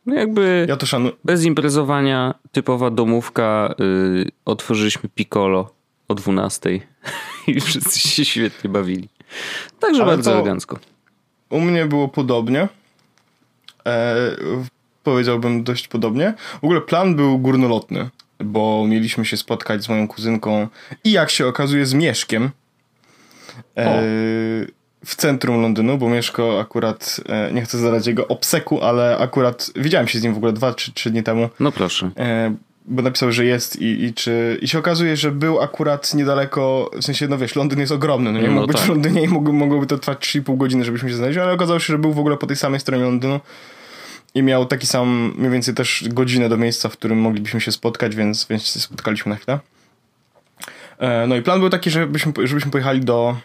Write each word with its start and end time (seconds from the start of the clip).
No 0.06 0.16
jakby 0.16 0.66
ja 0.70 0.78
to 0.78 0.86
bez 1.23 1.44
imprezowania, 1.44 2.36
typowa 2.52 2.90
domówka, 2.90 3.76
yy, 3.80 4.32
otworzyliśmy 4.45 5.10
Piccolo 5.10 5.73
o 6.08 6.16
12 6.16 6.70
i 7.48 7.62
wszyscy 7.62 8.00
się 8.00 8.26
świetnie 8.26 8.70
bawili. 8.70 9.10
Także 9.80 10.02
Ale 10.02 10.12
bardzo 10.12 10.34
elegancko. 10.34 10.80
U 11.50 11.60
mnie 11.62 11.86
było 11.86 12.08
podobnie. 12.08 12.68
E, 13.86 14.16
powiedziałbym 15.04 15.64
dość 15.64 15.88
podobnie. 15.88 16.34
W 16.62 16.64
ogóle 16.64 16.82
plan 16.82 17.16
był 17.16 17.40
górnolotny, 17.40 18.10
bo 18.40 18.86
mieliśmy 18.88 19.26
się 19.26 19.38
spotkać 19.38 19.84
z 19.84 19.90
moją 19.90 20.08
kuzynką 20.08 20.67
i 21.04 21.12
jak 21.12 21.30
się 21.30 21.48
okazuje 21.48 21.86
z 21.86 21.94
Mieszkiem. 21.94 22.50
E, 23.78 24.04
w 25.06 25.16
centrum 25.16 25.62
Londynu, 25.62 25.98
bo 25.98 26.09
Mieszko 26.09 26.59
akurat, 26.59 27.20
e, 27.26 27.52
nie 27.54 27.62
chcę 27.62 27.78
zadać 27.78 28.08
jego 28.08 28.28
obseku, 28.28 28.82
ale 28.82 29.18
akurat 29.18 29.72
widziałem 29.76 30.08
się 30.08 30.20
z 30.20 30.23
nim 30.23 30.34
w 30.34 30.38
ogóle 30.38 30.54
dwa 30.54 30.73
czy 30.73 30.94
trzy 30.94 31.12
dni 31.12 31.23
temu. 31.23 31.50
No 31.60 31.72
proszę. 31.72 32.12
E, 32.18 32.56
bo 32.86 33.02
napisał, 33.02 33.32
że 33.32 33.45
jest 33.45 33.82
i, 33.82 34.04
i 34.04 34.14
czy... 34.14 34.58
I 34.62 34.68
się 34.68 34.80
okazuje, 34.80 35.18
że 35.18 35.32
był 35.32 35.62
akurat 35.62 36.14
niedaleko, 36.14 36.92
w 36.94 37.04
sensie, 37.04 37.28
no 37.28 37.38
wiesz, 37.38 37.56
Londyn 37.56 37.80
jest 37.80 37.92
ogromny, 37.92 38.32
no 38.32 38.42
nie? 38.42 38.48
Mógł 38.48 38.62
no 38.62 38.68
być 38.68 38.78
tak. 38.78 38.86
w 38.86 38.90
Londynie 38.90 39.23
i 39.23 39.28
mógł, 39.28 39.54
mogłoby 39.54 39.88
to 39.88 39.98
trwać 39.98 40.18
3,5 40.18 40.58
godziny, 40.58 40.86
żebyśmy 40.86 41.10
się 41.10 41.16
znaleźli, 41.16 41.42
ale 41.42 41.54
okazało 41.54 41.80
się, 41.80 41.86
że 41.94 41.98
był 41.98 42.14
w 42.14 42.20
ogóle 42.20 42.38
po 42.38 42.48
tej 42.48 42.56
samej 42.56 42.80
stronie 42.80 43.04
Londynu 43.04 43.40
i 44.36 44.44
miał 44.44 44.66
taki 44.66 44.88
sam, 44.88 45.34
mniej 45.38 45.52
więcej 45.52 45.73
też 45.73 46.06
godzinę 46.10 46.50
do 46.50 46.58
miejsca, 46.58 46.90
w 46.90 46.94
którym 46.94 47.20
moglibyśmy 47.20 47.62
się 47.62 47.72
spotkać, 47.72 48.16
więc, 48.16 48.48
więc 48.50 48.64
się 48.64 48.80
spotkaliśmy 48.80 49.30
na 49.30 49.36
chwilę. 49.36 49.60
E, 51.00 51.28
no 51.28 51.36
i 51.36 51.42
plan 51.42 51.60
był 51.60 51.70
taki, 51.70 51.90
żebyśmy, 51.90 52.34
żebyśmy 52.44 52.72
pojechali 52.72 53.02
do, 53.02 53.38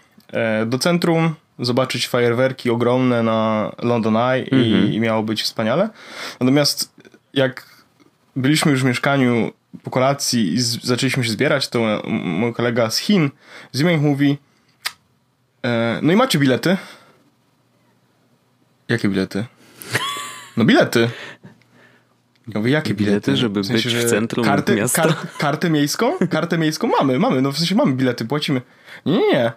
do 0.66 0.78
centrum, 0.78 1.34
zobaczyć 1.58 2.08
fajerwerki 2.08 2.70
ogromne 2.70 3.22
na 3.22 3.72
London 3.82 4.16
Eye 4.16 4.42
i, 4.42 4.74
mhm. 4.74 4.92
i 4.92 5.00
miało 5.00 5.22
być 5.22 5.42
wspaniale. 5.42 5.90
Natomiast 6.40 6.94
jak 7.34 7.66
byliśmy 8.36 8.72
już 8.72 8.82
w 8.82 8.84
mieszkaniu 8.84 9.52
po 9.82 9.90
kolacji 9.90 10.54
i 10.54 10.60
z, 10.60 10.84
zaczęliśmy 10.84 11.24
się 11.24 11.30
zbierać, 11.30 11.68
to 11.68 12.02
mój 12.24 12.54
kolega 12.54 12.90
z 12.90 12.98
Chin, 12.98 13.30
Zimek 13.74 14.00
mówi 14.00 14.38
e, 15.64 15.98
no 16.02 16.12
i 16.12 16.16
macie 16.16 16.38
bilety? 16.38 16.76
Jakie 18.88 19.08
bilety? 19.08 19.44
No 20.56 20.64
bilety. 20.64 21.10
Ja 22.48 22.60
mówię, 22.60 22.72
jakie 22.72 22.94
bilety? 22.94 23.12
bilety 23.12 23.36
żeby 23.36 23.60
w 23.60 23.66
sensie, 23.66 23.88
być 23.88 23.98
w 23.98 24.10
centrum 24.10 24.44
karty, 24.44 24.74
miasta? 24.74 25.02
Kar, 25.02 25.14
kartę 25.38 25.70
miejską? 25.70 26.18
Kartę 26.30 26.58
miejską 26.58 26.88
mamy, 26.88 27.18
mamy. 27.18 27.42
No 27.42 27.52
w 27.52 27.58
sensie 27.58 27.74
mamy 27.74 27.92
bilety, 27.92 28.24
płacimy. 28.24 28.62
Nie, 29.06 29.18
nie, 29.18 29.32
nie. 29.32 29.52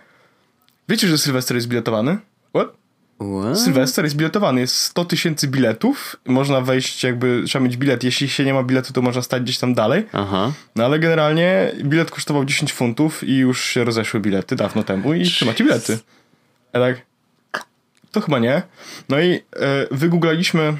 Wiecie, 0.92 1.08
że 1.08 1.18
Sylwester 1.18 1.58
jest 1.58 1.68
biletowany? 1.68 2.18
What? 2.56 2.68
What? 3.18 3.60
Sylwester 3.60 4.06
jest 4.06 4.16
biletowany, 4.16 4.62
jest 4.62 4.76
100 4.76 5.06
tysięcy 5.06 5.48
biletów, 5.48 6.16
można 6.26 6.62
wejść 6.62 7.04
jakby, 7.04 7.44
trzeba 7.46 7.66
mieć 7.66 7.78
bilet, 7.78 8.04
jeśli 8.04 8.30
się 8.30 8.46
nie 8.46 8.54
ma 8.54 8.64
biletu, 8.64 8.94
to 8.94 9.02
można 9.02 9.22
stać 9.22 9.44
gdzieś 9.44 9.58
tam 9.58 9.74
dalej. 9.74 10.08
Aha. 10.14 10.52
No 10.76 10.86
ale 10.86 11.00
generalnie 11.00 11.72
bilet 11.84 12.12
kosztował 12.12 12.46
10 12.46 12.74
funtów 12.74 13.24
i 13.24 13.38
już 13.38 13.64
się 13.64 13.84
rozeszły 13.84 14.20
bilety 14.20 14.56
dawno 14.56 14.84
temu 14.84 15.14
i 15.14 15.26
trzymacie 15.26 15.64
bilety. 15.64 16.00
A 16.74 16.80
tak, 16.80 17.06
to 18.12 18.22
chyba 18.22 18.40
nie. 18.40 18.62
No 19.10 19.20
i 19.20 19.34
e, 19.34 19.42
wygooglaliśmy 19.92 20.78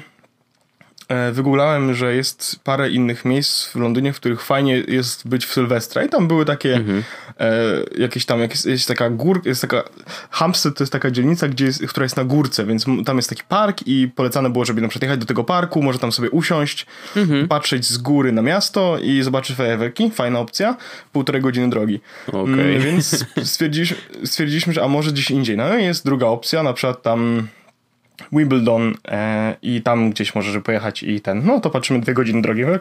wygooglałem, 1.32 1.94
że 1.94 2.14
jest 2.14 2.60
parę 2.64 2.90
innych 2.90 3.24
miejsc 3.24 3.66
w 3.66 3.76
Londynie, 3.76 4.12
w 4.12 4.16
których 4.16 4.42
fajnie 4.42 4.76
jest 4.88 5.28
być 5.28 5.46
w 5.46 5.52
Sylwestra 5.52 6.04
i 6.04 6.08
tam 6.08 6.28
były 6.28 6.44
takie 6.44 6.74
mhm. 6.74 7.02
e, 7.40 7.52
jakieś 7.98 8.26
tam, 8.26 8.40
jak 8.40 8.50
jest, 8.50 8.66
jest 8.66 8.88
taka 8.88 9.10
gór, 9.10 9.42
jest 9.44 9.60
taka 9.60 9.82
Hampstead 10.30 10.76
to 10.76 10.84
jest 10.84 10.92
taka 10.92 11.10
dzielnica, 11.10 11.48
gdzie 11.48 11.64
jest, 11.64 11.86
która 11.86 12.04
jest 12.04 12.16
na 12.16 12.24
górce, 12.24 12.66
więc 12.66 12.86
tam 13.06 13.16
jest 13.16 13.28
taki 13.28 13.42
park 13.48 13.78
i 13.86 14.08
polecane 14.16 14.50
było, 14.50 14.64
żeby 14.64 14.80
na 14.80 14.88
przykład 14.88 15.02
jechać 15.02 15.20
do 15.20 15.26
tego 15.26 15.44
parku, 15.44 15.82
może 15.82 15.98
tam 15.98 16.12
sobie 16.12 16.30
usiąść, 16.30 16.86
mhm. 17.16 17.48
patrzeć 17.48 17.84
z 17.84 17.98
góry 17.98 18.32
na 18.32 18.42
miasto 18.42 18.98
i 19.02 19.22
zobaczyć 19.22 19.56
fajerwerki, 19.56 20.10
fajna 20.10 20.38
opcja, 20.38 20.76
półtorej 21.12 21.42
godziny 21.42 21.70
drogi. 21.70 22.00
Okay. 22.28 22.42
Mm, 22.42 22.82
więc 22.82 23.26
stwierdziliśmy, 23.44 23.96
stwierdziliśmy, 24.24 24.72
że 24.72 24.82
a 24.82 24.88
może 24.88 25.12
gdzieś 25.12 25.30
indziej. 25.30 25.56
No 25.56 25.78
i 25.78 25.84
jest 25.84 26.04
druga 26.04 26.26
opcja, 26.26 26.62
na 26.62 26.72
przykład 26.72 27.02
tam 27.02 27.48
Wimbledon 28.32 28.94
e, 29.08 29.56
i 29.62 29.82
tam 29.82 30.10
gdzieś 30.10 30.34
możesz 30.34 30.62
pojechać 30.62 31.02
i 31.02 31.20
ten, 31.20 31.46
no 31.46 31.60
to 31.60 31.70
patrzymy 31.70 32.00
dwie 32.00 32.14
godziny 32.14 32.42
drogi. 32.42 32.64
Okej. 32.64 32.80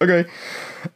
Okay. 0.00 0.24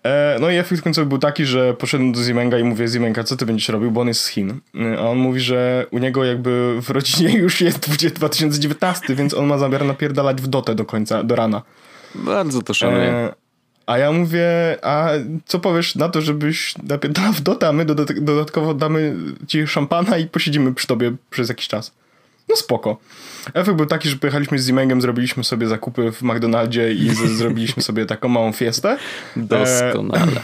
E, 0.03 0.37
no 0.41 0.51
i 0.51 0.57
efekt 0.57 0.83
końcowy 0.83 1.07
był 1.07 1.19
taki, 1.19 1.45
że 1.45 1.75
poszedłem 1.75 2.13
do 2.13 2.23
Zimenga 2.23 2.59
i 2.59 2.65
mówię, 2.65 2.89
Zimenga, 2.89 3.25
co 3.25 3.37
ty 3.37 3.47
będziesz 3.47 3.69
robił, 3.69 3.91
bo 3.91 4.01
on 4.01 4.09
jest 4.09 4.21
z 4.21 4.29
Chin. 4.29 4.61
E, 4.81 4.99
a 4.99 5.03
on 5.03 5.19
mówi, 5.19 5.41
że 5.41 5.87
u 5.91 5.99
niego 5.99 6.25
jakby 6.25 6.83
w 6.83 6.91
rodzinie 6.91 7.39
już 7.45 7.61
jest 7.61 7.79
2019, 7.79 9.15
więc 9.15 9.35
on 9.35 9.47
ma 9.47 9.59
zamiar 9.59 9.85
napierdalać 9.85 10.43
w 10.43 10.47
dotę 10.47 10.75
do 10.75 10.85
końca, 10.85 11.23
do 11.23 11.37
rana. 11.37 11.63
Bardzo 12.15 12.63
to 12.63 12.75
szanuję. 12.75 13.09
E, 13.09 13.35
a 13.87 13.99
ja 13.99 14.13
mówię, 14.13 14.47
a 14.83 15.11
co 15.47 15.59
powiesz 15.59 15.95
na 15.95 16.09
to, 16.09 16.21
żebyś 16.21 16.75
napierdalał 16.83 17.33
w 17.33 17.41
dotę, 17.41 17.69
a 17.69 17.73
my 17.73 17.85
dodatkowo 18.21 18.75
damy 18.75 19.17
ci 19.47 19.67
szampana 19.67 20.19
i 20.19 20.27
posiedzimy 20.27 20.75
przy 20.75 20.87
tobie 20.87 21.13
przez 21.31 21.49
jakiś 21.49 21.69
czas. 21.69 21.93
No 22.49 22.57
spoko. 22.57 22.99
Efekt 23.55 23.77
był 23.77 23.87
taki, 23.87 24.09
że 24.09 24.17
pojechaliśmy 24.17 24.59
z 24.59 24.67
Zimengem, 24.67 25.01
zrobiliśmy 25.01 25.45
sobie 25.45 25.67
zakupy 25.67 26.13
w 26.13 26.23
McDonaldzie 26.23 26.93
i 26.93 27.11
z, 27.11 27.19
zrobiliśmy 27.39 27.83
sobie 27.83 28.07
taką 28.07 28.29
małą 28.29 28.53
fiestę. 28.53 28.99
Doskonale. 29.37 30.41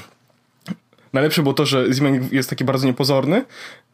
E, 0.68 0.74
najlepsze 1.12 1.42
było 1.42 1.54
to, 1.54 1.66
że 1.66 1.92
Zimeng 1.92 2.32
jest 2.32 2.50
taki 2.50 2.64
bardzo 2.64 2.86
niepozorny. 2.86 3.44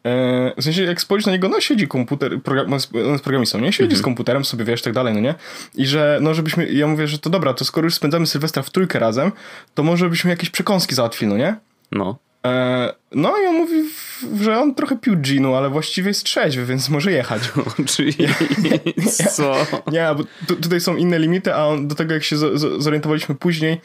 E, 0.05 0.53
w 0.57 0.65
sensie, 0.65 0.83
jak 0.83 1.01
spojrzysz 1.01 1.27
na 1.27 1.33
niego, 1.33 1.49
no 1.49 1.61
siedzi 1.61 1.89
komputer, 1.89 2.43
program, 2.43 2.67
on 2.67 3.13
jest 3.13 3.25
programistą, 3.25 3.61
nie? 3.61 3.73
Siedzi 3.73 3.83
mhm. 3.83 4.01
z 4.01 4.03
komputerem 4.03 4.45
sobie, 4.45 4.65
wiesz, 4.65 4.83
tak 4.83 4.93
dalej, 4.93 5.15
no 5.15 5.21
nie? 5.21 5.35
I 5.75 5.87
że, 5.87 6.19
no 6.23 6.35
żebyśmy, 6.35 6.73
ja 6.73 6.87
mówię, 6.87 7.07
że 7.07 7.19
to 7.19 7.31
dobra, 7.31 7.55
to 7.55 7.65
skoro 7.65 7.85
już 7.85 7.95
spędzamy 7.95 8.27
Sylwestra 8.27 8.63
w 8.63 8.71
trójkę 8.71 8.99
razem, 8.99 9.33
to 9.75 9.83
może 9.83 10.09
byśmy 10.09 10.31
jakieś 10.31 10.51
przekąski 10.51 10.95
załatwili, 10.95 11.31
no 11.31 11.37
nie? 11.39 11.57
No. 11.93 12.19
E, 12.47 12.95
no 13.13 13.39
i 13.43 13.47
on 13.47 13.55
mówi, 13.55 13.83
że 14.41 14.59
on 14.59 14.75
trochę 14.75 14.97
pił 14.97 15.17
ginu, 15.17 15.55
ale 15.55 15.71
właściwie 15.71 16.09
jest 16.09 16.25
trzeźwy, 16.25 16.67
więc 16.67 16.89
może 16.89 17.13
jechać. 17.13 17.43
Czyli 17.97 18.15
co? 19.37 19.67
Nie, 19.93 20.09
bo 20.17 20.55
tutaj 20.55 20.81
są 20.81 20.97
inne 20.97 21.19
limity, 21.19 21.55
a 21.55 21.67
on, 21.67 21.89
do 21.89 21.95
tego 21.95 22.15
jak 22.15 22.25
się 22.25 22.37
zorientowaliśmy 22.79 23.35
później, 23.35 23.81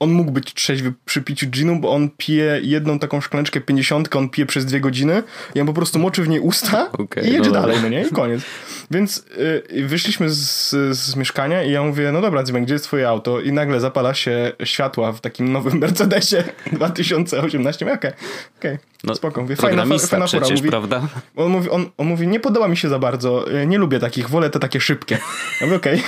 on 0.00 0.12
mógł 0.12 0.30
być 0.30 0.54
trzeźwy 0.54 0.92
przy 1.04 1.22
piciu 1.22 1.46
ginu, 1.46 1.80
bo 1.80 1.92
on 1.92 2.10
pije 2.16 2.60
jedną 2.62 2.98
taką 2.98 3.20
szklaneczkę 3.20 3.60
50, 3.60 4.16
on 4.16 4.28
pije 4.28 4.46
przez 4.46 4.66
dwie 4.66 4.80
godziny 4.80 5.22
i 5.54 5.60
on 5.60 5.66
po 5.66 5.72
prostu 5.72 5.98
moczy 5.98 6.22
w 6.22 6.28
niej 6.28 6.40
usta 6.40 6.92
okay, 6.92 7.24
i 7.24 7.32
jedzie 7.32 7.50
no 7.50 7.60
dalej, 7.60 7.78
no 7.82 7.88
nie? 7.88 8.02
I 8.02 8.10
koniec. 8.10 8.42
Więc 8.90 9.24
y, 9.72 9.86
wyszliśmy 9.86 10.30
z, 10.30 10.70
z, 10.98 11.16
mieszkania 11.16 11.62
i 11.62 11.70
ja 11.70 11.82
mówię, 11.82 12.12
no 12.12 12.20
dobra, 12.20 12.42
Dzimek, 12.42 12.64
gdzie 12.64 12.74
jest 12.74 12.84
twoje 12.84 13.08
auto? 13.08 13.40
I 13.40 13.52
nagle 13.52 13.80
zapala 13.80 14.14
się 14.14 14.52
światła 14.64 15.12
w 15.12 15.20
takim 15.20 15.52
nowym 15.52 15.78
Mercedesie 15.84 16.44
2018. 16.72 17.84
Okej, 17.84 17.96
okay, 17.96 18.12
okay, 18.58 18.78
no, 19.04 19.14
spoko. 19.14 19.42
Mówię, 19.42 19.56
fajna, 19.56 19.84
fajna 20.10 20.26
przecież, 20.26 20.58
mówi, 20.58 20.68
prawda? 20.68 21.08
On 21.36 21.50
mówi, 21.50 21.70
on, 21.70 21.90
on 21.96 22.06
mówi, 22.06 22.26
nie 22.26 22.40
podoba 22.40 22.68
mi 22.68 22.76
się 22.76 22.88
za 22.88 22.98
bardzo, 22.98 23.44
nie 23.66 23.78
lubię 23.78 23.98
takich, 23.98 24.28
wolę 24.28 24.50
te 24.50 24.58
takie 24.58 24.80
szybkie. 24.80 25.18
Ja 25.60 25.66
mówię, 25.66 25.76
okej, 25.76 26.02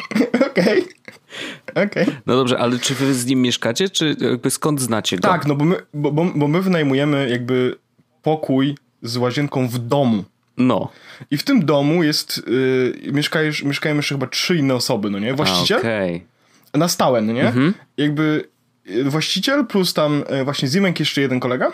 okej. 0.50 0.99
Okay. 1.74 2.06
No 2.26 2.36
dobrze, 2.36 2.58
ale 2.58 2.78
czy 2.78 2.94
wy 2.94 3.14
z 3.14 3.26
nim 3.26 3.42
mieszkacie, 3.42 3.88
czy 3.88 4.16
jakby 4.20 4.50
skąd 4.50 4.80
znacie 4.80 5.16
go? 5.16 5.28
Tak, 5.28 5.46
no 5.46 5.54
bo 5.54 5.64
my, 5.64 5.76
bo, 5.94 6.12
bo, 6.12 6.24
bo 6.24 6.48
my 6.48 6.62
wynajmujemy 6.62 7.30
jakby 7.30 7.76
pokój 8.22 8.74
z 9.02 9.16
łazienką 9.16 9.68
w 9.68 9.78
domu. 9.78 10.24
No. 10.56 10.88
I 11.30 11.36
w 11.36 11.42
tym 11.42 11.64
domu 11.64 12.02
jest, 12.02 12.42
yy, 13.04 13.12
mieszkają, 13.12 13.52
mieszkają 13.64 13.96
jeszcze 13.96 14.14
chyba 14.14 14.26
trzy 14.26 14.56
inne 14.56 14.74
osoby, 14.74 15.10
no 15.10 15.18
nie? 15.18 15.34
Właściciel. 15.34 15.78
Okay. 15.78 16.20
Na 16.74 16.88
stałe, 16.88 17.20
no 17.20 17.32
nie? 17.32 17.46
Mhm. 17.46 17.74
Jakby 17.96 18.44
y, 18.90 19.04
właściciel 19.04 19.66
plus 19.66 19.94
tam 19.94 20.24
y, 20.40 20.44
właśnie 20.44 20.68
Zimek 20.68 21.00
jeszcze 21.00 21.20
jeden 21.20 21.40
kolega. 21.40 21.72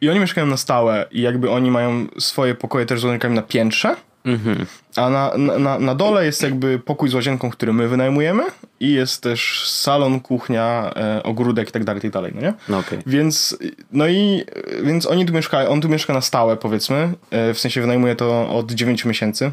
I 0.00 0.08
oni 0.08 0.20
mieszkają 0.20 0.46
na 0.46 0.56
stałe 0.56 1.06
i 1.10 1.22
jakby 1.22 1.50
oni 1.50 1.70
mają 1.70 2.06
swoje 2.18 2.54
pokoje 2.54 2.86
też 2.86 3.00
z 3.00 3.04
łazinkami 3.04 3.34
na 3.34 3.42
piętrze. 3.42 3.96
Mhm. 4.24 4.66
A 4.96 5.10
na, 5.10 5.32
na, 5.58 5.78
na 5.78 5.94
dole 5.94 6.26
jest 6.26 6.42
jakby 6.42 6.78
pokój 6.78 7.08
z 7.08 7.14
łazienką, 7.14 7.50
który 7.50 7.72
my 7.72 7.88
wynajmujemy 7.88 8.42
i 8.80 8.92
jest 8.92 9.22
też 9.22 9.70
salon, 9.70 10.20
kuchnia, 10.20 10.92
e, 10.96 11.22
ogródek 11.22 11.68
i 11.68 11.72
tak 11.72 11.84
dalej, 11.84 12.02
tak 12.02 12.10
dalej, 12.10 12.32
no 12.34 12.40
nie? 12.40 12.54
No 12.68 12.78
okay. 12.78 13.02
Więc, 13.06 13.56
no 13.92 14.08
i, 14.08 14.44
więc 14.82 15.06
oni 15.06 15.26
tu 15.26 15.32
mieszkają, 15.32 15.70
on 15.70 15.80
tu 15.80 15.88
mieszka 15.88 16.12
na 16.12 16.20
stałe, 16.20 16.56
powiedzmy, 16.56 17.12
e, 17.30 17.54
w 17.54 17.60
sensie 17.60 17.80
wynajmuje 17.80 18.16
to 18.16 18.50
od 18.50 18.72
9 18.72 19.04
miesięcy. 19.04 19.52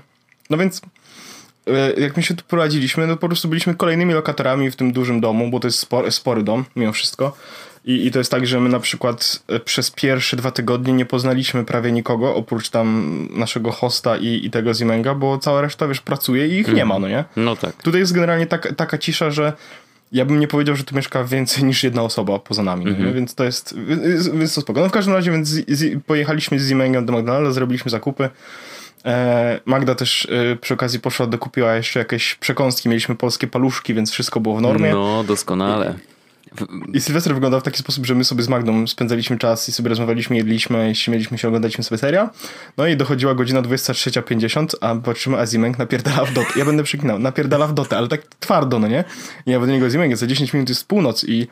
No 0.50 0.58
więc 0.58 0.82
e, 1.68 2.02
jak 2.02 2.18
my 2.18 2.24
się 2.24 2.36
tu 2.36 2.44
prowadziliśmy, 2.48 3.08
no 3.08 3.18
po 3.18 3.28
prostu 3.28 3.48
byliśmy 3.48 3.76
kolejnymi 3.76 4.14
lokatorami 4.14 4.72
w 4.72 4.76
tym 4.76 4.92
dużym 4.92 5.22
domu, 5.22 5.50
bo 5.50 5.60
to 5.60 5.68
jest 5.68 5.80
spory, 5.80 6.12
spory 6.12 6.44
dom, 6.44 6.66
mimo 6.76 6.92
wszystko. 6.92 7.38
I, 7.90 8.08
I 8.08 8.12
to 8.12 8.20
jest 8.20 8.32
tak, 8.32 8.48
że 8.48 8.60
my 8.60 8.70
na 8.70 8.80
przykład 8.80 9.44
e, 9.48 9.60
przez 9.60 9.92
pierwsze 9.92 10.38
dwa 10.38 10.52
tygodnie 10.52 10.94
nie 10.94 11.06
poznaliśmy 11.06 11.66
prawie 11.66 11.92
nikogo, 11.92 12.36
oprócz 12.36 12.70
tam 12.70 13.28
naszego 13.32 13.72
hosta 13.72 14.18
i, 14.18 14.46
i 14.46 14.50
tego 14.50 14.74
Zimenga, 14.74 15.16
bo 15.16 15.38
cała 15.38 15.62
reszta, 15.62 15.88
wiesz, 15.88 16.02
pracuje 16.02 16.48
i 16.48 16.60
ich 16.60 16.74
nie 16.74 16.86
ma, 16.86 17.00
no 17.00 17.08
nie? 17.08 17.26
No 17.36 17.56
tak. 17.56 17.84
Tutaj 17.84 18.02
jest 18.02 18.14
generalnie 18.14 18.48
tak, 18.48 18.76
taka 18.76 18.98
cisza, 18.98 19.32
że 19.32 19.54
ja 20.12 20.26
bym 20.26 20.40
nie 20.40 20.48
powiedział, 20.48 20.76
że 20.76 20.84
tu 20.84 20.96
mieszka 20.96 21.24
więcej 21.24 21.64
niż 21.64 21.84
jedna 21.84 22.02
osoba 22.02 22.40
poza 22.40 22.64
nami, 22.64 22.86
no 22.86 23.06
nie? 23.06 23.14
więc 23.14 23.36
to 23.36 23.44
jest, 23.44 23.76
więc 24.34 24.56
to 24.56 24.62
spoko. 24.62 24.82
No 24.82 24.90
w 24.90 24.92
każdym 24.92 25.14
razie, 25.14 25.32
więc 25.32 25.48
z, 25.48 25.70
z, 25.70 26.04
pojechaliśmy 26.04 26.60
z 26.60 26.68
Zimengem 26.68 27.06
do 27.06 27.14
McDonalda, 27.14 27.52
zrobiliśmy 27.52 27.92
zakupy. 27.92 28.30
E, 29.06 29.60
Magda 29.66 29.96
też 29.96 30.28
e, 30.32 30.56
przy 30.56 30.74
okazji 30.74 31.00
poszła, 31.00 31.28
dokupiła 31.28 31.76
jeszcze 31.76 32.00
jakieś 32.00 32.36
przekąski, 32.36 32.90
mieliśmy 32.90 33.16
polskie 33.16 33.48
paluszki, 33.48 33.94
więc 33.94 34.12
wszystko 34.12 34.40
było 34.40 34.56
w 34.56 34.62
normie. 34.62 34.92
No, 34.92 35.24
doskonale. 35.24 35.96
I 36.16 36.19
Sylwester 37.00 37.34
wyglądał 37.34 37.60
w 37.60 37.64
taki 37.64 37.78
sposób, 37.78 38.06
że 38.06 38.16
my 38.16 38.24
sobie 38.24 38.44
z 38.44 38.50
Magdą 38.50 38.88
spędzaliśmy 38.88 39.38
czas 39.38 39.70
i 39.70 39.72
sobie 39.72 39.90
rozmawialiśmy, 39.90 40.38
jedliśmy, 40.38 40.96
śmieliśmy 40.96 41.38
się, 41.38 41.48
oglądaliśmy 41.48 41.84
sobie 41.84 42.00
serial. 42.00 42.30
No 42.78 42.88
i 42.88 42.98
dochodziła 42.98 43.36
godzina 43.36 43.62
23.50, 43.62 44.68
a 44.82 44.96
patrzymy, 44.96 45.38
a 45.38 45.46
Zimek 45.46 45.78
napierdala 45.78 46.26
w 46.26 46.34
dotę. 46.34 46.50
Ja 46.56 46.66
będę 46.66 46.84
przeklinał, 46.84 47.20
napierdala 47.20 47.68
w 47.68 47.74
dotę, 47.74 47.98
ale 47.98 48.08
tak 48.08 48.22
twardo, 48.40 48.80
no 48.80 48.88
nie? 48.88 49.04
I 49.46 49.52
ja 49.52 49.60
do 49.60 49.66
niego 49.66 49.90
Zimek, 49.90 50.18
za 50.18 50.28
10 50.28 50.54
minut 50.54 50.70
jest 50.70 50.88
północ 50.88 51.24
i 51.24 51.48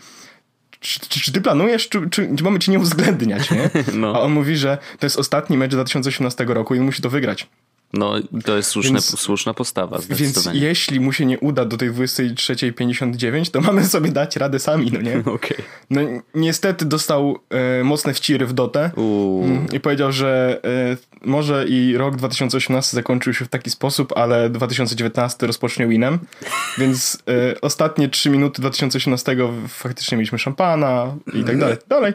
czy, 0.80 1.00
czy, 1.00 1.20
czy, 1.20 1.32
ty 1.32 1.42
planujesz, 1.42 1.90
czy, 1.90 2.10
czy, 2.10 2.36
czy 2.38 2.44
mamy 2.44 2.60
cię 2.60 2.72
nie 2.72 2.80
uwzględniać, 2.80 3.52
nie? 3.52 3.70
No. 3.94 4.16
A 4.16 4.20
on 4.20 4.32
mówi, 4.32 4.58
że 4.58 4.78
to 5.00 5.06
jest 5.06 5.20
ostatni 5.20 5.58
mecz 5.58 5.72
2018 5.72 6.46
roku 6.46 6.76
i 6.76 6.80
musi 6.80 7.02
to 7.02 7.10
wygrać. 7.10 7.48
No, 7.94 8.14
to 8.46 8.58
jest 8.58 8.70
słuszne, 8.70 8.92
więc, 8.92 9.20
słuszna 9.20 9.54
postawa. 9.54 10.00
Więc 10.10 10.50
jeśli 10.54 11.00
mu 11.00 11.14
się 11.14 11.26
nie 11.26 11.40
uda 11.40 11.66
do 11.66 11.78
tej 11.78 11.92
23.59, 11.92 13.52
to 13.52 13.62
mamy 13.62 13.86
sobie 13.86 14.12
dać 14.12 14.36
radę 14.36 14.60
sami, 14.60 14.92
no 14.92 15.02
nie? 15.02 15.24
Okay. 15.38 15.58
No 15.90 16.02
niestety 16.36 16.86
dostał 16.86 17.40
e, 17.50 17.84
mocne 17.84 18.14
wciry 18.14 18.46
w 18.46 18.54
dotę 18.54 18.92
mm, 18.98 19.68
i 19.72 19.80
powiedział, 19.80 20.12
że 20.12 20.60
e, 20.64 20.98
może 21.22 21.66
i 21.68 21.98
rok 21.98 22.16
2018 22.16 22.96
zakończył 22.96 23.34
się 23.34 23.46
w 23.46 23.48
taki 23.48 23.70
sposób, 23.70 24.14
ale 24.18 24.50
2019 24.50 25.48
rozpocznie 25.48 25.88
winem, 25.88 26.20
więc 26.80 27.24
e, 27.30 27.62
ostatnie 27.62 28.10
3 28.10 28.30
minuty 28.30 28.62
2018 28.62 29.38
faktycznie 29.68 30.18
mieliśmy 30.18 30.40
szampana 30.40 31.16
i 31.34 31.44
tak 31.44 31.58
dalej, 31.58 31.78
dalej. 31.88 32.14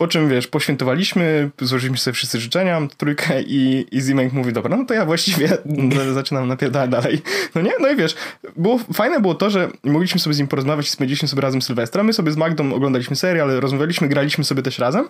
Po 0.00 0.08
czym, 0.08 0.28
wiesz, 0.28 0.46
poświętowaliśmy, 0.46 1.50
złożyliśmy 1.60 1.98
sobie 1.98 2.14
wszyscy 2.14 2.40
życzenia, 2.40 2.80
trójkę 2.96 3.42
i, 3.42 3.86
i 3.92 4.00
Zimek 4.00 4.32
mówi, 4.32 4.52
dobra, 4.52 4.76
no 4.76 4.84
to 4.84 4.94
ja 4.94 5.04
właściwie 5.04 5.48
zaczynam 6.12 6.48
napierdalać 6.48 6.90
dalej. 6.90 7.22
No 7.54 7.60
nie? 7.60 7.72
No 7.80 7.88
i 7.88 7.96
wiesz, 7.96 8.16
było, 8.56 8.78
fajne 8.92 9.20
było 9.20 9.34
to, 9.34 9.50
że 9.50 9.68
mogliśmy 9.84 10.20
sobie 10.20 10.34
z 10.34 10.38
nim 10.38 10.48
porozmawiać 10.48 10.86
i 10.86 10.90
spędziliśmy 10.90 11.28
sobie 11.28 11.42
razem 11.42 11.62
Sylwestra. 11.62 12.02
My 12.02 12.12
sobie 12.12 12.32
z 12.32 12.36
Magdą 12.36 12.72
oglądaliśmy 12.72 13.16
serial, 13.16 13.50
rozmawialiśmy, 13.50 14.08
graliśmy 14.08 14.44
sobie 14.44 14.62
też 14.62 14.78
razem, 14.78 15.08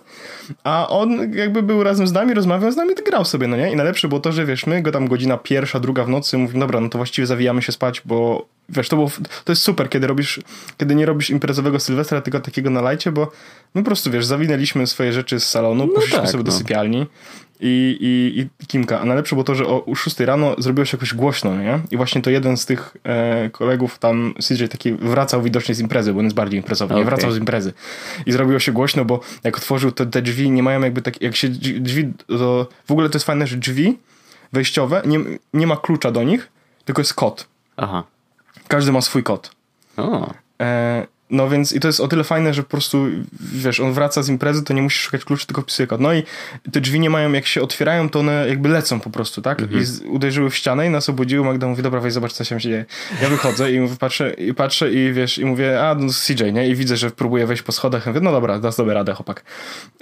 a 0.63 0.87
on 0.89 1.33
jakby 1.33 1.63
był 1.63 1.83
razem 1.83 2.07
z 2.07 2.11
nami, 2.11 2.33
rozmawiał 2.33 2.71
z 2.71 2.75
nami, 2.75 2.95
grał 3.05 3.25
sobie, 3.25 3.47
no 3.47 3.57
nie? 3.57 3.71
I 3.71 3.75
najlepsze 3.75 4.07
było 4.07 4.21
to, 4.21 4.31
że 4.31 4.45
wiesz, 4.45 4.65
my 4.65 4.81
go 4.81 4.91
tam 4.91 5.07
godzina 5.07 5.37
pierwsza, 5.37 5.79
druga 5.79 6.03
w 6.03 6.09
nocy, 6.09 6.37
mówimy, 6.37 6.59
dobra, 6.59 6.79
no 6.79 6.89
to 6.89 6.97
właściwie 6.97 7.25
zawijamy 7.25 7.61
się 7.61 7.71
spać, 7.71 8.01
bo 8.05 8.45
wiesz, 8.69 8.89
to, 8.89 8.95
było, 8.95 9.11
to 9.45 9.51
jest 9.51 9.61
super, 9.61 9.89
kiedy 9.89 10.07
robisz, 10.07 10.39
kiedy 10.77 10.95
nie 10.95 11.05
robisz 11.05 11.29
imprezowego 11.29 11.79
Sylwestra, 11.79 12.21
tylko 12.21 12.39
takiego 12.39 12.69
na 12.69 12.81
lajcie, 12.81 13.11
bo 13.11 13.31
my 13.75 13.81
po 13.81 13.85
prostu, 13.85 14.11
wiesz, 14.11 14.25
zawinęliśmy 14.25 14.87
swoje 14.87 15.13
rzeczy 15.13 15.39
z 15.39 15.49
salonu, 15.49 15.85
no 15.85 15.93
poszliśmy 15.93 16.19
tak, 16.19 16.29
sobie 16.29 16.43
no. 16.43 16.51
do 16.51 16.51
sypialni 16.51 17.05
i, 17.61 17.97
i, 18.01 18.41
i 18.63 18.67
Kimka. 18.67 18.99
A 19.01 19.05
najlepsze 19.05 19.35
było 19.35 19.43
to, 19.43 19.55
że 19.55 19.65
o 19.65 19.95
6 19.95 20.19
rano 20.19 20.55
zrobiło 20.57 20.85
się 20.85 20.97
jakoś 20.97 21.13
głośno, 21.13 21.55
nie? 21.55 21.79
I 21.91 21.97
właśnie 21.97 22.21
to 22.21 22.29
jeden 22.29 22.57
z 22.57 22.65
tych 22.65 22.97
e, 23.03 23.49
kolegów 23.49 23.99
tam, 23.99 24.33
CJ 24.47 24.65
taki 24.65 24.93
wracał 24.93 25.41
widocznie 25.41 25.75
z 25.75 25.79
imprezy, 25.79 26.13
bo 26.13 26.19
on 26.19 26.25
jest 26.25 26.35
bardziej 26.35 26.57
imprezowy, 26.57 26.93
okay. 26.93 27.03
nie 27.03 27.09
wracał 27.09 27.31
z 27.31 27.37
imprezy. 27.37 27.73
I 28.25 28.31
zrobiło 28.31 28.59
się 28.59 28.71
głośno, 28.71 29.05
bo 29.05 29.19
jak 29.43 29.57
otworzył 29.57 29.91
te, 29.91 30.05
te 30.05 30.21
drzwi, 30.21 30.51
nie 30.51 30.63
mają 30.63 30.81
jakby 30.81 31.01
tak, 31.01 31.21
jak 31.21 31.35
się 31.35 31.49
drzwi, 31.49 32.13
to 32.27 32.67
w 32.87 32.91
ogóle 32.91 33.09
to 33.09 33.15
jest 33.15 33.25
fajne, 33.25 33.47
że 33.47 33.57
drzwi 33.57 33.97
wejściowe, 34.53 35.01
nie, 35.05 35.19
nie 35.53 35.67
ma 35.67 35.77
klucza 35.77 36.11
do 36.11 36.23
nich, 36.23 36.51
tylko 36.85 37.01
jest 37.01 37.13
kod. 37.13 37.47
Aha. 37.77 38.03
Każdy 38.67 38.91
ma 38.91 39.01
swój 39.01 39.23
kod. 39.23 39.51
O. 39.97 40.33
E, 40.61 41.07
no 41.31 41.49
więc 41.49 41.73
i 41.73 41.79
to 41.79 41.87
jest 41.87 41.99
o 41.99 42.07
tyle 42.07 42.23
fajne, 42.23 42.53
że 42.53 42.63
po 42.63 42.69
prostu, 42.69 43.07
wiesz, 43.53 43.79
on 43.79 43.93
wraca 43.93 44.23
z 44.23 44.29
imprezy, 44.29 44.63
to 44.63 44.73
nie 44.73 44.81
musisz 44.81 45.01
szukać 45.01 45.25
kluczy, 45.25 45.45
tylko 45.45 45.61
wpisuje 45.61 45.87
kod. 45.87 46.01
No 46.01 46.13
i 46.13 46.23
te 46.71 46.81
drzwi 46.81 46.99
nie 46.99 47.09
mają, 47.09 47.31
jak 47.31 47.47
się 47.47 47.61
otwierają, 47.61 48.09
to 48.09 48.19
one 48.19 48.45
jakby 48.47 48.69
lecą 48.69 48.99
po 48.99 49.09
prostu, 49.09 49.41
tak? 49.41 49.61
Mhm. 49.61 49.81
I 49.81 49.85
z, 49.85 50.01
uderzyły 50.01 50.49
w 50.49 50.55
ścianę 50.55 50.87
i 50.87 50.89
nas 50.89 51.09
obudziły. 51.09 51.45
Magda 51.45 51.67
mówi, 51.67 51.83
dobra, 51.83 51.99
weź 51.99 52.13
zobacz, 52.13 52.33
co 52.33 52.43
się 52.43 52.59
dzieje. 52.59 52.85
Ja 53.21 53.29
wychodzę 53.29 53.71
i 53.71 53.79
mówię, 53.79 53.95
patrzę, 53.99 54.33
i 54.33 54.53
patrzę 54.53 54.91
i 54.91 55.13
wiesz, 55.13 55.37
i 55.37 55.45
mówię, 55.45 55.83
a, 55.83 55.95
no 55.95 56.13
CJ, 56.13 56.53
nie? 56.53 56.67
I 56.67 56.75
widzę, 56.75 56.97
że 56.97 57.11
próbuje 57.11 57.47
wejść 57.47 57.63
po 57.63 57.71
schodach. 57.71 58.07
mówię, 58.07 58.19
no 58.19 58.31
dobra, 58.31 58.59
dasz 58.59 58.75
sobie 58.75 58.93
radę, 58.93 59.13
chłopak. 59.13 59.43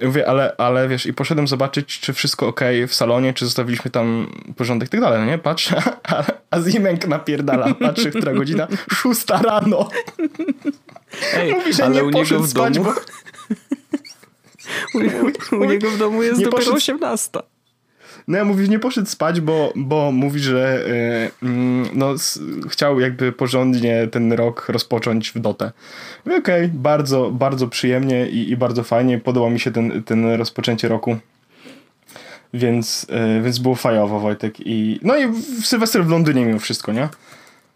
I 0.02 0.06
mówię, 0.06 0.30
ale, 0.30 0.56
ale 0.58 0.88
wiesz, 0.88 1.06
i 1.06 1.14
poszedłem 1.14 1.48
zobaczyć, 1.48 2.00
czy 2.00 2.14
wszystko 2.14 2.48
ok 2.48 2.62
w 2.88 2.96
salonie, 2.96 3.34
czy 3.34 3.46
zostawiliśmy 3.46 3.92
tam 3.92 4.28
porządek 4.58 4.90
i 4.90 4.92
tak 4.92 5.02
dalej, 5.02 5.20
no 5.20 5.26
nie? 5.26 5.38
Patrzę, 5.38 5.82
a, 6.04 6.24
a 6.52 6.62
Zimek 6.62 7.08
napierdala, 7.08 7.74
patrzy, 7.74 8.12
która 8.12 8.34
godzina, 8.34 8.68
szósta 8.94 9.42
rano. 9.42 9.90
Ej, 11.34 11.54
Mówi, 11.56 11.74
że 11.74 11.86
ale 11.86 12.04
nie 12.04 12.26
w 12.26 12.48
spać, 12.48 12.76
domu... 12.76 12.90
Bo... 14.94 15.56
u, 15.56 15.62
u, 15.62 15.66
niego 15.66 15.92
w 15.92 15.98
domu 15.98 16.24
jest 16.24 16.40
nie 16.40 16.46
dopiero 16.46 16.72
poszedł... 16.72 16.78
18. 16.78 17.40
No 18.28 18.38
ja 18.38 18.46
mówi, 18.46 18.70
nie 18.70 18.80
poszedł 18.80 19.08
spać, 19.08 19.42
bo, 19.42 19.74
bo 19.76 20.12
mówi, 20.12 20.40
że 20.40 20.86
yy, 21.42 21.50
no, 21.94 22.14
chciał 22.70 23.00
jakby 23.00 23.32
porządnie 23.32 24.08
ten 24.08 24.34
rok 24.34 24.70
rozpocząć 24.70 25.32
w 25.32 25.40
dotę. 25.40 25.72
Okej, 26.22 26.40
okay, 26.40 26.72
bardzo, 26.74 27.32
bardzo 27.32 27.68
przyjemnie 27.68 28.30
i, 28.30 28.50
i 28.50 28.58
bardzo 28.58 28.84
fajnie. 28.84 29.20
Podoba 29.20 29.50
mi 29.50 29.60
się 29.60 29.72
ten, 29.72 30.04
ten 30.04 30.34
rozpoczęcie 30.34 30.88
roku. 30.88 31.18
Więc, 32.54 33.08
yy, 33.10 33.42
więc 33.42 33.60
było 33.60 33.76
fajowo, 33.76 34.20
Wojtek. 34.20 34.56
I, 34.60 35.00
no 35.04 35.18
i 35.18 35.28
w 35.62 35.66
Sylwester 35.66 36.06
w 36.06 36.10
Londynie 36.10 36.46
mimo 36.46 36.60
wszystko, 36.60 36.92
nie? 36.92 37.10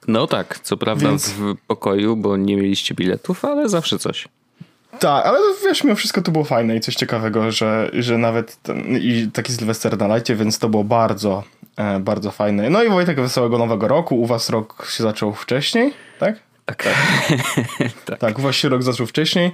No 0.07 0.27
tak, 0.27 0.59
co 0.59 0.77
prawda 0.77 1.07
Więc... 1.09 1.29
w 1.29 1.55
pokoju, 1.67 2.15
bo 2.15 2.37
nie 2.37 2.55
mieliście 2.55 2.95
biletów, 2.95 3.45
ale 3.45 3.69
zawsze 3.69 3.99
coś. 3.99 4.27
Tak, 4.99 5.25
ale 5.25 5.39
wiesz, 5.63 5.83
mimo 5.83 5.95
wszystko 5.95 6.21
to 6.21 6.31
było 6.31 6.43
fajne 6.43 6.75
i 6.75 6.79
coś 6.79 6.95
ciekawego, 6.95 7.51
że, 7.51 7.89
że 7.93 8.17
nawet 8.17 8.55
ten, 8.63 8.97
i 8.97 9.29
taki 9.33 9.53
Sylwester 9.53 9.97
na 9.97 10.07
lajcie, 10.07 10.35
więc 10.35 10.59
to 10.59 10.69
było 10.69 10.83
bardzo, 10.83 11.43
e, 11.77 11.99
bardzo 11.99 12.31
fajne. 12.31 12.69
No 12.69 12.83
i 12.83 12.89
Wojtek, 12.89 13.21
wesołego 13.21 13.57
nowego 13.57 13.87
roku. 13.87 14.21
U 14.21 14.25
was 14.25 14.49
rok 14.49 14.87
się 14.89 15.03
zaczął 15.03 15.33
wcześniej, 15.33 15.93
tak? 16.19 16.35
Tak. 16.65 16.83
Tak, 16.83 16.93
tak. 18.05 18.19
tak 18.19 18.39
u 18.39 18.41
was 18.41 18.55
się 18.55 18.69
rok 18.69 18.83
zaczął 18.83 19.05
wcześniej. 19.05 19.51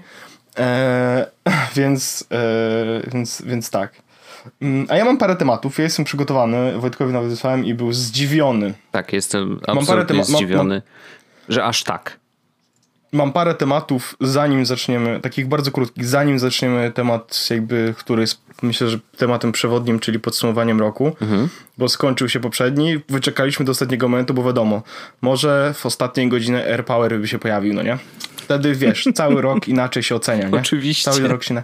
E, 0.58 1.26
więc, 1.76 2.28
e, 2.32 3.10
więc, 3.14 3.42
więc 3.46 3.70
tak. 3.70 3.94
Mm, 4.62 4.86
a 4.90 4.96
ja 4.96 5.06
mam 5.06 5.18
parę 5.18 5.36
tematów. 5.36 5.78
Ja 5.78 5.84
jestem 5.84 6.06
przygotowany. 6.06 6.80
Wojtkowi 6.80 7.14
nawet 7.14 7.30
wysłałem 7.30 7.66
i 7.66 7.74
był 7.74 7.94
zdziwiony. 7.94 8.74
Tak, 8.92 9.14
jestem 9.14 9.60
absolutnie 9.68 10.16
mam 10.16 10.26
zdziwiony, 10.26 10.76
mam, 10.76 10.82
że 11.50 11.66
aż 11.66 11.84
tak. 11.84 12.20
Mam 13.12 13.32
parę 13.32 13.56
tematów, 13.56 14.16
zanim 14.22 14.66
zaczniemy, 14.66 15.20
takich 15.20 15.48
bardzo 15.48 15.72
krótkich, 15.72 16.06
zanim 16.06 16.40
zaczniemy 16.40 16.92
temat 16.92 17.48
jakby, 17.50 17.94
który 17.98 18.22
jest 18.22 18.42
myślę, 18.62 18.90
że 18.90 19.00
tematem 19.18 19.52
przewodnim, 19.52 20.00
czyli 20.00 20.20
podsumowaniem 20.20 20.80
roku, 20.80 21.16
mhm. 21.22 21.50
bo 21.78 21.90
skończył 21.90 22.30
się 22.30 22.40
poprzedni, 22.40 23.00
wyczekaliśmy 23.10 23.66
do 23.66 23.72
ostatniego 23.72 24.08
momentu, 24.08 24.34
bo 24.34 24.44
wiadomo, 24.44 24.82
może 25.22 25.74
w 25.78 25.86
ostatniej 25.86 26.30
godzinie 26.30 26.66
Air 26.66 26.86
Power 26.86 27.20
by 27.20 27.28
się 27.28 27.40
pojawił, 27.40 27.74
no 27.74 27.82
nie? 27.82 27.98
Wtedy 28.50 28.76
wiesz, 28.76 29.10
cały 29.14 29.42
rok 29.42 29.68
inaczej 29.68 30.04
się 30.04 30.16
ocenia, 30.16 30.50
nie? 30.50 30.60
Oczywiście. 30.60 31.12
Cały 31.12 31.28
rok 31.28 31.44
się. 31.44 31.54
Na... 31.54 31.64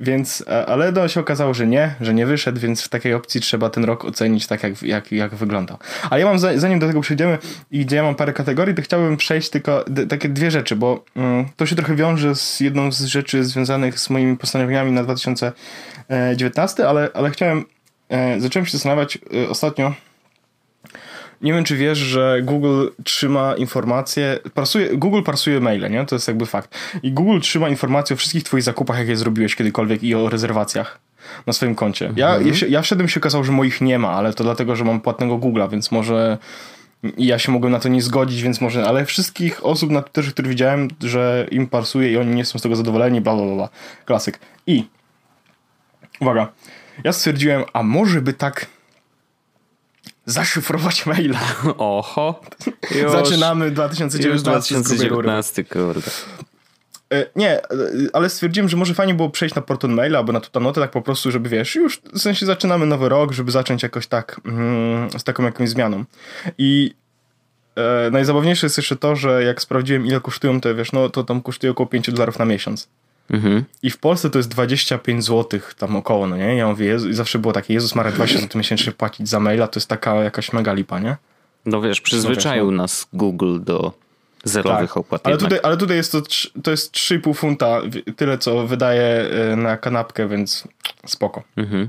Więc, 0.00 0.44
e, 0.46 0.66
ale 0.66 0.92
no 0.92 1.08
się 1.08 1.20
okazało, 1.20 1.54
że 1.54 1.66
nie, 1.66 1.94
że 2.00 2.14
nie 2.14 2.26
wyszedł, 2.26 2.60
więc 2.60 2.82
w 2.82 2.88
takiej 2.88 3.14
opcji 3.14 3.40
trzeba 3.40 3.70
ten 3.70 3.84
rok 3.84 4.04
ocenić 4.04 4.46
tak, 4.46 4.62
jak, 4.62 4.82
jak, 4.82 5.12
jak 5.12 5.34
wyglądał. 5.34 5.78
A 6.10 6.18
ja 6.18 6.26
mam, 6.26 6.38
zanim 6.38 6.78
do 6.78 6.86
tego 6.86 7.00
przejdziemy 7.00 7.38
i 7.70 7.86
gdzie 7.86 7.96
ja 7.96 8.02
mam 8.02 8.14
parę 8.14 8.32
kategorii, 8.32 8.74
to 8.74 8.82
chciałbym 8.82 9.16
przejść 9.16 9.50
tylko 9.50 9.84
takie 10.08 10.28
dwie 10.28 10.50
rzeczy, 10.50 10.76
bo 10.76 11.04
mm, 11.16 11.46
to 11.56 11.66
się 11.66 11.76
trochę 11.76 11.96
wiąże 11.96 12.34
z 12.34 12.60
jedną 12.60 12.92
z 12.92 13.04
rzeczy 13.04 13.44
związanych 13.44 13.98
z 13.98 14.10
moimi 14.10 14.36
postanowieniami 14.36 14.92
na 14.92 15.04
2019, 15.04 16.88
ale, 16.88 17.08
ale 17.14 17.30
chciałem, 17.30 17.64
e, 18.08 18.40
zacząłem 18.40 18.66
się 18.66 18.72
zastanawiać 18.72 19.18
e, 19.44 19.48
ostatnio, 19.48 19.94
nie 21.40 21.52
wiem, 21.52 21.64
czy 21.64 21.76
wiesz, 21.76 21.98
że 21.98 22.40
Google 22.42 22.86
trzyma 23.04 23.54
informacje, 23.54 24.38
parsuje, 24.54 24.96
Google 24.96 25.22
parsuje 25.22 25.60
maile, 25.60 25.90
nie? 25.90 26.06
To 26.06 26.14
jest 26.14 26.28
jakby 26.28 26.46
fakt. 26.46 26.78
I 27.02 27.12
Google 27.12 27.40
trzyma 27.40 27.68
informacje 27.68 28.14
o 28.14 28.16
wszystkich 28.16 28.44
twoich 28.44 28.62
zakupach, 28.62 28.98
jakie 28.98 29.16
zrobiłeś 29.16 29.56
kiedykolwiek 29.56 30.02
i 30.02 30.14
o 30.14 30.28
rezerwacjach 30.28 30.98
na 31.46 31.52
swoim 31.52 31.74
koncie. 31.74 32.12
Ja, 32.16 32.36
mhm. 32.36 32.54
ja, 32.60 32.66
ja 32.68 32.82
wszedłem 32.82 33.08
się 33.08 33.20
okazało, 33.20 33.44
że 33.44 33.52
moich 33.52 33.80
nie 33.80 33.98
ma, 33.98 34.10
ale 34.10 34.32
to 34.32 34.44
dlatego, 34.44 34.76
że 34.76 34.84
mam 34.84 35.00
płatnego 35.00 35.38
Google'a, 35.38 35.70
więc 35.70 35.92
może 35.92 36.38
i 37.16 37.26
ja 37.26 37.38
się 37.38 37.52
mogłem 37.52 37.72
na 37.72 37.78
to 37.78 37.88
nie 37.88 38.02
zgodzić, 38.02 38.42
więc 38.42 38.60
może, 38.60 38.86
ale 38.86 39.04
wszystkich 39.04 39.66
osób 39.66 39.90
na 39.90 40.02
Twitterze, 40.02 40.30
których 40.30 40.50
widziałem, 40.50 40.88
że 41.00 41.46
im 41.50 41.66
parsuje 41.66 42.12
i 42.12 42.16
oni 42.16 42.34
nie 42.34 42.44
są 42.44 42.58
z 42.58 42.62
tego 42.62 42.76
zadowoleni, 42.76 43.20
bla 43.20 43.36
bla 43.36 43.54
bla. 43.54 43.68
Klasyk. 44.04 44.38
I 44.66 44.84
uwaga, 46.20 46.48
ja 47.04 47.12
stwierdziłem, 47.12 47.64
a 47.72 47.82
może 47.82 48.22
by 48.22 48.32
tak 48.32 48.66
zaszyfrować 50.30 51.06
maila. 51.06 51.40
Oho. 51.78 52.40
Już, 53.02 53.12
Zaczynamy 53.12 53.70
2019. 53.70 54.28
Już 54.28 54.42
2019, 54.42 55.64
kurde. 55.64 56.10
E, 57.12 57.26
nie, 57.36 57.62
e, 57.62 57.66
ale 58.12 58.30
stwierdziłem, 58.30 58.68
że 58.68 58.76
może 58.76 58.94
fajnie 58.94 59.14
było 59.14 59.30
przejść 59.30 59.54
na 59.54 59.62
Proton 59.62 59.92
Maila 59.92 60.18
albo 60.18 60.32
na 60.32 60.40
Tutanotę 60.40 60.80
tak 60.80 60.90
po 60.90 61.02
prostu, 61.02 61.30
żeby 61.30 61.48
wiesz, 61.48 61.74
już 61.74 62.00
w 62.14 62.18
sensie 62.18 62.46
zaczynamy 62.46 62.86
nowy 62.86 63.08
rok, 63.08 63.32
żeby 63.32 63.50
zacząć 63.50 63.82
jakoś 63.82 64.06
tak 64.06 64.40
mm, 64.44 65.10
z 65.10 65.24
taką 65.24 65.42
jakąś 65.42 65.68
zmianą. 65.68 66.04
I 66.58 66.94
e, 67.76 68.10
najzabawniejsze 68.10 68.66
jest 68.66 68.76
jeszcze 68.76 68.96
to, 68.96 69.16
że 69.16 69.44
jak 69.44 69.62
sprawdziłem 69.62 70.06
ile 70.06 70.20
kosztują 70.20 70.60
te, 70.60 70.74
wiesz, 70.74 70.92
no 70.92 71.08
to 71.08 71.24
tam 71.24 71.42
kosztuje 71.42 71.70
około 71.70 71.86
5 71.86 72.10
dolarów 72.10 72.38
na 72.38 72.44
miesiąc. 72.44 72.88
Mhm. 73.30 73.64
I 73.82 73.90
w 73.90 73.98
Polsce 73.98 74.30
to 74.30 74.38
jest 74.38 74.48
25 74.48 75.24
zł 75.24 75.60
tam 75.78 75.96
około, 75.96 76.26
no 76.26 76.36
nie? 76.36 76.56
Ja 76.56 76.68
mówię, 76.68 76.86
Jezu, 76.86 77.08
i 77.08 77.14
zawsze 77.14 77.38
było 77.38 77.52
takie, 77.52 77.74
Jezus 77.74 77.94
Marek, 77.94 78.14
20 78.14 78.40
zł 78.40 78.58
miesięcznie 78.58 78.92
płacić 78.92 79.28
za 79.28 79.40
maila, 79.40 79.68
to 79.68 79.80
jest 79.80 79.88
taka 79.88 80.14
jakaś 80.14 80.52
mega 80.52 80.72
lipa, 80.72 80.98
nie? 80.98 81.16
No 81.66 81.80
wiesz, 81.80 82.00
przyzwyczaił 82.00 82.70
nas 82.70 83.08
Google 83.12 83.60
do 83.60 83.92
zerowych 84.44 84.90
tak, 84.90 84.96
opłat. 84.96 85.26
Ale 85.26 85.38
tutaj, 85.38 85.58
ale 85.62 85.76
tutaj 85.76 85.96
jest 85.96 86.12
to, 86.12 86.22
to 86.62 86.70
jest 86.70 86.92
3,5 86.92 87.34
funta, 87.34 87.80
tyle 88.16 88.38
co 88.38 88.66
wydaje 88.66 89.02
e, 89.02 89.56
na 89.56 89.76
kanapkę, 89.76 90.28
więc 90.28 90.68
spoko. 91.06 91.42
Mhm. 91.56 91.88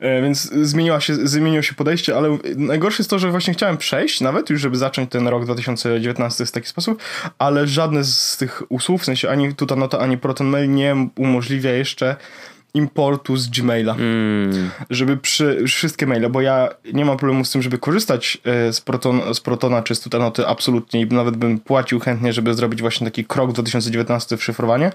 E, 0.00 0.22
więc 0.22 0.42
zmieniła 0.42 1.00
się, 1.00 1.14
zmieniło 1.14 1.62
się 1.62 1.74
podejście, 1.74 2.16
ale 2.16 2.38
najgorsze 2.56 3.02
jest 3.02 3.10
to, 3.10 3.18
że 3.18 3.30
właśnie 3.30 3.54
chciałem 3.54 3.76
przejść 3.76 4.20
nawet 4.20 4.50
już, 4.50 4.60
żeby 4.60 4.76
zacząć 4.76 5.10
ten 5.10 5.28
rok 5.28 5.44
2019 5.44 6.46
w 6.46 6.50
taki 6.50 6.68
sposób, 6.68 7.02
ale 7.38 7.66
żadne 7.66 8.04
z 8.04 8.36
tych 8.36 8.62
usług, 8.68 9.02
w 9.02 9.04
sensie 9.04 9.30
ani 9.30 9.54
Tutanota, 9.54 9.98
ani 9.98 10.18
ProtonMail 10.18 10.70
nie 10.70 11.08
umożliwia 11.16 11.70
jeszcze 11.70 12.16
importu 12.76 13.36
z 13.36 13.48
Gmaila, 13.48 13.94
mm. 13.94 14.70
żeby 14.90 15.16
przy 15.16 15.64
wszystkie 15.66 16.06
maile, 16.06 16.30
bo 16.30 16.40
ja 16.40 16.68
nie 16.92 17.04
mam 17.04 17.16
problemu 17.16 17.44
z 17.44 17.50
tym, 17.50 17.62
żeby 17.62 17.78
korzystać 17.78 18.38
e, 18.44 18.72
z, 18.72 18.80
Proton, 18.80 19.34
z 19.34 19.40
Protona 19.40 19.82
czy 19.82 19.94
z 19.94 20.00
Tutanoty 20.00 20.46
absolutnie 20.46 21.00
i 21.00 21.06
nawet 21.06 21.36
bym 21.36 21.58
płacił 21.58 22.00
chętnie, 22.00 22.32
żeby 22.32 22.54
zrobić 22.54 22.80
właśnie 22.80 23.06
taki 23.06 23.24
krok 23.24 23.52
2019 23.52 24.36
w 24.36 24.44
szyfrowanie, 24.44 24.92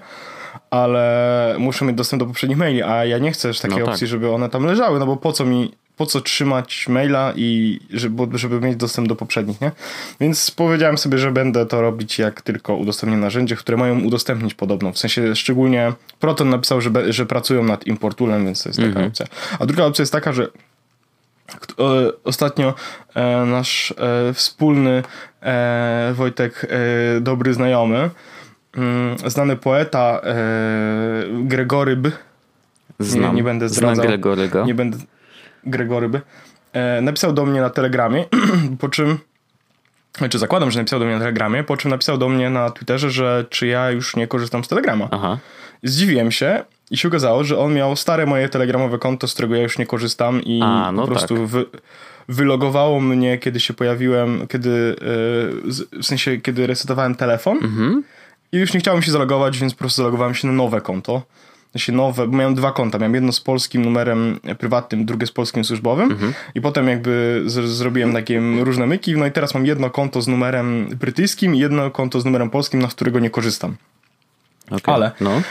ale 0.70 1.56
muszę 1.58 1.84
mieć 1.84 1.96
dostęp 1.96 2.20
do 2.20 2.26
poprzednich 2.26 2.58
maili, 2.58 2.82
a 2.82 3.04
ja 3.04 3.18
nie 3.18 3.32
chcę 3.32 3.48
też 3.48 3.60
takiej 3.60 3.78
no 3.78 3.84
tak. 3.84 3.92
opcji, 3.94 4.06
żeby 4.06 4.30
one 4.30 4.48
tam 4.48 4.64
leżały, 4.64 4.98
no 4.98 5.06
bo 5.06 5.16
po 5.16 5.32
co 5.32 5.44
mi 5.44 5.72
po 6.02 6.06
co 6.06 6.20
trzymać 6.20 6.88
maila 6.88 7.32
i 7.36 7.80
żeby, 7.90 8.38
żeby 8.38 8.60
mieć 8.60 8.76
dostęp 8.76 9.08
do 9.08 9.16
poprzednich, 9.16 9.60
nie? 9.60 9.70
Więc 10.20 10.50
powiedziałem 10.50 10.98
sobie, 10.98 11.18
że 11.18 11.32
będę 11.32 11.66
to 11.66 11.80
robić 11.80 12.18
jak 12.18 12.42
tylko 12.42 12.76
udostępnię 12.76 13.18
narzędzie, 13.18 13.56
które 13.56 13.76
mają 13.76 14.00
udostępnić 14.00 14.54
podobno. 14.54 14.92
W 14.92 14.98
sensie 14.98 15.36
szczególnie 15.36 15.92
Proton 16.20 16.50
napisał, 16.50 16.80
że, 16.80 16.90
że 17.08 17.26
pracują 17.26 17.64
nad 17.64 17.86
importulem, 17.86 18.44
więc 18.44 18.62
to 18.62 18.68
jest 18.68 18.78
taka 18.78 18.88
mhm. 18.88 19.06
opcja. 19.06 19.26
A 19.58 19.66
druga 19.66 19.84
opcja 19.84 20.02
jest 20.02 20.12
taka, 20.12 20.32
że 20.32 20.48
Ostatnio 22.24 22.74
e, 23.14 23.44
nasz 23.46 23.94
e, 23.98 24.32
wspólny 24.32 25.02
e, 25.42 26.12
Wojtek, 26.14 26.66
dobry 27.20 27.54
znajomy, 27.54 28.10
mm, 28.76 29.16
znany 29.26 29.56
poeta 29.56 30.20
Gregory 31.32 31.96
B. 31.96 32.10
Znam. 32.98 33.30
Nie, 33.30 33.36
nie 33.36 33.42
będę 33.42 33.68
zdradzał. 33.68 33.94
Znam 33.94 34.06
Nie 34.66 34.74
będę, 34.74 34.98
Gregoryby, 35.64 36.20
e, 36.72 37.00
napisał 37.00 37.32
do 37.32 37.46
mnie 37.46 37.60
na 37.60 37.70
Telegramie, 37.70 38.24
po 38.80 38.88
czym 38.88 39.18
znaczy 40.18 40.38
zakładam, 40.38 40.70
że 40.70 40.78
napisał 40.78 40.98
do 40.98 41.04
mnie 41.04 41.14
na 41.14 41.20
Telegramie, 41.20 41.64
po 41.64 41.76
czym 41.76 41.90
napisał 41.90 42.18
do 42.18 42.28
mnie 42.28 42.50
na 42.50 42.70
Twitterze, 42.70 43.10
że 43.10 43.44
czy 43.50 43.66
ja 43.66 43.90
już 43.90 44.16
nie 44.16 44.26
korzystam 44.26 44.64
z 44.64 44.68
Telegrama. 44.68 45.08
Aha. 45.10 45.38
Zdziwiłem 45.82 46.30
się 46.30 46.64
i 46.90 46.96
się 46.96 47.08
okazało, 47.08 47.44
że 47.44 47.58
on 47.58 47.74
miał 47.74 47.96
stare 47.96 48.26
moje 48.26 48.48
telegramowe 48.48 48.98
konto, 48.98 49.28
z 49.28 49.32
którego 49.32 49.54
ja 49.54 49.62
już 49.62 49.78
nie 49.78 49.86
korzystam 49.86 50.42
i 50.42 50.60
A, 50.62 50.92
no 50.92 51.02
po 51.02 51.08
prostu 51.08 51.36
tak. 51.36 51.46
wy, 51.46 51.66
wylogowało 52.28 53.00
mnie, 53.00 53.38
kiedy 53.38 53.60
się 53.60 53.74
pojawiłem, 53.74 54.46
kiedy 54.46 54.96
e, 55.90 55.98
w 56.00 56.06
sensie, 56.06 56.36
kiedy 56.36 56.66
resetowałem 56.66 57.14
telefon 57.14 57.56
mhm. 57.56 58.04
i 58.52 58.58
już 58.58 58.74
nie 58.74 58.80
chciałem 58.80 59.02
się 59.02 59.12
zalogować, 59.12 59.58
więc 59.58 59.74
po 59.74 59.78
prostu 59.78 59.96
zalogowałem 59.96 60.34
się 60.34 60.48
na 60.48 60.54
nowe 60.54 60.80
konto 60.80 61.22
się 61.76 61.92
nowe, 61.92 62.26
bo 62.26 62.36
miałem 62.36 62.54
dwa 62.54 62.72
konta. 62.72 62.98
Miałem 62.98 63.14
jedno 63.14 63.32
z 63.32 63.40
polskim 63.40 63.84
numerem 63.84 64.40
prywatnym, 64.58 65.04
drugie 65.06 65.26
z 65.26 65.32
polskim 65.32 65.64
służbowym 65.64 66.12
mhm. 66.12 66.34
i 66.54 66.60
potem 66.60 66.88
jakby 66.88 67.42
z, 67.46 67.70
zrobiłem 67.70 68.12
takie 68.12 68.42
różne 68.60 68.86
myki. 68.86 69.14
No 69.16 69.26
i 69.26 69.32
teraz 69.32 69.54
mam 69.54 69.66
jedno 69.66 69.90
konto 69.90 70.22
z 70.22 70.28
numerem 70.28 70.88
brytyjskim 71.00 71.54
i 71.54 71.58
jedno 71.58 71.90
konto 71.90 72.20
z 72.20 72.24
numerem 72.24 72.50
polskim, 72.50 72.80
na 72.80 72.88
którego 72.88 73.18
nie 73.18 73.30
korzystam. 73.30 73.76
Okay. 74.70 74.94
Ale 74.94 75.10
no. 75.20 75.42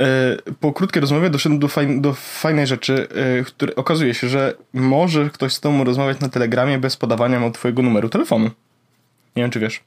E, 0.00 0.36
po 0.60 0.72
krótkiej 0.72 1.00
rozmowie 1.00 1.30
doszedłem 1.30 1.58
do, 1.58 1.68
fajn, 1.68 2.00
do 2.00 2.14
fajnej 2.14 2.66
rzeczy, 2.66 3.08
e, 3.40 3.44
które 3.44 3.74
okazuje 3.74 4.14
się, 4.14 4.28
że 4.28 4.54
może 4.74 5.30
ktoś 5.30 5.52
z 5.52 5.60
tobą 5.60 5.84
rozmawiać 5.84 6.20
na 6.20 6.28
Telegramie 6.28 6.78
bez 6.78 6.96
podawania 6.96 7.40
mu 7.40 7.50
twojego 7.50 7.82
numeru 7.82 8.08
telefonu. 8.08 8.50
Nie 9.36 9.42
wiem, 9.42 9.50
czy 9.50 9.60
wiesz. 9.60 9.80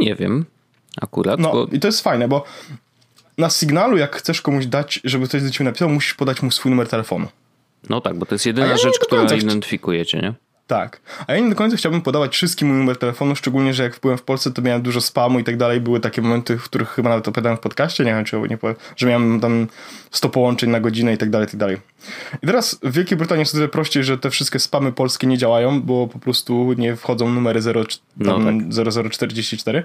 Nie 0.00 0.14
wiem. 0.14 0.44
Akurat. 1.00 1.40
No 1.40 1.52
bo... 1.52 1.66
i 1.72 1.80
to 1.80 1.88
jest 1.88 2.00
fajne, 2.00 2.28
bo 2.28 2.44
na 3.38 3.50
sygnalu, 3.50 3.96
jak 3.96 4.16
chcesz 4.16 4.42
komuś 4.42 4.66
dać, 4.66 5.00
żeby 5.04 5.28
ktoś 5.28 5.42
do 5.42 5.50
ciebie 5.50 5.64
napisał, 5.64 5.88
musisz 5.88 6.14
podać 6.14 6.42
mu 6.42 6.50
swój 6.50 6.70
numer 6.70 6.88
telefonu. 6.88 7.28
No 7.88 8.00
tak, 8.00 8.18
bo 8.18 8.26
to 8.26 8.34
jest 8.34 8.46
jedyna 8.46 8.66
ja 8.66 8.76
rzecz, 8.76 8.98
która 8.98 9.22
identyfikuje 9.22 10.06
cię, 10.06 10.18
nie? 10.18 10.34
Tak. 10.66 11.00
A 11.26 11.34
ja 11.34 11.40
nie 11.40 11.50
do 11.50 11.56
końca 11.56 11.76
chciałbym 11.76 12.02
podawać 12.02 12.34
wszystkim 12.34 12.68
mój 12.68 12.78
numer 12.78 12.96
telefonu, 12.96 13.36
szczególnie, 13.36 13.74
że 13.74 13.82
jak 13.82 14.00
byłem 14.00 14.18
w 14.18 14.22
Polsce, 14.22 14.50
to 14.50 14.62
miałem 14.62 14.82
dużo 14.82 15.00
spamu 15.00 15.38
i 15.38 15.44
tak 15.44 15.56
dalej. 15.56 15.80
Były 15.80 16.00
takie 16.00 16.22
momenty, 16.22 16.58
w 16.58 16.62
których 16.62 16.88
chyba 16.88 17.08
nawet 17.08 17.28
opowiadałem 17.28 17.58
w 17.58 17.60
podcaście, 17.60 18.04
nie 18.04 18.14
wiem, 18.14 18.24
czy 18.24 18.40
nie 18.50 18.58
powiem, 18.58 18.76
że 18.96 19.06
miałem 19.06 19.40
tam 19.40 19.66
100 20.10 20.28
połączeń 20.28 20.70
na 20.70 20.80
godzinę 20.80 21.14
i 21.14 21.18
tak 21.18 21.30
dalej, 21.30 21.48
i 21.48 21.50
tak 21.50 21.60
dalej. 21.60 21.76
I 22.42 22.46
teraz 22.46 22.78
w 22.82 22.92
Wielkiej 22.92 23.18
Brytanii 23.18 23.40
jest 23.40 23.54
o 23.54 23.56
tyle 23.56 23.68
prościej, 23.68 24.04
że 24.04 24.18
te 24.18 24.30
wszystkie 24.30 24.58
spamy 24.58 24.92
polskie 24.92 25.26
nie 25.26 25.38
działają, 25.38 25.82
bo 25.82 26.06
po 26.06 26.18
prostu 26.18 26.72
nie 26.78 26.96
wchodzą 26.96 27.30
numery 27.30 27.62
0, 27.62 27.84
no 28.16 28.38
tak. 28.38 28.54
0044. 29.10 29.84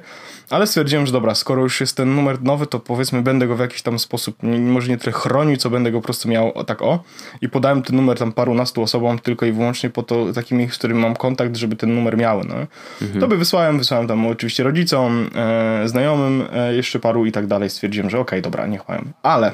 Ale 0.49 0.67
stwierdziłem, 0.67 1.05
że 1.05 1.11
dobra, 1.11 1.35
skoro 1.35 1.61
już 1.61 1.81
jest 1.81 1.97
ten 1.97 2.15
numer 2.15 2.43
nowy, 2.43 2.67
to 2.67 2.79
powiedzmy 2.79 3.21
będę 3.21 3.47
go 3.47 3.55
w 3.55 3.59
jakiś 3.59 3.81
tam 3.81 3.99
sposób, 3.99 4.43
nie, 4.43 4.59
może 4.59 4.89
nie 4.89 4.97
tyle 4.97 5.11
chronił, 5.11 5.57
co 5.57 5.69
będę 5.69 5.91
go 5.91 5.97
po 5.97 6.03
prostu 6.03 6.29
miał 6.29 6.63
tak 6.65 6.81
o. 6.81 7.03
I 7.41 7.49
podałem 7.49 7.81
ten 7.81 7.95
numer 7.95 8.17
tam 8.17 8.31
parunastu 8.31 8.81
osobom 8.81 9.19
tylko 9.19 9.45
i 9.45 9.51
wyłącznie 9.51 9.89
po 9.89 10.03
to, 10.03 10.33
takimi, 10.33 10.69
z 10.69 10.77
którymi 10.77 10.99
mam 10.99 11.15
kontakt, 11.15 11.55
żeby 11.55 11.75
ten 11.75 11.95
numer 11.95 12.17
miały. 12.17 12.43
No. 12.47 12.55
Mhm. 13.01 13.19
To 13.19 13.27
by 13.27 13.37
wysłałem, 13.37 13.77
wysłałem 13.77 14.07
tam 14.07 14.25
oczywiście 14.25 14.63
rodzicom, 14.63 15.29
e, 15.35 15.87
znajomym, 15.87 16.43
e, 16.53 16.75
jeszcze 16.75 16.99
paru 16.99 17.25
i 17.25 17.31
tak 17.31 17.47
dalej. 17.47 17.69
Stwierdziłem, 17.69 18.09
że 18.09 18.19
okej, 18.19 18.39
okay, 18.39 18.51
dobra, 18.51 18.67
niech 18.67 18.89
mają. 18.89 19.05
Ale 19.23 19.53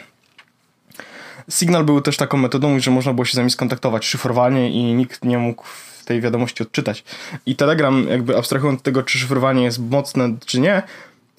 Signal 1.49 1.83
był 1.83 2.01
też 2.01 2.17
taką 2.17 2.37
metodą, 2.37 2.79
że 2.79 2.91
można 2.91 3.13
było 3.13 3.25
się 3.25 3.33
z 3.33 3.37
nimi 3.37 3.51
skontaktować 3.51 4.05
szyfrowanie 4.05 4.71
i 4.71 4.93
nikt 4.93 5.25
nie 5.25 5.37
mógł 5.37 5.63
tej 6.05 6.21
wiadomości 6.21 6.63
odczytać. 6.63 7.03
I 7.45 7.55
Telegram, 7.55 8.07
jakby 8.09 8.37
abstrahując 8.37 8.79
od 8.79 8.83
tego, 8.83 9.03
czy 9.03 9.19
szyfrowanie 9.19 9.63
jest 9.63 9.79
mocne, 9.79 10.37
czy 10.45 10.59
nie, 10.59 10.83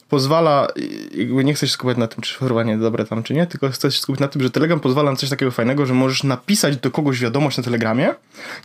pozwala, 0.08 0.68
jakby 1.14 1.44
nie 1.44 1.54
chcę 1.54 1.66
się 1.66 1.72
skupiać 1.72 1.96
na 1.96 2.08
tym, 2.08 2.22
czy 2.22 2.32
szyfrowanie 2.32 2.78
dobre 2.78 3.04
tam, 3.04 3.22
czy 3.22 3.34
nie, 3.34 3.46
tylko 3.46 3.68
chcę 3.68 3.92
się 3.92 4.00
skupić 4.00 4.20
na 4.20 4.28
tym, 4.28 4.42
że 4.42 4.50
Telegram 4.50 4.80
pozwala 4.80 5.10
na 5.10 5.16
coś 5.16 5.30
takiego 5.30 5.50
fajnego, 5.50 5.86
że 5.86 5.94
możesz 5.94 6.24
napisać 6.24 6.76
do 6.76 6.90
kogoś 6.90 7.20
wiadomość 7.20 7.56
na 7.56 7.62
Telegramie, 7.62 8.14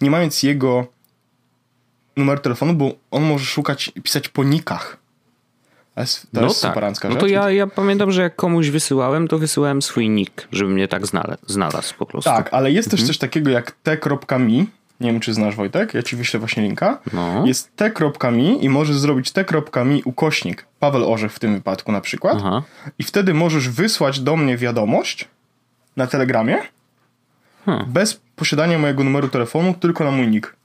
nie 0.01 0.11
mając 0.11 0.43
jego 0.43 0.87
numeru 2.17 2.41
telefonu, 2.41 2.73
bo 2.73 2.91
on 3.11 3.23
może 3.23 3.45
szukać 3.45 3.91
i 3.95 4.01
pisać 4.01 4.29
po 4.29 4.43
nikach. 4.43 5.02
To 5.95 6.01
jest, 6.01 6.21
to 6.21 6.41
no 6.41 6.47
jest 6.47 6.61
tak. 6.61 6.75
No 7.09 7.15
to 7.15 7.27
ja, 7.27 7.49
ja 7.49 7.67
pamiętam, 7.67 8.11
że 8.11 8.21
jak 8.21 8.35
komuś 8.35 8.69
wysyłałem, 8.69 9.27
to 9.27 9.37
wysyłałem 9.37 9.81
swój 9.81 10.09
nick, 10.09 10.47
żeby 10.51 10.71
mnie 10.71 10.87
tak 10.87 11.07
znalazł, 11.07 11.41
znalazł 11.47 11.93
po 11.97 12.05
prostu. 12.05 12.29
Tak, 12.29 12.53
ale 12.53 12.71
jest 12.71 12.87
mhm. 12.87 12.97
też 12.97 13.07
coś 13.07 13.17
takiego 13.17 13.51
jak 13.51 13.71
t.mi. 13.71 14.67
Nie 14.99 15.11
wiem, 15.11 15.19
czy 15.19 15.33
znasz 15.33 15.55
Wojtek, 15.55 15.93
ja 15.93 16.03
ci 16.03 16.15
wyślę 16.15 16.39
właśnie 16.39 16.63
linka. 16.63 16.99
No. 17.13 17.45
Jest 17.45 17.75
t.mi 17.75 18.65
i 18.65 18.69
możesz 18.69 18.97
zrobić 18.97 19.31
t.mi 19.31 20.01
ukośnik 20.05 20.65
Paweł 20.79 21.13
Orzech 21.13 21.33
w 21.33 21.39
tym 21.39 21.53
wypadku 21.53 21.91
na 21.91 22.01
przykład. 22.01 22.37
Aha. 22.37 22.63
I 22.99 23.03
wtedy 23.03 23.33
możesz 23.33 23.69
wysłać 23.69 24.19
do 24.19 24.35
mnie 24.35 24.57
wiadomość 24.57 25.27
na 25.97 26.07
Telegramie 26.07 26.57
hmm. 27.65 27.85
bez 27.91 28.21
posiadania 28.35 28.79
mojego 28.79 29.03
numeru 29.03 29.27
telefonu, 29.27 29.73
tylko 29.73 30.03
na 30.03 30.11
mój 30.11 30.27
nick. 30.27 30.55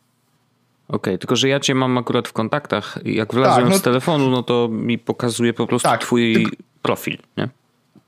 Okej, 0.88 0.99
okay, 0.99 1.18
tylko 1.18 1.37
że 1.37 1.49
ja 1.49 1.61
cię 1.61 1.75
mam 1.75 1.99
akurat 1.99 2.28
w 2.28 2.33
kontaktach. 2.33 2.99
Jak 3.04 3.35
wlazłem 3.35 3.64
tak, 3.64 3.73
no, 3.73 3.78
z 3.78 3.83
telefonu, 3.83 4.30
no 4.30 4.42
to 4.42 4.68
mi 4.68 4.99
pokazuje 4.99 5.52
po 5.52 5.66
prostu 5.66 5.88
tak, 5.88 6.00
twój 6.00 6.47
profil, 6.83 7.18
nie? 7.37 7.49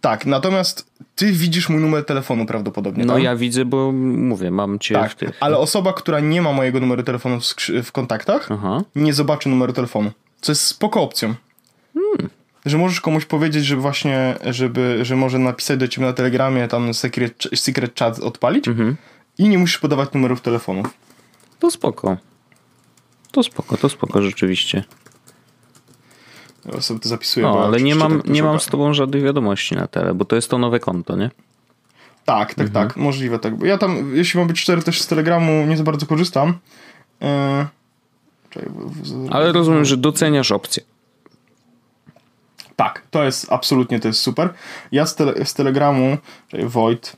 Tak, 0.00 0.26
natomiast 0.26 0.90
ty 1.16 1.32
widzisz 1.32 1.68
mój 1.68 1.80
numer 1.80 2.04
telefonu 2.04 2.46
prawdopodobnie. 2.46 3.04
No 3.04 3.14
tak? 3.14 3.22
ja 3.22 3.37
widzę, 3.37 3.64
bo 3.64 3.92
mówię, 3.92 4.50
mam 4.50 4.78
cię 4.78 4.94
tak, 4.94 5.10
w 5.10 5.14
tych. 5.14 5.37
Ale 5.40 5.58
osoba, 5.58 5.92
która 5.92 6.20
nie 6.20 6.42
ma 6.42 6.52
mojego 6.52 6.80
numeru 6.80 7.02
telefonu 7.02 7.40
w, 7.40 7.44
w 7.84 7.92
kontaktach, 7.92 8.49
Aha. 8.50 8.82
nie 8.94 9.12
zobaczy 9.12 9.49
numeru 9.49 9.72
telefonu. 9.72 10.10
Co 10.40 10.52
jest 10.52 10.62
spoko 10.62 11.02
opcją. 11.02 11.34
Hmm. 11.94 12.30
Że 12.66 12.78
możesz 12.78 13.00
komuś 13.00 13.25
powiedzieć, 13.25 13.64
że 13.64 13.76
właśnie, 13.76 14.34
żeby, 14.44 14.99
że 15.02 15.16
może 15.16 15.38
napisać 15.38 15.78
do 15.78 15.88
ciebie 15.88 16.06
na 16.06 16.12
telegramie, 16.12 16.68
tam 16.68 16.94
secret, 16.94 17.42
secret 17.54 17.99
chat 17.99 18.18
odpalić 18.18 18.68
mhm. 18.68 18.96
i 19.38 19.49
nie 19.49 19.58
musisz 19.58 19.78
podawać 19.78 20.12
numerów 20.12 20.40
telefonów. 20.40 20.87
To 21.58 21.70
spoko. 21.70 22.16
To 23.32 23.42
spoko, 23.42 23.76
to 23.76 23.88
spoko 23.88 24.22
rzeczywiście. 24.22 24.84
Ja 26.75 26.80
sobie 26.80 27.00
to 27.00 27.08
zapisuję. 27.08 27.46
No, 27.46 27.64
ale 27.64 27.80
nie 27.80 27.94
mam, 27.94 28.22
nie 28.26 28.42
mam 28.42 28.60
z 28.60 28.66
tobą 28.66 28.94
żadnych 28.94 29.22
wiadomości 29.22 29.75
na 29.75 29.87
tele, 29.87 30.14
bo 30.14 30.25
to 30.25 30.37
jest 30.37 30.50
to 30.50 30.58
nowe 30.58 30.80
konto, 30.80 31.16
nie? 31.16 31.30
Tak, 32.25 32.54
tak, 32.54 32.66
mhm. 32.66 32.88
tak, 32.88 32.96
możliwe 32.96 33.38
tak. 33.38 33.56
Bo 33.56 33.66
ja 33.66 33.78
tam, 33.78 34.16
jeśli 34.16 34.38
mam 34.38 34.49
być 34.49 34.60
szczery, 34.60 34.82
też 34.82 35.02
z 35.02 35.06
Telegramu 35.06 35.66
nie 35.66 35.76
za 35.76 35.84
bardzo 35.84 36.06
korzystam. 36.06 36.58
E, 37.22 37.66
Ale 39.30 39.52
rozumiem, 39.52 39.84
że 39.84 39.96
doceniasz 39.96 40.52
opcję. 40.52 40.82
Tak, 42.76 43.02
to 43.10 43.25
jest 43.25 43.52
absolutnie 43.52 44.00
to 44.00 44.08
jest 44.08 44.20
super. 44.20 44.54
Ja 44.92 45.06
z, 45.06 45.14
tele, 45.14 45.44
z 45.44 45.54
Telegramu, 45.54 46.16
czyli 46.49 46.66
Wojt, 46.66 47.16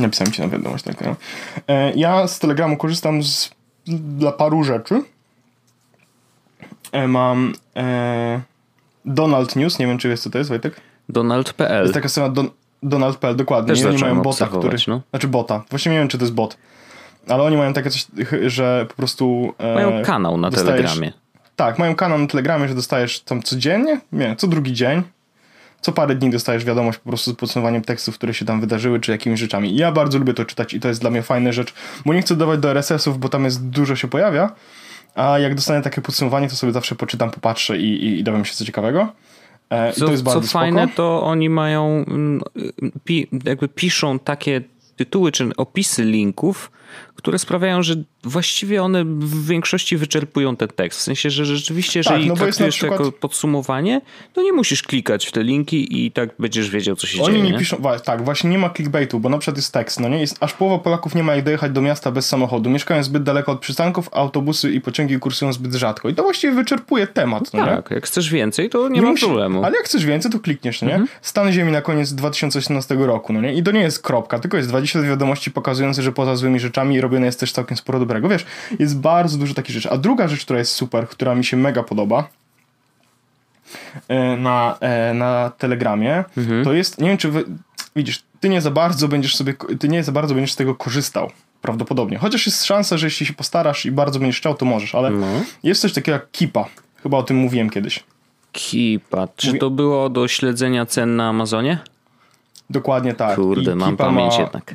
napisałem 0.00 0.32
ci 0.32 0.42
na 0.42 0.48
wiadomość. 0.48 0.84
E, 1.68 1.92
ja 1.94 2.28
z 2.28 2.38
Telegramu 2.38 2.76
korzystam 2.76 3.22
z, 3.22 3.50
dla 3.88 4.32
paru 4.32 4.64
rzeczy. 4.64 5.02
E, 6.92 7.08
mam 7.08 7.52
e, 7.76 8.40
Donald 9.04 9.56
News, 9.56 9.78
nie 9.78 9.86
wiem 9.86 9.98
czy 9.98 10.08
wiesz 10.08 10.20
co 10.20 10.30
to 10.30 10.38
jest 10.38 10.50
Wojtek? 10.50 10.80
Donald.pl. 11.08 11.82
Jest 11.82 11.94
taka 11.94 12.08
strona 12.08 12.28
Don, 12.28 12.50
Donald.pl, 12.82 13.36
dokładnie. 13.36 13.74
Też 13.74 13.82
I 13.82 13.86
oni 13.86 13.98
mają 13.98 14.22
bota, 14.22 14.46
który... 14.46 14.78
No. 14.88 15.00
Znaczy 15.10 15.28
bota. 15.28 15.62
Właśnie 15.70 15.92
nie 15.92 15.98
wiem 15.98 16.08
czy 16.08 16.18
to 16.18 16.24
jest 16.24 16.34
bot. 16.34 16.56
Ale 17.28 17.42
oni 17.42 17.56
mają 17.56 17.72
takie 17.72 17.90
coś, 17.90 18.06
że 18.46 18.86
po 18.88 18.94
prostu... 18.94 19.54
E, 19.58 19.74
mają 19.74 20.02
kanał 20.02 20.36
na 20.36 20.50
dostajesz, 20.50 20.76
Telegramie. 20.76 21.12
Tak, 21.56 21.78
mają 21.78 21.94
kanał 21.94 22.18
na 22.18 22.26
Telegramie, 22.26 22.68
że 22.68 22.74
dostajesz 22.74 23.20
tam 23.20 23.42
codziennie, 23.42 24.00
nie, 24.12 24.36
co 24.36 24.46
drugi 24.46 24.72
dzień, 24.72 25.02
co 25.80 25.92
parę 25.92 26.14
dni 26.14 26.30
dostajesz 26.30 26.64
wiadomość 26.64 26.98
po 26.98 27.08
prostu 27.08 27.30
z 27.30 27.36
podsumowaniem 27.36 27.82
tekstów, 27.82 28.14
które 28.14 28.34
się 28.34 28.44
tam 28.44 28.60
wydarzyły, 28.60 29.00
czy 29.00 29.12
jakimiś 29.12 29.40
rzeczami. 29.40 29.72
I 29.72 29.76
ja 29.76 29.92
bardzo 29.92 30.18
lubię 30.18 30.34
to 30.34 30.44
czytać 30.44 30.74
i 30.74 30.80
to 30.80 30.88
jest 30.88 31.00
dla 31.00 31.10
mnie 31.10 31.22
fajna 31.22 31.52
rzecz, 31.52 31.74
bo 32.06 32.14
nie 32.14 32.22
chcę 32.22 32.34
dodawać 32.34 32.60
do 32.60 32.70
RSS-ów, 32.70 33.18
bo 33.18 33.28
tam 33.28 33.44
jest 33.44 33.68
dużo 33.68 33.96
się 33.96 34.08
pojawia, 34.08 34.50
a 35.14 35.38
jak 35.38 35.54
dostanę 35.54 35.82
takie 35.82 36.00
podsumowanie, 36.00 36.48
to 36.48 36.56
sobie 36.56 36.72
zawsze 36.72 36.94
poczytam, 36.94 37.30
popatrzę 37.30 37.78
i, 37.78 38.04
i, 38.04 38.18
i 38.18 38.24
dowiem 38.24 38.44
się 38.44 38.54
co 38.54 38.64
ciekawego. 38.64 39.12
E, 39.70 39.92
co, 39.92 40.06
to 40.06 40.10
jest 40.10 40.22
bardzo 40.22 40.40
co 40.40 40.46
fajne, 40.48 40.88
to 40.88 41.22
oni 41.22 41.48
mają, 41.48 42.04
mm, 42.08 42.40
pi, 43.04 43.28
jakby 43.44 43.68
piszą 43.68 44.18
takie 44.18 44.60
tytuły 44.96 45.32
czy 45.32 45.50
opisy 45.56 46.04
linków, 46.04 46.70
które 47.18 47.38
sprawiają, 47.38 47.82
że 47.82 47.94
właściwie 48.24 48.82
one 48.82 49.04
w 49.04 49.46
większości 49.46 49.96
wyczerpują 49.96 50.56
ten 50.56 50.68
tekst. 50.68 51.00
W 51.00 51.02
sensie, 51.02 51.30
że 51.30 51.46
rzeczywiście, 51.46 52.00
jeżeli 52.00 52.20
tak, 52.20 52.28
no 52.28 52.36
traktujesz 52.36 52.74
przykład... 52.74 52.98
to 52.98 53.04
jako 53.04 53.18
podsumowanie, 53.18 54.00
to 54.32 54.42
nie 54.42 54.52
musisz 54.52 54.82
klikać 54.82 55.26
w 55.26 55.32
te 55.32 55.42
linki 55.42 56.06
i 56.06 56.12
tak 56.12 56.30
będziesz 56.38 56.70
wiedział, 56.70 56.96
co 56.96 57.06
się 57.06 57.22
Oni 57.22 57.26
dzieje. 57.26 57.44
Oni 57.44 57.52
nie, 57.52 57.58
piszą, 57.58 57.76
tak, 58.04 58.24
właśnie 58.24 58.50
nie 58.50 58.58
ma 58.58 58.70
clickbaitu, 58.70 59.20
bo 59.20 59.28
na 59.28 59.38
przykład 59.38 59.56
jest 59.56 59.72
tekst, 59.72 60.00
no 60.00 60.08
nie? 60.08 60.20
Jest, 60.20 60.36
aż 60.40 60.52
połowa 60.52 60.84
Polaków 60.84 61.14
nie 61.14 61.22
ma 61.22 61.34
jak 61.34 61.44
dojechać 61.44 61.72
do 61.72 61.82
miasta 61.82 62.10
bez 62.10 62.28
samochodu. 62.28 62.70
Mieszkają 62.70 63.02
zbyt 63.02 63.22
daleko 63.22 63.52
od 63.52 63.60
przystanków, 63.60 64.08
autobusy 64.12 64.72
i 64.72 64.80
pociągi 64.80 65.18
kursują 65.18 65.52
zbyt 65.52 65.74
rzadko. 65.74 66.08
I 66.08 66.14
to 66.14 66.22
właściwie 66.22 66.52
wyczerpuje 66.52 67.06
temat, 67.06 67.52
no, 67.52 67.60
no 67.60 67.66
Tak, 67.66 67.90
jak 67.90 68.06
chcesz 68.06 68.30
więcej, 68.30 68.70
to 68.70 68.88
nie, 68.88 68.94
nie 68.94 69.02
ma 69.02 69.10
musi, 69.10 69.24
problemu. 69.24 69.64
Ale 69.64 69.76
jak 69.76 69.84
chcesz 69.84 70.04
więcej, 70.04 70.30
to 70.30 70.38
klikniesz, 70.38 70.82
nie? 70.82 70.94
Mhm. 70.94 71.08
Stan 71.22 71.52
Ziemi 71.52 71.72
na 71.72 71.82
koniec 71.82 72.12
2018 72.12 72.94
roku, 72.94 73.32
no 73.32 73.40
nie? 73.40 73.54
I 73.54 73.62
to 73.62 73.70
nie 73.70 73.80
jest 73.80 74.02
kropka, 74.02 74.38
tylko 74.38 74.56
jest 74.56 74.68
20 74.68 75.02
wiadomości 75.02 75.50
pokazujące, 75.50 76.02
że 76.02 76.12
poza 76.12 76.36
złymi 76.36 76.60
rzeczami 76.60 77.00
robione 77.08 77.26
jest 77.26 77.40
też 77.40 77.52
całkiem 77.52 77.76
sporo 77.76 77.98
dobrego. 77.98 78.28
Wiesz, 78.28 78.46
jest 78.78 78.98
bardzo 78.98 79.38
dużo 79.38 79.54
takich 79.54 79.74
rzeczy. 79.74 79.90
A 79.90 79.96
druga 79.96 80.28
rzecz, 80.28 80.44
która 80.44 80.58
jest 80.58 80.72
super, 80.72 81.08
która 81.08 81.34
mi 81.34 81.44
się 81.44 81.56
mega 81.56 81.82
podoba 81.82 82.28
e, 84.08 84.36
na, 84.36 84.76
e, 84.80 85.14
na 85.14 85.52
Telegramie, 85.58 86.24
mhm. 86.36 86.64
to 86.64 86.72
jest, 86.72 87.00
nie 87.00 87.08
wiem 87.08 87.18
czy 87.18 87.30
wy, 87.30 87.44
widzisz, 87.96 88.22
ty 88.40 88.48
nie 88.48 88.60
za 88.60 88.70
bardzo 88.70 89.08
będziesz 89.08 89.36
sobie, 89.36 89.54
ty 89.80 89.88
nie 89.88 90.04
za 90.04 90.12
bardzo 90.12 90.34
będziesz 90.34 90.52
z 90.52 90.56
tego 90.56 90.74
korzystał. 90.74 91.30
Prawdopodobnie. 91.62 92.18
Chociaż 92.18 92.46
jest 92.46 92.64
szansa, 92.64 92.96
że 92.96 93.06
jeśli 93.06 93.26
się 93.26 93.32
postarasz 93.32 93.86
i 93.86 93.90
bardzo 93.90 94.18
będziesz 94.18 94.38
chciał, 94.38 94.54
to 94.54 94.64
możesz, 94.64 94.94
ale 94.94 95.10
no. 95.10 95.26
jest 95.62 95.80
coś 95.80 95.92
takiego 95.92 96.12
jak 96.12 96.30
Kipa. 96.30 96.64
Chyba 97.02 97.18
o 97.18 97.22
tym 97.22 97.36
mówiłem 97.36 97.70
kiedyś. 97.70 98.04
Kipa. 98.52 99.28
Czy 99.36 99.46
Mówi... 99.46 99.58
to 99.58 99.70
było 99.70 100.08
do 100.08 100.28
śledzenia 100.28 100.86
cen 100.86 101.16
na 101.16 101.28
Amazonie? 101.28 101.78
Dokładnie 102.70 103.14
tak. 103.14 103.36
Kurde, 103.36 103.72
I 103.72 103.74
mam 103.74 103.96
pamięć 103.96 104.34
ma... 104.34 104.42
jednak. 104.42 104.74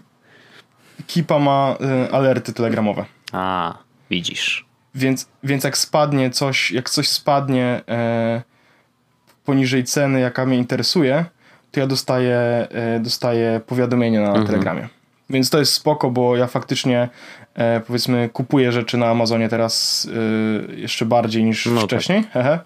Kipa 1.07 1.39
ma 1.39 1.77
y, 2.07 2.11
alerty 2.11 2.53
telegramowe. 2.53 3.05
A, 3.31 3.77
widzisz. 4.09 4.65
Więc, 4.95 5.27
więc 5.43 5.63
jak 5.63 5.77
spadnie 5.77 6.29
coś, 6.29 6.71
jak 6.71 6.89
coś 6.89 7.09
spadnie 7.09 7.81
e, 7.87 8.41
poniżej 9.45 9.83
ceny, 9.83 10.19
jaka 10.19 10.45
mnie 10.45 10.57
interesuje, 10.57 11.25
to 11.71 11.79
ja 11.79 11.87
dostaję, 11.87 12.37
e, 12.71 12.99
dostaję 12.99 13.61
powiadomienie 13.67 14.19
na 14.19 14.27
mhm. 14.27 14.47
Telegramie. 14.47 14.87
Więc 15.29 15.49
to 15.49 15.59
jest 15.59 15.73
spoko, 15.73 16.11
bo 16.11 16.37
ja 16.37 16.47
faktycznie 16.47 17.09
e, 17.55 17.79
powiedzmy 17.79 18.29
kupuję 18.33 18.71
rzeczy 18.71 18.97
na 18.97 19.07
Amazonie 19.07 19.49
teraz 19.49 20.07
e, 20.69 20.75
jeszcze 20.75 21.05
bardziej 21.05 21.43
niż 21.43 21.65
no 21.65 21.75
tak. 21.75 21.85
wcześniej. 21.85 22.23
Tak. 22.33 22.65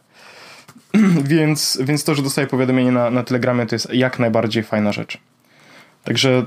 więc, 1.23 1.79
więc 1.81 2.03
to, 2.03 2.15
że 2.15 2.23
dostaję 2.23 2.47
powiadomienie 2.47 2.91
na, 2.91 3.09
na 3.09 3.23
Telegramie 3.23 3.65
to 3.65 3.75
jest 3.75 3.93
jak 3.93 4.19
najbardziej 4.19 4.63
fajna 4.63 4.91
rzecz. 4.91 5.17
Także 6.03 6.43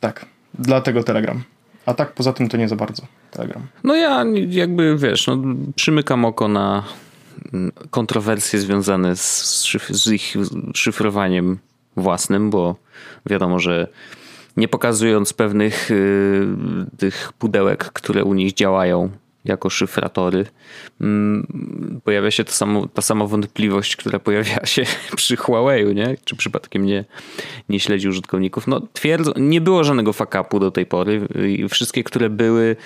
tak, 0.00 0.26
dlatego 0.58 1.02
Telegram. 1.02 1.42
A 1.86 1.94
tak 1.94 2.12
poza 2.12 2.32
tym 2.32 2.48
to 2.48 2.56
nie 2.56 2.68
za 2.68 2.76
bardzo 2.76 3.02
Telegram. 3.30 3.66
No 3.84 3.96
ja 3.96 4.24
jakby 4.48 4.96
wiesz, 4.96 5.26
no, 5.26 5.38
przymykam 5.76 6.24
oko 6.24 6.48
na 6.48 6.84
kontrowersje 7.90 8.58
związane 8.58 9.16
z, 9.16 9.62
szyf 9.64 9.88
z 9.88 10.12
ich 10.12 10.34
szyfrowaniem 10.74 11.58
własnym, 11.96 12.50
bo 12.50 12.76
wiadomo, 13.26 13.58
że 13.58 13.88
nie 14.56 14.68
pokazując 14.68 15.32
pewnych 15.32 15.90
y, 15.90 16.46
tych 16.98 17.32
pudełek, 17.38 17.84
które 17.84 18.24
u 18.24 18.34
nich 18.34 18.52
działają, 18.52 19.10
jako 19.44 19.70
szyfratory. 19.70 20.46
Mm, 21.00 22.00
pojawia 22.04 22.30
się 22.30 22.44
to 22.44 22.52
samo, 22.52 22.88
ta 22.88 23.02
sama 23.02 23.26
wątpliwość, 23.26 23.96
która 23.96 24.18
pojawia 24.18 24.66
się 24.66 24.84
przy 25.16 25.36
Huawei, 25.36 25.94
nie? 25.94 26.16
Czy 26.24 26.36
przypadkiem 26.36 26.86
nie, 26.86 27.04
nie 27.68 27.80
śledzi 27.80 28.08
użytkowników. 28.08 28.66
No 28.66 28.80
twierdzą, 28.92 29.32
nie 29.36 29.60
było 29.60 29.84
żadnego 29.84 30.12
fakapu 30.12 30.60
do 30.60 30.70
tej 30.70 30.86
pory. 30.86 31.28
Wszystkie, 31.68 32.04
które 32.04 32.30
były 32.30 32.76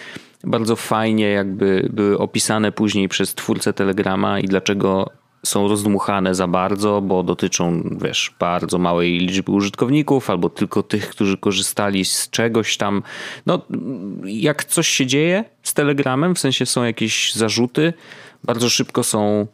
bardzo 0.45 0.77
fajnie 0.77 1.31
jakby 1.31 1.88
były 1.93 2.19
opisane 2.19 2.73
później 2.73 3.09
przez 3.09 3.35
twórcę 3.35 3.73
Telegrama 3.73 4.40
i 4.40 4.45
dlaczego 4.45 5.11
są 5.44 5.68
rozdmuchane 5.68 6.35
za 6.35 6.46
bardzo, 6.46 7.00
bo 7.00 7.22
dotyczą, 7.22 7.83
wiesz, 8.02 8.35
bardzo 8.38 8.78
małej 8.78 9.18
liczby 9.18 9.52
użytkowników 9.52 10.30
albo 10.30 10.48
tylko 10.48 10.83
tych, 10.83 11.09
którzy 11.11 11.37
korzystali 11.38 12.04
z 12.04 12.30
czegoś 12.30 12.76
tam. 12.76 13.02
No, 13.46 13.61
jak 14.24 14.64
coś 14.64 14.88
się 14.88 15.07
dzieje 15.07 15.44
z 15.62 15.74
Telegramem, 15.74 16.35
w 16.35 16.38
sensie 16.38 16.66
są 16.66 16.85
jakieś 16.85 17.35
zarzuty, 17.35 17.92
bardzo 18.44 18.70
szybko 18.70 19.02
są 19.02 19.46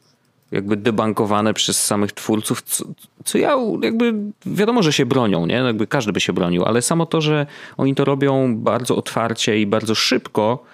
jakby 0.53 0.76
debankowane 0.76 1.55
przez 1.55 1.85
samych 1.85 2.12
twórców, 2.12 2.62
co, 2.62 2.85
co, 3.24 3.38
ja 3.38 3.57
jakby 3.83 4.14
wiadomo, 4.46 4.83
że 4.83 4.92
się 4.92 5.07
bronią, 5.07 5.46
nie? 5.46 5.55
Jakby 5.55 5.87
każdy 5.87 6.12
by 6.12 6.20
się 6.20 6.33
bronił, 6.33 6.64
ale 6.64 6.83
samo 6.83 7.07
to, 7.07 7.20
że 7.20 7.46
oni 7.76 7.94
to 7.94 8.05
robią 8.05 8.57
bardzo 8.57 8.96
otwarcie 8.96 9.61
i 9.61 9.66
bardzo 9.66 9.94
szybko, 9.94 10.64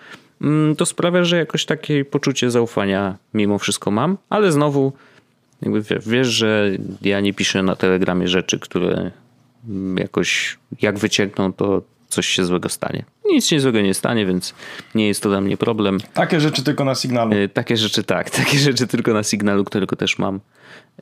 Mm, 0.40 0.76
to 0.76 0.86
sprawia, 0.86 1.24
że 1.24 1.36
jakoś 1.36 1.64
takie 1.64 2.04
poczucie 2.04 2.50
zaufania 2.50 3.16
mimo 3.34 3.58
wszystko 3.58 3.90
mam, 3.90 4.18
ale 4.30 4.52
znowu 4.52 4.92
jakby 5.62 5.82
wiesz, 6.06 6.28
że 6.28 6.70
ja 7.02 7.20
nie 7.20 7.34
piszę 7.34 7.62
na 7.62 7.76
Telegramie 7.76 8.28
rzeczy, 8.28 8.58
które 8.58 9.10
jakoś 9.96 10.58
jak 10.82 10.98
wyciekną, 10.98 11.52
to 11.52 11.82
coś 12.08 12.26
się 12.26 12.44
złego 12.44 12.68
stanie. 12.68 13.04
Nic 13.24 13.46
się 13.46 13.60
złego 13.60 13.80
nie 13.80 13.94
stanie, 13.94 14.26
więc 14.26 14.54
nie 14.94 15.08
jest 15.08 15.22
to 15.22 15.28
dla 15.28 15.40
mnie 15.40 15.56
problem. 15.56 15.98
Takie 16.14 16.40
rzeczy 16.40 16.62
tylko 16.62 16.84
na 16.84 16.94
sygnalu. 16.94 17.32
Y, 17.32 17.48
takie 17.48 17.76
rzeczy 17.76 18.02
tak, 18.02 18.30
takie 18.40 18.58
rzeczy 18.58 18.86
tylko 18.86 19.12
na 19.12 19.22
sygnalu, 19.22 19.64
którego 19.64 19.96
też 19.96 20.18
mam. 20.18 20.40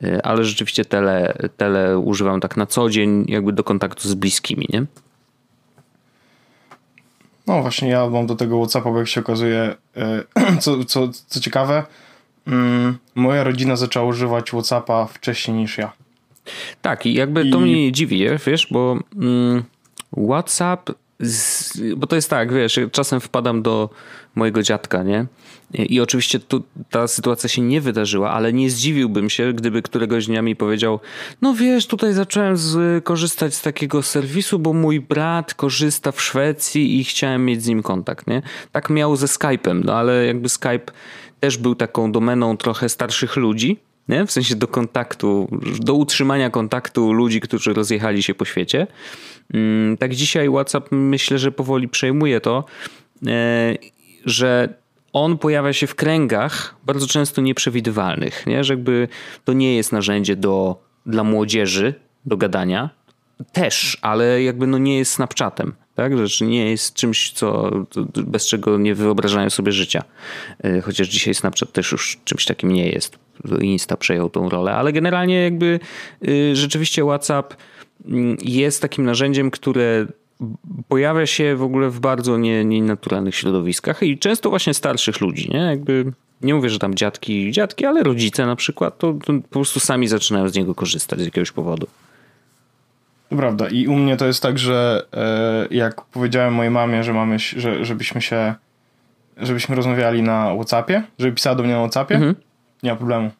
Y, 0.03 0.23
ale 0.23 0.43
rzeczywiście 0.43 0.85
tele, 0.85 1.37
tele 1.57 1.99
używam 1.99 2.41
tak 2.41 2.57
na 2.57 2.65
co 2.65 2.89
dzień, 2.89 3.25
jakby 3.27 3.53
do 3.53 3.63
kontaktu 3.63 4.09
z 4.09 4.13
bliskimi, 4.13 4.67
nie? 4.73 4.85
No 7.47 7.61
właśnie, 7.61 7.89
ja 7.89 8.09
mam 8.09 8.27
do 8.27 8.35
tego 8.35 8.59
WhatsAppa, 8.59 8.91
bo 8.91 8.97
jak 8.97 9.07
się 9.07 9.21
okazuje, 9.21 9.75
e, 9.97 10.23
co, 10.61 10.85
co, 10.85 11.09
co 11.27 11.39
ciekawe, 11.39 11.83
mm, 12.47 12.97
moja 13.15 13.43
rodzina 13.43 13.75
zaczęła 13.75 14.05
używać 14.05 14.49
WhatsAppa 14.49 15.05
wcześniej 15.05 15.57
niż 15.57 15.77
ja. 15.77 15.91
Tak, 16.81 17.05
i 17.05 17.13
jakby 17.13 17.43
I... 17.43 17.51
to 17.51 17.59
mnie 17.59 17.85
nie 17.85 17.91
dziwi, 17.91 18.25
wiesz, 18.47 18.67
bo 18.71 18.99
mm, 19.15 19.63
WhatsApp, 20.27 20.91
z, 21.19 21.77
bo 21.97 22.07
to 22.07 22.15
jest 22.15 22.29
tak, 22.29 22.53
wiesz, 22.53 22.79
czasem 22.91 23.19
wpadam 23.19 23.61
do 23.61 23.89
mojego 24.35 24.63
dziadka, 24.63 25.03
nie? 25.03 25.25
I 25.73 26.01
oczywiście 26.01 26.39
tu 26.39 26.63
ta 26.89 27.07
sytuacja 27.07 27.49
się 27.49 27.61
nie 27.61 27.81
wydarzyła, 27.81 28.31
ale 28.31 28.53
nie 28.53 28.69
zdziwiłbym 28.69 29.29
się, 29.29 29.53
gdyby 29.53 29.81
któregoś 29.81 30.25
dnia 30.25 30.41
mi 30.41 30.55
powiedział: 30.55 30.99
No 31.41 31.53
wiesz, 31.53 31.87
tutaj 31.87 32.13
zacząłem 32.13 32.57
z, 32.57 33.03
korzystać 33.03 33.55
z 33.55 33.61
takiego 33.61 34.03
serwisu, 34.03 34.59
bo 34.59 34.73
mój 34.73 34.99
brat 34.99 35.53
korzysta 35.53 36.11
w 36.11 36.21
Szwecji 36.21 36.99
i 36.99 37.03
chciałem 37.03 37.45
mieć 37.45 37.63
z 37.63 37.67
nim 37.67 37.83
kontakt, 37.83 38.27
nie? 38.27 38.41
Tak 38.71 38.89
miał 38.89 39.15
ze 39.15 39.25
Skype'em, 39.25 39.81
no 39.85 39.93
ale 39.93 40.25
jakby 40.25 40.49
Skype 40.49 40.91
też 41.45 41.57
był 41.57 41.75
taką 41.75 42.11
domeną 42.11 42.57
trochę 42.57 42.89
starszych 42.89 43.35
ludzi, 43.35 43.77
nie? 44.07 44.25
w 44.25 44.31
sensie 44.31 44.55
do 44.55 44.67
kontaktu, 44.67 45.47
do 45.79 45.93
utrzymania 45.93 46.49
kontaktu 46.49 47.13
ludzi, 47.13 47.41
którzy 47.41 47.73
rozjechali 47.73 48.23
się 48.23 48.33
po 48.33 48.45
świecie. 48.45 48.87
Mm, 49.53 49.97
tak 49.97 50.15
dzisiaj 50.15 50.49
WhatsApp 50.49 50.87
myślę, 50.91 51.37
że 51.37 51.51
powoli 51.51 51.87
przejmuje 51.87 52.41
to, 52.41 52.63
e, 53.27 53.75
że 54.25 54.69
on 55.13 55.37
pojawia 55.37 55.73
się 55.73 55.87
w 55.87 55.95
kręgach 55.95 56.75
bardzo 56.85 57.07
często 57.07 57.41
nieprzewidywalnych, 57.41 58.47
nie? 58.47 58.63
że 58.63 58.73
jakby 58.73 59.07
to 59.43 59.53
nie 59.53 59.75
jest 59.75 59.91
narzędzie 59.91 60.35
do, 60.35 60.81
dla 61.05 61.23
młodzieży 61.23 61.93
do 62.25 62.37
gadania. 62.37 62.89
Też, 63.51 63.97
ale 64.01 64.43
jakby 64.43 64.67
no 64.67 64.77
nie 64.77 64.97
jest 64.97 65.13
Snapchatem. 65.13 65.73
Tak? 65.95 66.17
Rzecz 66.17 66.41
nie 66.41 66.71
jest 66.71 66.93
czymś, 66.93 67.31
co, 67.31 67.71
bez 68.15 68.47
czego 68.47 68.77
nie 68.77 68.95
wyobrażają 68.95 69.49
sobie 69.49 69.71
życia. 69.71 70.03
E, 70.63 70.81
chociaż 70.81 71.07
dzisiaj 71.07 71.33
Snapchat 71.33 71.71
też 71.71 71.91
już 71.91 72.19
czymś 72.25 72.45
takim 72.45 72.71
nie 72.71 72.89
jest. 72.89 73.17
Insta 73.61 73.97
przejął 73.97 74.29
tą 74.29 74.49
rolę, 74.49 74.73
ale 74.73 74.93
generalnie 74.93 75.43
jakby 75.43 75.79
y, 76.27 76.55
rzeczywiście 76.55 77.03
WhatsApp 77.03 77.55
mm, 78.05 78.37
jest 78.41 78.81
takim 78.81 79.05
narzędziem, 79.05 79.51
które 79.51 80.07
pojawia 80.87 81.25
się 81.25 81.55
w 81.55 81.63
ogóle 81.63 81.89
w 81.89 81.99
bardzo 81.99 82.37
nie, 82.37 82.65
nienaturalnych 82.65 83.35
środowiskach 83.35 84.03
i 84.03 84.17
często 84.17 84.49
właśnie 84.49 84.73
starszych 84.73 85.21
ludzi, 85.21 85.49
nie? 85.53 85.59
Jakby 85.59 86.11
nie 86.41 86.55
mówię, 86.55 86.69
że 86.69 86.79
tam 86.79 86.95
dziadki, 86.95 87.51
dziadki, 87.51 87.85
ale 87.85 88.03
rodzice 88.03 88.45
na 88.45 88.55
przykład, 88.55 88.97
to, 88.97 89.13
to 89.13 89.33
po 89.33 89.49
prostu 89.49 89.79
sami 89.79 90.07
zaczynają 90.07 90.49
z 90.49 90.55
niego 90.55 90.75
korzystać 90.75 91.19
z 91.19 91.25
jakiegoś 91.25 91.51
powodu. 91.51 91.87
To 93.29 93.35
prawda. 93.35 93.67
I 93.67 93.87
u 93.87 93.95
mnie 93.95 94.17
to 94.17 94.27
jest 94.27 94.41
tak, 94.41 94.59
że 94.59 95.05
e, 95.13 95.75
jak 95.75 96.01
powiedziałem 96.01 96.53
mojej 96.53 96.71
mamie, 96.71 97.03
że 97.03 97.13
mamy, 97.13 97.39
że, 97.39 97.85
żebyśmy 97.85 98.21
się, 98.21 98.55
żebyśmy 99.37 99.75
rozmawiali 99.75 100.23
na 100.23 100.55
Whatsappie, 100.55 101.03
żeby 101.19 101.31
pisała 101.35 101.55
do 101.55 101.63
mnie 101.63 101.73
na 101.73 101.79
Whatsappie, 101.79 102.15
mhm. 102.15 102.35
nie 102.83 102.91
ma 102.91 102.97
problemu. 102.97 103.31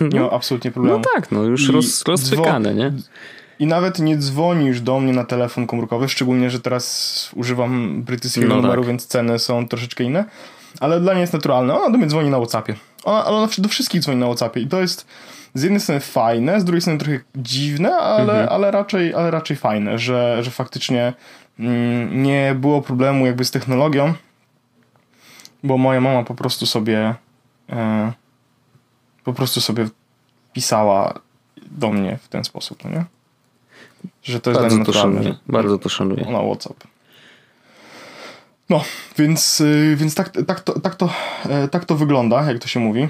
Nie 0.00 0.20
ma 0.20 0.30
absolutnie 0.30 0.70
problemu. 0.70 0.98
No 0.98 1.04
tak, 1.14 1.32
no 1.32 1.42
już 1.42 1.68
roz, 1.68 2.04
rozpykane, 2.04 2.74
nie? 2.74 2.92
I 3.58 3.66
nawet 3.66 3.98
nie 3.98 4.16
dzwoni 4.16 4.66
już 4.66 4.80
do 4.80 5.00
mnie 5.00 5.12
na 5.12 5.24
telefon 5.24 5.66
komórkowy, 5.66 6.08
szczególnie, 6.08 6.50
że 6.50 6.60
teraz 6.60 7.30
używam 7.34 8.02
brytyjskiego 8.02 8.48
no 8.48 8.56
numeru, 8.56 8.82
tak. 8.82 8.88
więc 8.88 9.06
ceny 9.06 9.38
są 9.38 9.68
troszeczkę 9.68 10.04
inne. 10.04 10.24
Ale 10.80 11.00
dla 11.00 11.12
niej 11.12 11.20
jest 11.20 11.32
naturalne. 11.32 11.74
Ona 11.74 11.90
do 11.90 11.98
mnie 11.98 12.06
dzwoni 12.06 12.30
na 12.30 12.38
Whatsappie. 12.38 12.74
Ona, 13.04 13.24
ale 13.24 13.36
ona 13.36 13.48
do 13.58 13.68
wszystkich 13.68 14.00
dzwoni 14.00 14.18
na 14.18 14.26
Whatsappie. 14.26 14.60
I 14.60 14.66
to 14.66 14.80
jest 14.80 15.06
z 15.54 15.62
jednej 15.62 15.80
strony 15.80 16.00
fajne, 16.00 16.60
z 16.60 16.64
drugiej 16.64 16.80
strony 16.80 16.98
trochę 16.98 17.20
dziwne, 17.36 17.96
ale, 17.96 18.32
mhm. 18.32 18.48
ale, 18.48 18.70
raczej, 18.70 19.14
ale 19.14 19.30
raczej 19.30 19.56
fajne, 19.56 19.98
że, 19.98 20.38
że 20.42 20.50
faktycznie 20.50 21.12
mm, 21.58 22.22
nie 22.22 22.54
było 22.54 22.82
problemu 22.82 23.26
jakby 23.26 23.44
z 23.44 23.50
technologią, 23.50 24.14
bo 25.62 25.78
moja 25.78 26.00
mama 26.00 26.24
po 26.24 26.34
prostu 26.34 26.66
sobie 26.66 27.14
e, 27.70 28.12
po 29.24 29.32
prostu 29.32 29.60
sobie 29.60 29.88
pisała 30.52 31.14
do 31.70 31.90
mnie 31.90 32.18
w 32.22 32.28
ten 32.28 32.44
sposób, 32.44 32.84
no 32.84 32.90
nie? 32.90 33.04
Że 34.22 34.40
to 34.40 34.50
jest 34.50 34.62
bardzo 34.62 34.84
to 34.84 34.92
szanuję, 34.92 35.34
bardzo 35.46 35.78
to 35.78 35.88
szanuję. 35.88 36.24
Na 36.24 36.42
WhatsApp. 36.42 36.84
No, 38.70 38.84
więc, 39.18 39.60
y, 39.60 39.96
więc 39.96 40.14
tak, 40.14 40.32
tak, 40.46 40.60
to, 40.60 40.80
tak, 40.80 40.94
to, 40.94 41.10
e, 41.48 41.68
tak 41.68 41.84
to 41.84 41.96
wygląda, 41.96 42.44
jak 42.44 42.58
to 42.58 42.68
się 42.68 42.80
mówi. 42.80 43.08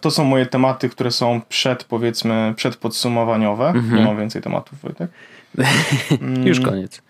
To 0.00 0.10
są 0.10 0.24
moje 0.24 0.46
tematy, 0.46 0.88
które 0.88 1.10
są 1.10 1.40
przed, 1.48 1.84
powiedzmy, 1.84 2.54
przedpodsumowaniowe. 2.56 3.68
Mhm. 3.68 3.96
Nie 3.96 4.04
mam 4.04 4.16
więcej 4.16 4.42
tematów, 4.42 4.80
Wojtek. 4.80 5.10
Już 6.44 6.60
koniec. 6.60 7.02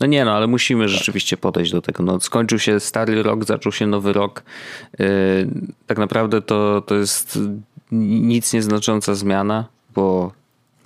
No 0.00 0.06
nie 0.06 0.24
no, 0.24 0.32
ale 0.32 0.46
musimy 0.46 0.84
tak. 0.84 0.94
rzeczywiście 0.94 1.36
podejść 1.36 1.72
do 1.72 1.82
tego. 1.82 2.02
No, 2.02 2.20
skończył 2.20 2.58
się 2.58 2.80
stary 2.80 3.22
rok, 3.22 3.44
zaczął 3.44 3.72
się 3.72 3.86
nowy 3.86 4.12
rok. 4.12 4.42
Yy, 4.98 5.06
tak 5.86 5.98
naprawdę 5.98 6.42
to, 6.42 6.82
to 6.86 6.94
jest 6.94 7.38
nic 7.92 8.52
nieznacząca 8.52 9.14
zmiana, 9.14 9.64
bo 9.94 10.32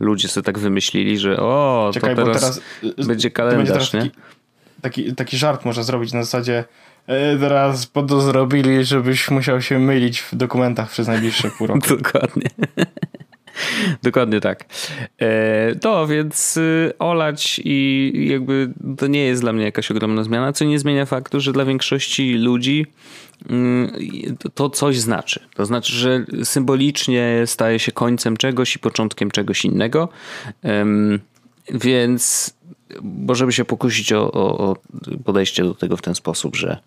ludzie 0.01 0.29
sobie 0.29 0.45
tak 0.45 0.59
wymyślili, 0.59 1.19
że 1.19 1.37
o, 1.41 1.91
Czekaj, 1.95 2.17
to 2.17 2.25
teraz, 2.25 2.41
teraz 2.81 3.07
będzie 3.07 3.31
kalendarz, 3.31 3.93
będzie 3.93 4.09
nie? 4.09 4.23
Taki, 4.83 5.15
taki, 5.15 5.37
żart 5.37 5.65
można 5.65 5.83
zrobić 5.83 6.13
na 6.13 6.23
zasadzie 6.23 6.65
teraz 7.41 7.87
po 7.87 8.21
zrobili, 8.21 8.85
żebyś 8.85 9.31
musiał 9.31 9.63
się 9.63 9.79
mylić 9.79 10.21
w 10.21 10.35
dokumentach 10.35 10.91
przez 10.91 11.09
najbliższe 11.09 11.51
pół 11.59 11.67
roku. 11.67 11.89
Dokładnie. 11.97 12.51
Dokładnie 14.03 14.41
tak. 14.41 14.65
E, 15.19 15.75
to 15.75 16.07
więc 16.07 16.57
y, 16.57 16.93
olać 16.99 17.61
i 17.65 18.13
jakby 18.31 18.73
to 18.99 19.07
nie 19.07 19.25
jest 19.25 19.43
dla 19.43 19.53
mnie 19.53 19.65
jakaś 19.65 19.91
ogromna 19.91 20.25
zmiana, 20.25 20.53
co 20.53 20.65
nie 20.65 20.79
zmienia 20.79 21.07
faktu, 21.07 21.41
że 21.41 21.53
dla 21.53 21.65
większości 21.65 22.35
ludzi 22.35 22.87
mm, 23.51 23.93
to 24.55 24.71
coś 24.71 24.99
znaczy. 24.99 25.41
To 25.55 25.67
znaczy, 25.67 25.93
że 25.93 26.25
symbolicznie 26.45 27.43
staje 27.47 27.79
się 27.79 27.93
końcem 27.93 28.37
czegoś 28.37 28.77
i 28.77 28.79
początkiem 28.79 29.31
czegoś 29.31 29.65
innego. 29.65 30.09
Więc 31.71 32.55
bo 33.03 33.35
żeby 33.35 33.53
się 33.53 33.65
pokusić 33.65 34.13
o, 34.13 34.33
o, 34.33 34.59
o 34.59 34.77
podejście 35.25 35.65
do 35.65 35.75
tego 35.75 35.97
w 35.97 36.03
ten 36.03 36.15
sposób, 36.15 36.57
że 36.57 36.79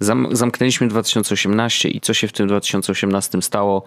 zam, 0.00 0.28
zamknęliśmy 0.32 0.88
2018 0.88 1.88
i 1.88 2.00
co 2.00 2.14
się 2.14 2.28
w 2.28 2.32
tym 2.32 2.48
2018 2.48 3.42
stało, 3.42 3.82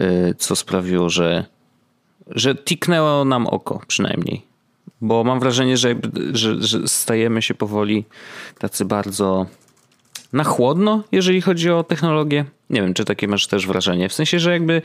y, 0.00 0.34
co 0.38 0.56
sprawiło, 0.56 1.10
że, 1.10 1.44
że 2.30 2.54
tiknęło 2.54 3.24
nam 3.24 3.46
oko 3.46 3.80
przynajmniej. 3.86 4.42
Bo 5.00 5.24
mam 5.24 5.40
wrażenie, 5.40 5.76
że, 5.76 5.94
że, 6.32 6.62
że 6.62 6.88
stajemy 6.88 7.42
się 7.42 7.54
powoli 7.54 8.04
tacy 8.58 8.84
bardzo 8.84 9.46
na 10.32 10.44
chłodno, 10.44 11.02
jeżeli 11.12 11.40
chodzi 11.40 11.70
o 11.70 11.84
technologię. 11.84 12.44
Nie 12.70 12.82
wiem, 12.82 12.94
czy 12.94 13.04
takie 13.04 13.28
masz 13.28 13.46
też 13.46 13.66
wrażenie. 13.66 14.08
W 14.08 14.12
sensie, 14.12 14.38
że 14.38 14.52
jakby 14.52 14.82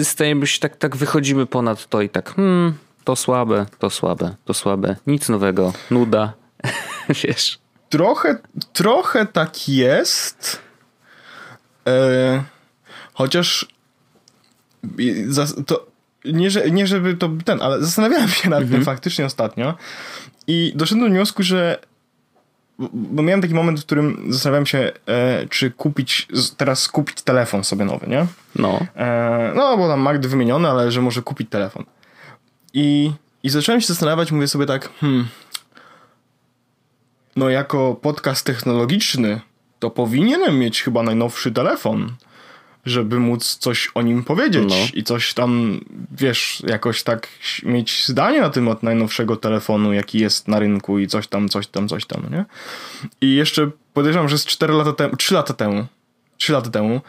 y, 0.00 0.04
stajemy 0.04 0.46
się 0.46 0.60
tak, 0.60 0.76
tak 0.76 0.96
wychodzimy 0.96 1.46
ponad 1.46 1.86
to 1.86 2.02
i 2.02 2.08
tak, 2.08 2.34
hmm, 2.34 2.74
to 3.04 3.16
słabe, 3.16 3.66
to 3.78 3.90
słabe, 3.90 4.34
to 4.44 4.54
słabe, 4.54 4.96
nic 5.06 5.28
nowego, 5.28 5.72
nuda, 5.90 6.32
wiesz. 7.24 7.58
Trochę, 7.88 8.38
trochę 8.72 9.26
tak 9.26 9.68
jest, 9.68 10.60
e, 11.86 12.42
chociaż 13.14 13.68
to 15.66 15.86
nie, 16.24 16.50
że, 16.50 16.70
nie 16.70 16.86
żeby 16.86 17.16
to 17.16 17.30
ten, 17.44 17.62
ale 17.62 17.82
zastanawiałem 17.82 18.28
się 18.28 18.50
nad 18.50 18.62
mhm. 18.62 18.78
tym 18.78 18.84
faktycznie 18.84 19.26
ostatnio 19.26 19.74
i 20.46 20.72
doszedłem 20.76 21.08
do 21.08 21.14
wniosku, 21.14 21.42
że 21.42 21.78
bo 22.92 23.22
miałem 23.22 23.42
taki 23.42 23.54
moment, 23.54 23.80
w 23.80 23.84
którym 23.84 24.26
zastanawiałem 24.28 24.66
się, 24.66 24.92
e, 25.06 25.46
czy 25.46 25.70
kupić, 25.70 26.28
teraz 26.56 26.88
kupić 26.88 27.22
telefon 27.22 27.64
sobie 27.64 27.84
nowy, 27.84 28.06
nie? 28.06 28.26
No. 28.56 28.80
E, 28.96 29.52
no, 29.54 29.76
bo 29.76 29.88
tam 29.88 30.00
Magdy 30.00 30.28
wymieniony, 30.28 30.68
ale 30.68 30.92
że 30.92 31.00
może 31.00 31.22
kupić 31.22 31.50
telefon. 31.50 31.84
I, 32.74 33.12
I 33.42 33.50
zacząłem 33.50 33.80
się 33.80 33.86
zastanawiać, 33.86 34.32
mówię 34.32 34.48
sobie 34.48 34.66
tak, 34.66 34.90
hmm, 35.00 35.28
no 37.36 37.48
jako 37.48 37.94
podcast 37.94 38.46
technologiczny, 38.46 39.40
to 39.78 39.90
powinienem 39.90 40.58
mieć 40.58 40.82
chyba 40.82 41.02
najnowszy 41.02 41.52
telefon, 41.52 42.12
żeby 42.86 43.20
móc 43.20 43.56
coś 43.56 43.90
o 43.94 44.02
nim 44.02 44.24
powiedzieć 44.24 44.64
no. 44.68 44.76
i 44.94 45.04
coś 45.04 45.34
tam, 45.34 45.80
wiesz, 46.12 46.62
jakoś 46.66 47.02
tak 47.02 47.28
mieć 47.62 48.06
zdanie 48.06 48.40
na 48.40 48.50
temat 48.50 48.82
najnowszego 48.82 49.36
telefonu, 49.36 49.92
jaki 49.92 50.18
jest 50.18 50.48
na 50.48 50.58
rynku 50.58 50.98
i 50.98 51.06
coś 51.06 51.28
tam, 51.28 51.48
coś 51.48 51.66
tam, 51.66 51.88
coś 51.88 52.06
tam, 52.06 52.22
nie? 52.30 52.44
I 53.20 53.34
jeszcze 53.34 53.70
podejrzewam, 53.94 54.28
że 54.28 54.38
z 54.38 54.46
4 54.46 54.72
lata 54.72 54.92
temu, 54.92 55.16
3 55.16 55.34
lata 55.34 55.54
temu, 55.54 55.86
3 56.38 56.52
lata 56.52 56.70
temu 56.70 57.00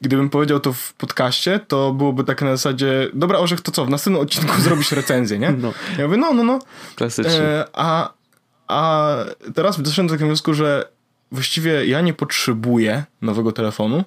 gdybym 0.00 0.30
powiedział 0.30 0.60
to 0.60 0.72
w 0.72 0.92
podcaście, 0.92 1.60
to 1.68 1.92
byłoby 1.92 2.24
tak 2.24 2.42
na 2.42 2.56
zasadzie, 2.56 3.08
dobra 3.14 3.38
Orzech, 3.38 3.60
to 3.60 3.72
co, 3.72 3.84
w 3.86 3.90
następnym 3.90 4.22
odcinku 4.22 4.60
zrobisz 4.62 4.92
recenzję, 4.92 5.38
nie? 5.38 5.50
No. 5.50 5.72
Ja 5.98 6.06
mówię, 6.06 6.16
no, 6.16 6.32
no, 6.32 6.42
no. 6.42 6.58
Klasycznie. 6.94 7.40
E, 7.40 7.64
a, 7.72 8.12
a 8.68 9.16
teraz 9.54 9.82
doszedłem 9.82 10.06
do 10.06 10.14
takiego 10.14 10.26
wniosku, 10.26 10.54
że 10.54 10.88
właściwie 11.32 11.86
ja 11.86 12.00
nie 12.00 12.14
potrzebuję 12.14 13.04
nowego 13.22 13.52
telefonu. 13.52 14.04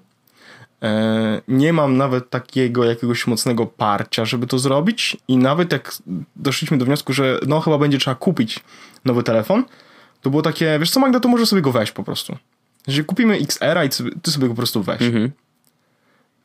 E, 0.84 1.42
nie 1.48 1.74
mam 1.74 1.98
nawet 1.98 2.30
takiego 2.30 2.86
jakiegoś 2.86 3.28
mocnego 3.28 3.66
parcia, 3.66 4.26
żeby 4.26 4.48
to 4.48 4.60
zrobić 4.60 5.18
i 5.28 5.38
nawet 5.38 5.72
jak 5.72 5.98
doszliśmy 6.36 6.78
do 6.78 6.86
wniosku, 6.86 7.14
że 7.14 7.40
no 7.48 7.62
chyba 7.62 7.78
będzie 7.78 7.98
trzeba 7.98 8.16
kupić 8.16 8.60
nowy 9.06 9.24
telefon, 9.24 9.64
to 10.22 10.30
było 10.30 10.42
takie, 10.42 10.80
wiesz 10.80 10.92
co 10.92 11.00
Magda, 11.00 11.20
to 11.20 11.30
może 11.30 11.46
sobie 11.46 11.62
go 11.62 11.72
weź 11.72 11.92
po 11.92 12.04
prostu. 12.04 12.38
Jeżeli 12.88 13.06
kupimy 13.06 13.36
XR-a 13.36 13.84
i 13.84 13.90
ty 14.22 14.32
sobie 14.32 14.48
go 14.48 14.54
po 14.54 14.58
prostu 14.58 14.84
weź. 14.84 15.02
Mhm. 15.02 15.32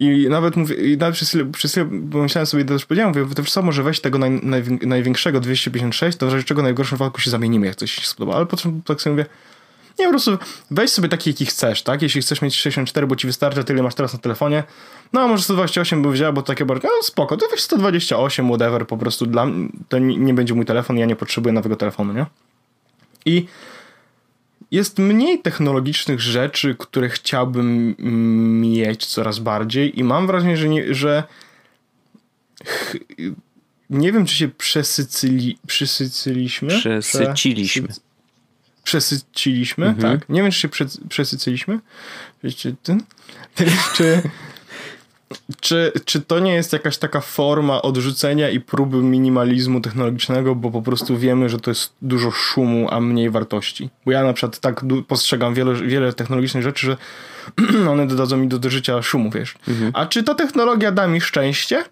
I 0.01 0.29
nawet 0.29 0.57
mówię, 0.57 0.75
i 0.75 0.97
nawet 0.97 1.15
przez 1.15 1.29
chwilę, 1.29 1.53
przez 1.53 1.71
chwilę 1.71 1.87
pomyślałem 2.13 2.47
sobie, 2.47 2.65
to 2.65 2.73
już 2.73 2.87
powiedziałem, 2.87 3.15
mówię, 3.19 3.35
to 3.35 3.43
co, 3.43 3.63
może 3.63 3.83
weź 3.83 4.01
tego 4.01 4.19
naj, 4.19 4.31
naj, 4.31 4.63
największego 4.83 5.41
256, 5.41 6.19
to 6.19 6.27
w 6.27 6.33
razie 6.33 6.45
czego 6.45 6.63
najgorszym 6.63 6.99
wypadku 6.99 7.21
się 7.21 7.31
zamienimy, 7.31 7.67
jak 7.67 7.77
coś 7.77 7.93
się 7.93 8.07
spodoba. 8.07 8.37
Ale 8.37 8.47
potem 8.47 8.83
tak 8.83 9.03
sobie 9.03 9.13
mówię, 9.13 9.27
nie, 9.99 10.05
po 10.05 10.11
prostu 10.11 10.39
weź 10.71 10.91
sobie 10.91 11.09
taki, 11.09 11.31
jaki 11.31 11.47
chcesz, 11.47 11.83
tak? 11.83 12.03
Jeśli 12.03 12.21
chcesz 12.21 12.43
mieć 12.43 12.57
64, 12.57 13.07
bo 13.07 13.17
ci 13.17 13.27
wystarcza, 13.27 13.63
tyle 13.63 13.83
masz 13.83 13.95
teraz 13.95 14.13
na 14.13 14.19
telefonie, 14.19 14.65
no 15.13 15.21
a 15.21 15.27
może 15.27 15.43
128 15.43 16.03
by 16.03 16.11
wzięła, 16.13 16.33
bo 16.33 16.43
takie 16.43 16.65
bardzo, 16.65 16.89
no 16.89 17.03
spoko, 17.03 17.37
to 17.37 17.47
weź 17.51 17.61
128, 17.61 18.49
whatever, 18.49 18.87
po 18.87 18.97
prostu 18.97 19.27
dla 19.27 19.47
to 19.89 19.99
nie, 19.99 20.17
nie 20.17 20.35
będzie 20.35 20.55
mój 20.55 20.65
telefon, 20.65 20.99
ja 20.99 21.07
nie 21.07 21.17
potrzebuję 21.17 21.53
nowego 21.53 21.77
telefonu, 21.77 22.13
nie? 22.13 22.27
I 23.27 23.47
jest 24.71 24.99
mniej 24.99 25.39
technologicznych 25.43 26.21
rzeczy, 26.21 26.77
które 26.79 27.09
chciałbym 27.09 27.95
mieć 28.61 29.07
coraz 29.07 29.39
bardziej 29.39 29.99
i 29.99 30.05
mam 30.05 30.27
wrażenie, 30.27 30.57
że 30.57 30.69
nie, 30.69 30.95
że 30.95 31.25
nie 33.91 34.13
wiem, 34.13 34.27
czy 34.27 34.35
się 34.35 34.49
przesycyli, 34.49 35.59
przysycyliśmy. 35.67 36.69
Przesyciliśmy. 36.69 37.89
Przesyciliśmy, 38.85 39.87
mhm. 39.87 40.19
tak. 40.19 40.29
Nie 40.29 40.43
wiem, 40.43 40.51
czy 40.51 40.59
się 40.59 40.69
przesyciliśmy. 41.09 41.79
Wiecie, 42.45 42.75
ten? 42.83 43.03
Czy, 43.97 44.23
czy, 45.61 45.93
czy 46.05 46.21
to 46.21 46.39
nie 46.39 46.55
jest 46.55 46.73
jakaś 46.73 46.99
taka 46.99 47.21
forma 47.21 47.83
odrzucenia 47.83 48.51
i 48.51 48.61
próby 48.61 48.97
minimalizmu 48.97 49.81
technologicznego, 49.81 50.55
bo 50.55 50.71
po 50.71 50.83
prostu 50.83 51.19
wiemy, 51.19 51.49
że 51.49 51.61
to 51.61 51.71
jest 51.71 51.93
dużo 52.03 52.31
szumu, 52.31 52.89
a 52.91 53.01
mniej 53.01 53.31
wartości? 53.31 53.91
Bo 54.07 54.13
ja 54.13 54.25
na 54.25 54.33
przykład 54.33 54.59
tak 54.59 54.85
postrzegam 55.09 55.55
wiele, 55.55 55.75
wiele 55.75 56.13
technologicznych 56.13 56.63
rzeczy, 56.63 56.87
że 56.87 56.97
one 57.93 58.07
dodadzą 58.07 58.37
mi 58.37 58.49
do, 58.49 58.59
do 58.59 58.71
życia 58.71 59.03
szumu, 59.03 59.31
wiesz. 59.31 59.55
Mhm. 59.69 59.91
A 59.95 60.07
czy 60.07 60.23
ta 60.23 60.35
technologia 60.35 60.93
da 60.93 61.07
mi 61.07 61.21
szczęście? 61.21 61.85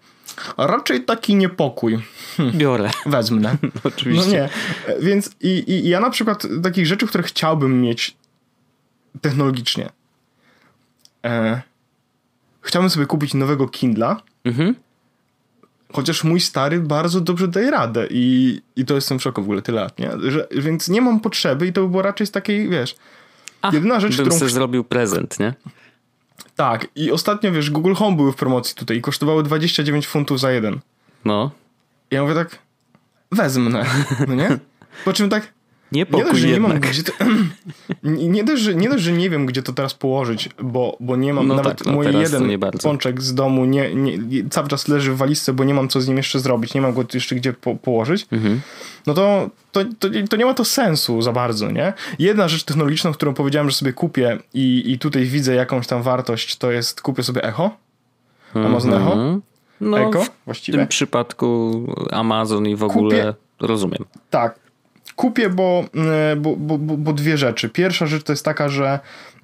Raczej 0.57 1.03
taki 1.03 1.35
niepokój. 1.35 1.99
Hm. 2.37 2.51
Biorę. 2.57 2.89
Wezmę. 3.05 3.55
Oczywiście. 3.83 4.49
No 4.87 4.93
nie. 4.93 4.99
Więc 5.01 5.29
i, 5.41 5.63
i 5.67 5.89
ja 5.89 5.99
na 5.99 6.09
przykład 6.09 6.47
takich 6.63 6.85
rzeczy, 6.85 7.07
które 7.07 7.23
chciałbym 7.23 7.81
mieć 7.81 8.17
technologicznie. 9.21 9.89
E, 11.25 11.61
chciałbym 12.69 12.89
sobie 12.89 13.05
kupić 13.05 13.33
nowego 13.33 13.67
Kindla. 13.67 14.21
Mhm. 14.45 14.75
Chociaż 15.93 16.23
mój 16.23 16.39
stary 16.39 16.79
bardzo 16.79 17.21
dobrze 17.21 17.47
daje 17.47 17.71
radę 17.71 18.07
i, 18.09 18.61
i 18.75 18.85
to 18.85 18.95
jestem 18.95 19.19
w 19.19 19.21
szoku 19.21 19.41
w 19.41 19.45
ogóle 19.45 19.61
tyle 19.61 19.81
lat, 19.81 19.99
nie? 19.99 20.11
Że, 20.31 20.47
więc 20.51 20.89
nie 20.89 21.01
mam 21.01 21.19
potrzeby 21.19 21.67
i 21.67 21.73
to 21.73 21.81
by 21.81 21.89
było 21.89 22.01
raczej 22.01 22.27
z 22.27 22.31
takiej, 22.31 22.69
wiesz... 22.69 22.95
A, 23.61 23.71
jedyna 23.73 23.99
rzecz, 23.99 24.17
bym 24.17 24.25
którą... 24.25 24.39
sobie 24.39 24.51
zrobił 24.51 24.83
prezent, 24.83 25.39
nie? 25.39 25.53
Tak, 26.55 26.87
i 26.95 27.11
ostatnio, 27.11 27.51
wiesz, 27.51 27.69
Google 27.69 27.93
Home 27.93 28.17
były 28.17 28.31
w 28.31 28.35
promocji 28.35 28.75
tutaj 28.75 28.97
i 28.97 29.01
kosztowały 29.01 29.43
29 29.43 30.07
funtów 30.07 30.39
za 30.39 30.51
jeden. 30.51 30.79
No. 31.25 31.51
I 32.11 32.15
ja 32.15 32.21
mówię 32.21 32.35
tak, 32.35 32.59
wezmę, 33.31 33.83
no 34.27 34.35
nie? 34.35 34.59
Po 35.05 35.13
czym 35.13 35.29
tak, 35.29 35.53
nie, 35.91 36.05
nie 36.11 36.23
dość, 36.23 36.39
że 36.39 36.47
nie 36.47 36.59
mam 36.59 36.79
gdzie 36.79 37.03
to, 37.03 37.11
nie, 38.03 38.43
dość, 38.43 38.61
że, 38.61 38.75
nie 38.75 38.89
dość, 38.89 39.03
że 39.03 39.11
nie 39.11 39.29
wiem, 39.29 39.45
gdzie 39.45 39.63
to 39.63 39.73
teraz 39.73 39.93
położyć, 39.93 40.49
bo, 40.63 40.97
bo 40.99 41.15
nie 41.15 41.33
mam 41.33 41.47
no 41.47 41.55
nawet 41.55 41.77
tak, 41.77 41.87
no 41.87 41.93
mój 41.93 42.05
jeden 42.05 42.59
pączek 42.83 43.21
z 43.21 43.33
domu 43.33 43.65
nie, 43.65 43.95
nie, 43.95 44.17
cały 44.49 44.67
czas 44.67 44.87
leży 44.87 45.13
w 45.13 45.17
walizce, 45.17 45.53
bo 45.53 45.63
nie 45.63 45.73
mam 45.73 45.89
co 45.89 46.01
z 46.01 46.07
nim 46.07 46.17
jeszcze 46.17 46.39
zrobić, 46.39 46.73
nie 46.73 46.81
mam 46.81 46.93
go 46.93 47.03
jeszcze 47.13 47.35
gdzie 47.35 47.53
po, 47.53 47.75
położyć, 47.75 48.27
mhm. 48.31 48.61
no 49.07 49.13
to, 49.13 49.49
to, 49.71 49.81
to, 49.99 50.07
to, 50.29 50.37
nie 50.37 50.45
ma 50.45 50.53
to 50.53 50.65
sensu 50.65 51.21
za 51.21 51.31
bardzo, 51.31 51.71
nie? 51.71 51.93
Jedna 52.19 52.47
rzecz 52.47 52.63
technologiczna, 52.63 53.11
którą 53.11 53.33
powiedziałem, 53.33 53.69
że 53.69 53.75
sobie 53.75 53.93
kupię 53.93 54.37
i, 54.53 54.91
i 54.91 54.99
tutaj 54.99 55.25
widzę 55.25 55.55
jakąś 55.55 55.87
tam 55.87 56.01
wartość, 56.01 56.55
to 56.55 56.71
jest 56.71 57.01
kupię 57.01 57.23
sobie 57.23 57.43
Echo, 57.43 57.71
Amazon 58.53 58.93
mhm. 58.93 59.11
Echo, 59.11 59.39
no, 59.81 59.99
Echo, 59.99 60.25
właściwie. 60.45 60.77
w 60.77 60.81
tym 60.81 60.87
przypadku 60.87 61.71
Amazon 62.11 62.67
i 62.67 62.75
w 62.75 62.83
ogóle 62.83 63.15
kupię, 63.15 63.33
rozumiem. 63.67 64.05
Tak, 64.29 64.58
kupię, 65.19 65.49
bo, 65.49 65.85
e, 66.31 66.35
bo, 66.35 66.55
bo, 66.55 66.77
bo, 66.77 67.13
dwie 67.13 67.37
rzeczy. 67.37 67.69
Pierwsza 67.69 68.05
rzecz 68.05 68.23
to 68.23 68.33
jest 68.33 68.45
taka, 68.45 68.69
że 68.69 68.99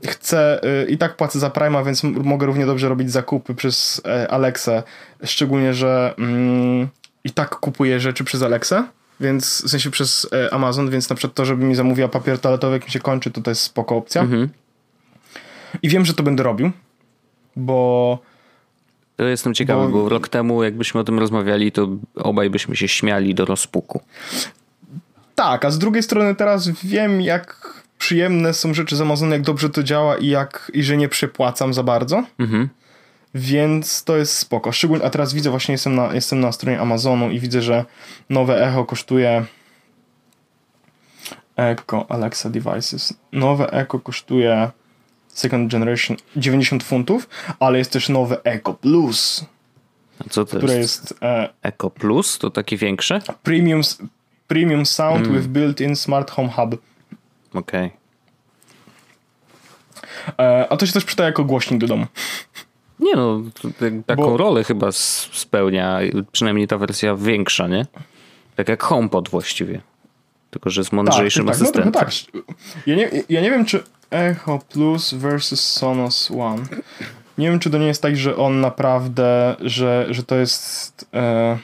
chcę 0.08 0.64
e, 0.64 0.86
i 0.86 0.98
tak 0.98 1.16
płacę 1.16 1.40
za 1.40 1.50
Prima, 1.50 1.84
więc 1.84 2.04
mogę 2.04 2.46
równie 2.46 2.66
dobrze 2.66 2.90
robić 2.90 3.12
zakupy 3.12 3.56
przez 3.56 4.02
e, 4.06 4.32
Alexę. 4.32 4.84
Szczególnie, 5.24 5.74
że 5.74 6.14
mm, 6.18 6.88
i 7.24 7.32
tak 7.32 7.56
kupuję 7.56 8.00
rzeczy 8.00 8.24
przez 8.24 8.42
Alexę. 8.42 8.84
Więc 9.20 9.64
w 9.66 9.70
sensie 9.70 9.92
przez 9.92 10.30
Amazon, 10.52 10.90
więc 10.90 11.10
na 11.10 11.16
przykład 11.16 11.36
to, 11.36 11.46
żeby 11.46 11.66
mi 11.66 11.76
zamówiła 11.76 12.08
papier 12.08 12.40
toaletowy, 12.40 12.74
jak 12.74 12.86
mi 12.86 12.92
się 12.92 13.00
kończy, 13.00 13.32
to 13.32 13.42
to 13.42 13.52
jest 13.52 13.62
spoko 13.62 13.96
opcja. 13.96 14.22
Mhm. 14.22 14.50
I 15.82 15.90
wiem, 15.90 16.06
że 16.06 16.14
to 16.14 16.24
będę 16.24 16.44
robił, 16.44 16.72
bo. 17.56 18.20
To 19.16 19.24
jestem 19.24 19.54
ciekawy, 19.54 19.88
bo... 19.88 20.04
bo 20.04 20.10
rok 20.10 20.28
temu, 20.28 20.64
jakbyśmy 20.64 21.00
o 21.00 21.04
tym 21.04 21.20
rozmawiali, 21.20 21.72
to 21.72 21.88
obaj 22.16 22.50
byśmy 22.50 22.76
się 22.76 22.88
śmiali 22.88 23.36
do 23.36 23.46
rozpuku. 23.46 24.02
Tak, 25.36 25.66
a 25.66 25.72
z 25.72 25.80
drugiej 25.80 26.04
strony 26.04 26.36
teraz 26.36 26.70
wiem, 26.70 27.22
jak 27.22 27.74
przyjemne 27.98 28.54
są 28.54 28.74
rzeczy 28.74 28.96
z 28.96 29.02
Amazonu, 29.02 29.32
jak 29.32 29.42
dobrze 29.42 29.70
to 29.70 29.84
działa 29.84 30.18
i 30.18 30.28
jak 30.28 30.72
i 30.74 30.84
że 30.84 30.98
nie 30.98 31.10
przepłacam 31.10 31.74
za 31.74 31.84
bardzo. 31.84 32.24
Mhm. 32.40 32.70
Więc 33.36 34.04
to 34.04 34.18
jest 34.18 34.38
spoko. 34.38 34.72
Szczególnie, 34.72 35.06
a 35.06 35.10
teraz 35.10 35.34
widzę, 35.34 35.50
właśnie 35.50 35.72
jestem 35.72 35.96
na, 35.96 36.14
jestem 36.14 36.40
na 36.40 36.52
stronie 36.52 36.80
Amazonu 36.82 37.30
i 37.30 37.40
widzę, 37.40 37.62
że 37.62 37.86
nowe 38.30 38.68
Echo 38.68 38.86
kosztuje 38.86 39.46
Echo 41.56 42.06
Alexa 42.10 42.50
Devices. 42.50 43.14
Nowe 43.32 43.72
Echo 43.72 44.00
kosztuje 44.00 44.72
second 45.28 45.72
generation 45.72 46.18
90 46.36 46.84
funtów, 46.84 47.30
ale 47.60 47.78
jest 47.78 47.92
też 47.92 48.10
nowe 48.10 48.44
Echo 48.44 48.74
Plus. 48.74 49.46
A 50.20 50.30
co 50.30 50.46
to 50.46 50.58
które 50.58 50.78
jest? 50.78 51.02
jest 51.02 51.24
e, 51.24 51.50
Echo 51.64 51.90
Plus? 51.90 52.38
To 52.38 52.50
takie 52.50 52.78
większe? 52.78 53.22
Premium, 53.44 53.82
Premium 54.48 54.86
Sound 54.86 55.28
mm. 55.28 55.38
with 55.38 55.48
built-in 55.48 55.96
Smart 55.96 56.32
Home 56.32 56.50
Hub. 56.50 56.82
Okej. 57.54 57.86
Okay. 57.86 57.92
E, 60.46 60.68
a 60.70 60.78
to 60.78 60.86
się 60.86 60.94
też 60.94 61.06
przyda 61.06 61.26
jako 61.26 61.44
głośnik 61.44 61.80
do 61.80 61.88
domu. 61.88 62.06
Nie 63.00 63.16
no, 63.16 63.42
taką 64.06 64.24
Bo... 64.24 64.38
rolę 64.38 64.64
chyba 64.64 64.92
spełnia, 64.92 66.00
przynajmniej 66.32 66.68
ta 66.68 66.78
wersja 66.78 67.16
większa, 67.16 67.68
nie? 67.68 67.86
Tak 68.56 68.70
jak 68.70 68.84
HomePod 68.84 69.30
właściwie. 69.30 69.82
Tylko, 70.52 70.70
że 70.70 70.84
z 70.84 70.92
mądrzejszym 70.92 71.46
tak, 71.46 71.56
asystentem. 71.56 71.92
Tak, 71.92 72.10
no, 72.34 72.42
tak. 72.42 72.56
Ja 72.88 72.96
nie, 72.96 73.10
ja 73.30 73.42
nie 73.42 73.52
wiem, 73.52 73.66
czy 73.66 73.84
Echo 74.12 74.60
Plus 74.70 75.14
versus 75.14 75.60
Sonos 75.60 76.32
One. 76.32 76.64
Nie 77.38 77.50
wiem, 77.50 77.60
czy 77.60 77.70
to 77.70 77.78
nie 77.78 77.88
jest 77.88 78.02
tak, 78.02 78.18
że 78.18 78.38
on 78.38 78.62
naprawdę, 78.62 79.56
że, 79.62 80.08
że 80.10 80.24
to 80.24 80.36
jest... 80.36 81.08
E... 81.14 81.58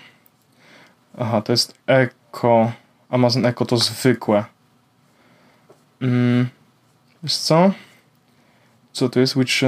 Aha, 1.18 1.42
to 1.42 1.54
jest 1.54 1.74
Echo 2.34 2.72
Amazon 3.10 3.46
Echo 3.46 3.66
to 3.66 3.78
zwykłe. 3.78 4.46
Mm, 6.02 6.50
wiesz 7.24 7.36
co? 7.38 7.72
Co 8.92 9.10
to 9.10 9.20
jest? 9.20 9.36
Which... 9.36 9.64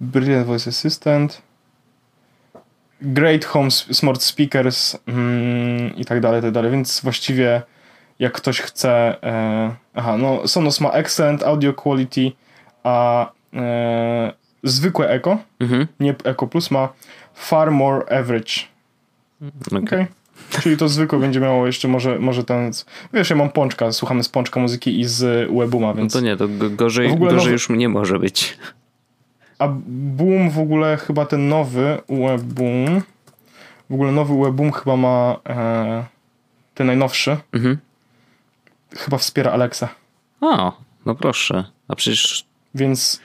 Brilliant 0.00 0.46
Voice 0.46 0.70
Assistant. 0.70 1.42
Great 3.02 3.44
Home 3.44 3.70
Smart 3.70 4.22
Speakers 4.22 4.96
mm, 5.06 5.96
i 5.96 6.04
tak 6.04 6.20
dalej, 6.20 6.42
tak 6.42 6.50
dalej. 6.50 6.70
Więc 6.70 7.00
właściwie 7.00 7.62
jak 8.18 8.32
ktoś 8.32 8.60
chce... 8.60 9.22
E, 9.22 9.74
aha, 9.94 10.16
no 10.16 10.48
Sonos 10.48 10.80
ma 10.80 10.90
excellent 10.90 11.42
audio 11.42 11.74
quality, 11.74 12.32
a 12.82 13.26
e, 13.54 14.32
zwykłe 14.62 15.08
Echo, 15.08 15.38
mhm. 15.60 15.86
nie 16.00 16.14
Echo 16.24 16.46
Plus, 16.46 16.70
ma 16.70 16.88
far 17.34 17.70
more 17.70 18.18
average. 18.18 18.69
Okej. 19.66 19.84
Okay. 19.84 20.06
Czyli 20.62 20.76
to 20.76 20.88
zwykłe 20.88 21.18
będzie 21.18 21.40
miało 21.40 21.66
jeszcze 21.66 21.88
może, 21.88 22.18
może 22.18 22.44
ten... 22.44 22.70
Wiesz, 23.12 23.30
ja 23.30 23.36
mam 23.36 23.50
pączka, 23.50 23.92
słuchamy 23.92 24.22
z 24.22 24.28
pączka 24.28 24.60
muzyki 24.60 25.00
i 25.00 25.04
z 25.04 25.50
Webuma, 25.58 25.94
więc... 25.94 26.14
No 26.14 26.20
to 26.20 26.26
nie, 26.26 26.36
to 26.36 26.48
gorzej, 26.70 27.18
gorzej 27.18 27.36
nowy... 27.36 27.50
już 27.50 27.68
nie 27.68 27.88
może 27.88 28.18
być. 28.18 28.58
A 29.58 29.68
Boom 29.88 30.50
w 30.50 30.58
ogóle 30.58 30.96
chyba 30.96 31.26
ten 31.26 31.48
nowy 31.48 31.98
Webboom, 32.08 33.02
w 33.90 33.94
ogóle 33.94 34.12
nowy 34.12 34.34
Webboom 34.44 34.72
chyba 34.72 34.96
ma 34.96 35.36
e, 35.48 36.04
ten 36.74 36.86
najnowszy. 36.86 37.36
Mhm. 37.52 37.78
Chyba 38.96 39.18
wspiera 39.18 39.52
Alexa. 39.52 39.88
O, 40.40 40.72
no 41.06 41.14
proszę. 41.14 41.64
A 41.88 41.96
przecież... 41.96 42.44
Więc... 42.74 43.20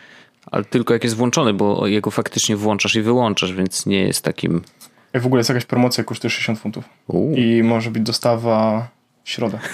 Ale 0.52 0.66
tylko 0.66 0.94
jak 0.94 1.04
jest 1.04 1.16
włączony, 1.16 1.54
bo 1.54 1.88
jego 1.88 2.12
faktycznie 2.12 2.56
włączasz 2.56 2.96
i 2.96 3.02
wyłączasz, 3.02 3.54
więc 3.54 3.86
nie 3.86 4.00
jest 4.00 4.22
takim 4.22 4.62
w 5.20 5.26
ogóle 5.26 5.40
jest 5.40 5.50
jakaś 5.50 5.66
promocja, 5.66 6.04
kosztuje 6.04 6.32
60 6.32 6.60
funtów. 6.60 6.90
I 7.36 7.64
może 7.64 7.92
być 7.92 8.04
dostawa 8.04 8.88
w 9.24 9.30
środę. 9.30 9.60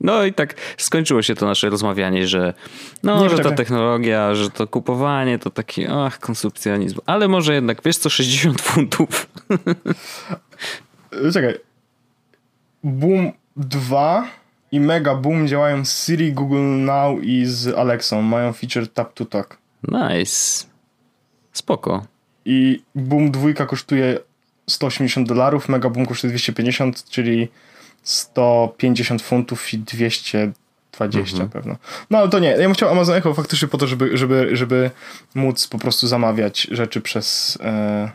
No 0.00 0.24
i 0.24 0.32
tak 0.32 0.54
skończyło 0.76 1.22
się 1.22 1.34
to 1.34 1.46
nasze 1.46 1.70
rozmawianie, 1.70 2.26
że 2.26 2.54
no, 3.02 3.22
nie, 3.22 3.30
że 3.30 3.38
ta 3.38 3.52
technologia, 3.52 4.34
że 4.34 4.50
to 4.50 4.66
kupowanie 4.66 5.38
to 5.38 5.50
taki, 5.50 5.86
ach, 5.86 6.18
konsumpcjonizm. 6.18 6.98
Ale 7.06 7.28
może 7.28 7.54
jednak, 7.54 7.82
wiesz 7.84 7.96
co, 7.96 8.10
60 8.10 8.60
funtów. 8.60 9.26
Czekaj. 11.32 11.54
Boom 12.84 13.32
2 13.56 14.26
i 14.72 14.80
Mega 14.80 15.14
Boom 15.14 15.48
działają 15.48 15.84
z 15.84 16.06
Siri, 16.06 16.32
Google 16.32 16.84
Now 16.84 17.22
i 17.22 17.46
z 17.46 17.74
Alexą. 17.74 18.22
Mają 18.22 18.52
feature 18.52 18.88
Tap 18.88 19.14
to 19.14 19.24
Talk. 19.24 19.58
Nice. 19.82 20.66
Spoko 21.52 22.04
i 22.44 22.82
Boom 22.94 23.30
2 23.30 23.66
kosztuje 23.66 24.18
180 24.70 25.28
dolarów, 25.28 25.68
Mega 25.68 25.90
Boom 25.90 26.06
kosztuje 26.06 26.30
250, 26.30 27.04
czyli 27.04 27.48
150 28.02 29.22
funtów 29.22 29.74
i 29.74 29.78
220 29.78 31.32
mhm. 31.32 31.50
pewno. 31.50 31.76
No 32.10 32.18
ale 32.18 32.28
to 32.28 32.38
nie, 32.38 32.48
ja 32.48 32.58
bym 32.58 32.74
chciał 32.74 32.88
Amazon 32.88 33.16
Echo 33.16 33.34
faktycznie 33.34 33.68
po 33.68 33.78
to, 33.78 33.86
żeby, 33.86 34.18
żeby, 34.18 34.56
żeby 34.56 34.90
móc 35.34 35.66
po 35.66 35.78
prostu 35.78 36.06
zamawiać 36.06 36.62
rzeczy 36.70 37.00
przez 37.00 37.58
e, 37.62 38.10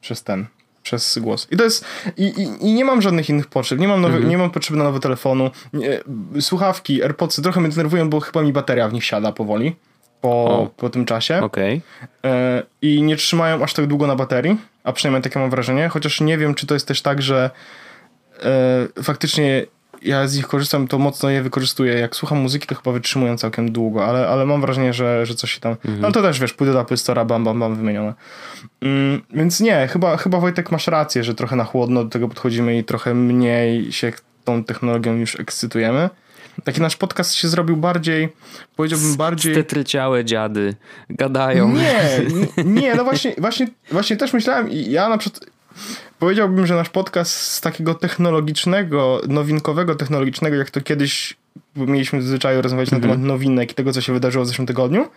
przez 0.00 0.22
ten, 0.22 0.46
przez 0.82 1.18
głos. 1.18 1.48
I 1.50 1.56
to 1.56 1.64
jest, 1.64 1.84
i, 2.16 2.24
i, 2.24 2.68
i 2.68 2.74
nie 2.74 2.84
mam 2.84 3.02
żadnych 3.02 3.28
innych 3.28 3.46
potrzeb, 3.46 3.78
nie 3.78 3.88
mam, 3.88 4.00
nowy, 4.00 4.14
mhm. 4.14 4.30
nie 4.30 4.38
mam 4.38 4.50
potrzeby 4.50 4.78
na 4.78 4.84
nowy 4.84 5.00
telefonu, 5.00 5.50
nie, 5.72 6.00
słuchawki, 6.40 7.02
AirPodsy 7.02 7.42
trochę 7.42 7.60
mnie 7.60 7.70
denerwują, 7.70 8.10
bo 8.10 8.20
chyba 8.20 8.42
mi 8.42 8.52
bateria 8.52 8.88
w 8.88 8.92
nich 8.92 9.04
siada 9.04 9.32
powoli 9.32 9.76
po, 10.22 10.70
po 10.76 10.90
tym 10.90 11.04
czasie. 11.04 11.40
Okay. 11.42 11.80
E, 12.24 12.62
I 12.82 13.02
nie 13.02 13.16
trzymają 13.16 13.62
aż 13.62 13.74
tak 13.74 13.86
długo 13.86 14.06
na 14.06 14.16
baterii, 14.16 14.56
a 14.84 14.92
przynajmniej 14.92 15.22
takie 15.22 15.38
mam 15.38 15.50
wrażenie, 15.50 15.88
chociaż 15.88 16.20
nie 16.20 16.38
wiem, 16.38 16.54
czy 16.54 16.66
to 16.66 16.74
jest 16.74 16.88
też 16.88 17.02
tak, 17.02 17.22
że 17.22 17.50
e, 18.42 19.02
faktycznie 19.02 19.66
ja 20.02 20.26
z 20.26 20.36
nich 20.36 20.46
korzystam, 20.46 20.88
to 20.88 20.98
mocno 20.98 21.30
je 21.30 21.42
wykorzystuję. 21.42 21.94
Jak 21.94 22.16
słucham 22.16 22.38
muzyki, 22.38 22.66
to 22.66 22.74
chyba 22.74 22.92
wytrzymuję 22.92 23.36
całkiem 23.36 23.72
długo, 23.72 24.06
ale, 24.06 24.28
ale 24.28 24.46
mam 24.46 24.60
wrażenie, 24.60 24.92
że, 24.92 25.26
że 25.26 25.34
coś 25.34 25.54
się 25.54 25.60
tam... 25.60 25.72
Mhm. 25.72 26.00
No 26.00 26.12
to 26.12 26.22
też, 26.22 26.40
wiesz, 26.40 26.54
pójdę 26.54 26.72
do 26.72 26.80
Apple 26.80 26.96
bam, 27.26 27.44
bam, 27.44 27.60
bam, 27.60 27.76
wymienione. 27.76 28.14
Mm, 28.80 29.22
więc 29.34 29.60
nie, 29.60 29.88
chyba, 29.88 30.16
chyba 30.16 30.40
Wojtek 30.40 30.72
masz 30.72 30.86
rację, 30.86 31.24
że 31.24 31.34
trochę 31.34 31.56
na 31.56 31.64
chłodno 31.64 32.04
do 32.04 32.10
tego 32.10 32.28
podchodzimy 32.28 32.78
i 32.78 32.84
trochę 32.84 33.14
mniej 33.14 33.92
się 33.92 34.12
tą 34.44 34.64
technologią 34.64 35.14
już 35.14 35.40
ekscytujemy. 35.40 36.10
Taki 36.64 36.80
nasz 36.80 36.96
podcast 36.96 37.34
się 37.34 37.48
zrobił 37.48 37.76
bardziej, 37.76 38.28
powiedziałbym 38.76 39.16
bardziej... 39.16 39.54
Stetryciałe 39.54 40.24
dziady 40.24 40.74
gadają. 41.10 41.72
Nie, 41.72 42.20
nie, 42.80 42.94
no 42.94 43.04
właśnie, 43.04 43.34
właśnie, 43.38 43.66
właśnie 43.90 44.16
też 44.16 44.32
myślałem 44.32 44.70
i 44.70 44.90
ja 44.90 45.08
na 45.08 45.18
przykład 45.18 45.44
powiedziałbym, 46.18 46.66
że 46.66 46.74
nasz 46.74 46.88
podcast 46.88 47.32
z 47.32 47.60
takiego 47.60 47.94
technologicznego, 47.94 49.20
nowinkowego 49.28 49.94
technologicznego, 49.94 50.56
jak 50.56 50.70
to 50.70 50.80
kiedyś 50.80 51.36
mieliśmy 51.76 52.18
w 52.18 52.24
zwyczaju 52.24 52.62
rozmawiać 52.62 52.92
mm 52.92 53.00
-hmm. 53.00 53.06
na 53.06 53.12
mhm. 53.12 53.20
temat 53.20 53.28
nowinek 53.28 53.72
i 53.72 53.74
tego, 53.74 53.92
co 53.92 54.00
się 54.00 54.12
wydarzyło 54.12 54.44
w 54.44 54.48
zeszłym 54.48 54.66
tygodniu, 54.66 55.08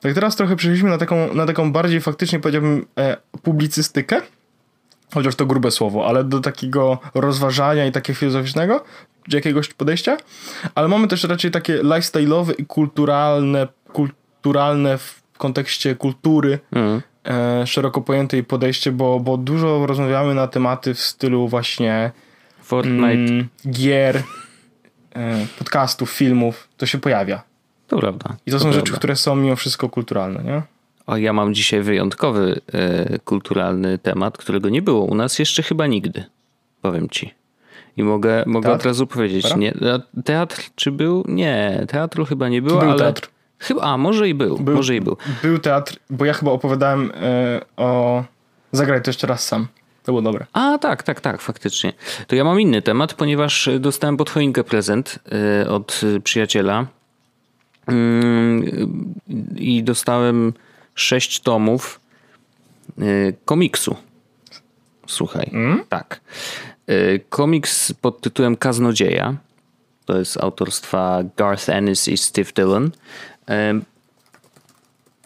tak 0.00 0.14
teraz 0.14 0.36
trochę 0.36 0.56
przeszliśmy 0.56 0.90
na 0.90 0.98
taką, 0.98 1.34
na 1.34 1.46
taką 1.46 1.72
bardziej 1.72 2.00
faktycznie 2.00 2.40
powiedziałbym 2.40 2.86
e, 2.98 3.16
publicystykę, 3.42 4.22
chociaż 5.14 5.34
to 5.34 5.46
grube 5.46 5.70
słowo, 5.70 6.06
ale 6.06 6.24
do 6.24 6.40
takiego 6.40 6.98
rozważania 7.14 7.86
i 7.86 7.92
takiego 7.92 8.18
filozoficznego, 8.18 8.84
czy 9.30 9.36
jakiegoś 9.36 9.68
podejścia, 9.68 10.16
ale 10.74 10.88
mamy 10.88 11.08
też 11.08 11.24
raczej 11.24 11.50
takie 11.50 11.78
lifestyle'owe 11.82 12.52
i 12.58 12.66
kulturalne, 12.66 13.68
kulturalne 13.92 14.98
w 14.98 15.22
kontekście 15.38 15.94
kultury, 15.94 16.58
mm. 16.72 17.02
e, 17.26 17.66
szeroko 17.66 18.00
pojętej 18.00 18.44
podejście, 18.44 18.92
bo, 18.92 19.20
bo 19.20 19.36
dużo 19.36 19.86
rozmawiamy 19.86 20.34
na 20.34 20.46
tematy 20.46 20.94
w 20.94 21.00
stylu 21.00 21.48
właśnie 21.48 22.12
Fortnite, 22.62 23.32
mm, 23.32 23.48
gier, 23.70 24.22
e, 25.14 25.46
podcastów, 25.58 26.10
filmów, 26.10 26.68
to 26.76 26.86
się 26.86 26.98
pojawia. 26.98 27.42
To 27.86 27.98
prawda. 27.98 28.36
I 28.46 28.50
to, 28.50 28.56
to 28.56 28.58
są 28.58 28.62
prawda. 28.64 28.80
rzeczy, 28.80 28.92
które 28.92 29.16
są 29.16 29.36
mimo 29.36 29.56
wszystko 29.56 29.88
kulturalne, 29.88 30.44
nie? 30.44 30.62
O, 31.06 31.16
ja 31.16 31.32
mam 31.32 31.54
dzisiaj 31.54 31.82
wyjątkowy 31.82 32.60
e, 32.72 33.18
kulturalny 33.18 33.98
temat, 33.98 34.38
którego 34.38 34.68
nie 34.68 34.82
było 34.82 35.04
u 35.04 35.14
nas 35.14 35.38
jeszcze 35.38 35.62
chyba 35.62 35.86
nigdy. 35.86 36.24
Powiem 36.82 37.08
ci. 37.08 37.34
I 37.96 38.02
mogę, 38.02 38.44
mogę 38.46 38.72
od 38.72 38.84
razu 38.84 39.06
powiedzieć. 39.06 39.56
Nie, 39.56 39.74
teatr 40.24 40.62
czy 40.74 40.92
był? 40.92 41.24
Nie, 41.28 41.86
teatru 41.88 42.24
chyba 42.24 42.48
nie 42.48 42.62
było, 42.62 42.80
był 42.80 42.90
ale. 42.90 42.98
Teatr. 42.98 43.28
Chyba, 43.58 43.82
a 43.82 43.96
może 43.96 44.28
i 44.28 44.34
był, 44.34 44.58
był, 44.58 44.74
może 44.74 44.96
i 44.96 45.00
był. 45.00 45.16
Był 45.42 45.58
teatr, 45.58 45.96
bo 46.10 46.24
ja 46.24 46.32
chyba 46.32 46.52
opowiadałem 46.52 47.12
e, 47.14 47.60
o. 47.76 48.24
Zagraj 48.72 49.02
to 49.02 49.10
jeszcze 49.10 49.26
raz 49.26 49.46
sam. 49.46 49.66
To 50.04 50.12
było 50.12 50.22
dobre. 50.22 50.46
A 50.52 50.78
tak, 50.78 51.02
tak, 51.02 51.20
tak, 51.20 51.40
faktycznie. 51.40 51.92
To 52.26 52.36
ja 52.36 52.44
mam 52.44 52.60
inny 52.60 52.82
temat, 52.82 53.14
ponieważ 53.14 53.68
dostałem 53.80 54.16
pod 54.16 54.30
choinkę 54.30 54.64
prezent 54.64 55.18
e, 55.62 55.70
od 55.70 56.00
przyjaciela. 56.24 56.86
Mm, 57.86 58.64
I 59.56 59.82
dostałem 59.82 60.52
sześć 60.94 61.40
tomów 61.40 62.00
y, 62.98 63.34
komiksu. 63.44 63.96
Słuchaj, 65.06 65.50
mm? 65.52 65.84
tak. 65.88 66.20
Y, 66.90 67.20
komiks 67.28 67.92
pod 67.92 68.20
tytułem 68.20 68.56
Kaznodzieja. 68.56 69.36
To 70.04 70.18
jest 70.18 70.36
autorstwa 70.36 71.22
Garth 71.36 71.68
Ennis 71.68 72.08
i 72.08 72.16
Steve 72.16 72.52
Dillon. 72.56 72.90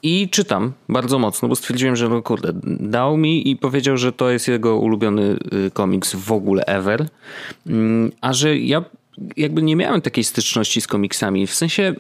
I 0.03 0.29
czytam 0.29 0.73
bardzo 0.89 1.19
mocno, 1.19 1.49
bo 1.49 1.57
stwierdziłem, 1.57 1.97
że 1.97 2.09
no 2.09 2.23
kurde, 2.23 2.53
dał 2.81 3.17
mi 3.17 3.51
i 3.51 3.57
powiedział, 3.57 3.97
że 3.97 4.13
to 4.13 4.31
jest 4.31 4.49
jego 4.49 4.77
ulubiony 4.77 5.37
y, 5.67 5.71
komiks 5.71 6.15
w 6.15 6.33
ogóle 6.33 6.65
ever. 6.65 7.09
Mm, 7.67 8.13
a 8.21 8.33
że 8.33 8.59
ja 8.59 8.85
jakby 9.37 9.63
nie 9.63 9.77
miałem 9.77 10.01
takiej 10.01 10.25
styczności 10.25 10.81
z 10.81 10.87
komiksami. 10.87 11.47
W 11.47 11.55
sensie 11.55 11.95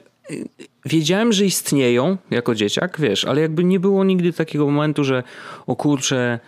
wiedziałem, 0.84 1.32
że 1.32 1.44
istnieją 1.44 2.16
jako 2.30 2.54
dzieciak, 2.54 3.00
wiesz, 3.00 3.24
ale 3.24 3.40
jakby 3.40 3.64
nie 3.64 3.80
było 3.80 4.04
nigdy 4.04 4.32
takiego 4.32 4.66
momentu, 4.66 5.04
że 5.04 5.22
o 5.66 5.76
kurczę, 5.76 6.38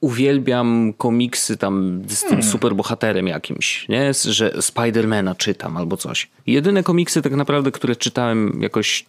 uwielbiam 0.00 0.92
komiksy 0.98 1.56
tam 1.56 2.02
z 2.08 2.20
tym 2.20 2.28
hmm. 2.28 2.50
superbohaterem 2.50 3.26
jakimś, 3.26 3.88
nie? 3.88 4.14
Że 4.14 4.62
Spidermana 4.62 5.34
czytam 5.34 5.76
albo 5.76 5.96
coś. 5.96 6.30
Jedyne 6.46 6.82
komiksy 6.82 7.22
tak 7.22 7.32
naprawdę, 7.32 7.72
które 7.72 7.96
czytałem 7.96 8.58
jakoś 8.62 9.06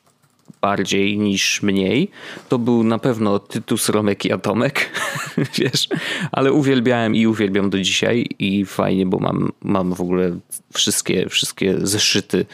bardziej 0.61 1.17
niż 1.17 1.61
mniej, 1.61 2.11
to 2.49 2.59
był 2.59 2.83
na 2.83 2.99
pewno 2.99 3.39
Tytus, 3.39 3.89
Romek 3.89 4.25
i 4.25 4.31
Atomek, 4.31 4.89
wiesz, 5.59 5.87
ale 6.31 6.53
uwielbiałem 6.53 7.15
i 7.15 7.27
uwielbiam 7.27 7.69
do 7.69 7.79
dzisiaj 7.79 8.25
i 8.39 8.65
fajnie, 8.65 9.05
bo 9.05 9.19
mam, 9.19 9.51
mam 9.61 9.93
w 9.93 10.01
ogóle 10.01 10.37
wszystkie, 10.73 11.29
wszystkie 11.29 11.75
zeszyty 11.81 12.45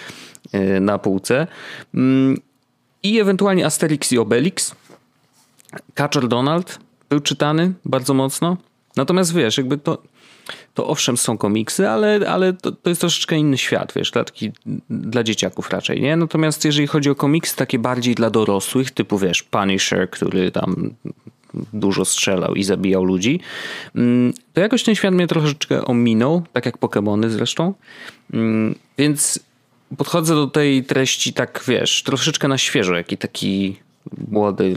na 0.81 0.97
półce. 0.97 1.47
Mm, 1.93 2.37
I 3.03 3.19
ewentualnie 3.19 3.65
Asterix 3.65 4.11
i 4.11 4.17
Obelix. 4.17 4.75
Kaczor 5.93 6.27
Donald 6.27 6.79
był 7.09 7.19
czytany 7.19 7.73
bardzo 7.85 8.13
mocno. 8.13 8.57
Natomiast 8.95 9.33
wiesz, 9.33 9.57
jakby 9.57 9.77
to, 9.77 9.97
to 10.73 10.87
owszem 10.87 11.17
są 11.17 11.37
komiksy, 11.37 11.89
ale, 11.89 12.19
ale 12.29 12.53
to, 12.53 12.71
to 12.71 12.89
jest 12.89 13.01
troszeczkę 13.01 13.37
inny 13.37 13.57
świat, 13.57 13.93
wiesz, 13.95 14.11
dla, 14.11 14.23
taki, 14.23 14.51
dla 14.89 15.23
dzieciaków 15.23 15.69
raczej, 15.69 16.01
nie? 16.01 16.15
Natomiast 16.15 16.65
jeżeli 16.65 16.87
chodzi 16.87 17.09
o 17.09 17.15
komiksy 17.15 17.55
takie 17.55 17.79
bardziej 17.79 18.15
dla 18.15 18.29
dorosłych, 18.29 18.91
typu 18.91 19.17
wiesz, 19.17 19.43
Punisher, 19.43 20.09
który 20.09 20.51
tam 20.51 20.93
dużo 21.73 22.05
strzelał 22.05 22.55
i 22.55 22.63
zabijał 22.63 23.03
ludzi, 23.03 23.39
mm, 23.95 24.33
to 24.53 24.61
jakoś 24.61 24.83
ten 24.83 24.95
świat 24.95 25.13
mnie 25.13 25.27
troszeczkę 25.27 25.85
ominął, 25.85 26.43
tak 26.53 26.65
jak 26.65 26.77
Pokémony 26.77 27.29
zresztą. 27.29 27.73
Mm, 28.33 28.75
więc 28.97 29.39
podchodzę 29.97 30.35
do 30.35 30.47
tej 30.47 30.83
treści 30.83 31.33
tak, 31.33 31.63
wiesz, 31.67 32.03
troszeczkę 32.03 32.47
na 32.47 32.57
świeżo, 32.57 32.95
jaki 32.95 33.17
taki 33.17 33.75
młody, 34.27 34.75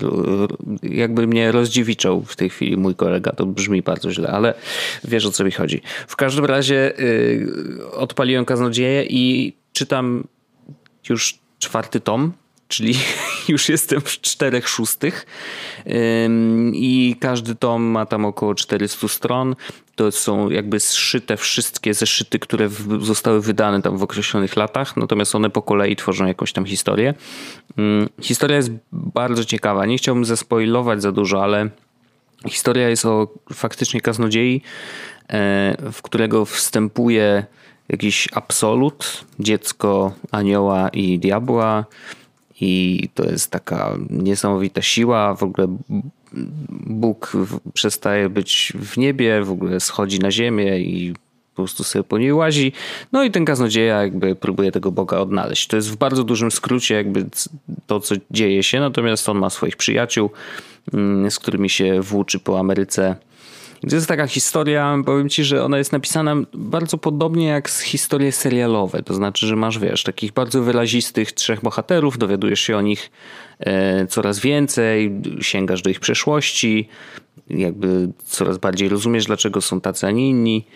jakby 0.83 1.26
mnie 1.26 1.52
rozdziewiczał 1.52 2.22
w 2.22 2.37
tej 2.37 2.50
chwili 2.50 2.76
mój 2.76 2.94
kolega, 2.94 3.33
to 3.33 3.46
brzmi 3.46 3.83
bardzo 3.83 4.12
źle, 4.12 4.29
ale 4.29 4.55
wiesz 5.05 5.26
o 5.26 5.31
co 5.31 5.44
mi 5.44 5.50
chodzi. 5.50 5.83
W 6.09 6.16
każdym 6.16 6.44
razie 6.44 6.92
yy, 6.98 7.90
odpaliłem 7.92 8.44
kaznodzieję 8.44 9.05
i 9.05 9.52
czytam 9.72 10.24
już 11.09 11.38
czwarty 11.59 12.00
tom 12.00 12.33
czyli 12.68 12.94
już 13.48 13.68
jestem 13.68 14.00
w 14.00 14.20
czterech 14.20 14.68
szóstych 14.68 15.26
i 16.72 17.16
każdy 17.20 17.55
tom 17.55 17.83
ma 17.83 18.07
tam 18.07 18.24
około 18.24 18.55
400 18.55 19.09
stron. 19.09 19.57
To 19.96 20.12
są 20.12 20.50
jakby 20.50 20.80
zszyte 20.80 21.37
wszystkie 21.37 21.94
zeszyty, 21.94 22.38
które 22.38 22.68
zostały 23.00 23.40
wydane 23.40 23.82
tam 23.82 23.98
w 23.98 24.02
określonych 24.02 24.56
latach, 24.56 24.96
natomiast 24.96 25.35
one 25.35 25.50
po 25.50 25.62
kolei 25.62 25.96
tworzą 25.96 26.26
jakąś 26.26 26.52
tam 26.52 26.66
historię. 26.66 27.14
Historia 28.20 28.56
jest 28.56 28.70
bardzo 28.92 29.44
ciekawa. 29.44 29.87
Nie 29.87 29.98
chciałbym 29.98 30.24
zaspoilować 30.24 31.02
za 31.02 31.12
dużo, 31.12 31.42
ale 31.42 31.70
historia 32.48 32.88
jest 32.88 33.04
o 33.04 33.28
faktycznie 33.52 34.00
kaznodziei, 34.00 34.62
e, 35.28 35.76
w 35.92 36.02
którego 36.02 36.44
wstępuje 36.44 37.46
jakiś 37.88 38.28
absolut, 38.32 39.24
dziecko 39.38 40.12
anioła 40.31 40.88
i 40.88 41.18
diabła, 41.18 41.85
i 42.60 43.08
to 43.14 43.25
jest 43.25 43.50
taka 43.50 43.96
niesamowita 44.10 44.83
siła. 44.83 45.35
W 45.35 45.42
ogóle 45.42 45.77
Bóg 46.87 47.33
przestaje 47.74 48.29
być 48.29 48.72
w 48.74 48.96
niebie, 48.96 49.42
w 49.42 49.50
ogóle 49.50 49.81
schodzi 49.81 50.18
na 50.18 50.31
ziemię 50.31 50.79
i 50.79 51.14
po 51.54 51.62
prostu 51.62 51.85
sobie 51.85 52.02
po 52.02 52.18
niej 52.18 52.33
łazi. 52.33 52.72
No 53.12 53.24
i 53.24 53.31
ten 53.31 53.44
kaznodzieja 53.44 54.02
jakby 54.02 54.35
próbuje 54.35 54.72
tego 54.72 54.92
Boga 54.92 55.18
odnaleźć. 55.18 55.66
To 55.66 55.77
jest 55.77 55.90
w 55.90 55.96
bardzo 55.96 56.24
dużym 56.24 56.50
skrócie 56.50 56.94
jakby 56.94 57.27
to, 57.87 58.00
co 58.00 58.14
dzieje 58.31 58.62
się, 58.62 58.81
natomiast 58.81 59.29
on 59.29 59.38
ma 59.38 59.50
swoich 59.50 59.77
przyjaciół, 59.77 60.31
mm, 60.94 61.31
z 61.31 61.38
którymi 61.38 61.70
się 61.70 62.00
włóczy 62.00 62.38
po 62.38 62.58
Ameryce 62.58 63.16
to 63.90 63.96
jest 63.96 64.08
taka 64.08 64.26
historia, 64.26 64.98
powiem 65.06 65.28
ci, 65.28 65.44
że 65.44 65.64
ona 65.64 65.78
jest 65.78 65.92
napisana 65.92 66.34
bardzo 66.54 66.98
podobnie 66.98 67.46
jak 67.46 67.68
historie 67.68 68.32
serialowe. 68.32 69.02
To 69.02 69.14
znaczy, 69.14 69.46
że 69.46 69.56
masz, 69.56 69.78
wiesz, 69.78 70.02
takich 70.02 70.32
bardzo 70.32 70.62
wyrazistych 70.62 71.32
trzech 71.32 71.60
bohaterów, 71.60 72.18
dowiadujesz 72.18 72.60
się 72.60 72.76
o 72.76 72.82
nich 72.82 73.10
e, 73.60 74.06
coraz 74.06 74.40
więcej, 74.40 75.12
sięgasz 75.40 75.82
do 75.82 75.90
ich 75.90 76.00
przeszłości, 76.00 76.88
jakby 77.50 78.08
coraz 78.24 78.58
bardziej 78.58 78.88
rozumiesz, 78.88 79.26
dlaczego 79.26 79.60
są 79.60 79.80
tacy, 79.80 80.06
a 80.06 80.10
nie 80.10 80.28
inni. 80.28 80.66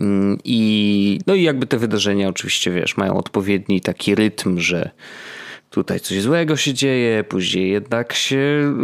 Mm, 0.00 0.38
I, 0.44 1.20
no 1.26 1.34
i 1.34 1.42
jakby 1.42 1.66
te 1.66 1.78
wydarzenia 1.78 2.28
oczywiście, 2.28 2.70
wiesz, 2.70 2.96
mają 2.96 3.16
odpowiedni 3.16 3.80
taki 3.80 4.14
rytm, 4.14 4.58
że 4.58 4.90
tutaj 5.72 6.00
coś 6.00 6.20
złego 6.22 6.56
się 6.56 6.74
dzieje, 6.74 7.24
później 7.24 7.70
jednak 7.70 8.12
się, 8.12 8.74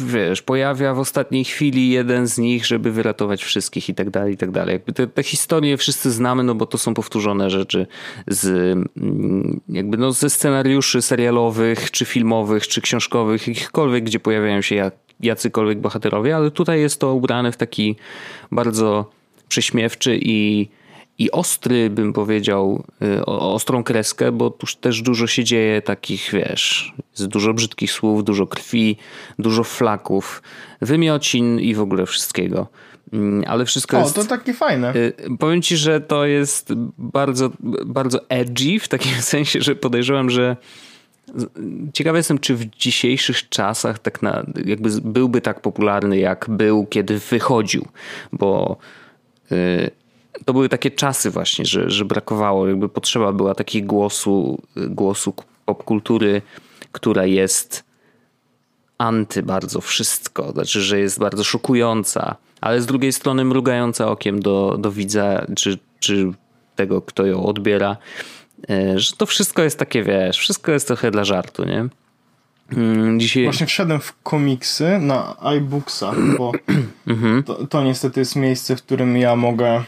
wiesz, 0.00 0.42
pojawia 0.42 0.94
w 0.94 0.98
ostatniej 0.98 1.44
chwili 1.44 1.90
jeden 1.90 2.26
z 2.26 2.38
nich, 2.38 2.66
żeby 2.66 2.92
wyratować 2.92 3.44
wszystkich 3.44 3.88
i 3.88 3.94
tak 3.94 4.10
dalej, 4.10 4.34
i 4.34 4.36
tak 4.36 4.50
dalej. 4.50 4.72
Jakby 4.72 4.92
te, 4.92 5.06
te 5.06 5.22
historie 5.22 5.76
wszyscy 5.76 6.10
znamy, 6.10 6.42
no 6.42 6.54
bo 6.54 6.66
to 6.66 6.78
są 6.78 6.94
powtórzone 6.94 7.50
rzeczy 7.50 7.86
z 8.26 8.46
mm, 8.96 9.60
jakby 9.68 9.96
no 9.96 10.12
ze 10.12 10.30
scenariuszy 10.30 11.02
serialowych, 11.02 11.90
czy 11.90 12.04
filmowych, 12.04 12.68
czy 12.68 12.80
książkowych, 12.80 13.48
jakichkolwiek, 13.48 14.04
gdzie 14.04 14.20
pojawiają 14.20 14.60
się 14.62 14.90
jacykolwiek 15.20 15.80
bohaterowie, 15.80 16.36
ale 16.36 16.50
tutaj 16.50 16.80
jest 16.80 17.00
to 17.00 17.14
ubrane 17.14 17.52
w 17.52 17.56
taki 17.56 17.96
bardzo 18.52 19.10
prześmiewczy 19.48 20.18
i 20.22 20.68
i 21.20 21.30
ostry, 21.30 21.90
bym 21.90 22.12
powiedział, 22.12 22.84
y, 23.02 23.26
ostrą 23.26 23.84
kreskę, 23.84 24.32
bo 24.32 24.50
tuż 24.50 24.76
też 24.76 25.02
dużo 25.02 25.26
się 25.26 25.44
dzieje 25.44 25.82
takich, 25.82 26.30
wiesz, 26.32 26.94
jest 27.10 27.26
dużo 27.26 27.54
brzydkich 27.54 27.92
słów, 27.92 28.24
dużo 28.24 28.46
krwi, 28.46 28.96
dużo 29.38 29.64
flaków, 29.64 30.42
wymiocin 30.80 31.60
i 31.60 31.74
w 31.74 31.80
ogóle 31.80 32.06
wszystkiego. 32.06 32.66
Mm, 33.12 33.44
ale 33.46 33.64
wszystko 33.64 33.96
o, 33.96 34.00
jest... 34.00 34.14
to 34.14 34.24
takie 34.24 34.54
fajne. 34.54 34.94
Y, 34.96 35.12
powiem 35.38 35.62
ci, 35.62 35.76
że 35.76 36.00
to 36.00 36.24
jest 36.24 36.72
bardzo, 36.98 37.50
bardzo 37.86 38.28
edgy, 38.28 38.80
w 38.80 38.88
takim 38.88 39.22
sensie, 39.32 39.60
że 39.60 39.76
podejrzewam, 39.76 40.30
że 40.30 40.56
Ciekawy 41.92 42.18
jestem, 42.18 42.38
czy 42.38 42.54
w 42.54 42.64
dzisiejszych 42.64 43.48
czasach 43.48 43.98
tak 43.98 44.22
na, 44.22 44.46
jakby 44.64 44.90
byłby 45.04 45.40
tak 45.40 45.60
popularny, 45.60 46.18
jak 46.18 46.46
był, 46.48 46.86
kiedy 46.86 47.18
wychodził, 47.18 47.86
bo 48.32 48.76
yy, 49.50 49.90
to 50.44 50.52
były 50.52 50.68
takie 50.68 50.90
czasy 50.90 51.30
właśnie, 51.30 51.64
że, 51.64 51.90
że 51.90 52.04
brakowało, 52.04 52.68
jakby 52.68 52.88
potrzeba 52.88 53.32
była 53.32 53.54
takiego 53.54 53.86
głosu, 53.86 54.62
głosu 54.76 55.34
popkultury, 55.64 56.42
która 56.92 57.26
jest 57.26 57.84
anty 58.98 59.42
bardzo 59.42 59.80
wszystko, 59.80 60.52
znaczy, 60.52 60.80
że 60.80 60.98
jest 60.98 61.18
bardzo 61.18 61.44
szokująca, 61.44 62.36
ale 62.60 62.82
z 62.82 62.86
drugiej 62.86 63.12
strony 63.12 63.44
mrugająca 63.44 64.08
okiem 64.08 64.40
do, 64.40 64.76
do 64.78 64.92
widza, 64.92 65.46
czy, 65.56 65.78
czy 66.00 66.32
tego, 66.76 67.02
kto 67.02 67.26
ją 67.26 67.46
odbiera, 67.46 67.96
e, 68.70 68.98
że 68.98 69.12
to 69.16 69.26
wszystko 69.26 69.62
jest 69.62 69.78
takie, 69.78 70.02
wiesz, 70.02 70.38
wszystko 70.38 70.72
jest 70.72 70.86
trochę 70.86 71.10
dla 71.10 71.24
żartu, 71.24 71.64
nie? 71.64 71.88
Mm, 72.72 73.20
dzisiaj... 73.20 73.44
Właśnie 73.44 73.66
wszedłem 73.66 74.00
w 74.00 74.22
komiksy 74.22 74.98
na 74.98 75.36
iBooksa, 75.40 76.12
bo 76.38 76.52
mhm. 77.06 77.42
to, 77.42 77.66
to 77.66 77.82
niestety 77.82 78.20
jest 78.20 78.36
miejsce, 78.36 78.76
w 78.76 78.82
którym 78.82 79.16
ja 79.16 79.36
mogę 79.36 79.84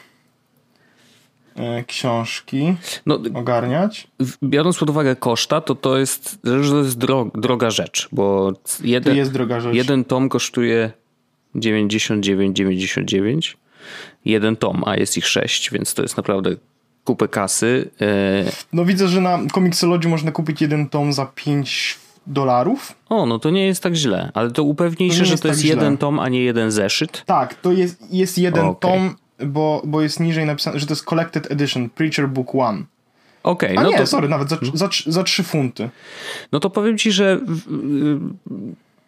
książki 1.87 2.75
no, 3.07 3.19
ogarniać. 3.35 4.09
Biorąc 4.43 4.79
pod 4.79 4.91
uwagę 4.91 5.17
koszta, 5.17 5.61
to 5.61 5.75
to 5.75 5.99
jest, 5.99 6.43
to 6.43 6.79
jest 6.79 6.99
droga 7.35 7.71
rzecz, 7.71 8.09
bo 8.13 8.53
jeden, 8.85 9.13
to 9.13 9.19
jest 9.19 9.33
droga 9.33 9.61
rzecz. 9.61 9.75
jeden 9.75 10.05
tom 10.05 10.29
kosztuje 10.29 10.93
99,99 11.57 13.55
jeden 14.25 14.57
tom, 14.57 14.83
a 14.87 14.97
jest 14.97 15.17
ich 15.17 15.27
sześć, 15.27 15.71
więc 15.71 15.95
to 15.95 16.03
jest 16.03 16.17
naprawdę 16.17 16.51
kupę 17.05 17.29
kasy. 17.29 17.91
E, 18.01 18.45
no 18.73 18.85
widzę, 18.85 19.09
że 19.09 19.21
na 19.21 19.39
Comixology 19.55 20.09
można 20.09 20.33
kupić 20.33 20.61
jeden 20.61 20.89
tom 20.89 21.13
za 21.13 21.27
5 21.27 21.99
dolarów. 22.27 22.93
O, 23.09 23.27
no 23.27 23.39
to 23.39 23.51
nie 23.51 23.67
jest 23.67 23.83
tak 23.83 23.95
źle, 23.95 24.31
ale 24.35 24.51
to 24.51 24.63
upewnij 24.63 25.11
się, 25.11 25.25
że 25.25 25.37
to 25.37 25.43
tak 25.43 25.51
jest 25.51 25.61
źle. 25.61 25.71
jeden 25.71 25.97
tom, 25.97 26.19
a 26.19 26.29
nie 26.29 26.43
jeden 26.43 26.71
zeszyt. 26.71 27.23
Tak, 27.27 27.55
to 27.55 27.73
jest, 27.73 28.13
jest 28.13 28.39
jeden 28.39 28.65
okay. 28.65 28.91
tom 28.91 29.17
bo, 29.47 29.83
bo 29.85 30.03
jest 30.03 30.21
niżej 30.21 30.47
napisane, 30.47 30.79
że 30.79 30.87
to 30.87 30.93
jest 30.93 31.05
Collected 31.05 31.51
Edition, 31.51 31.91
Preacher 31.91 32.29
Book 32.29 32.55
One. 32.55 32.83
Okej, 33.43 33.73
okay, 33.73 33.85
no 33.85 33.91
nie, 33.91 33.99
to... 33.99 34.07
sorry, 34.07 34.29
nawet 34.29 34.49
za, 34.49 34.59
za, 34.75 34.89
za 35.07 35.23
3 35.23 35.43
funty. 35.43 35.91
No 36.53 36.61
to 36.61 36.71
powiem 36.71 36.99
ci, 36.99 37.13
że 37.13 37.41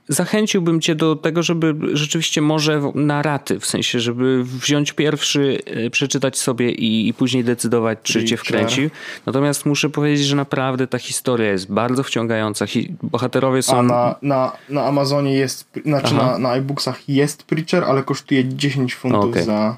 zachęciłbym 0.09 0.80
cię 0.80 0.95
do 0.95 1.16
tego, 1.16 1.43
żeby 1.43 1.74
rzeczywiście 1.93 2.41
może 2.41 2.93
na 2.95 3.22
raty, 3.22 3.61
w 3.61 3.66
sensie, 3.66 4.01
żeby 4.01 4.45
wziąć 4.45 4.93
pierwszy, 4.93 5.59
e, 5.66 5.91
przeczytać 5.91 6.39
sobie 6.39 6.70
i, 6.70 7.09
i 7.09 7.14
później 7.14 7.45
decydować, 7.45 7.99
czy 8.03 8.12
Preacher. 8.12 8.28
cię 8.28 8.37
wkręci. 8.37 8.91
Natomiast 9.26 9.66
muszę 9.66 9.91
powiedzieć, 9.91 10.26
że 10.26 10.37
naprawdę 10.37 10.87
ta 10.87 10.99
historia 10.99 11.51
jest 11.51 11.72
bardzo 11.72 12.03
wciągająca. 12.03 12.64
Bohaterowie 13.03 13.62
są... 13.62 13.78
A 13.78 13.82
na, 13.82 14.14
na, 14.22 14.53
na 14.68 14.85
Amazonie 14.85 15.35
jest, 15.35 15.68
znaczy 15.85 16.14
na, 16.14 16.39
na 16.39 16.51
iBooksach 16.51 17.09
jest 17.09 17.43
Preacher, 17.43 17.85
ale 17.85 18.03
kosztuje 18.03 18.45
10 18.45 18.95
funtów 18.95 19.24
okay. 19.24 19.45
za 19.45 19.76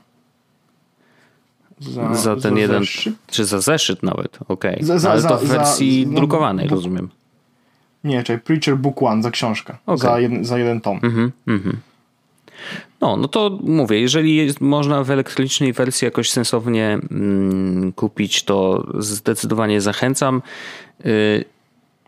za, 1.80 2.14
za 2.14 2.36
ten 2.36 2.54
za 2.54 2.60
jeden, 2.60 2.80
zeszyt? 2.80 3.14
czy 3.26 3.44
za 3.44 3.60
zeszyt 3.60 4.02
nawet, 4.02 4.38
okej. 4.48 4.84
Okay. 4.84 5.10
Ale 5.10 5.22
to 5.22 5.38
w 5.38 5.44
wersji 5.44 6.06
drukowanej, 6.06 6.68
rozumiem. 6.68 7.08
Nie, 8.04 8.22
czyli 8.22 8.38
Preacher 8.38 8.76
Book 8.76 9.02
One 9.02 9.22
za 9.22 9.30
książkę, 9.30 9.76
okay. 9.86 9.98
za, 9.98 10.20
jeden, 10.20 10.44
za 10.44 10.58
jeden 10.58 10.80
tom. 10.80 11.00
Mm 11.02 11.32
-hmm, 11.46 11.72
No, 13.00 13.16
no 13.16 13.28
to 13.28 13.58
mówię, 13.62 14.00
jeżeli 14.00 14.36
jest, 14.36 14.60
można 14.60 15.04
w 15.04 15.10
elektronicznej 15.10 15.72
wersji 15.72 16.04
jakoś 16.04 16.30
sensownie 16.30 16.98
mm, 17.10 17.92
kupić, 17.92 18.44
to 18.44 18.86
zdecydowanie 18.98 19.80
zachęcam. 19.80 20.42
Y, 21.06 21.44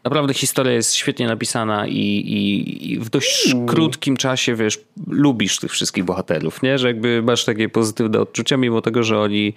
Naprawdę 0.08 0.34
historia 0.34 0.72
jest 0.72 0.94
świetnie 0.94 1.26
napisana 1.26 1.86
i, 1.86 1.96
i, 1.96 2.92
i 2.92 2.98
w 2.98 3.10
dość 3.10 3.52
mm. 3.52 3.66
krótkim 3.66 4.16
czasie, 4.16 4.54
wiesz, 4.54 4.80
lubisz 5.06 5.58
tych 5.58 5.72
wszystkich 5.72 6.04
bohaterów, 6.04 6.62
nie? 6.62 6.78
Że 6.78 6.88
jakby 6.88 7.22
masz 7.22 7.44
takie 7.44 7.68
pozytywne 7.68 8.20
odczucia, 8.20 8.56
mimo 8.56 8.80
tego, 8.80 9.02
że 9.02 9.20
oni 9.20 9.54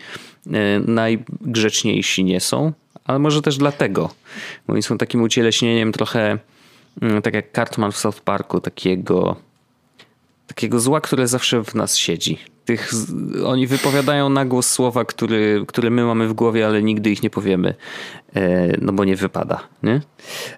e, 0.48 0.80
najgrzeczniejsi 0.80 2.24
nie 2.24 2.40
są, 2.40 2.74
ale 3.06 3.20
może 3.20 3.42
też 3.42 3.58
dlatego, 3.58 4.10
bo 4.68 4.74
oni 4.74 4.84
są 4.84 4.98
takim 4.98 5.22
ucieleśnieniem 5.22 5.92
trochę 5.92 6.38
mm, 7.02 7.22
tak 7.22 7.34
jak 7.34 7.52
Cartman 7.52 7.92
w 7.92 7.98
South 7.98 8.22
Parku, 8.22 8.62
takiego 8.62 9.36
takiego 10.52 10.80
zła, 10.80 11.02
które 11.02 11.28
zawsze 11.28 11.64
w 11.64 11.76
nas 11.76 11.98
siedzi. 11.98 12.38
Tych, 12.66 12.92
oni 13.46 13.68
wypowiadają 13.68 14.30
na 14.30 14.46
głos 14.46 14.72
słowa, 14.72 15.06
który, 15.06 15.66
które 15.68 15.90
my 15.90 16.06
mamy 16.06 16.28
w 16.28 16.34
głowie, 16.34 16.66
ale 16.66 16.84
nigdy 16.84 17.10
ich 17.10 17.24
nie 17.24 17.30
powiemy, 17.30 17.74
e, 18.36 18.68
no 18.82 18.94
bo 18.94 19.06
nie 19.06 19.16
wypada. 19.16 19.60
Nie? 19.84 20.02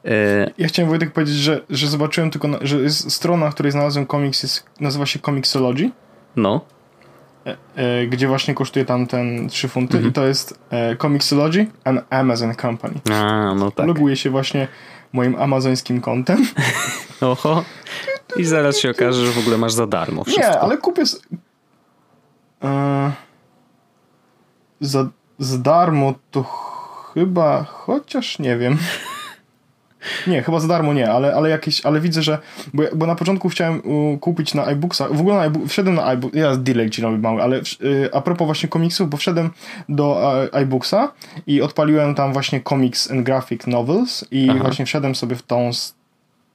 E... 0.06 0.52
Ja 0.58 0.68
chciałem 0.68 0.90
Wojtek 0.90 1.14
powiedzieć, 1.14 1.36
że, 1.36 1.62
że 1.70 1.88
zobaczyłem 1.88 2.32
tylko, 2.32 2.48
na, 2.48 2.58
że 2.62 2.82
jest 2.82 3.12
strona, 3.12 3.52
w 3.52 3.54
której 3.54 3.72
znalazłem 3.72 4.06
komiks, 4.06 4.44
jest, 4.44 4.66
nazywa 4.80 5.06
się 5.06 5.20
Comixology. 5.20 5.90
No. 6.36 6.62
E, 7.46 7.58
e, 7.76 8.08
gdzie 8.08 8.28
właśnie 8.28 8.54
kosztuje 8.54 8.86
tam 8.86 9.08
ten 9.08 9.50
3 9.50 9.68
funty 9.68 9.98
mhm. 9.98 10.12
i 10.12 10.14
to 10.14 10.26
jest 10.26 10.60
e, 10.70 10.96
Comixology 10.96 11.66
and 11.84 12.02
Amazon 12.10 12.56
Company. 12.56 12.96
A, 13.12 13.54
no 13.56 13.72
tak. 13.72 13.88
Loguję 13.88 14.16
się 14.16 14.30
właśnie 14.30 14.68
moim 15.14 15.36
amazońskim 15.36 16.02
kontem. 16.02 16.46
Oho. 17.22 17.64
I 18.38 18.46
zaraz 18.46 18.78
się 18.78 18.90
okaże, 18.90 19.26
że 19.26 19.32
w 19.32 19.38
ogóle 19.38 19.58
masz 19.58 19.74
za 19.74 19.88
darmo 19.88 20.24
wszystko. 20.24 20.48
Nie, 20.48 20.60
ale 20.60 20.78
kupię... 20.78 21.06
Z... 21.06 21.22
E, 22.64 23.12
za, 24.82 25.10
za 25.40 25.58
darmo 25.58 26.14
to 26.32 26.44
chyba... 27.14 27.64
Chociaż 27.64 28.40
nie 28.40 28.58
wiem. 28.58 28.78
Nie, 30.28 30.44
chyba 30.44 30.60
za 30.60 30.68
darmo 30.68 30.94
nie, 30.94 31.12
ale, 31.12 31.36
ale 31.36 31.50
jakieś, 31.50 31.86
ale 31.86 32.00
widzę, 32.00 32.22
że, 32.22 32.40
bo, 32.74 32.84
bo 32.96 33.08
na 33.08 33.16
początku 33.16 33.50
chciałem 33.50 33.82
kupić 34.20 34.54
na 34.54 34.66
iBooksach, 34.66 35.14
w 35.14 35.20
ogóle 35.20 35.36
na 35.36 35.44
iBook, 35.44 35.68
wszedłem 35.68 35.96
na 35.96 36.06
iBook, 36.06 36.34
ja 36.36 36.56
delay 36.58 36.90
ci 36.90 37.02
robię 37.02 37.18
mały, 37.18 37.42
ale 37.42 37.62
y, 37.82 38.10
a 38.14 38.22
propos 38.22 38.46
właśnie 38.46 38.70
komiksów, 38.70 39.10
bo 39.10 39.18
wszedłem 39.18 39.50
do 39.90 40.22
uh, 40.52 40.62
iBooksa 40.62 41.12
i 41.48 41.62
odpaliłem 41.62 42.16
tam 42.16 42.34
właśnie 42.34 42.62
Comics 42.62 43.12
and 43.12 43.24
Graphic 43.24 43.68
Novels 43.68 44.26
i 44.32 44.48
Aha. 44.50 44.60
właśnie 44.60 44.86
wszedłem 44.86 45.16
sobie 45.16 45.36
w 45.36 45.44
tą 45.44 45.72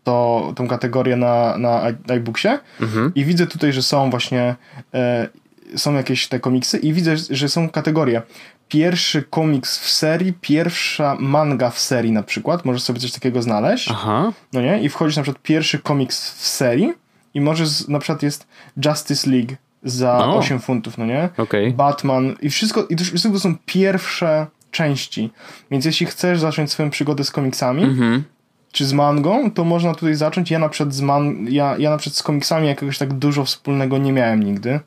to, 0.08 0.52
tą 0.56 0.68
kategorię 0.68 1.16
na, 1.16 1.58
na 1.58 1.82
iBooksie 2.14 2.48
mhm. 2.80 3.12
i 3.14 3.24
widzę 3.24 3.46
tutaj, 3.46 3.72
że 3.72 3.82
są 3.82 4.10
właśnie 4.10 4.56
e, 4.94 5.28
są 5.76 5.94
jakieś 5.94 6.28
te 6.28 6.40
komiksy 6.40 6.78
i 6.78 6.92
widzę, 6.92 7.16
że 7.30 7.48
są 7.48 7.70
kategorie. 7.70 8.22
Pierwszy 8.68 9.22
komiks 9.22 9.78
w 9.78 9.90
serii, 9.90 10.32
pierwsza 10.32 11.16
manga 11.20 11.70
w 11.70 11.78
serii 11.78 12.12
na 12.12 12.22
przykład, 12.22 12.64
możesz 12.64 12.82
sobie 12.82 13.00
coś 13.00 13.12
takiego 13.12 13.42
znaleźć. 13.42 13.88
Aha. 13.90 14.32
No 14.52 14.60
nie? 14.60 14.82
I 14.82 14.88
wchodzisz 14.88 15.16
na 15.16 15.22
przykład 15.22 15.42
pierwszy 15.42 15.78
komiks 15.78 16.32
w 16.32 16.46
serii 16.46 16.92
i 17.34 17.40
możesz, 17.40 17.88
na 17.88 17.98
przykład 17.98 18.22
jest 18.22 18.46
Justice 18.86 19.30
League 19.30 19.54
za 19.82 20.18
no. 20.26 20.36
8 20.36 20.58
funtów, 20.58 20.98
no 20.98 21.06
nie? 21.06 21.28
Okay. 21.36 21.72
Batman 21.72 22.34
i 22.42 22.50
wszystko, 22.50 22.86
i 22.90 22.96
to 22.96 23.04
wszystko 23.04 23.32
to 23.32 23.40
są 23.40 23.56
pierwsze 23.66 24.46
części. 24.70 25.30
Więc 25.70 25.84
jeśli 25.84 26.06
chcesz 26.06 26.40
zacząć 26.40 26.70
swoją 26.70 26.90
przygodę 26.90 27.24
z 27.24 27.30
komiksami, 27.30 27.82
mhm 27.84 28.24
czy 28.72 28.86
z 28.86 28.92
mangą, 28.92 29.50
to 29.50 29.64
można 29.64 29.94
tutaj 29.94 30.14
zacząć. 30.14 30.50
Ja 30.50 30.58
na 30.58 30.68
przykład 30.68 30.94
z, 30.94 31.00
man, 31.00 31.46
ja, 31.48 31.74
ja 31.78 31.90
na 31.90 31.96
przykład 31.98 32.16
z 32.16 32.22
komiksami 32.22 32.66
jakiegoś 32.66 32.98
tak 32.98 33.12
dużo 33.12 33.44
wspólnego 33.44 33.98
nie 33.98 34.12
miałem 34.12 34.42
nigdy. 34.42 34.80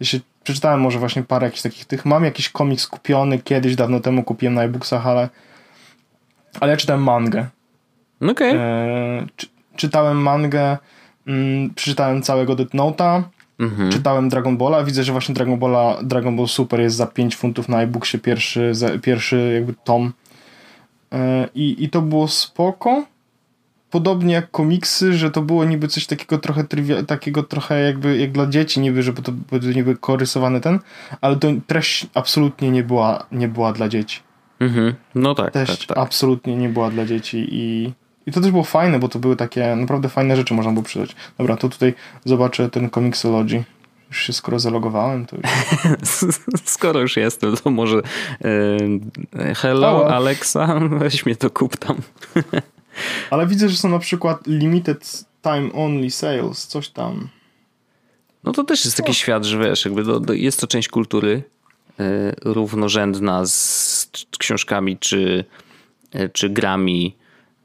Jeśli 0.00 0.20
przeczytałem 0.44 0.80
może 0.80 0.98
właśnie 0.98 1.22
parę 1.22 1.46
jakichś 1.46 1.62
takich 1.62 1.84
tych. 1.84 2.04
Mam 2.04 2.24
jakiś 2.24 2.48
komiks 2.48 2.86
kupiony 2.86 3.38
kiedyś, 3.38 3.76
dawno 3.76 4.00
temu 4.00 4.22
kupiłem 4.22 4.54
na 4.54 4.64
e-booksach, 4.64 5.06
ale, 5.06 5.28
ale 6.60 6.72
ja 6.72 6.76
czytałem 6.76 7.02
mangę. 7.02 7.46
Okej. 8.20 8.32
Okay. 8.32 8.60
E, 8.60 9.26
czy, 9.36 9.46
czytałem 9.76 10.22
mangę, 10.22 10.78
mm, 11.26 11.74
przeczytałem 11.74 12.22
całego 12.22 12.54
Death 12.54 12.74
Note'a, 12.74 13.22
mhm. 13.58 13.92
czytałem 13.92 14.28
Dragon 14.28 14.56
Balla. 14.56 14.84
Widzę, 14.84 15.04
że 15.04 15.12
właśnie 15.12 15.34
Dragon, 15.34 15.58
Balla, 15.58 15.98
Dragon 16.02 16.36
Ball 16.36 16.48
Super 16.48 16.80
jest 16.80 16.96
za 16.96 17.06
5 17.06 17.36
funtów 17.36 17.68
na 17.68 17.82
e-booksie 17.82 18.18
pierwszy, 18.18 18.72
pierwszy 19.02 19.52
jakby 19.54 19.74
tom. 19.84 20.12
E, 21.12 21.48
I, 21.54 21.84
I 21.84 21.88
to 21.88 22.02
było 22.02 22.28
spoko 22.28 23.04
podobnie 23.94 24.34
jak 24.34 24.50
komiksy, 24.50 25.12
że 25.12 25.30
to 25.30 25.42
było 25.42 25.64
niby 25.64 25.88
coś 25.88 26.06
takiego 26.06 26.38
trochę 26.38 26.64
trivia, 26.64 27.02
takiego 27.02 27.42
trochę 27.42 27.80
jakby 27.80 28.18
jak 28.18 28.32
dla 28.32 28.46
dzieci 28.46 28.80
niby, 28.80 29.02
żeby 29.02 29.22
to 29.22 29.32
był 29.32 29.72
niby 29.74 29.96
korysowany 29.96 30.60
ten, 30.60 30.78
ale 31.20 31.36
to 31.36 31.48
treść 31.66 32.06
absolutnie 32.14 32.70
nie 32.70 32.82
była, 32.82 33.26
nie 33.32 33.48
była 33.48 33.72
dla 33.72 33.88
dzieci. 33.88 34.20
Mhm. 34.60 34.94
No 35.14 35.34
tak, 35.34 35.52
Treść 35.52 35.78
tak, 35.78 35.88
tak. 35.88 35.98
absolutnie 35.98 36.56
nie 36.56 36.68
była 36.68 36.90
dla 36.90 37.06
dzieci 37.06 37.46
i, 37.50 37.92
i 38.26 38.32
to 38.32 38.40
też 38.40 38.50
było 38.50 38.64
fajne, 38.64 38.98
bo 38.98 39.08
to 39.08 39.18
były 39.18 39.36
takie 39.36 39.76
naprawdę 39.76 40.08
fajne 40.08 40.36
rzeczy 40.36 40.54
można 40.54 40.72
było 40.72 40.82
przydać. 40.82 41.16
Dobra, 41.38 41.56
to 41.56 41.68
tutaj 41.68 41.94
zobaczę 42.24 42.70
ten 42.70 42.90
Comixology. 42.90 43.64
Już 44.08 44.22
się 44.22 44.32
skoro 44.32 44.58
zalogowałem, 44.58 45.26
to 45.26 45.36
już... 45.36 45.46
skoro 46.64 47.00
już 47.00 47.16
jestem, 47.16 47.56
to 47.56 47.70
może 47.70 48.02
yy, 48.40 49.54
hello 49.54 50.14
Alexa, 50.14 50.80
weź 50.80 51.26
mnie 51.26 51.36
to 51.36 51.50
kup 51.50 51.76
tam. 51.76 51.96
Ale 53.30 53.46
widzę, 53.46 53.68
że 53.68 53.76
są 53.76 53.88
na 53.88 53.98
przykład 53.98 54.46
limited 54.46 55.24
time 55.42 55.72
only 55.72 56.10
sales, 56.10 56.66
coś 56.66 56.88
tam. 56.88 57.28
No 58.44 58.52
to 58.52 58.64
też 58.64 58.84
jest 58.84 58.96
taki 58.96 59.10
o. 59.10 59.14
świat, 59.14 59.44
że 59.44 59.58
wiesz, 59.58 59.84
jakby 59.84 60.04
do, 60.04 60.20
do, 60.20 60.32
jest 60.32 60.60
to 60.60 60.66
część 60.66 60.88
kultury 60.88 61.42
yy, 61.98 62.04
równorzędna 62.44 63.46
z 63.46 64.10
książkami 64.38 64.98
czy, 64.98 65.44
yy, 66.14 66.28
czy 66.28 66.48
grami. 66.48 67.16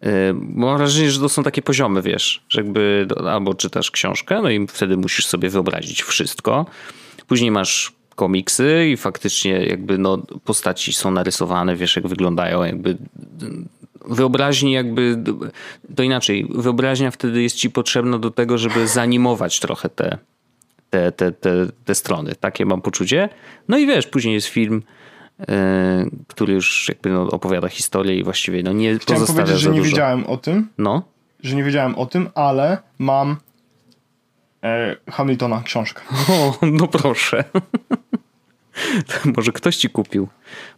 Yy, 0.02 0.10
mam 0.34 0.78
wrażenie, 0.78 1.12
że 1.12 1.20
to 1.20 1.30
są 1.30 1.44
takie 1.44 1.62
poziomy, 1.62 2.02
wiesz, 2.02 2.44
że 2.50 2.62
jakby 2.62 3.08
albo 3.30 3.54
czytasz 3.54 3.92
książkę, 3.92 4.42
no 4.42 4.50
i 4.50 4.68
wtedy 4.68 4.98
musisz 4.98 5.26
sobie 5.26 5.50
wyobrazić 5.50 6.04
wszystko. 6.04 6.66
Później 7.28 7.52
masz 7.52 7.94
komiksy 8.16 8.88
i 8.94 8.98
faktycznie 8.98 9.52
jakby 9.52 9.98
no, 9.98 10.18
postaci 10.44 10.94
są 10.94 11.12
narysowane, 11.12 11.76
wiesz 11.76 11.96
jak 11.96 12.08
wyglądają, 12.08 12.64
jakby 12.64 12.98
wyobraźni 14.06 14.72
jakby, 14.72 15.24
to 15.96 16.04
inaczej, 16.04 16.48
wyobraźnia 16.50 17.12
wtedy 17.12 17.42
jest 17.42 17.56
ci 17.56 17.70
potrzebna 17.70 18.20
do 18.20 18.32
tego, 18.32 18.58
żeby 18.58 18.88
zanimować 18.88 19.60
trochę 19.60 19.90
te, 19.90 20.18
te, 20.90 21.12
te, 21.12 21.32
te, 21.32 21.52
te 21.86 21.96
strony. 21.96 22.36
Takie 22.40 22.66
mam 22.66 22.82
poczucie. 22.82 23.30
No 23.68 23.78
i 23.78 23.88
wiesz, 23.88 24.08
później 24.08 24.34
jest 24.34 24.48
film, 24.48 24.84
yy, 25.40 25.46
który 26.28 26.54
już 26.54 26.90
jakby 26.90 27.10
no, 27.10 27.22
opowiada 27.22 27.68
historię 27.68 28.16
i 28.16 28.24
właściwie 28.24 28.64
no, 28.64 28.74
nie 28.74 29.00
Chciałem 29.00 29.22
pozostawia 29.22 29.46
powiedzieć, 29.46 29.64
że 29.64 29.70
nie 29.70 29.78
dużo. 29.78 29.90
wiedziałem 29.90 30.26
o 30.26 30.38
tym. 30.38 30.68
No. 30.78 31.04
Że 31.44 31.56
nie 31.56 31.64
wiedziałem 31.64 31.96
o 31.96 32.06
tym, 32.06 32.30
ale 32.36 32.78
mam 33.00 33.38
e, 34.64 34.96
Hamiltona 35.12 35.62
książkę. 35.66 36.02
O, 36.30 36.58
no 36.62 36.88
proszę. 36.88 37.44
Może 39.38 39.52
ktoś 39.52 39.78
ci 39.78 39.90
kupił. 39.90 40.28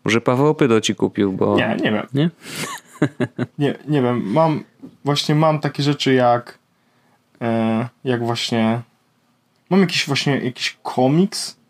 Może 0.06 0.22
Paweł 0.22 0.48
Opydo 0.48 0.82
ci 0.82 0.96
kupił, 0.96 1.32
bo... 1.32 1.56
Nie, 1.56 1.78
nie 1.84 1.92
wiem. 1.92 2.08
Nie? 2.14 2.30
Nie, 3.60 3.76
nie 3.88 4.02
wiem. 4.02 4.32
Mam, 4.32 4.64
właśnie 5.06 5.36
mam 5.36 5.60
takie 5.60 5.84
rzeczy 5.84 6.14
jak 6.14 6.60
e, 7.42 7.88
jak 8.04 8.26
właśnie 8.26 8.82
mam 9.70 9.82
jakiś 9.82 10.08
właśnie 10.08 10.38
jakiś 10.40 10.78
komiks 10.84 11.62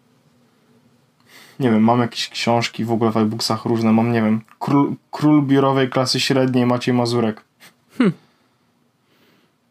nie 1.62 1.72
wiem, 1.72 1.84
mam 1.84 2.02
jakieś 2.02 2.30
książki 2.30 2.86
w 2.86 2.92
ogóle 2.92 3.12
w 3.12 3.18
iBooksach 3.18 3.66
różne, 3.66 3.92
mam 3.92 4.12
nie 4.12 4.22
wiem, 4.22 4.42
Król, 4.60 4.96
Król 5.12 5.44
Biurowej 5.44 5.90
Klasy 5.90 6.20
Średniej 6.20 6.66
Maciej 6.66 6.94
Mazurek. 6.94 7.44
Hm. 7.98 8.12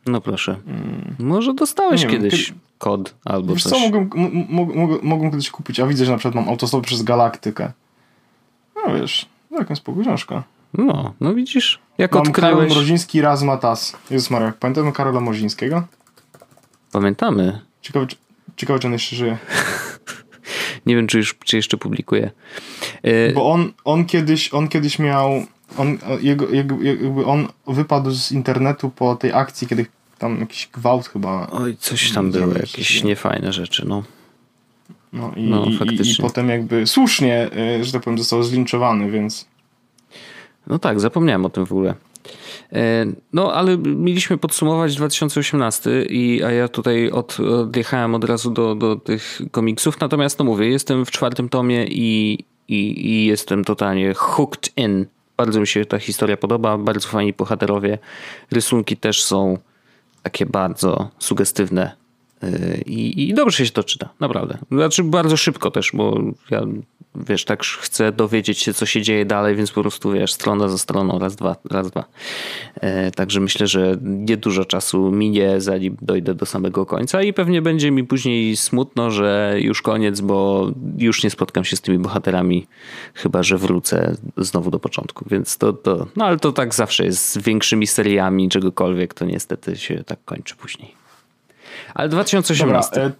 No 0.06 0.20
proszę. 0.20 0.56
Hmm. 0.66 1.16
Może 1.18 1.54
dostałeś 1.54 2.06
kiedyś 2.06 2.50
wiem, 2.50 2.60
kod 2.78 3.14
albo 3.24 3.54
wiesz 3.54 3.62
coś. 3.62 3.72
co, 3.72 3.78
mogłem, 3.78 4.10
mogłem 5.02 5.30
kiedyś 5.30 5.50
kupić, 5.50 5.80
a 5.80 5.86
widzę, 5.86 6.04
że 6.04 6.12
na 6.12 6.18
przykład 6.18 6.34
mam 6.34 6.48
autostop 6.48 6.86
przez 6.86 7.02
Galaktykę. 7.02 7.72
No 8.76 8.94
wiesz, 8.94 9.26
całkiem 9.50 9.76
spokój 9.76 10.04
książka. 10.04 10.42
No, 10.74 11.14
no 11.20 11.34
widzisz, 11.34 11.78
jak 11.98 12.14
mam 12.14 12.22
odkryłeś... 12.22 12.50
Karol 12.50 12.68
Mroziński, 12.68 13.20
raz 13.20 13.42
Matas. 13.42 13.96
Jezus 14.10 14.30
Maria, 14.30 14.52
pamiętamy 14.60 14.92
Karola 14.92 15.20
Mrozińskiego? 15.20 15.86
Pamiętamy. 16.92 17.60
Ciekawe, 17.82 18.06
czy, 18.06 18.16
ciekawe, 18.56 18.78
czy 18.78 18.86
on 18.86 18.92
jeszcze 18.92 19.16
żyje. 19.16 19.38
Nie 20.86 20.96
wiem, 20.96 21.06
czy, 21.06 21.18
już, 21.18 21.38
czy 21.44 21.56
jeszcze 21.56 21.76
publikuje. 21.76 22.30
Y... 23.06 23.32
Bo 23.34 23.52
on, 23.52 23.72
on, 23.84 24.04
kiedyś, 24.04 24.54
on 24.54 24.68
kiedyś 24.68 24.98
miał... 24.98 25.44
On, 25.78 25.98
jego, 26.20 26.50
jakby 26.50 27.26
on 27.26 27.48
wypadł 27.66 28.10
z 28.10 28.32
internetu 28.32 28.90
po 28.90 29.16
tej 29.16 29.32
akcji, 29.32 29.68
kiedy 29.68 29.86
tam 30.18 30.40
jakiś 30.40 30.68
gwałt 30.72 31.08
chyba... 31.08 31.50
Oj, 31.50 31.76
coś 31.76 32.12
tam 32.12 32.30
było, 32.30 32.54
jakieś 32.54 33.04
niefajne 33.04 33.52
rzeczy, 33.52 33.84
no. 33.88 34.02
No 35.12 35.32
i, 35.36 35.42
no, 35.42 35.64
i, 35.64 36.10
i, 36.10 36.16
potem 36.20 36.48
jakby 36.48 36.86
słusznie, 36.86 37.50
y, 37.80 37.84
że 37.84 37.92
tak 37.92 38.02
powiem, 38.02 38.18
został 38.18 38.42
zlinczowany, 38.42 39.10
więc... 39.10 39.49
No 40.66 40.78
tak, 40.78 41.00
zapomniałem 41.00 41.46
o 41.46 41.50
tym 41.50 41.66
w 41.66 41.72
ogóle. 41.72 41.94
E, 42.72 43.06
no, 43.32 43.52
ale 43.52 43.78
mieliśmy 43.78 44.38
podsumować 44.38 44.96
2018 44.96 46.02
i 46.02 46.42
a 46.42 46.50
ja 46.50 46.68
tutaj 46.68 47.10
od, 47.10 47.40
odjechałem 47.40 48.14
od 48.14 48.24
razu 48.24 48.50
do, 48.50 48.74
do 48.74 48.96
tych 48.96 49.40
komiksów. 49.50 50.00
Natomiast 50.00 50.38
no 50.38 50.44
mówię, 50.44 50.68
jestem 50.68 51.06
w 51.06 51.10
czwartym 51.10 51.48
tomie 51.48 51.84
i, 51.84 52.38
i, 52.68 53.06
i 53.06 53.26
jestem 53.26 53.64
totalnie 53.64 54.14
hooked 54.14 54.72
in. 54.76 55.06
Bardzo 55.36 55.60
mi 55.60 55.66
się 55.66 55.84
ta 55.84 55.98
historia 55.98 56.36
podoba, 56.36 56.78
bardzo 56.78 57.08
fajni 57.08 57.32
bohaterowie. 57.32 57.98
Rysunki 58.50 58.96
też 58.96 59.24
są 59.24 59.58
takie 60.22 60.46
bardzo 60.46 61.10
sugestywne 61.18 62.00
i, 62.86 63.28
i 63.28 63.34
dobrze 63.34 63.66
się 63.66 63.72
to 63.72 63.84
czyta, 63.84 64.08
naprawdę. 64.20 64.58
Znaczy 64.70 65.04
bardzo 65.04 65.36
szybko 65.36 65.70
też, 65.70 65.90
bo 65.94 66.20
ja 66.50 66.62
wiesz, 67.14 67.44
tak 67.44 67.62
chcę 67.62 68.12
dowiedzieć 68.12 68.58
się, 68.58 68.74
co 68.74 68.86
się 68.86 69.02
dzieje 69.02 69.24
dalej, 69.24 69.56
więc 69.56 69.70
po 69.70 69.80
prostu, 69.80 70.12
wiesz, 70.12 70.32
strona 70.32 70.68
za 70.68 70.78
stroną, 70.78 71.18
raz, 71.18 71.36
dwa, 71.36 71.56
raz, 71.70 71.90
dwa. 71.90 72.04
E, 72.74 73.10
także 73.10 73.40
myślę, 73.40 73.66
że 73.66 73.96
niedużo 74.02 74.64
czasu 74.64 75.10
minie, 75.10 75.60
zanim 75.60 75.96
dojdę 76.02 76.34
do 76.34 76.46
samego 76.46 76.86
końca 76.86 77.22
i 77.22 77.32
pewnie 77.32 77.62
będzie 77.62 77.90
mi 77.90 78.04
później 78.04 78.56
smutno, 78.56 79.10
że 79.10 79.56
już 79.60 79.82
koniec, 79.82 80.20
bo 80.20 80.70
już 80.98 81.24
nie 81.24 81.30
spotkam 81.30 81.64
się 81.64 81.76
z 81.76 81.80
tymi 81.80 81.98
bohaterami, 81.98 82.66
chyba, 83.14 83.42
że 83.42 83.58
wrócę 83.58 84.16
znowu 84.36 84.70
do 84.70 84.78
początku, 84.78 85.24
więc 85.30 85.58
to, 85.58 85.72
to 85.72 86.06
no 86.16 86.24
ale 86.24 86.38
to 86.38 86.52
tak 86.52 86.74
zawsze 86.74 87.04
jest 87.04 87.32
z 87.32 87.38
większymi 87.38 87.86
seriami, 87.86 88.48
czegokolwiek, 88.48 89.14
to 89.14 89.24
niestety 89.24 89.76
się 89.76 90.04
tak 90.04 90.24
kończy 90.24 90.56
później. 90.56 90.99
Ale 91.94 92.08
2018. 92.08 92.90
Dobra, 92.94 93.10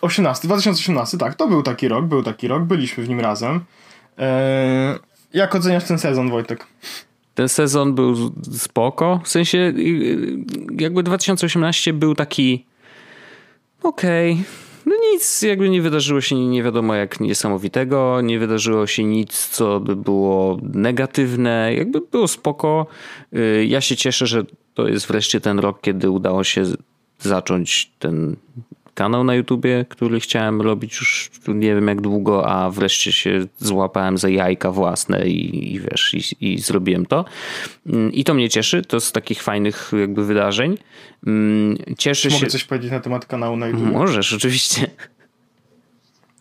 18, 0.00 0.48
2018, 0.48 1.18
tak, 1.18 1.34
to 1.34 1.48
był 1.48 1.62
taki 1.62 1.88
rok, 1.88 2.04
był 2.04 2.22
taki 2.22 2.48
rok, 2.48 2.62
byliśmy 2.62 3.04
w 3.04 3.08
nim 3.08 3.20
razem. 3.20 3.60
Eee, 4.18 4.98
jak 5.34 5.54
oceniasz 5.54 5.84
ten 5.84 5.98
sezon, 5.98 6.30
Wojtek? 6.30 6.66
Ten 7.34 7.48
sezon 7.48 7.94
był 7.94 8.32
spoko, 8.52 9.20
w 9.24 9.28
sensie 9.28 9.58
y, 9.58 9.80
y, 9.80 10.38
jakby 10.78 11.02
2018 11.02 11.92
był 11.92 12.14
taki 12.14 12.66
okej, 13.82 14.32
okay. 14.32 14.44
no 14.86 14.94
nic 15.12 15.42
jakby 15.42 15.70
nie 15.70 15.82
wydarzyło 15.82 16.20
się 16.20 16.34
nie 16.34 16.62
wiadomo 16.62 16.94
jak 16.94 17.20
niesamowitego, 17.20 18.20
nie 18.20 18.38
wydarzyło 18.38 18.86
się 18.86 19.04
nic, 19.04 19.48
co 19.48 19.80
by 19.80 19.96
było 19.96 20.58
negatywne, 20.62 21.74
jakby 21.74 22.00
było 22.00 22.28
spoko. 22.28 22.86
Y, 23.36 23.66
ja 23.68 23.80
się 23.80 23.96
cieszę, 23.96 24.26
że 24.26 24.44
to 24.74 24.88
jest 24.88 25.06
wreszcie 25.06 25.40
ten 25.40 25.58
rok, 25.58 25.80
kiedy 25.80 26.10
udało 26.10 26.44
się 26.44 26.64
zacząć 27.24 27.90
ten 27.98 28.36
kanał 28.94 29.24
na 29.24 29.34
YouTubie, 29.34 29.84
który 29.88 30.20
chciałem 30.20 30.62
robić 30.62 30.94
już 31.00 31.30
nie 31.48 31.74
wiem 31.74 31.88
jak 31.88 32.00
długo, 32.00 32.48
a 32.48 32.70
wreszcie 32.70 33.12
się 33.12 33.46
złapałem 33.58 34.18
za 34.18 34.28
jajka 34.28 34.70
własne 34.70 35.26
i, 35.26 35.74
i 35.74 35.80
wiesz, 35.80 36.14
i, 36.14 36.52
i 36.52 36.58
zrobiłem 36.58 37.06
to. 37.06 37.24
Mm, 37.86 38.12
I 38.12 38.24
to 38.24 38.34
mnie 38.34 38.48
cieszy, 38.48 38.82
to 38.82 39.00
z 39.00 39.12
takich 39.12 39.42
fajnych 39.42 39.92
jakby 40.00 40.24
wydarzeń. 40.24 40.78
Mm, 41.26 41.76
cieszę 41.98 42.28
Mogę 42.28 42.40
się... 42.40 42.46
coś 42.46 42.64
powiedzieć 42.64 42.90
na 42.90 43.00
temat 43.00 43.26
kanału 43.26 43.56
na 43.56 43.66
YouTube? 43.66 43.92
Możesz, 43.92 44.32
oczywiście. 44.32 44.90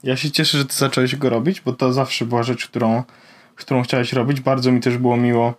Ja 0.04 0.16
się 0.18 0.32
cieszę, 0.32 0.58
że 0.58 0.66
ty 0.66 0.76
zacząłeś 0.76 1.16
go 1.16 1.30
robić, 1.30 1.62
bo 1.62 1.74
to 1.74 1.94
zawsze 1.94 2.26
była 2.26 2.44
rzecz, 2.44 2.68
którą, 2.68 3.04
którą 3.56 3.84
chciałeś 3.84 4.14
robić. 4.14 4.42
Bardzo 4.42 4.72
mi 4.72 4.80
też 4.80 4.98
było 4.98 5.18
miło, 5.18 5.54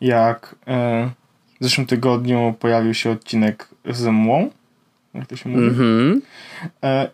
jak 0.00 0.54
e, 0.66 1.10
w 1.60 1.64
zeszłym 1.64 1.86
tygodniu 1.86 2.54
pojawił 2.58 2.94
się 2.94 3.10
odcinek 3.10 3.68
z 3.90 4.06
młą 4.06 4.50
jak 5.14 5.26
to 5.26 5.36
się 5.36 5.48
mówi. 5.48 5.66
Mm 5.66 5.74
-hmm. 5.74 6.20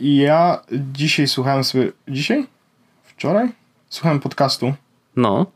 I 0.00 0.16
ja 0.16 0.60
dzisiaj 0.70 1.28
słuchałem 1.28 1.64
sobie. 1.64 1.92
Dzisiaj? 2.08 2.46
Wczoraj? 3.04 3.48
Słuchałem 3.88 4.20
podcastu. 4.20 4.74
No. 5.16 5.46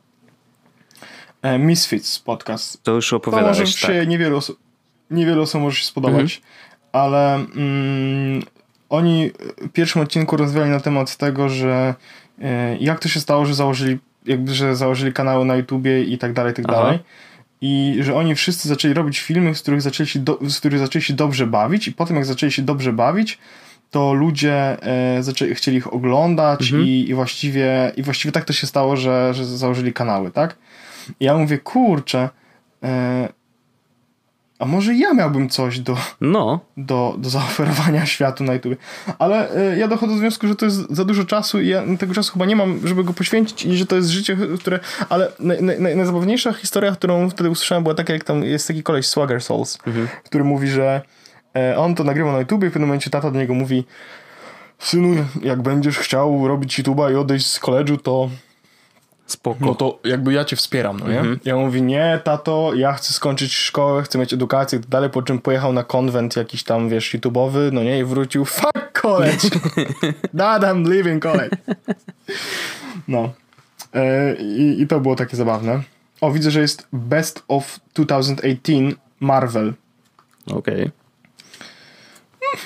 E, 1.42 1.58
Misfits 1.58 2.18
podcast. 2.18 2.82
To 2.82 2.92
już 2.92 3.12
opowiadałeś, 3.12 3.56
to 3.56 3.62
może 3.62 3.72
tak. 3.72 3.90
się 3.90 4.06
niewielu, 4.06 4.36
osób, 4.36 4.58
niewielu 5.10 5.42
osób 5.42 5.60
może 5.60 5.76
się 5.76 5.84
spodobać, 5.84 6.26
-hmm. 6.26 6.40
ale 6.92 7.34
mm, 7.34 8.42
oni 8.88 9.30
w 9.60 9.68
pierwszym 9.68 10.02
odcinku 10.02 10.36
rozmawiali 10.36 10.70
na 10.70 10.80
temat 10.80 11.16
tego, 11.16 11.48
że 11.48 11.94
e, 12.42 12.76
jak 12.76 13.00
to 13.00 13.08
się 13.08 13.20
stało, 13.20 13.46
że 13.46 13.54
założyli 13.54 13.98
jakby, 14.26 14.54
że 14.54 14.76
założyli 14.76 15.12
kanały 15.12 15.44
na 15.44 15.56
YouTubie 15.56 16.02
i 16.02 16.18
tak 16.18 16.32
dalej, 16.32 16.52
i 16.52 16.56
tak 16.56 16.64
Aha. 16.68 16.82
dalej 16.82 16.98
i 17.60 17.98
że 18.00 18.14
oni 18.14 18.34
wszyscy 18.34 18.68
zaczęli 18.68 18.94
robić 18.94 19.18
filmy, 19.18 19.54
z 19.54 19.62
których 19.62 19.82
zaczęli 19.82 20.06
się, 20.06 20.18
do, 20.18 20.38
z 20.48 20.58
których 20.58 20.78
zaczęli 20.78 21.02
się 21.02 21.14
dobrze 21.14 21.46
bawić 21.46 21.88
i 21.88 21.92
potem 21.92 22.16
jak 22.16 22.24
zaczęli 22.24 22.52
się 22.52 22.62
dobrze 22.62 22.92
bawić, 22.92 23.38
to 23.90 24.12
ludzie 24.12 24.82
e, 24.82 25.22
zaczęli, 25.22 25.54
chcieli 25.54 25.76
ich 25.76 25.92
oglądać 25.92 26.62
mhm. 26.62 26.84
i, 26.84 27.06
i, 27.08 27.14
właściwie, 27.14 27.92
i 27.96 28.02
właściwie 28.02 28.32
tak 28.32 28.44
to 28.44 28.52
się 28.52 28.66
stało, 28.66 28.96
że, 28.96 29.34
że 29.34 29.44
założyli 29.44 29.92
kanały, 29.92 30.30
tak? 30.30 30.58
I 31.20 31.24
ja 31.24 31.38
mówię, 31.38 31.58
kurczę, 31.58 32.28
e, 32.82 33.28
a 34.58 34.66
może 34.66 34.94
ja 34.94 35.14
miałbym 35.14 35.48
coś 35.48 35.80
do, 35.80 35.96
no. 36.20 36.60
do, 36.76 37.14
do 37.18 37.30
zaoferowania 37.30 38.06
światu 38.06 38.44
na 38.44 38.54
YouTube. 38.54 38.76
Ale 39.18 39.56
y, 39.72 39.78
ja 39.78 39.88
dochodzę 39.88 40.12
do 40.14 40.20
wniosku, 40.20 40.48
że 40.48 40.56
to 40.56 40.64
jest 40.64 40.90
za 40.90 41.04
dużo 41.04 41.24
czasu 41.24 41.60
i 41.60 41.68
ja 41.68 41.82
tego 41.98 42.14
czasu 42.14 42.32
chyba 42.32 42.46
nie 42.46 42.56
mam, 42.56 42.80
żeby 42.88 43.04
go 43.04 43.12
poświęcić 43.12 43.64
i 43.64 43.76
że 43.76 43.86
to 43.86 43.96
jest 43.96 44.08
życie, 44.08 44.36
które... 44.60 44.80
Ale 45.08 45.32
naj, 45.38 45.62
naj, 45.62 45.96
najzabawniejsza 45.96 46.52
historia, 46.52 46.92
którą 46.92 47.30
wtedy 47.30 47.50
usłyszałem 47.50 47.82
była 47.82 47.94
taka, 47.94 48.12
jak 48.12 48.24
tam 48.24 48.44
jest 48.44 48.68
taki 48.68 48.82
koleś 48.82 49.06
Swagger 49.06 49.42
Souls, 49.42 49.78
mhm. 49.86 50.08
który 50.24 50.44
mówi, 50.44 50.68
że 50.68 51.02
y, 51.72 51.78
on 51.78 51.94
to 51.94 52.04
nagrywał 52.04 52.32
na 52.32 52.38
YouTube 52.38 52.64
i 52.64 52.68
w 52.68 52.72
pewnym 52.72 52.88
momencie 52.88 53.10
tata 53.10 53.30
do 53.30 53.38
niego 53.38 53.54
mówi 53.54 53.84
synu, 54.78 55.24
jak 55.42 55.62
będziesz 55.62 55.98
chciał 55.98 56.48
robić 56.48 56.80
YouTube'a 56.80 57.12
i 57.12 57.14
odejść 57.14 57.46
z 57.46 57.60
koledżu, 57.60 57.96
to 57.96 58.30
Spoko. 59.28 59.66
no 59.66 59.74
to 59.74 59.98
jakby 60.04 60.32
ja 60.32 60.44
cię 60.44 60.56
wspieram, 60.56 61.00
no 61.00 61.08
nie? 61.08 61.22
Ja 61.44 61.56
mówię, 61.56 61.80
nie, 61.80 62.20
tato, 62.24 62.74
ja 62.74 62.92
chcę 62.92 63.12
skończyć 63.12 63.54
szkołę, 63.54 64.02
chcę 64.02 64.18
mieć 64.18 64.32
edukację 64.32 64.78
i 64.78 64.82
tak 64.82 64.90
dalej, 64.90 65.10
po 65.10 65.22
czym 65.22 65.38
pojechał 65.38 65.72
na 65.72 65.84
konwent 65.84 66.36
jakiś 66.36 66.64
tam, 66.64 66.88
wiesz, 66.88 67.14
YouTube'owy, 67.14 67.72
no 67.72 67.82
nie, 67.82 67.98
i 67.98 68.04
wrócił, 68.04 68.44
fuck 68.44 69.00
college! 69.02 69.48
Dad, 70.34 70.62
I'm 70.62 70.88
leaving 70.88 71.22
college! 71.22 71.56
No. 73.08 73.32
E, 73.94 74.34
i, 74.34 74.82
I 74.82 74.86
to 74.86 75.00
było 75.00 75.16
takie 75.16 75.36
zabawne. 75.36 75.82
O, 76.20 76.30
widzę, 76.30 76.50
że 76.50 76.60
jest 76.60 76.88
Best 76.92 77.44
of 77.48 77.80
2018 77.94 78.96
Marvel. 79.20 79.74
Okej. 80.46 80.90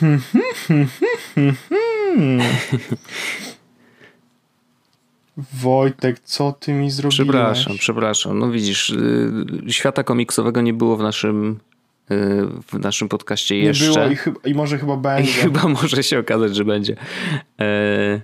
Wojtek, 5.36 6.20
co 6.20 6.52
ty 6.52 6.72
mi 6.72 6.90
zrobiłeś? 6.90 7.14
Przepraszam, 7.28 7.76
przepraszam. 7.78 8.38
No 8.38 8.50
widzisz, 8.50 8.90
y, 8.90 9.32
świata 9.68 10.04
komiksowego 10.04 10.60
nie 10.60 10.72
było 10.74 10.96
w 10.96 11.02
naszym, 11.02 11.60
y, 12.10 12.16
w 12.72 12.78
naszym 12.78 13.08
podcaście 13.08 13.54
Nie 13.58 13.62
jeszcze. 13.64 13.86
było 13.92 14.06
i, 14.06 14.16
chyba, 14.16 14.40
i 14.44 14.54
może 14.54 14.78
chyba 14.78 14.94
I 14.94 14.98
będzie. 14.98 15.32
chyba 15.32 15.68
może 15.68 16.02
się 16.02 16.18
okazać, 16.18 16.56
że 16.56 16.64
będzie. 16.64 16.96
E, 17.60 18.20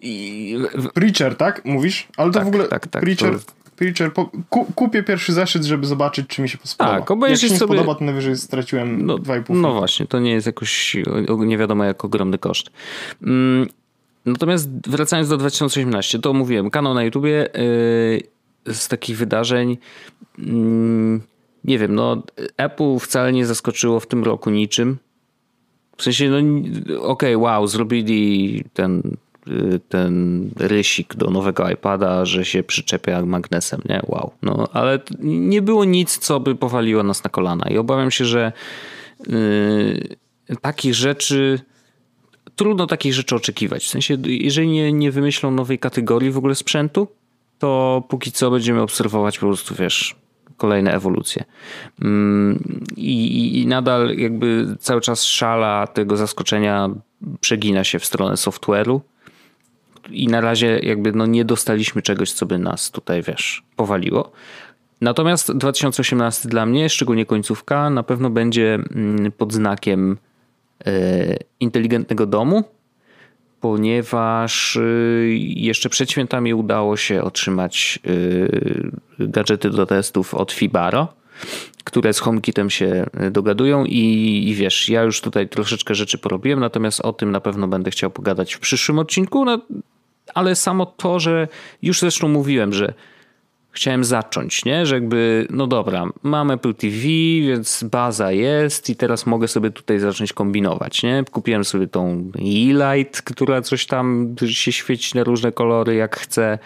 I 0.00 0.56
Preacher, 0.94 1.36
tak? 1.36 1.64
Mówisz? 1.64 2.08
Ale 2.16 2.30
to 2.30 2.34
Tak, 2.38 2.44
w 2.44 2.48
ogóle 2.48 2.68
tak, 2.68 2.86
tak, 2.86 3.02
Preacher, 3.02 3.40
to- 3.40 3.52
Preacher 3.76 4.12
po, 4.12 4.30
ku, 4.48 4.64
kupię 4.74 5.02
pierwszy 5.02 5.32
zeszyt, 5.32 5.64
żeby 5.64 5.86
zobaczyć, 5.86 6.26
czy 6.28 6.42
mi 6.42 6.48
się 6.48 6.58
spodoba. 6.64 6.98
Tak, 7.00 7.10
obejrzyj 7.10 7.32
Jak 7.34 7.40
się 7.48 7.54
nie 7.54 7.58
sobie- 7.58 7.74
spodoba, 7.74 7.98
to 7.98 8.04
najwyżej 8.04 8.36
straciłem 8.36 9.06
no, 9.06 9.18
2,5 9.18 9.44
no 9.60 9.72
właśnie, 9.74 10.06
to 10.06 10.20
nie 10.20 10.30
jest 10.32 10.46
jakoś 10.46 10.96
nie 11.38 11.58
wiadomo 11.58 11.84
jak 11.84 12.04
ogromny 12.04 12.38
koszt. 12.38 12.70
Mm, 13.22 13.66
Natomiast 14.26 14.68
wracając 14.88 15.28
do 15.28 15.36
2018, 15.36 16.18
to 16.18 16.32
mówiłem, 16.32 16.70
kanał 16.70 16.94
na 16.94 17.04
YouTubie 17.04 17.48
yy, 18.66 18.74
z 18.74 18.88
takich 18.88 19.16
wydarzeń. 19.16 19.78
mm, 20.38 21.22
nie 21.64 21.78
wiem, 21.78 21.94
no 21.94 22.22
Apple 22.56 22.98
wcale 22.98 23.32
nie 23.32 23.46
zaskoczyło 23.46 24.00
w 24.00 24.06
tym 24.06 24.24
roku 24.24 24.50
niczym. 24.50 24.98
W 25.96 26.02
sensie, 26.02 26.30
no 26.30 26.38
okej, 27.02 27.36
wow, 27.36 27.66
zrobili 27.66 28.64
ten, 28.74 29.16
y, 29.48 29.80
ten 29.88 30.50
rysik 30.56 31.14
do 31.14 31.30
nowego 31.30 31.70
iPada, 31.70 32.24
że 32.24 32.44
się 32.44 32.62
przyczepia 32.62 33.26
magnesem, 33.26 33.80
nie? 33.88 34.00
Wow. 34.06 34.32
No, 34.42 34.68
ale 34.72 34.98
nie 35.20 35.62
było 35.62 35.84
nic, 35.84 36.18
co 36.18 36.40
by 36.40 36.54
powaliło 36.54 37.02
nas 37.02 37.24
na 37.24 37.30
kolana. 37.30 37.70
I 37.70 37.78
obawiam 37.78 38.10
się, 38.10 38.24
że 38.24 38.52
yy, 39.26 40.56
takich 40.60 40.94
rzeczy 40.94 41.60
trudno 42.56 42.86
takich 42.86 43.14
rzeczy 43.14 43.36
oczekiwać. 43.36 43.84
W 43.84 43.88
sensie, 43.88 44.16
jeżeli 44.26 44.68
nie, 44.68 44.92
nie 44.92 45.10
wymyślą 45.10 45.50
nowej 45.50 45.78
kategorii 45.78 46.30
w 46.30 46.38
ogóle 46.38 46.54
sprzętu, 46.54 47.08
to 47.58 48.02
póki 48.08 48.32
co 48.32 48.50
będziemy 48.50 48.82
obserwować 48.82 49.38
po 49.38 49.46
prostu, 49.46 49.74
wiesz, 49.74 50.16
kolejne 50.56 50.94
ewolucje. 50.94 51.44
Mm, 52.02 52.82
I, 52.96 53.60
i, 53.60 53.66
nadal 53.66 54.16
jakby 54.16 54.76
cały 54.80 55.00
czas 55.00 55.24
szala 55.24 55.86
tego 55.86 56.16
zaskoczenia 56.16 56.90
przegina 57.40 57.84
się 57.84 57.98
w 57.98 58.04
stronę 58.04 58.34
software'u 58.34 59.00
i 60.10 60.28
na 60.28 60.40
razie 60.40 60.80
jakby 60.82 61.12
no 61.12 61.26
nie 61.26 61.44
dostaliśmy 61.44 62.02
czegoś, 62.02 62.32
co 62.32 62.46
by 62.46 62.58
nas 62.58 62.90
tutaj, 62.90 63.22
wiesz, 63.22 63.62
powaliło. 63.76 64.32
Natomiast 65.00 65.52
2018 65.52 66.48
dla 66.48 66.66
mnie, 66.66 66.88
szczególnie 66.88 67.26
końcówka, 67.26 67.90
na 67.90 68.02
pewno 68.02 68.30
będzie 68.30 68.74
mm, 68.74 69.32
pod 69.32 69.52
znakiem 69.52 70.16
inteligentnego 71.60 72.26
domu, 72.26 72.64
ponieważ 73.62 74.76
y, 74.76 75.38
jeszcze 75.40 75.88
przed 75.88 76.10
świętami 76.10 76.54
udało 76.54 76.96
się 76.96 77.22
otrzymać 77.22 77.98
y, 78.06 78.90
gadżety 79.18 79.70
do 79.70 79.86
testów 79.86 80.34
od 80.34 80.52
Fibaro, 80.52 81.08
które 81.84 82.12
z 82.12 82.18
HomeKitem 82.18 82.70
się 82.70 83.06
dogadują 83.30 83.84
i, 83.84 84.44
i 84.48 84.54
wiesz, 84.54 84.88
ja 84.88 85.02
już 85.02 85.20
tutaj 85.20 85.48
troszeczkę 85.48 85.94
rzeczy 85.94 86.18
porobiłem, 86.18 86.60
natomiast 86.60 87.00
o 87.00 87.12
tym 87.12 87.30
na 87.30 87.40
pewno 87.40 87.68
będę 87.68 87.90
chciał 87.90 88.10
pogadać 88.10 88.54
w 88.54 88.60
przyszłym 88.60 88.98
odcinku, 88.98 89.44
no, 89.44 89.58
ale 90.34 90.54
samo 90.54 90.86
to, 90.86 91.20
że 91.20 91.48
już 91.82 92.00
zresztą 92.00 92.28
mówiłem, 92.28 92.72
że 92.72 92.94
chciałem 93.72 94.04
zacząć, 94.04 94.64
nie? 94.64 94.86
Że 94.86 94.94
jakby, 94.94 95.46
no 95.50 95.66
dobra, 95.66 96.06
mam 96.22 96.50
Apple 96.50 96.74
TV, 96.74 96.98
więc 97.42 97.84
baza 97.90 98.32
jest 98.32 98.90
i 98.90 98.96
teraz 98.96 99.26
mogę 99.26 99.48
sobie 99.48 99.70
tutaj 99.70 99.98
zacząć 99.98 100.32
kombinować, 100.32 101.02
nie? 101.02 101.24
Kupiłem 101.30 101.64
sobie 101.64 101.86
tą 101.86 102.30
E-Light, 102.38 103.22
która 103.22 103.62
coś 103.62 103.86
tam 103.86 104.34
się 104.46 104.72
świeci 104.72 105.16
na 105.16 105.24
różne 105.24 105.52
kolory 105.52 105.94
jak 105.94 106.16
chcę 106.16 106.58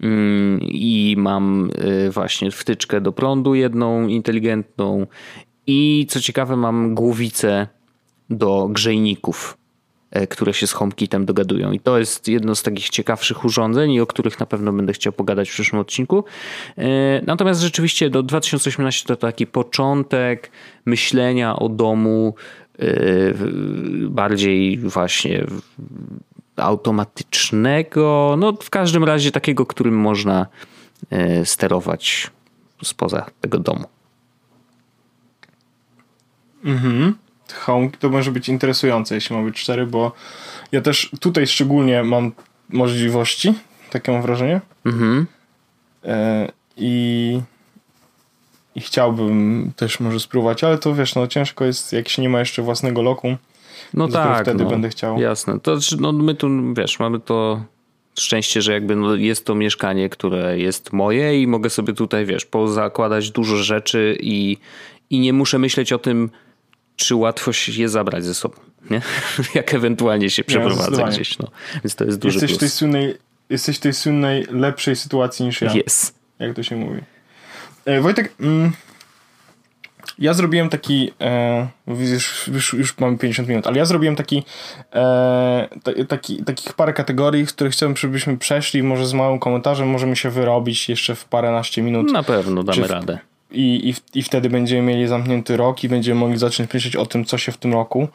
Mm, 0.00 0.60
i 0.62 1.14
mam 1.18 1.70
y, 2.06 2.10
właśnie 2.10 2.50
wtyczkę 2.50 3.00
do 3.00 3.12
prądu 3.12 3.54
jedną 3.54 4.06
inteligentną 4.06 5.06
i 5.66 6.06
co 6.08 6.20
ciekawe 6.20 6.56
mam 6.56 6.94
głowicę 6.94 7.68
do 8.30 8.68
grzejników 8.70 9.58
które 10.30 10.54
się 10.54 10.66
z 10.66 10.72
HomeKitem 10.72 11.26
dogadują. 11.26 11.72
I 11.72 11.80
to 11.80 11.98
jest 11.98 12.28
jedno 12.28 12.54
z 12.54 12.62
takich 12.62 12.88
ciekawszych 12.88 13.44
urządzeń, 13.44 14.00
o 14.00 14.06
których 14.06 14.40
na 14.40 14.46
pewno 14.46 14.72
będę 14.72 14.92
chciał 14.92 15.12
pogadać 15.12 15.50
w 15.50 15.52
przyszłym 15.52 15.80
odcinku. 15.80 16.24
E, 16.78 17.22
Natomiast 17.26 17.60
rzeczywiście 17.60 18.10
do 18.10 18.22
2018 18.22 19.06
to 19.06 19.16
taki 19.16 19.46
początek 19.46 20.50
myślenia 20.86 21.56
o 21.56 21.68
domu 21.68 22.34
e, 22.78 22.84
bardziej 24.08 24.78
właśnie 24.78 25.46
automatycznego, 26.56 28.34
no 28.38 28.52
w 28.52 28.70
każdym 28.70 29.04
razie 29.04 29.30
takiego, 29.30 29.66
którym 29.66 29.94
można 29.94 30.46
e, 31.10 31.46
sterować 31.46 32.30
spoza 32.84 33.26
tego 33.40 33.58
domu. 33.58 33.84
Home 37.54 37.90
to 37.98 38.08
może 38.10 38.30
być 38.30 38.48
interesujące, 38.48 39.14
jeśli 39.14 39.36
ma 39.36 39.42
być 39.42 39.56
4, 39.56 39.86
bo 39.86 40.12
ja 40.72 40.80
też 40.80 41.10
tutaj 41.20 41.46
szczególnie 41.46 42.02
mam 42.02 42.32
możliwości, 42.68 43.54
takie 43.90 44.12
mam 44.12 44.22
wrażenie. 44.22 44.60
Mhm. 44.84 45.26
E, 46.04 46.48
I, 46.76 47.40
I 48.74 48.80
chciałbym 48.80 49.72
też 49.76 50.00
może 50.00 50.20
spróbować, 50.20 50.64
ale 50.64 50.78
to 50.78 50.94
wiesz, 50.94 51.14
no 51.14 51.26
ciężko 51.26 51.64
jest, 51.64 51.92
jak 51.92 52.08
się 52.08 52.22
nie 52.22 52.28
ma 52.28 52.38
jeszcze 52.38 52.62
własnego 52.62 53.02
lokum. 53.02 53.36
No 53.94 54.08
tak. 54.08 54.42
wtedy 54.42 54.64
no, 54.64 54.70
będę 54.70 54.88
chciał. 54.88 55.20
Jasne. 55.20 55.60
To 55.60 55.80
znaczy, 55.80 56.02
no 56.02 56.12
my 56.12 56.34
tu, 56.34 56.48
wiesz, 56.74 56.98
mamy 56.98 57.20
to 57.20 57.64
szczęście, 58.18 58.62
że 58.62 58.72
jakby 58.72 58.96
no, 58.96 59.14
jest 59.14 59.46
to 59.46 59.54
mieszkanie, 59.54 60.08
które 60.08 60.58
jest 60.58 60.92
moje 60.92 61.42
i 61.42 61.46
mogę 61.46 61.70
sobie 61.70 61.92
tutaj, 61.92 62.26
wiesz, 62.26 62.44
pozakładać 62.44 63.30
dużo 63.30 63.56
rzeczy 63.56 64.16
i, 64.20 64.56
i 65.10 65.18
nie 65.18 65.32
muszę 65.32 65.58
myśleć 65.58 65.92
o 65.92 65.98
tym, 65.98 66.30
czy 66.96 67.14
łatwo 67.14 67.52
się 67.52 67.72
je 67.72 67.88
zabrać 67.88 68.24
ze 68.24 68.34
sobą, 68.34 68.56
nie? 68.90 69.00
Jak 69.54 69.74
ewentualnie 69.74 70.30
się 70.30 70.44
przeprowadzę 70.44 70.82
zdecydowanie. 70.82 71.14
gdzieś, 71.16 71.38
no. 71.38 71.48
Więc 71.84 71.94
to 71.94 72.04
jest 72.04 72.18
duży 72.18 72.34
Jesteś 72.34 72.50
w, 72.50 72.58
tej 72.58 72.68
plus. 72.68 72.74
słynnej, 72.74 73.14
jesteś 73.50 73.76
w 73.76 73.80
tej 73.80 73.92
słynnej 73.92 74.46
lepszej 74.50 74.96
sytuacji 74.96 75.46
niż 75.46 75.60
ja, 75.60 75.72
Jest. 75.72 76.14
jak 76.38 76.54
to 76.56 76.62
się 76.62 76.76
mówi. 76.76 77.00
E, 77.84 78.00
Wojtek, 78.00 78.34
mm, 78.40 78.72
ja 80.18 80.34
zrobiłem 80.34 80.68
taki, 80.68 81.10
e, 81.20 81.68
już, 81.86 82.48
już, 82.48 82.72
już 82.72 82.98
mamy 82.98 83.18
50 83.18 83.48
minut, 83.48 83.66
ale 83.66 83.78
ja 83.78 83.84
zrobiłem 83.84 84.16
taki, 84.16 84.44
e, 84.92 85.68
ta, 85.82 85.92
taki 86.08 86.44
takich 86.44 86.72
parę 86.72 86.92
kategorii, 86.92 87.46
z 87.46 87.52
których 87.52 87.72
chciałbym, 87.72 87.96
żebyśmy 87.96 88.38
przeszli, 88.38 88.82
może 88.82 89.06
z 89.06 89.12
małym 89.12 89.38
komentarzem 89.38 89.88
możemy 89.88 90.16
się 90.16 90.30
wyrobić 90.30 90.88
jeszcze 90.88 91.14
w 91.14 91.24
paręnaście 91.24 91.82
minut. 91.82 92.12
Na 92.12 92.22
pewno 92.22 92.62
damy 92.62 92.86
w- 92.86 92.90
radę. 92.90 93.18
I, 93.54 93.88
i, 93.88 94.18
I 94.18 94.22
wtedy 94.22 94.50
będziemy 94.50 94.82
mieli 94.82 95.06
zamknięty 95.08 95.56
rok 95.56 95.84
i 95.84 95.88
będziemy 95.88 96.20
mogli 96.20 96.38
zacząć 96.38 96.74
myśleć 96.74 96.96
o 96.96 97.06
tym, 97.06 97.24
co 97.24 97.38
się 97.38 97.52
w 97.52 97.56
tym 97.56 97.72
roku 97.72 98.08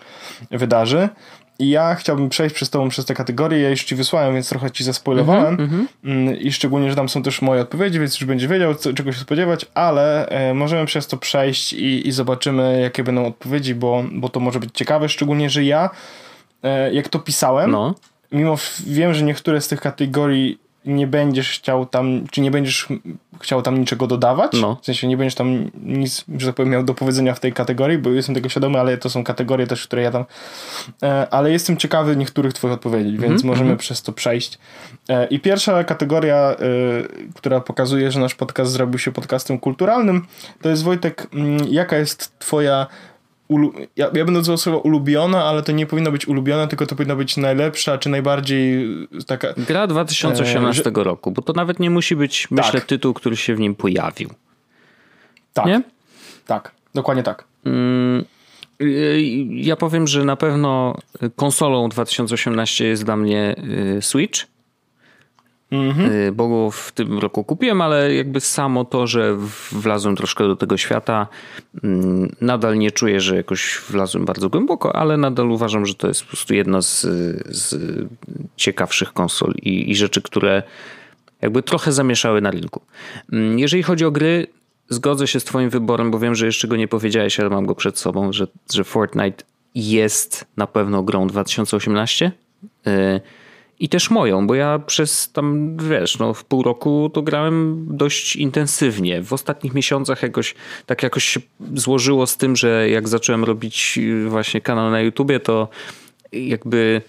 wydarzy. 0.52 1.10
I 1.60 1.70
ja 1.70 1.96
chciałbym 1.96 2.30
przejść 2.30 2.56
przez 2.56 2.70
tobą 2.70 2.90
przez 2.90 3.06
te 3.06 3.14
kategorie. 3.14 3.60
Ja 3.60 3.70
już 3.70 3.84
ci 3.84 3.96
wysłałem, 3.96 4.34
więc 4.34 4.50
trochę 4.50 4.72
ci 4.72 4.84
zaspoilowałem. 4.84 5.58
Mm, 6.04 6.38
I 6.40 6.52
szczególnie, 6.52 6.90
że 6.90 6.96
tam 6.96 7.10
są 7.10 7.24
też 7.24 7.42
moje 7.42 7.62
odpowiedzi, 7.62 8.00
więc 8.00 8.20
już 8.20 8.26
będzie 8.26 8.48
wiedział, 8.48 8.76
co, 8.76 8.94
czego 8.94 9.12
się 9.12 9.20
spodziewać, 9.20 9.66
ale 9.74 10.28
e, 10.30 10.54
możemy 10.54 10.86
przez 10.86 11.08
to 11.08 11.18
przejść 11.18 11.74
i, 11.74 12.08
i 12.08 12.12
zobaczymy, 12.12 12.80
jakie 12.82 13.04
będą 13.04 13.26
odpowiedzi, 13.26 13.76
bo, 13.76 14.04
bo 14.12 14.30
to 14.30 14.40
może 14.40 14.60
być 14.60 14.70
ciekawe. 14.74 15.10
Szczególnie, 15.10 15.50
że 15.50 15.64
ja, 15.64 15.90
e, 16.64 16.94
jak 16.94 17.10
to 17.10 17.20
pisałem, 17.20 17.72
No. 17.72 17.96
mimo 18.32 18.58
wiem, 18.88 19.14
że 19.14 19.24
niektóre 19.24 19.62
z 19.62 19.68
tych 19.68 19.82
kategorii 19.82 20.58
nie 20.86 21.08
będziesz 21.08 21.50
chciał 21.50 21.86
tam, 21.86 22.24
czy 22.32 22.42
nie 22.42 22.52
będziesz 22.52 22.88
chciał 23.40 23.62
tam 23.62 23.80
niczego 23.80 24.08
dodawać, 24.08 24.52
No. 24.62 24.78
w 24.82 24.86
sensie 24.86 25.08
nie 25.08 25.18
będziesz 25.18 25.36
tam 25.36 25.72
nic, 25.84 26.26
że 26.38 26.48
tak 26.48 26.56
powiem, 26.56 26.72
miał 26.72 26.84
do 26.84 26.94
powiedzenia 26.94 27.34
w 27.34 27.40
tej 27.40 27.54
kategorii, 27.54 27.98
bo 27.98 28.10
jestem 28.10 28.36
tego 28.36 28.50
świadomy, 28.50 28.80
ale 28.80 28.98
to 28.98 29.10
są 29.10 29.24
kategorie 29.24 29.68
też, 29.68 29.88
które 29.88 30.02
ja 30.02 30.12
tam, 30.12 30.26
e, 31.04 31.28
ale 31.32 31.52
jestem 31.52 31.78
ciekawy 31.78 32.16
niektórych 32.16 32.54
twoich 32.54 32.74
odpowiedzi, 32.74 33.18
więc 33.18 33.44
możemy 33.44 33.78
przez 33.78 34.02
to 34.02 34.14
przejść. 34.14 34.60
E, 35.10 35.26
I 35.26 35.40
pierwsza 35.40 35.84
kategoria, 35.84 36.36
e, 36.36 36.56
która 37.36 37.60
pokazuje, 37.60 38.12
że 38.12 38.20
nasz 38.20 38.36
podcast 38.36 38.72
zrobił 38.72 39.00
się 39.00 39.12
podcastem 39.12 39.60
kulturalnym, 39.60 40.26
to 40.62 40.70
jest 40.70 40.84
Wojtek, 40.84 41.28
mm, 41.34 41.58
jaka 41.70 41.98
jest 41.98 42.40
twoja. 42.40 42.88
Ja, 43.96 44.10
ja 44.14 44.26
będę 44.26 44.40
używał 44.40 44.58
słowa 44.58 44.78
ulubiona, 44.78 45.44
ale 45.44 45.64
to 45.64 45.72
nie 45.72 45.86
powinno 45.86 46.12
być 46.12 46.28
ulubione, 46.28 46.68
tylko 46.68 46.86
to 46.86 46.96
powinno 46.96 47.16
być 47.16 47.38
najlepsza, 47.38 47.98
czy 47.98 48.10
najbardziej 48.10 48.88
taka... 49.28 49.54
Gra 49.58 49.88
2018 49.88 50.82
e, 50.82 50.94
że... 50.96 51.04
roku, 51.04 51.32
bo 51.32 51.42
to 51.42 51.54
nawet 51.54 51.80
nie 51.80 51.90
musi 51.90 52.16
być, 52.16 52.52
myślę, 52.52 52.80
tak. 52.80 52.86
tytuł, 52.86 53.14
który 53.14 53.38
się 53.38 53.56
w 53.56 53.60
nim 53.60 53.76
pojawił. 53.76 54.30
Tak. 55.54 55.66
Nie? 55.66 55.82
Tak, 56.46 56.72
dokładnie 56.94 57.24
tak. 57.24 57.44
Mm, 57.66 58.26
y, 58.82 59.22
ja 59.52 59.76
powiem, 59.76 60.08
że 60.08 60.26
na 60.26 60.36
pewno 60.36 60.96
konsolą 61.36 61.90
2018 61.90 62.86
jest 62.86 63.06
dla 63.06 63.16
mnie 63.16 63.56
y, 63.98 64.02
Switch 64.02 64.46
Mhm. 65.72 66.12
Y, 66.12 66.32
bo 66.32 66.48
go 66.48 66.72
w 66.72 66.92
tym 66.92 67.20
roku 67.20 67.44
kupiłem, 67.44 67.82
ale 67.82 68.16
jakby 68.16 68.40
samo 68.40 68.86
to, 68.86 69.08
że 69.08 69.38
wlazłem 69.72 70.16
troszkę 70.16 70.48
do 70.48 70.56
tego 70.56 70.78
świata, 70.78 71.28
mm, 71.84 72.36
nadal 72.42 72.78
nie 72.78 72.92
czuję, 72.92 73.20
że 73.20 73.36
jakoś 73.36 73.82
wlazłem 73.90 74.26
bardzo 74.26 74.50
głęboko, 74.50 74.96
ale 74.96 75.18
nadal 75.18 75.52
uważam, 75.52 75.86
że 75.86 75.96
to 75.96 76.08
jest 76.08 76.22
po 76.22 76.28
prostu 76.28 76.54
jedna 76.54 76.82
z, 76.82 77.02
z 77.46 77.76
ciekawszych 78.56 79.14
konsol 79.14 79.54
i, 79.62 79.92
i 79.92 79.96
rzeczy, 79.96 80.22
które 80.22 80.64
jakby 81.42 81.64
trochę 81.64 81.92
zamieszały 81.92 82.42
na 82.42 82.52
rynku. 82.52 82.82
Mm, 83.32 83.60
jeżeli 83.60 83.84
chodzi 83.84 84.06
o 84.06 84.12
gry, 84.12 84.48
zgodzę 84.90 85.28
się 85.28 85.40
z 85.40 85.44
Twoim 85.44 85.70
wyborem, 85.70 86.12
bo 86.12 86.20
wiem, 86.20 86.36
że 86.36 86.46
jeszcze 86.46 86.68
go 86.68 86.76
nie 86.76 86.88
powiedziałeś, 86.88 87.40
ale 87.40 87.50
mam 87.50 87.66
go 87.66 87.76
przed 87.76 88.00
sobą, 88.00 88.34
że, 88.34 88.48
że 88.74 88.84
Fortnite 88.84 89.44
jest 89.76 90.46
na 90.58 90.68
pewno 90.68 91.04
grą 91.04 91.28
2018. 91.28 92.32
I 93.80 93.90
też 93.90 94.10
moją, 94.10 94.48
bo 94.48 94.56
ja 94.56 94.80
przez 94.80 95.32
tam, 95.32 95.78
wiesz, 95.78 96.20
no 96.20 96.34
w 96.34 96.46
pół 96.46 96.64
roku 96.64 97.12
to 97.14 97.22
grałem 97.22 97.86
dość 97.90 98.36
intensywnie. 98.36 99.24
W 99.24 99.34
ostatnich 99.34 99.74
miesiącach 99.74 100.24
jakoś, 100.24 100.56
tak 100.86 101.04
jakoś 101.04 101.24
się 101.24 101.40
złożyło 101.74 102.28
z 102.28 102.38
tym, 102.38 102.56
że 102.56 102.90
jak 102.90 103.08
zacząłem 103.08 103.44
robić 103.44 104.00
właśnie 104.28 104.62
kanał 104.62 104.92
na 104.92 105.02
YouTubie, 105.02 105.40
to 105.40 105.68
jakby 106.32 107.02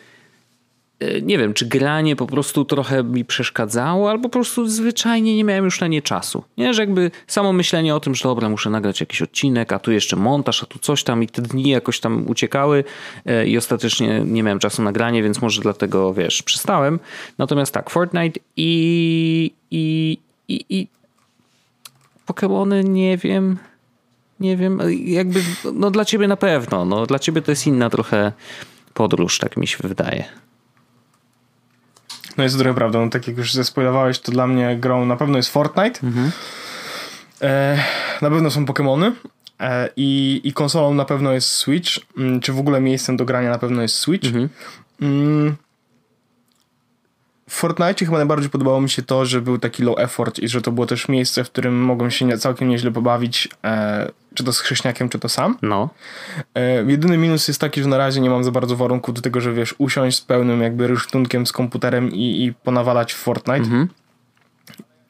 nie 1.23 1.39
wiem, 1.39 1.55
czy 1.55 1.67
granie 1.67 2.17
po 2.17 2.27
prostu 2.27 2.65
trochę 2.65 3.05
mi 3.05 3.25
przeszkadzało, 3.25 4.11
albo 4.11 4.23
po 4.23 4.29
prostu 4.29 4.69
zwyczajnie 4.69 5.37
nie 5.37 5.45
miałem 5.45 5.65
już 5.65 5.81
na 5.81 5.87
nie 5.87 6.03
czasu. 6.03 6.45
Nie, 6.59 6.75
że 6.75 6.83
jakby 6.83 7.11
samo 7.27 7.53
myślenie 7.53 7.95
o 7.95 8.01
tym, 8.01 8.15
że 8.15 8.23
dobra, 8.23 8.49
muszę 8.49 8.71
nagrać 8.71 9.01
jakiś 9.01 9.23
odcinek, 9.23 9.73
a 9.73 9.79
tu 9.79 9.93
jeszcze 9.93 10.17
montaż, 10.17 10.63
a 10.63 10.67
tu 10.67 10.79
coś 10.79 11.05
tam 11.05 11.23
i 11.23 11.27
te 11.27 11.43
dni 11.43 11.71
jakoś 11.71 12.01
tam 12.01 12.29
uciekały 12.29 12.85
e, 13.27 13.47
i 13.47 13.57
ostatecznie 13.57 14.23
nie 14.25 14.43
miałem 14.43 14.59
czasu 14.59 14.83
na 14.83 14.93
granie, 14.93 15.23
więc 15.23 15.43
może 15.43 15.63
dlatego, 15.63 16.15
wiesz, 16.15 16.43
przestałem. 16.43 16.99
Natomiast 17.39 17.75
tak, 17.75 17.91
Fortnite 17.91 18.41
i 18.57 19.51
i, 19.71 20.19
i, 20.49 20.65
i 20.69 20.89
Pokémony 22.27 22.85
nie 22.89 23.17
wiem, 23.17 23.59
nie 24.41 24.57
wiem, 24.57 24.81
jakby, 25.05 25.43
no 25.75 25.91
dla 25.91 26.05
ciebie 26.05 26.29
na 26.29 26.37
pewno, 26.37 26.85
no 26.85 27.07
dla 27.07 27.19
ciebie 27.19 27.43
to 27.43 27.53
jest 27.53 27.67
inna 27.67 27.91
trochę 27.91 28.33
podróż, 28.95 29.39
tak 29.39 29.57
mi 29.57 29.67
się 29.67 29.79
wydaje. 29.89 30.25
No 32.41 32.45
jest 32.45 32.59
trochę 32.59 32.75
prawdą. 32.75 33.05
No, 33.05 33.11
tak 33.11 33.29
jak 33.29 33.37
już 33.37 33.55
zespoilowałeś, 33.55 34.19
to 34.19 34.33
dla 34.33 34.47
mnie 34.47 34.77
grą 34.77 35.07
na 35.07 35.17
pewno 35.17 35.37
jest 35.37 35.51
Fortnite. 35.51 36.01
Mhm. 36.03 36.31
E, 37.43 37.79
na 38.23 38.31
pewno 38.31 38.51
są 38.51 38.65
Pokémony. 38.65 39.13
E, 39.61 39.89
i, 39.97 40.41
I 40.45 40.53
konsolą 40.53 40.95
na 40.95 41.05
pewno 41.05 41.33
jest 41.33 41.49
Switch. 41.49 41.91
Mm, 42.19 42.41
czy 42.41 42.53
w 42.53 42.59
ogóle 42.59 42.81
miejscem 42.81 43.17
do 43.17 43.25
grania 43.25 43.51
na 43.51 43.59
pewno 43.59 43.83
jest 43.83 43.97
Switch. 43.97 44.27
Mhm. 44.27 44.49
Mm, 45.03 45.57
w 47.49 47.55
Fortnite 47.55 48.05
chyba 48.05 48.17
najbardziej 48.17 48.51
podobało 48.51 48.81
mi 48.81 48.91
się 48.91 49.03
to, 49.03 49.27
że 49.27 49.41
był 49.41 49.59
taki 49.59 49.83
low 49.83 49.99
effort 49.99 50.39
i 50.39 50.49
że 50.49 50.63
to 50.63 50.73
było 50.73 50.87
też 50.87 51.09
miejsce, 51.09 51.45
w 51.45 51.51
którym 51.51 51.83
mogłem 51.83 52.11
się 52.11 52.39
całkiem 52.39 52.69
nieźle 52.69 52.91
pobawić, 52.91 53.49
e, 53.65 54.11
czy 54.35 54.45
to 54.45 54.53
z 54.53 54.61
chrześniakiem, 54.61 55.09
czy 55.09 55.19
to 55.19 55.29
sam. 55.29 55.59
No. 55.63 55.89
E, 56.55 56.85
jedyny 56.91 57.19
minus 57.19 57.49
jest 57.49 57.61
taki, 57.61 57.83
że 57.83 57.89
na 57.89 57.99
razie 57.99 58.21
nie 58.21 58.31
mam 58.31 58.45
za 58.45 58.51
bardzo 58.51 58.77
warunku 58.77 59.13
do 59.13 59.21
tego, 59.21 59.41
że 59.41 59.53
wiesz, 59.53 59.75
usiąść 59.79 60.17
z 60.17 60.21
pełnym 60.21 60.63
jakby 60.63 60.87
rysztunkiem 60.87 61.47
z 61.47 61.53
komputerem 61.53 62.13
i, 62.13 62.45
i 62.45 62.55
ponawalać 62.55 63.13
w 63.13 63.17
Fortnite. 63.17 63.59
Mhm. 63.59 63.89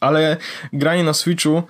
Ale 0.01 0.37
granie 0.73 1.05
na 1.05 1.13
Switchu 1.13 1.63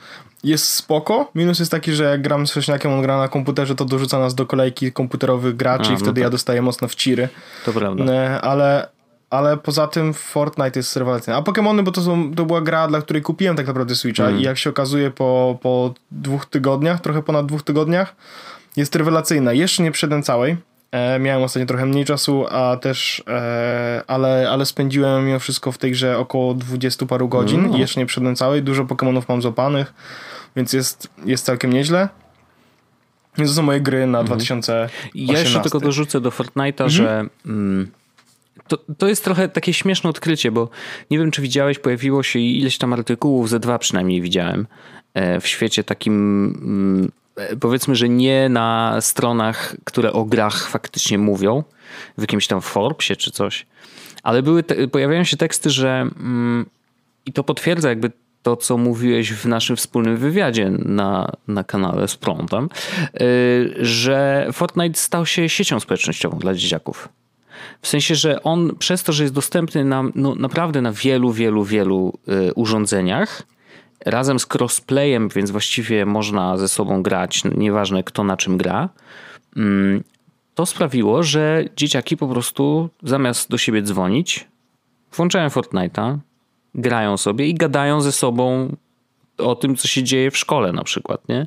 jest 0.44 0.74
spoko. 0.74 1.30
Minus 1.34 1.58
jest 1.58 1.70
taki, 1.70 1.92
że 1.92 2.04
jak 2.04 2.22
gram 2.22 2.46
z 2.46 2.50
chrześniakiem, 2.50 2.92
on 2.92 3.02
gra 3.02 3.18
na 3.18 3.28
komputerze, 3.28 3.74
to 3.74 3.84
dorzuca 3.84 4.18
nas 4.18 4.34
do 4.34 4.46
kolejki 4.46 4.92
komputerowych 4.92 5.56
graczy 5.56 5.90
A, 5.90 5.94
i 5.94 5.96
wtedy 5.96 6.20
no 6.20 6.24
ja 6.24 6.30
dostaję 6.30 6.62
mocno 6.62 6.88
w 6.88 6.94
ciry. 6.94 7.28
To 7.64 7.72
prawda. 7.72 8.04
E, 8.04 8.40
ale, 8.40 8.88
ale 9.30 9.56
poza 9.56 9.86
tym 9.86 10.14
Fortnite 10.14 10.78
jest 10.78 10.96
rewelacyjny. 10.96 11.36
A 11.36 11.42
Pokémony, 11.42 11.82
bo 11.82 11.92
to, 11.92 12.02
są, 12.02 12.34
to 12.34 12.44
była 12.44 12.60
gra, 12.60 12.88
dla 12.88 13.02
której 13.02 13.22
kupiłem 13.22 13.56
tak 13.56 13.66
naprawdę 13.66 13.94
Switcha 13.94 14.24
mm. 14.24 14.40
i 14.40 14.42
jak 14.42 14.58
się 14.58 14.70
okazuje 14.70 15.10
po, 15.10 15.58
po 15.62 15.94
dwóch 16.10 16.46
tygodniach, 16.46 17.00
trochę 17.00 17.22
ponad 17.22 17.46
dwóch 17.46 17.62
tygodniach, 17.62 18.16
jest 18.76 18.96
rewelacyjna. 18.96 19.52
Jeszcze 19.52 19.82
nie 19.82 19.92
przedem 19.92 20.22
całej. 20.22 20.56
E, 20.90 21.18
miałem 21.18 21.42
ostatnio 21.42 21.66
trochę 21.66 21.86
mniej 21.86 22.04
czasu, 22.04 22.46
a 22.50 22.76
też, 22.76 23.22
e, 23.28 24.02
ale, 24.06 24.50
ale 24.50 24.66
spędziłem 24.66 25.26
mimo 25.26 25.38
wszystko 25.38 25.72
w 25.72 25.78
tej 25.78 25.90
grze 25.90 26.18
około 26.18 26.54
20 26.54 27.06
paru 27.06 27.28
godzin 27.28 27.60
mm. 27.60 27.76
i 27.76 27.80
jeszcze 27.80 28.00
nie 28.00 28.06
przedem 28.06 28.36
całej. 28.36 28.62
Dużo 28.62 28.84
Pokémonów 28.84 29.22
mam 29.28 29.42
złapanych, 29.42 29.94
więc 30.56 30.72
jest, 30.72 31.08
jest 31.24 31.44
całkiem 31.44 31.72
nieźle. 31.72 32.08
To 33.36 33.48
są 33.48 33.62
moje 33.62 33.80
gry 33.80 34.06
na 34.06 34.18
mm. 34.18 34.26
2018. 34.26 34.90
Ja 35.14 35.38
jeszcze 35.38 35.60
tylko 35.60 35.80
dorzucę 35.80 36.20
do 36.20 36.30
Fortnite'a, 36.30 36.80
mm 36.80 36.88
-hmm. 36.88 36.88
że... 36.88 37.24
Mm 37.46 37.90
to, 38.68 38.78
to 38.98 39.08
jest 39.08 39.24
trochę 39.24 39.48
takie 39.48 39.72
śmieszne 39.72 40.10
odkrycie, 40.10 40.50
bo 40.50 40.68
nie 41.10 41.18
wiem, 41.18 41.30
czy 41.30 41.42
widziałeś, 41.42 41.78
pojawiło 41.78 42.22
się 42.22 42.38
ileś 42.38 42.78
tam 42.78 42.92
artykułów, 42.92 43.48
ze 43.48 43.60
dwa 43.60 43.78
przynajmniej 43.78 44.20
widziałem, 44.20 44.66
e, 45.14 45.40
w 45.40 45.46
świecie 45.46 45.84
takim 45.84 46.14
mm, 46.62 47.12
e, 47.36 47.56
powiedzmy, 47.56 47.96
że 47.96 48.08
nie 48.08 48.48
na 48.48 48.96
stronach, 49.00 49.76
które 49.84 50.12
o 50.12 50.24
grach 50.24 50.68
faktycznie 50.68 51.18
mówią, 51.18 51.64
w 52.18 52.20
jakimś 52.20 52.46
tam 52.46 52.60
Forbesie 52.60 53.16
czy 53.16 53.30
coś, 53.30 53.66
ale 54.22 54.42
były 54.42 54.62
te, 54.62 54.88
pojawiają 54.88 55.24
się 55.24 55.36
teksty, 55.36 55.70
że 55.70 55.88
mm, 56.00 56.66
i 57.26 57.32
to 57.32 57.44
potwierdza 57.44 57.88
jakby 57.88 58.10
to, 58.42 58.56
co 58.56 58.76
mówiłeś 58.76 59.32
w 59.32 59.46
naszym 59.46 59.76
wspólnym 59.76 60.16
wywiadzie 60.16 60.70
na, 60.70 61.32
na 61.48 61.64
kanale 61.64 62.08
z 62.08 62.16
prądem, 62.16 62.68
że 63.80 64.48
Fortnite 64.52 64.98
stał 64.98 65.26
się 65.26 65.48
siecią 65.48 65.80
społecznościową 65.80 66.38
dla 66.38 66.54
dzieciaków. 66.54 67.08
W 67.82 67.88
sensie, 67.88 68.14
że 68.14 68.42
on 68.42 68.76
przez 68.78 69.02
to, 69.02 69.12
że 69.12 69.22
jest 69.22 69.34
dostępny 69.34 69.84
na, 69.84 70.04
no, 70.14 70.34
naprawdę 70.34 70.82
na 70.82 70.92
wielu, 70.92 71.32
wielu, 71.32 71.64
wielu 71.64 72.18
y, 72.28 72.54
urządzeniach, 72.54 73.42
razem 74.06 74.38
z 74.38 74.46
crossplayem, 74.54 75.28
więc 75.28 75.50
właściwie 75.50 76.06
można 76.06 76.56
ze 76.56 76.68
sobą 76.68 77.02
grać, 77.02 77.42
nieważne 77.44 78.02
kto 78.02 78.24
na 78.24 78.36
czym 78.36 78.56
gra, 78.56 78.88
mm, 79.56 80.04
to 80.54 80.66
sprawiło, 80.66 81.22
że 81.22 81.64
dzieciaki 81.76 82.16
po 82.16 82.28
prostu 82.28 82.88
zamiast 83.02 83.50
do 83.50 83.58
siebie 83.58 83.82
dzwonić, 83.82 84.48
włączają 85.12 85.48
Fortnite'a, 85.48 86.18
grają 86.74 87.16
sobie 87.16 87.46
i 87.46 87.54
gadają 87.54 88.00
ze 88.00 88.12
sobą 88.12 88.76
o 89.38 89.54
tym, 89.54 89.76
co 89.76 89.88
się 89.88 90.02
dzieje 90.02 90.30
w 90.30 90.38
szkole 90.38 90.72
na 90.72 90.84
przykład, 90.84 91.28
nie? 91.28 91.46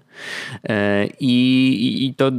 E, 0.63 1.07
I, 1.19 2.05
i 2.05 2.13
to, 2.13 2.31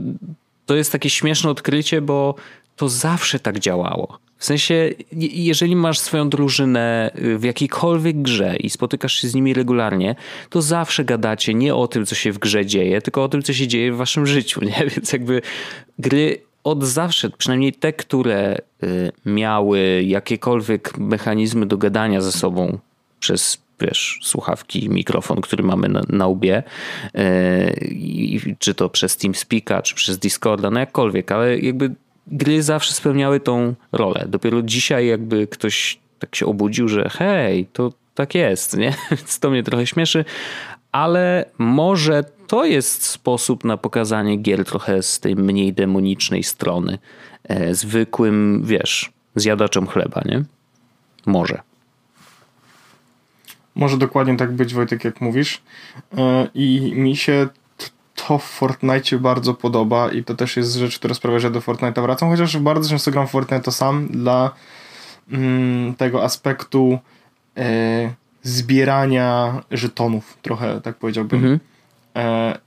to 0.66 0.74
jest 0.76 0.92
takie 0.92 1.10
śmieszne 1.10 1.50
odkrycie, 1.50 2.00
bo 2.00 2.34
to 2.76 2.88
zawsze 2.88 3.38
tak 3.38 3.58
działało. 3.58 4.18
W 4.38 4.44
sensie, 4.44 4.90
jeżeli 5.32 5.76
masz 5.76 5.98
swoją 5.98 6.28
drużynę 6.28 7.10
y, 7.18 7.38
w 7.38 7.44
jakiejkolwiek 7.44 8.22
grze 8.22 8.56
i 8.56 8.70
spotykasz 8.70 9.14
się 9.14 9.28
z 9.28 9.34
nimi 9.34 9.54
regularnie, 9.54 10.14
to 10.50 10.62
zawsze 10.62 11.04
gadacie 11.04 11.54
nie 11.54 11.74
o 11.74 11.88
tym, 11.88 12.06
co 12.06 12.14
się 12.14 12.32
w 12.32 12.38
grze 12.38 12.66
dzieje, 12.66 13.02
tylko 13.02 13.24
o 13.24 13.28
tym, 13.28 13.42
co 13.42 13.52
się 13.52 13.68
dzieje 13.68 13.92
w 13.92 13.96
waszym 13.96 14.26
życiu, 14.26 14.64
nie? 14.64 14.86
Więc 14.96 15.12
jakby 15.12 15.42
gry 15.98 16.40
od 16.64 16.84
zawsze, 16.84 17.30
przynajmniej 17.30 17.72
te, 17.72 17.92
które 17.92 18.58
y, 18.82 19.12
miały 19.26 20.02
jakiekolwiek 20.02 20.98
mechanizmy 20.98 21.66
do 21.66 21.76
gadania 21.76 22.20
ze 22.20 22.32
sobą 22.32 22.78
przez 23.20 23.64
wiesz, 23.80 24.18
słuchawki, 24.22 24.88
mikrofon, 24.88 25.40
który 25.40 25.62
mamy 25.62 25.88
na, 25.88 26.02
na 26.08 26.26
łbie, 26.26 26.62
yy, 27.14 28.56
czy 28.58 28.74
to 28.74 28.88
przez 28.88 29.16
TeamSpeaka, 29.16 29.82
czy 29.82 29.94
przez 29.94 30.18
Discorda, 30.18 30.70
no 30.70 30.80
jakkolwiek, 30.80 31.32
ale 31.32 31.58
jakby 31.58 31.94
gry 32.26 32.62
zawsze 32.62 32.92
spełniały 32.92 33.40
tą 33.40 33.74
rolę. 33.92 34.24
Dopiero 34.28 34.62
dzisiaj 34.62 35.06
jakby 35.06 35.46
ktoś 35.46 35.98
tak 36.18 36.36
się 36.36 36.46
obudził, 36.46 36.88
że 36.88 37.08
hej, 37.12 37.66
to 37.72 37.92
tak 38.14 38.34
jest, 38.34 38.76
nie? 38.76 38.94
Więc 39.10 39.38
to 39.38 39.50
mnie 39.50 39.62
trochę 39.62 39.86
śmieszy, 39.86 40.24
ale 40.92 41.44
może 41.58 42.24
to 42.46 42.64
jest 42.64 43.02
sposób 43.02 43.64
na 43.64 43.76
pokazanie 43.76 44.36
gier 44.36 44.64
trochę 44.64 45.02
z 45.02 45.20
tej 45.20 45.36
mniej 45.36 45.72
demonicznej 45.72 46.42
strony. 46.42 46.98
E, 47.44 47.74
zwykłym, 47.74 48.62
wiesz, 48.64 49.12
zjadaczem 49.34 49.86
chleba, 49.86 50.22
nie? 50.24 50.44
Może. 51.26 51.60
Może 53.74 53.98
dokładnie 53.98 54.36
tak 54.36 54.52
być, 54.52 54.74
Wojtek, 54.74 55.04
jak 55.04 55.20
mówisz. 55.20 55.62
E, 56.18 56.48
I 56.54 56.92
mi 56.96 57.16
się 57.16 57.48
to 58.28 58.38
w 58.38 58.44
Fortnite 58.44 59.18
bardzo 59.18 59.54
podoba 59.54 60.10
i 60.10 60.24
to 60.24 60.34
też 60.34 60.56
jest 60.56 60.74
rzecz, 60.74 60.98
która 60.98 61.14
sprawia, 61.14 61.38
że 61.38 61.50
do 61.50 61.60
Fortnite'a 61.60 62.02
wracam, 62.02 62.28
chociaż 62.28 62.56
bardzo 62.56 62.90
często 62.90 63.10
gram 63.10 63.26
w 63.26 63.30
Fortnite 63.30 63.62
to 63.62 63.72
sam 63.72 64.08
dla 64.08 64.50
mm, 65.30 65.94
tego 65.94 66.24
aspektu 66.24 66.98
e, 67.56 68.14
zbierania 68.42 69.62
żetonów, 69.70 70.38
trochę 70.42 70.80
tak 70.80 70.96
powiedziałbym. 70.96 71.38
Mhm. 71.38 71.60
E, 72.16 72.58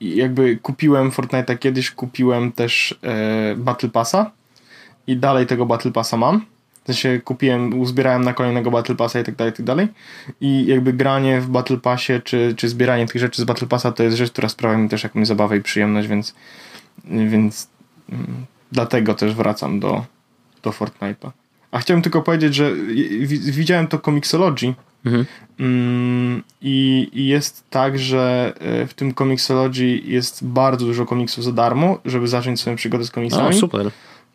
jakby 0.00 0.56
kupiłem 0.56 1.10
Fortnite'a 1.10 1.58
kiedyś, 1.58 1.90
kupiłem 1.90 2.52
też 2.52 2.98
e, 3.02 3.54
Battle 3.56 3.88
Passa 3.88 4.30
i 5.06 5.16
dalej 5.16 5.46
tego 5.46 5.66
Battle 5.66 5.92
Passa 5.92 6.16
mam. 6.16 6.46
W 6.84 6.86
sensie 6.86 7.20
kupiłem, 7.24 7.80
uzbierałem 7.80 8.24
na 8.24 8.34
kolejnego 8.34 8.70
Battle 8.70 8.94
Passa 8.94 9.20
i 9.20 9.24
tak 9.24 9.34
dalej, 9.36 9.52
i 9.52 9.56
tak 9.56 9.66
dalej. 9.66 9.88
I 10.40 10.66
jakby 10.66 10.92
granie 10.92 11.40
w 11.40 11.48
Battle 11.48 11.76
Passie, 11.76 12.12
czy, 12.24 12.54
czy 12.56 12.68
zbieranie 12.68 13.06
tych 13.06 13.20
rzeczy 13.20 13.42
z 13.42 13.44
Battle 13.44 13.68
Passa 13.68 13.92
to 13.92 14.02
jest 14.02 14.16
rzecz, 14.16 14.30
która 14.30 14.48
sprawia 14.48 14.78
mi 14.78 14.88
też 14.88 15.02
jakąś 15.02 15.26
zabawę 15.26 15.56
i 15.56 15.62
przyjemność, 15.62 16.08
więc, 16.08 16.34
więc 17.04 17.68
mm, 18.12 18.46
dlatego 18.72 19.14
też 19.14 19.34
wracam 19.34 19.80
do, 19.80 20.04
do 20.62 20.70
Fortnite'a. 20.70 21.30
A 21.70 21.78
chciałem 21.78 22.02
tylko 22.02 22.22
powiedzieć, 22.22 22.54
że 22.54 22.72
widziałem 23.40 23.86
to 23.86 23.98
Comixology 23.98 24.74
mhm. 25.04 25.26
Mm, 25.60 26.42
I, 26.62 27.08
I 27.12 27.26
jest 27.26 27.64
tak, 27.70 27.98
że 27.98 28.52
e, 28.60 28.86
w 28.86 28.94
tym 28.94 29.14
Comixology 29.14 30.00
jest 30.04 30.46
bardzo 30.46 30.86
dużo 30.86 31.06
komiksów 31.06 31.44
za 31.44 31.52
darmo, 31.52 31.98
żeby 32.04 32.28
zacząć 32.28 32.60
swoją 32.60 32.76
przygodę 32.76 33.04
z 33.04 33.10
komiksami. 33.10 33.48
O, 33.48 33.52
super. 33.52 33.90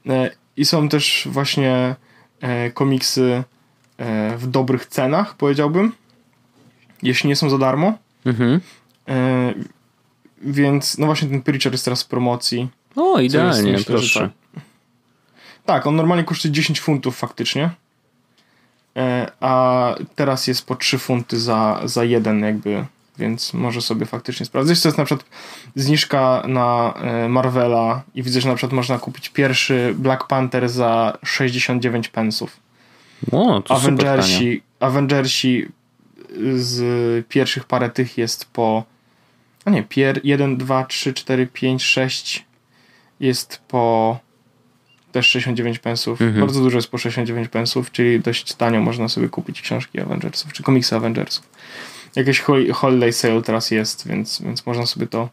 E, 0.10 0.32
I 0.58 0.66
są 0.66 0.90
też 0.90 1.28
właśnie 1.32 1.96
komiksy 2.74 3.44
w 4.38 4.48
dobrych 4.48 4.86
cenach, 4.86 5.36
powiedziałbym. 5.36 5.94
Jeśli 7.04 7.30
nie 7.30 7.36
są 7.36 7.50
za 7.50 7.58
darmo. 7.58 7.94
Mhm. 8.26 8.62
Więc 10.42 10.98
no 10.98 11.06
właśnie 11.06 11.30
ten 11.30 11.42
Preacher 11.42 11.72
jest 11.72 11.86
teraz 11.86 12.04
w 12.04 12.08
promocji. 12.08 12.70
O, 12.96 13.20
idealnie, 13.20 13.72
myślę, 13.72 13.86
proszę. 13.86 14.20
Tak. 14.54 14.64
tak, 15.66 15.88
on 15.88 15.96
normalnie 15.96 16.24
kosztuje 16.24 16.52
10 16.52 16.82
funtów 16.82 17.18
faktycznie. 17.18 17.70
E, 18.98 19.32
a 19.40 19.96
teraz 20.16 20.48
jest 20.48 20.66
po 20.66 20.76
3 20.76 20.98
funty 20.98 21.40
za, 21.40 21.82
za 21.84 22.04
jeden 22.04 22.40
jakby, 22.40 22.86
więc 23.20 23.54
może 23.54 23.82
sobie 23.82 24.06
faktycznie 24.06 24.46
sprawdzić. 24.46 24.82
To 24.82 24.88
jest 24.88 24.98
na 24.98 25.06
przykład 25.06 25.30
zniżka 25.76 26.44
na 26.48 26.94
e, 26.96 27.30
Marvela 27.30 28.04
i 28.16 28.24
widzę, 28.24 28.42
że 28.42 28.50
na 28.50 28.56
przykład 28.56 28.74
można 28.74 29.00
kupić 29.00 29.30
pierwszy 29.30 29.96
Black 29.98 30.28
Panther 30.28 30.70
za 30.70 31.18
69 31.26 32.08
pensów. 32.08 32.60
O, 33.32 33.62
to 33.62 33.76
Avengersi, 33.76 34.62
Avengersi 34.80 35.68
z 36.56 37.28
pierwszych 37.28 37.66
parę 37.66 37.90
tych 37.90 38.18
jest 38.18 38.46
po 38.46 38.84
a 39.66 39.72
nie, 39.72 39.84
pier 39.84 40.22
1, 40.24 40.58
2, 40.58 40.86
3, 40.86 41.14
4, 41.14 41.48
5, 41.48 41.84
6 41.84 42.46
jest 43.20 43.62
po 43.68 44.18
też 45.12 45.28
69 45.28 45.80
pensów. 45.80 46.22
Mhm. 46.22 46.40
Bardzo 46.40 46.62
dużo 46.62 46.78
jest 46.78 46.88
po 46.88 46.98
69 46.98 47.48
pensów, 47.48 47.92
czyli 47.92 48.20
dość 48.20 48.54
tanio 48.54 48.82
można 48.82 49.10
sobie 49.10 49.30
kupić 49.30 49.62
książki 49.62 50.00
Avengersów, 50.00 50.54
czy 50.54 50.64
komiksy 50.64 50.96
Avengersów. 50.96 51.50
Jakieś 52.20 52.44
holiday 52.74 53.14
sale 53.14 53.42
teraz 53.42 53.72
jest, 53.72 54.08
więc, 54.08 54.42
więc 54.42 54.66
można 54.66 54.86
sobie 54.86 55.08
to 55.08 55.30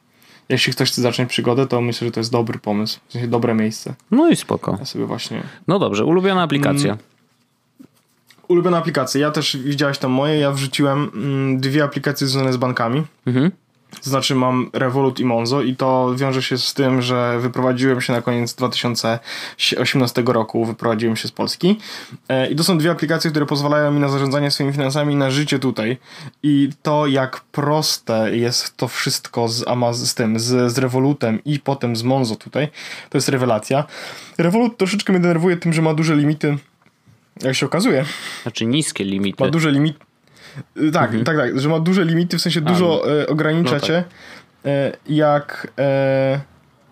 jeśli 0.49 0.73
ktoś 0.73 0.91
chce 0.91 1.03
zacząć 1.03 1.29
przygodę, 1.29 1.67
to 1.67 1.81
myślę, 1.81 2.09
że 2.09 2.13
to 2.13 2.21
jest 2.21 2.33
dobry 2.33 2.59
pomysł. 2.59 3.01
W 3.09 3.13
sensie 3.13 3.29
dobre 3.29 3.55
miejsce. 3.55 3.95
No 4.11 4.31
i 4.31 4.37
spoko. 4.37 4.77
Ja 4.79 4.85
sobie 4.85 5.07
właśnie... 5.07 5.43
No 5.69 5.79
dobrze, 5.79 6.05
ulubiona 6.05 6.43
aplikacja. 6.43 6.93
Mm, 6.93 7.05
ulubiona 8.49 8.79
aplikacja. 8.79 9.21
Ja 9.21 9.31
też 9.31 9.57
widziałeś 9.57 9.99
tam 9.99 10.11
moje. 10.11 10.39
Ja 10.39 10.53
wrzuciłem 10.53 11.11
mm, 11.15 11.61
dwie 11.61 11.85
aplikacje 11.85 12.27
związane 12.27 12.53
z 12.53 12.57
bankami. 12.57 13.03
Mhm. 13.27 13.51
To 13.91 14.11
znaczy 14.11 14.35
mam 14.35 14.71
Revolut 14.73 15.21
i 15.21 15.25
Monzo 15.25 15.63
i 15.63 15.77
to 15.77 16.15
wiąże 16.17 16.43
się 16.43 16.59
z 16.59 16.75
tym, 16.75 17.03
że 17.03 17.39
wyprowadziłem 17.41 18.01
się 18.01 18.13
na 18.13 18.23
koniec 18.23 18.55
2018 18.55 20.23
roku, 20.27 20.65
wyprowadziłem 20.65 21.17
się 21.17 21.29
z 21.29 21.33
Polski 21.33 21.79
e, 22.29 22.51
i 22.51 22.57
to 22.57 22.65
są 22.65 22.79
dwie 22.79 22.91
aplikacje, 22.91 23.31
które 23.31 23.47
pozwalają 23.47 23.93
mi 23.93 24.01
na 24.01 24.09
zarządzanie 24.09 24.51
swoimi 24.51 24.73
finansami 24.73 25.17
na 25.17 25.31
życie 25.31 25.59
tutaj 25.59 25.97
i 26.43 26.71
to 26.83 27.07
jak 27.07 27.41
proste 27.41 28.37
jest 28.37 28.77
to 28.77 28.89
wszystko 28.89 29.49
z, 29.49 29.69
Amaz 29.69 30.09
z 30.09 30.15
tym, 30.15 30.39
z, 30.39 30.73
z 30.73 30.79
Revolutem 30.79 31.45
i 31.45 31.59
potem 31.59 31.97
z 31.97 32.03
Monzo 32.03 32.37
tutaj, 32.37 32.69
to 33.11 33.19
jest 33.19 33.29
rewelacja. 33.29 33.85
Revolut 34.39 34.77
troszeczkę 34.77 35.13
mnie 35.13 35.23
denerwuje 35.23 35.57
tym, 35.57 35.73
że 35.73 35.83
ma 35.83 35.95
duże 35.95 36.17
limity 36.17 36.59
jak 37.43 37.55
się 37.55 37.67
okazuje. 37.67 38.05
Znaczy 38.43 38.67
niskie 38.67 39.05
limity. 39.05 39.45
Ma 39.45 39.51
duże 39.51 39.73
limity 39.73 40.06
tak, 40.93 41.05
mhm. 41.05 41.25
tak, 41.25 41.37
tak, 41.37 41.61
że 41.61 41.69
ma 41.69 41.81
duże 41.81 42.05
limity, 42.05 42.39
w 42.39 42.43
sensie 42.43 42.61
A, 42.65 42.69
dużo 42.69 43.03
no. 43.07 43.21
e, 43.21 43.27
ogranicza 43.27 43.75
no 43.75 43.81
cię, 43.81 44.05
tak. 44.63 44.73
jak, 45.07 45.73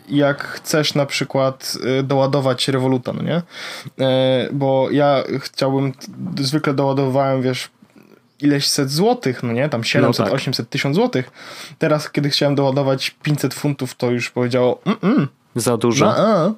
jak 0.08 0.44
chcesz 0.44 0.94
na 0.94 1.06
przykład 1.06 1.78
doładować 2.04 2.68
rewoluta, 2.68 3.12
no 3.12 3.22
nie? 3.22 3.42
Bo 4.52 4.90
ja 4.90 5.22
chciałbym, 5.40 5.92
zwykle 6.40 6.74
doładowałem, 6.74 7.42
wiesz, 7.42 7.70
ileś 8.40 8.66
set 8.66 8.90
złotych, 8.90 9.42
no 9.42 9.52
nie? 9.52 9.68
Tam 9.68 9.84
700, 9.84 10.18
no 10.18 10.24
tak. 10.24 10.34
800, 10.34 10.70
1000 10.70 10.96
złotych. 10.96 11.30
Teraz, 11.78 12.10
kiedy 12.10 12.30
chciałem 12.30 12.54
doładować 12.54 13.10
500 13.22 13.54
funtów, 13.54 13.94
to 13.94 14.10
już 14.10 14.30
powiedziało 14.30 14.80
mm 14.84 14.98
-mm. 14.98 15.26
Za 15.54 15.76
dużo? 15.76 16.06
No, 16.06 16.54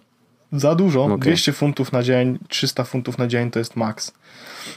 za 0.53 0.75
dużo. 0.75 1.05
Okay. 1.05 1.19
200 1.19 1.53
funtów 1.53 1.93
na 1.93 2.03
dzień, 2.03 2.39
300 2.49 2.85
funtów 2.85 3.19
na 3.19 3.27
dzień 3.27 3.51
to 3.51 3.59
jest 3.59 3.77
maks. 3.77 4.13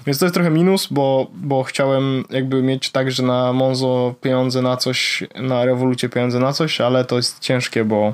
Więc 0.05 0.19
to 0.19 0.25
jest 0.25 0.33
trochę 0.33 0.49
minus, 0.49 0.87
bo, 0.91 1.27
bo 1.33 1.63
chciałem 1.63 2.23
jakby 2.29 2.63
mieć 2.63 2.89
tak, 2.89 3.11
że 3.11 3.23
na 3.23 3.53
Monzo 3.53 4.15
pieniądze 4.21 4.61
na 4.61 4.77
coś, 4.77 5.23
na 5.35 5.65
rewolucie 5.65 6.09
pieniądze 6.09 6.39
na 6.39 6.53
coś, 6.53 6.81
ale 6.81 7.05
to 7.05 7.15
jest 7.15 7.39
ciężkie, 7.39 7.85
bo 7.85 8.13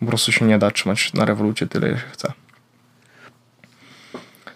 po 0.00 0.06
prostu 0.06 0.32
się 0.32 0.44
nie 0.44 0.58
da 0.58 0.70
trzymać 0.70 1.12
na 1.12 1.24
rewolucie 1.24 1.66
tyle, 1.66 1.88
ile 1.88 1.96
się 1.98 2.06
chce. 2.12 2.32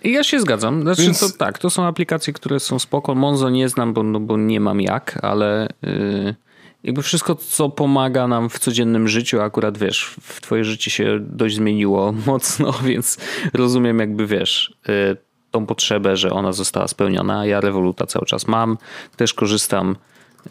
I 0.05 0.13
ja 0.13 0.25
się 0.25 0.41
zgadzam. 0.41 0.83
Znaczy, 0.83 1.03
Więc... 1.03 1.21
to, 1.21 1.39
tak, 1.39 1.59
to 1.59 1.71
są 1.71 1.87
aplikacje, 1.87 2.33
które 2.33 2.61
są 2.61 2.79
spoko. 2.79 3.15
Monzo 3.15 3.51
nie 3.51 3.69
znam, 3.69 3.93
bo, 3.93 4.03
no, 4.03 4.21
bo 4.21 4.37
nie 4.37 4.61
mam 4.61 4.81
jak, 4.81 5.19
ale 5.23 5.69
yy, 5.83 6.35
jakby 6.83 7.03
wszystko, 7.03 7.35
co 7.35 7.69
pomaga 7.69 8.29
nam 8.29 8.51
w 8.51 8.59
codziennym 8.59 9.09
życiu, 9.09 9.41
akurat 9.41 9.79
wiesz, 9.79 10.15
w 10.23 10.41
twoje 10.41 10.65
życie 10.65 10.91
się 10.91 11.19
dość 11.21 11.57
zmieniło 11.57 12.13
mocno, 12.27 12.73
więc 12.85 13.19
rozumiem 13.53 13.99
jakby 13.99 14.27
wiesz, 14.27 14.75
yy, 14.89 15.17
tą 15.51 15.67
potrzebę, 15.67 16.17
że 16.17 16.31
ona 16.31 16.53
została 16.53 16.89
spełniona. 16.89 17.47
Ja 17.47 17.61
rewoluta 17.61 18.07
cały 18.07 18.27
czas 18.27 18.47
mam, 18.47 18.79
też 19.17 19.35
korzystam, 19.35 19.97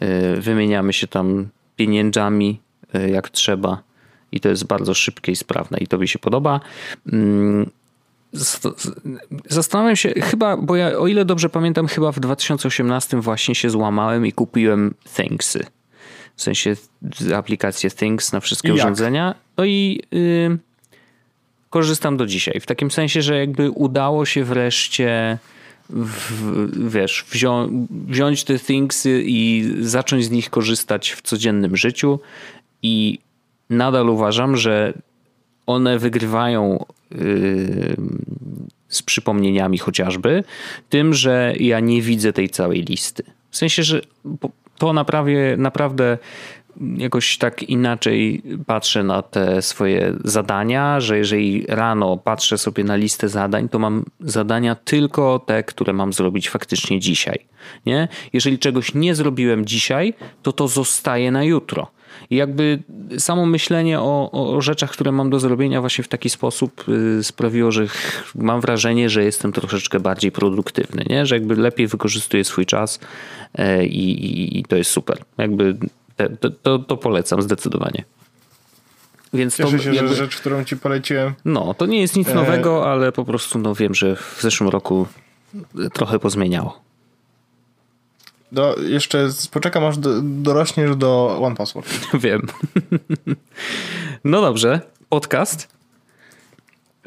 y, 0.02 0.40
wymieniamy 0.40 0.92
się 0.92 1.06
tam 1.06 1.48
pieniędzmi 1.76 2.60
y, 2.94 3.10
jak 3.10 3.28
trzeba 3.30 3.82
i 4.32 4.40
to 4.40 4.48
jest 4.48 4.64
bardzo 4.64 4.94
szybkie 4.94 5.32
i 5.32 5.36
sprawne 5.36 5.78
i 5.78 5.86
to 5.86 5.98
mi 5.98 6.08
się 6.08 6.18
podoba. 6.18 6.60
Mm, 7.12 7.70
zastanawiam 9.48 9.96
się, 9.96 10.10
chyba, 10.10 10.56
bo 10.56 10.76
ja 10.76 10.98
o 10.98 11.06
ile 11.06 11.24
dobrze 11.24 11.48
pamiętam, 11.48 11.86
chyba 11.86 12.12
w 12.12 12.20
2018 12.20 13.20
właśnie 13.20 13.54
się 13.54 13.70
złamałem 13.70 14.26
i 14.26 14.32
kupiłem 14.32 14.94
Thingsy. 15.16 15.66
W 16.36 16.42
sensie 16.42 16.76
aplikację 17.36 17.90
Things 17.90 18.32
na 18.32 18.40
wszystkie 18.40 18.74
urządzenia. 18.74 19.34
No 19.56 19.64
i 19.64 20.02
yy, 20.10 20.58
korzystam 21.70 22.16
do 22.16 22.26
dzisiaj. 22.26 22.60
W 22.60 22.66
takim 22.66 22.90
sensie, 22.90 23.22
że 23.22 23.38
jakby 23.38 23.70
udało 23.70 24.26
się 24.26 24.44
wreszcie 24.44 25.38
w, 25.90 26.90
wiesz, 26.90 27.24
wzią, 27.30 27.86
wziąć 27.90 28.44
te 28.44 28.58
thingsy 28.58 29.22
i 29.26 29.70
zacząć 29.80 30.24
z 30.24 30.30
nich 30.30 30.50
korzystać 30.50 31.10
w 31.10 31.22
codziennym 31.22 31.76
życiu 31.76 32.20
i 32.82 33.18
nadal 33.70 34.08
uważam, 34.08 34.56
że 34.56 34.92
one 35.66 35.98
wygrywają 35.98 36.84
yy, 37.10 37.96
z 38.88 39.02
przypomnieniami 39.02 39.78
chociażby 39.78 40.44
tym, 40.88 41.14
że 41.14 41.54
ja 41.60 41.80
nie 41.80 42.02
widzę 42.02 42.32
tej 42.32 42.48
całej 42.48 42.82
listy. 42.82 43.22
W 43.50 43.56
sensie, 43.56 43.82
że 43.82 44.00
to 44.78 44.92
naprawdę, 44.92 45.56
naprawdę 45.56 46.18
jakoś 46.96 47.38
tak 47.38 47.62
inaczej 47.62 48.42
patrzę 48.66 49.04
na 49.04 49.22
te 49.22 49.62
swoje 49.62 50.14
zadania, 50.24 51.00
że 51.00 51.18
jeżeli 51.18 51.66
rano 51.68 52.16
patrzę 52.16 52.58
sobie 52.58 52.84
na 52.84 52.96
listę 52.96 53.28
zadań, 53.28 53.68
to 53.68 53.78
mam 53.78 54.04
zadania 54.20 54.74
tylko 54.74 55.38
te, 55.46 55.62
które 55.62 55.92
mam 55.92 56.12
zrobić 56.12 56.50
faktycznie 56.50 57.00
dzisiaj. 57.00 57.46
Nie? 57.86 58.08
Jeżeli 58.32 58.58
czegoś 58.58 58.94
nie 58.94 59.14
zrobiłem 59.14 59.66
dzisiaj, 59.66 60.14
to 60.42 60.52
to 60.52 60.68
zostaje 60.68 61.30
na 61.30 61.44
jutro. 61.44 61.90
I 62.30 62.36
jakby 62.36 62.82
samo 63.18 63.46
myślenie 63.46 64.00
o, 64.00 64.30
o, 64.30 64.60
rzeczach, 64.60 64.90
które 64.90 65.12
mam 65.12 65.30
do 65.30 65.40
zrobienia 65.40 65.80
właśnie 65.80 66.04
w 66.04 66.08
taki 66.08 66.30
sposób 66.30 66.84
y, 66.88 67.24
sprawiło, 67.24 67.72
że 67.72 67.86
mam 68.34 68.60
wrażenie, 68.60 69.10
że 69.10 69.24
jestem 69.24 69.52
troszeczkę 69.52 70.00
bardziej 70.00 70.32
produktywny, 70.32 71.04
nie? 71.08 71.26
że 71.26 71.34
jakby 71.34 71.56
lepiej 71.56 71.86
wykorzystuję 71.86 72.44
swój 72.44 72.66
czas 72.66 73.00
e, 73.54 73.86
i, 73.86 74.10
i, 74.10 74.58
i 74.58 74.64
to 74.64 74.76
jest 74.76 74.90
super. 74.90 75.18
Jakby 75.38 75.76
to, 76.40 76.50
to, 76.50 76.78
to 76.78 76.96
polecam 76.96 77.42
zdecydowanie. 77.42 78.04
Więc 79.32 79.56
Cieszę 79.56 79.76
to, 79.76 79.82
się, 79.82 79.94
jakby, 79.94 80.08
że 80.08 80.16
rzecz, 80.16 80.36
którą 80.36 80.64
ci 80.64 80.76
poleciłem. 80.76 81.34
No, 81.44 81.74
to 81.74 81.86
nie 81.86 82.00
jest 82.00 82.16
nic 82.16 82.28
e, 82.28 82.34
nowego, 82.34 82.82
e... 82.82 82.90
ale 82.90 83.12
po 83.12 83.24
prostu 83.24 83.58
no, 83.58 83.74
wiem, 83.74 83.94
że 83.94 84.16
w 84.16 84.38
zeszłym 84.40 84.70
roku 84.70 85.06
trochę 85.92 86.18
pozmieniało. 86.18 86.80
Do, 88.52 88.76
jeszcze 88.82 89.28
poczekam, 89.50 89.84
aż 89.84 89.98
do, 89.98 90.20
dorośniesz 90.22 90.96
do 90.96 91.38
One 91.42 91.56
Password. 91.56 91.88
Wiem. 92.24 92.42
no 94.24 94.40
dobrze, 94.40 94.80
podcast. 95.08 95.68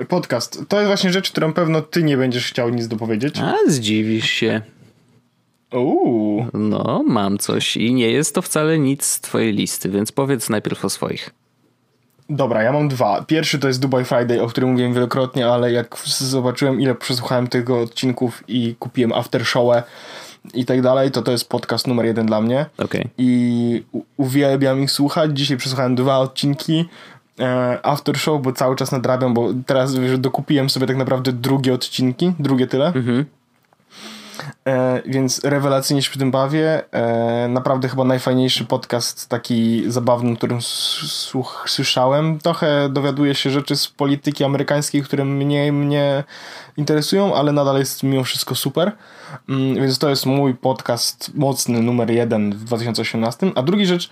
Podcast. 0.07 0.64
To 0.68 0.78
jest 0.78 0.88
właśnie 0.88 1.12
rzecz, 1.12 1.32
którą 1.32 1.53
pewno 1.53 1.82
ty 1.82 2.03
nie 2.03 2.18
będziesz 2.18 2.47
chciał 2.47 2.70
nic 2.70 2.88
dopowiedzieć. 2.88 3.39
A, 3.39 3.55
zdziwisz 3.68 4.30
się. 4.30 4.62
Uuu. 5.74 6.46
No, 6.54 7.04
mam 7.08 7.38
coś 7.38 7.78
i 7.78 7.94
nie 7.94 8.10
jest 8.10 8.36
to 8.36 8.42
wcale 8.42 8.80
nic 8.80 9.06
z 9.06 9.22
twojej 9.22 9.54
listy, 9.54 9.90
więc 9.90 10.12
powiedz 10.12 10.50
najpierw 10.50 10.86
o 10.86 10.90
swoich. 10.90 11.30
Dobra, 12.30 12.64
ja 12.64 12.72
mam 12.72 12.88
dwa. 12.88 13.24
Pierwszy 13.28 13.60
to 13.60 13.68
jest 13.68 13.82
Dubai 13.82 14.06
Friday, 14.06 14.42
o 14.42 14.48
którym 14.48 14.70
mówiłem 14.72 14.94
wielokrotnie, 14.94 15.48
ale 15.48 15.72
jak 15.72 15.98
zobaczyłem 16.06 16.82
ile 16.82 16.96
przesłuchałem 16.96 17.48
tego 17.48 17.80
odcinków 17.80 18.44
i 18.48 18.76
kupiłem 18.80 19.14
aftershowę 19.14 19.84
i 20.54 20.66
tak 20.66 20.82
dalej, 20.82 21.12
to 21.12 21.22
to 21.22 21.32
jest 21.32 21.50
podcast 21.50 21.88
numer 21.88 22.06
jeden 22.06 22.26
dla 22.26 22.42
mnie. 22.42 22.66
Okay. 22.78 23.10
I 23.18 23.84
uwielbiam 24.18 24.82
ich 24.82 24.92
słuchać. 24.92 25.32
Dzisiaj 25.38 25.58
przesłuchałem 25.58 25.96
dwa 25.96 26.18
odcinki 26.18 26.86
e, 27.40 27.80
after 27.84 28.18
show, 28.18 28.42
bo 28.42 28.52
cały 28.52 28.76
czas 28.76 28.92
nadrabiam, 28.92 29.34
bo 29.34 29.50
teraz 29.66 29.96
wiesz, 29.96 30.20
dokupiłem 30.20 30.70
sobie 30.70 30.88
tak 30.88 30.98
naprawdę 30.98 31.34
drugie 31.34 31.74
odcinki, 31.74 32.34
drugie 32.40 32.68
tyle. 32.68 32.88
Mhm. 32.88 33.26
E, 34.68 35.02
więc 35.06 35.44
rewelacyjnie 35.44 36.02
się 36.02 36.10
przy 36.10 36.20
tym 36.20 36.32
bawię. 36.32 36.94
E, 36.94 37.48
naprawdę 37.48 37.89
chyba 37.89 38.04
najfajniejszy 38.04 38.66
podcast 38.66 39.30
taki 39.30 39.84
zabawny, 39.88 40.36
którym 40.36 40.62
słuch, 40.62 41.66
słyszałem. 41.68 42.39
Trochę 42.39 42.89
dowiaduję 42.89 43.36
się 43.36 43.50
rzeczy 43.50 43.76
z 43.76 43.88
polityki 43.88 44.44
amerykańskiej, 44.44 45.04
które 45.04 45.26
mniej 45.26 45.72
mnie 45.72 46.24
interesują, 46.78 47.36
ale 47.36 47.52
nadal 47.52 47.78
jest 47.78 48.04
mimo 48.04 48.24
wszystko 48.24 48.56
super. 48.56 48.92
Mm, 49.50 49.76
więc 49.76 50.00
to 50.00 50.10
jest 50.10 50.26
mój 50.26 50.56
podcast 50.56 51.32
mocny 51.36 51.82
numer 51.82 52.12
jeden 52.12 52.52
w 52.54 52.64
2018. 52.64 53.52
A 53.56 53.62
drugi 53.62 53.86
rzecz, 53.86 54.10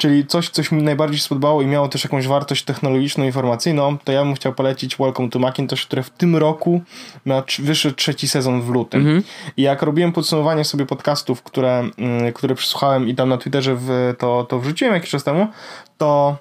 czyli 0.00 0.26
coś, 0.26 0.48
coś 0.48 0.72
mi 0.72 0.82
najbardziej 0.82 1.20
spodobało 1.20 1.62
i 1.62 1.66
miało 1.66 1.88
też 1.88 2.04
jakąś 2.04 2.26
wartość 2.26 2.64
technologiczną, 2.64 3.24
informacyjną, 3.24 3.98
to 3.98 4.12
ja 4.12 4.24
bym 4.24 4.34
chciał 4.34 4.52
polecić 4.52 4.96
Welcome 4.96 5.28
to 5.28 5.38
Macintosh, 5.38 5.86
które 5.86 6.02
w 6.02 6.10
tym 6.10 6.36
roku 6.36 6.82
ma 7.24 7.42
wyszedł 7.58 7.96
trzeci 7.96 8.28
sezon 8.28 8.62
w 8.62 8.68
lutym. 8.68 9.00
Mhm. 9.00 9.22
I 9.56 9.62
jak 9.62 9.82
robiłem 9.82 10.12
podsumowanie 10.12 10.64
sobie 10.64 10.86
podcastów, 10.86 11.42
które, 11.42 11.84
mm, 11.98 12.32
które 12.32 12.54
przesłuchałem 12.54 13.08
i 13.08 13.14
tam 13.14 13.28
na 13.28 13.38
Twitterze 13.38 13.76
w, 13.76 14.14
to, 14.18 14.44
to 14.44 14.58
wrzuciłem 14.58 14.94
jakiś 14.94 15.10
czas 15.10 15.24
temu, 15.24 15.46
to 15.98 16.36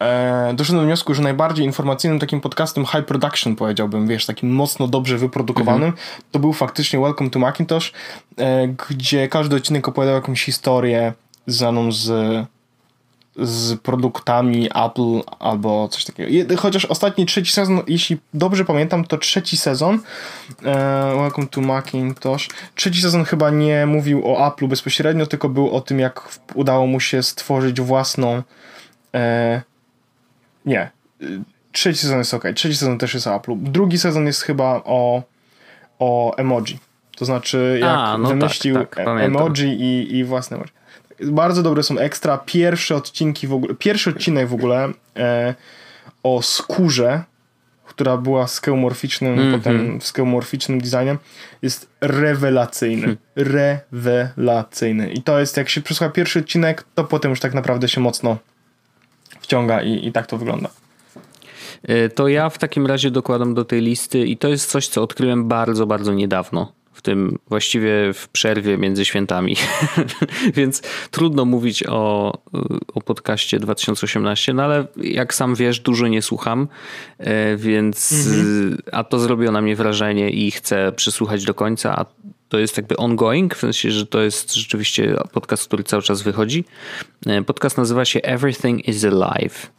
e, 0.00 0.54
doszedłem 0.54 0.82
do 0.82 0.86
wniosku, 0.86 1.14
że 1.14 1.22
najbardziej 1.22 1.66
informacyjnym 1.66 2.18
takim 2.18 2.40
podcastem 2.40 2.86
high 2.86 3.04
production 3.04 3.56
powiedziałbym, 3.56 4.06
wiesz, 4.06 4.26
takim 4.26 4.50
mocno 4.50 4.86
dobrze 4.86 5.18
wyprodukowanym, 5.18 5.88
mhm. 5.88 6.02
to 6.30 6.38
był 6.38 6.52
faktycznie 6.52 7.00
Welcome 7.00 7.30
to 7.30 7.38
Macintosh, 7.38 7.92
e, 8.38 8.68
gdzie 8.68 9.28
każdy 9.28 9.56
odcinek 9.56 9.88
opowiadał 9.88 10.14
jakąś 10.14 10.44
historię 10.44 11.12
znaną 11.48 11.92
z, 11.92 12.06
z 13.36 13.80
produktami 13.80 14.68
Apple 14.74 15.30
albo 15.38 15.88
coś 15.88 16.04
takiego. 16.04 16.56
Chociaż 16.56 16.84
ostatni 16.84 17.26
trzeci 17.26 17.52
sezon, 17.52 17.80
jeśli 17.86 18.18
dobrze 18.34 18.64
pamiętam, 18.64 19.04
to 19.04 19.18
trzeci 19.18 19.56
sezon 19.56 19.98
e, 20.64 21.14
Welcome 21.16 21.46
to 21.46 21.60
Macintosh. 21.60 22.48
Trzeci 22.74 23.02
sezon 23.02 23.24
chyba 23.24 23.50
nie 23.50 23.86
mówił 23.86 24.22
o 24.34 24.50
Apple'u 24.50 24.68
bezpośrednio, 24.68 25.26
tylko 25.26 25.48
był 25.48 25.70
o 25.70 25.80
tym, 25.80 25.98
jak 25.98 26.38
udało 26.54 26.86
mu 26.86 27.00
się 27.00 27.22
stworzyć 27.22 27.80
własną 27.80 28.42
e, 29.14 29.62
nie. 30.66 30.90
Trzeci 31.72 31.98
sezon 31.98 32.18
jest 32.18 32.34
ok. 32.34 32.44
Trzeci 32.54 32.76
sezon 32.76 32.98
też 32.98 33.14
jest 33.14 33.26
o 33.26 33.30
Apple'u. 33.30 33.62
Drugi 33.62 33.98
sezon 33.98 34.26
jest 34.26 34.42
chyba 34.42 34.82
o, 34.84 35.22
o 35.98 36.36
emoji. 36.36 36.78
To 37.16 37.24
znaczy, 37.24 37.78
jak 37.80 37.98
A, 37.98 38.18
no 38.18 38.28
wymyślił 38.28 38.74
tak, 38.74 38.96
tak, 38.96 39.08
emoji 39.20 39.80
i, 39.80 40.16
i 40.16 40.24
własne 40.24 40.56
emoji 40.56 40.77
bardzo 41.22 41.62
dobre 41.62 41.82
są 41.82 41.98
ekstra. 41.98 42.38
Pierwsze 42.38 42.96
odcinki 42.96 43.46
w 43.46 43.52
ogóle, 43.52 43.74
pierwszy 43.74 44.10
odcinek 44.10 44.48
w 44.48 44.54
ogóle 44.54 44.88
e, 45.16 45.54
o 46.22 46.42
skórze, 46.42 47.22
która 47.86 48.16
była 48.16 48.46
skeumorficznym, 48.46 49.32
mm 49.32 49.48
-hmm. 49.48 49.58
potem 49.58 50.00
skeumorficznym 50.02 50.80
designem, 50.80 51.18
jest 51.62 51.90
rewelacyjny. 52.00 53.02
Hmm. 53.02 53.18
Rewelacyjny. 53.36 55.12
I 55.12 55.22
to 55.22 55.40
jest, 55.40 55.56
jak 55.56 55.68
się 55.68 55.80
przesłucha 55.80 56.12
pierwszy 56.12 56.38
odcinek, 56.38 56.84
to 56.94 57.04
potem 57.04 57.30
już 57.30 57.40
tak 57.40 57.54
naprawdę 57.54 57.88
się 57.88 58.00
mocno 58.00 58.36
wciąga 59.40 59.82
i, 59.82 60.06
i 60.06 60.12
tak 60.12 60.26
to 60.26 60.38
wygląda. 60.38 60.68
E, 61.82 62.08
to 62.08 62.28
ja 62.28 62.50
w 62.50 62.58
takim 62.58 62.86
razie 62.86 63.10
dokładam 63.10 63.54
do 63.54 63.64
tej 63.64 63.80
listy 63.80 64.26
i 64.26 64.36
to 64.36 64.48
jest 64.48 64.70
coś, 64.70 64.88
co 64.88 65.02
odkryłem 65.02 65.48
bardzo, 65.48 65.86
bardzo 65.86 66.14
niedawno 66.14 66.72
w 66.98 67.02
tym 67.02 67.38
właściwie 67.48 68.12
w 68.14 68.28
przerwie 68.28 68.78
między 68.78 69.04
świętami. 69.04 69.56
Więc 70.54 70.82
trudno 71.10 71.44
mówić 71.44 71.84
o, 71.88 72.32
o 72.94 73.00
podcaście 73.00 73.58
2018, 73.58 74.54
no 74.54 74.62
ale 74.62 74.86
jak 74.96 75.34
sam 75.34 75.54
wiesz, 75.54 75.80
dużo 75.80 76.08
nie 76.08 76.22
słucham, 76.22 76.68
e, 77.18 77.56
więc 77.56 78.12
mhm. 78.12 78.78
a 78.92 79.04
to 79.04 79.18
zrobiło 79.18 79.52
na 79.52 79.60
mnie 79.60 79.76
wrażenie 79.76 80.30
i 80.30 80.50
chcę 80.50 80.92
przysłuchać 80.92 81.44
do 81.44 81.54
końca, 81.54 81.96
a 81.96 82.04
to 82.48 82.58
jest 82.58 82.76
jakby 82.76 82.96
ongoing, 82.96 83.54
w 83.54 83.60
sensie, 83.60 83.90
że 83.90 84.06
to 84.06 84.22
jest 84.22 84.54
rzeczywiście 84.54 85.16
podcast, 85.32 85.66
który 85.66 85.84
cały 85.84 86.02
czas 86.02 86.22
wychodzi. 86.22 86.64
E, 87.26 87.42
podcast 87.42 87.78
nazywa 87.78 88.04
się 88.04 88.20
Everything 88.20 88.88
is 88.88 89.04
Alive. 89.04 89.70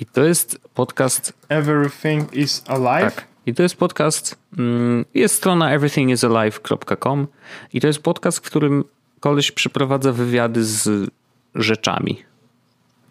I 0.00 0.06
to 0.06 0.24
jest 0.24 0.58
podcast. 0.74 1.32
Everything 1.48 2.34
is 2.34 2.64
Alive? 2.66 3.14
Tak. 3.14 3.35
I 3.46 3.54
to 3.54 3.62
jest 3.62 3.76
podcast, 3.76 4.38
mm, 4.58 5.04
jest 5.14 5.34
strona 5.34 5.72
everythingisalive.com 5.72 7.26
i 7.72 7.80
to 7.80 7.86
jest 7.86 8.02
podcast, 8.02 8.38
w 8.38 8.40
którym 8.40 8.84
koleś 9.20 9.52
przeprowadza 9.52 10.12
wywiady 10.12 10.64
z 10.64 11.10
rzeczami. 11.54 12.22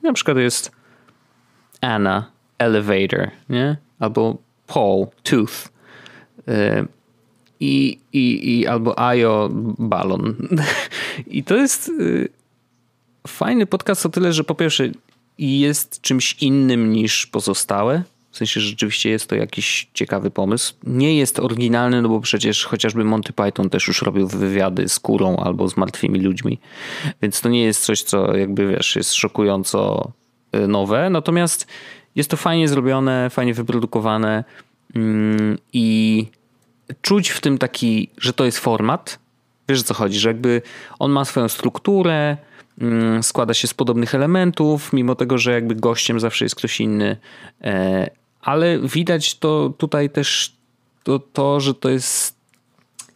Na 0.03 0.13
przykład 0.13 0.37
jest 0.37 0.71
Anna, 1.81 2.31
Elevator, 2.57 3.31
nie? 3.49 3.77
Albo 3.99 4.37
Paul, 4.67 5.07
Tooth. 5.23 5.69
Y, 6.47 6.87
I, 7.59 7.99
i, 8.13 8.59
i 8.59 8.67
albo 8.67 8.99
Ayo, 8.99 9.49
Balon. 9.79 10.35
I 11.27 11.43
to 11.43 11.55
jest 11.55 11.89
y, 11.89 12.29
fajny 13.27 13.65
podcast 13.65 14.05
o 14.05 14.09
tyle, 14.09 14.33
że 14.33 14.43
po 14.43 14.55
pierwsze 14.55 14.89
jest 15.37 16.01
czymś 16.01 16.33
innym 16.33 16.91
niż 16.91 17.27
pozostałe 17.27 18.03
w 18.35 18.37
sensie, 18.37 18.59
że 18.59 18.67
rzeczywiście 18.67 19.09
jest 19.09 19.29
to 19.29 19.35
jakiś 19.35 19.87
ciekawy 19.93 20.31
pomysł. 20.31 20.73
Nie 20.83 21.17
jest 21.17 21.39
oryginalny, 21.39 22.01
no 22.01 22.09
bo 22.09 22.19
przecież 22.19 22.65
chociażby 22.65 23.03
Monty 23.03 23.33
Python 23.33 23.69
też 23.69 23.87
już 23.87 24.01
robił 24.01 24.27
wywiady 24.27 24.89
z 24.89 24.99
kurą 24.99 25.37
albo 25.37 25.67
z 25.67 25.77
martwymi 25.77 26.19
ludźmi. 26.19 26.59
Więc 27.21 27.41
to 27.41 27.49
nie 27.49 27.63
jest 27.63 27.85
coś, 27.85 28.03
co 28.03 28.37
jakby 28.37 28.67
wiesz, 28.67 28.95
jest 28.95 29.13
szokująco 29.13 30.11
y, 30.55 30.67
nowe. 30.67 31.09
Natomiast 31.09 31.67
jest 32.15 32.29
to 32.29 32.37
fajnie 32.37 32.67
zrobione, 32.67 33.29
fajnie 33.29 33.53
wyprodukowane 33.53 34.43
mm, 34.95 35.57
i 35.73 36.27
czuć 37.01 37.29
w 37.29 37.41
tym 37.41 37.57
taki, 37.57 38.09
że 38.17 38.33
to 38.33 38.45
jest 38.45 38.59
format. 38.59 39.19
Wiesz 39.69 39.79
o 39.79 39.83
co 39.83 39.93
chodzi, 39.93 40.19
że 40.19 40.29
jakby 40.29 40.61
on 40.99 41.11
ma 41.11 41.25
swoją 41.25 41.49
strukturę, 41.49 42.37
mm, 42.81 43.23
składa 43.23 43.53
się 43.53 43.67
z 43.67 43.73
podobnych 43.73 44.15
elementów, 44.15 44.93
mimo 44.93 45.15
tego, 45.15 45.37
że 45.37 45.51
jakby 45.51 45.75
gościem 45.75 46.19
zawsze 46.19 46.45
jest 46.45 46.55
ktoś 46.55 46.81
inny 46.81 47.17
e, 47.61 48.24
ale 48.45 48.79
widać 48.79 49.39
to 49.39 49.73
tutaj 49.77 50.09
też 50.09 50.55
to, 51.03 51.19
to, 51.19 51.59
że 51.59 51.73
to 51.73 51.89
jest 51.89 52.35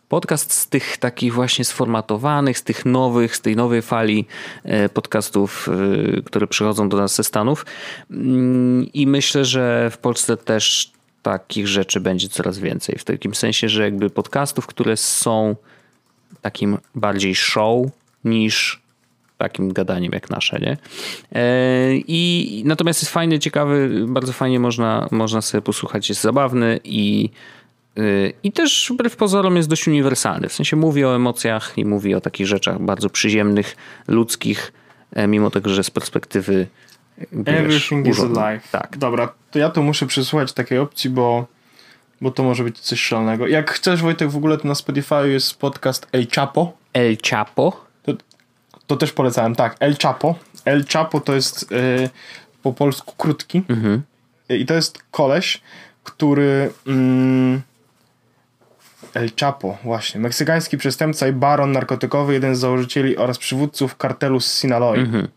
podcast 0.10 0.54
z 0.54 0.68
tych 0.68 0.98
takich 0.98 1.34
właśnie 1.34 1.66
sformatowanych, 1.66 2.58
z 2.58 2.64
tych 2.64 2.86
nowych, 2.86 3.36
z 3.36 3.42
tej 3.42 3.56
nowej 3.56 3.82
fali 3.82 4.26
e, 4.64 4.90
podcastów, 4.90 5.70
e, 6.18 6.22
które 6.22 6.48
przychodzą 6.48 6.90
do 6.90 6.98
nas 6.98 7.16
ze 7.16 7.24
Stanów. 7.24 7.66
Mm, 8.12 8.86
I 8.94 9.08
myślę, 9.08 9.46
że 9.46 9.90
w 9.92 9.98
Polsce 9.98 10.38
też 10.38 10.92
takich 11.22 11.68
rzeczy 11.68 12.00
będzie 12.00 12.30
coraz 12.30 12.60
więcej. 12.60 12.96
W 13.00 13.04
takim 13.04 13.36
sensie, 13.36 13.70
że 13.70 13.84
jakby 13.84 14.10
podcastów, 14.10 14.68
które 14.68 14.98
są 14.98 15.56
takim 16.42 16.78
bardziej 16.96 17.36
show 17.36 17.86
niż 18.24 18.82
takim 19.40 19.74
gadaniem 19.74 20.12
jak 20.12 20.30
nasze, 20.30 20.60
nie? 20.60 20.78
E, 21.32 21.96
I 22.08 22.62
natomiast 22.66 23.02
jest 23.02 23.14
fajny, 23.14 23.40
ciekawy, 23.40 24.06
bardzo 24.08 24.34
fajnie 24.34 24.60
można, 24.60 25.08
można 25.12 25.42
sobie 25.42 25.62
posłuchać, 25.62 26.10
jest 26.10 26.22
zabawny 26.22 26.80
i 26.84 27.30
e, 27.98 28.02
i 28.44 28.52
też 28.52 28.92
wbrew 28.94 29.16
pozorom 29.16 29.56
jest 29.56 29.70
dość 29.70 29.88
uniwersalny. 29.88 30.50
W 30.50 30.54
sensie 30.54 30.76
mówi 30.76 31.06
o 31.06 31.16
emocjach 31.16 31.74
i 31.78 31.86
mówi 31.86 32.16
o 32.16 32.22
takich 32.22 32.48
rzeczach 32.48 32.82
bardzo 32.82 33.10
przyziemnych, 33.10 33.76
ludzkich, 34.08 34.74
e, 35.14 35.28
mimo 35.28 35.50
tego, 35.52 35.70
że 35.70 35.84
z 35.84 35.90
perspektywy. 35.90 36.68
Everything 37.46 38.06
wiesz, 38.06 38.18
is 38.18 38.24
alive. 38.24 38.72
Tak. 38.72 38.98
Dobra, 38.98 39.34
to 39.52 39.60
ja 39.60 39.70
to 39.70 39.82
muszę 39.82 40.06
przesłuchać 40.06 40.54
takiej 40.54 40.78
opcji, 40.78 41.10
bo, 41.10 41.46
bo 42.22 42.32
to 42.32 42.44
może 42.44 42.64
być 42.64 42.80
coś 42.80 43.02
szalonego. 43.02 43.48
Jak 43.48 43.72
chcesz, 43.72 44.02
Wojtek, 44.02 44.30
w 44.30 44.38
ogóle 44.38 44.58
to 44.58 44.68
na 44.68 44.76
Spotify 44.76 45.30
jest 45.30 45.60
podcast 45.60 46.08
El 46.12 46.28
Chapo. 46.36 46.74
El 46.94 47.18
Chapo. 47.30 47.89
To 48.90 48.98
też 48.98 49.12
polecałem, 49.12 49.56
tak. 49.56 49.76
El 49.80 49.96
Chapo. 50.02 50.36
El 50.66 50.86
Chapo 50.86 51.20
to 51.20 51.36
jest 51.36 51.72
y, 51.72 52.10
po 52.64 52.74
polsku 52.74 53.14
krótki. 53.18 53.64
Mhm. 53.70 54.02
I 54.50 54.66
to 54.66 54.74
jest 54.74 55.04
koleś, 55.12 55.62
który. 56.04 56.72
Mm, 56.88 57.62
El 59.14 59.30
Chapo, 59.40 59.78
właśnie. 59.84 60.22
Meksykański 60.22 60.78
przestępca 60.78 61.28
i 61.28 61.32
baron 61.32 61.72
narkotykowy, 61.72 62.34
jeden 62.34 62.56
z 62.56 62.60
założycieli 62.60 63.18
oraz 63.18 63.38
przywódców 63.38 63.98
kartelu 63.98 64.40
z 64.40 64.54
Sinaloa. 64.54 64.96
Mhm. 64.96 65.28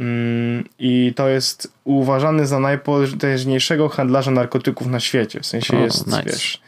Mm, 0.00 0.64
I 0.78 1.12
to 1.16 1.28
jest 1.28 1.72
uważany 1.84 2.46
za 2.46 2.58
najpotężniejszego 2.58 3.88
handlarza 3.88 4.30
narkotyków 4.30 4.86
na 4.86 5.00
świecie. 5.00 5.40
W 5.40 5.46
sensie 5.46 5.76
jest, 5.76 6.06
nice. 6.06 6.22
wiesz, 6.26 6.60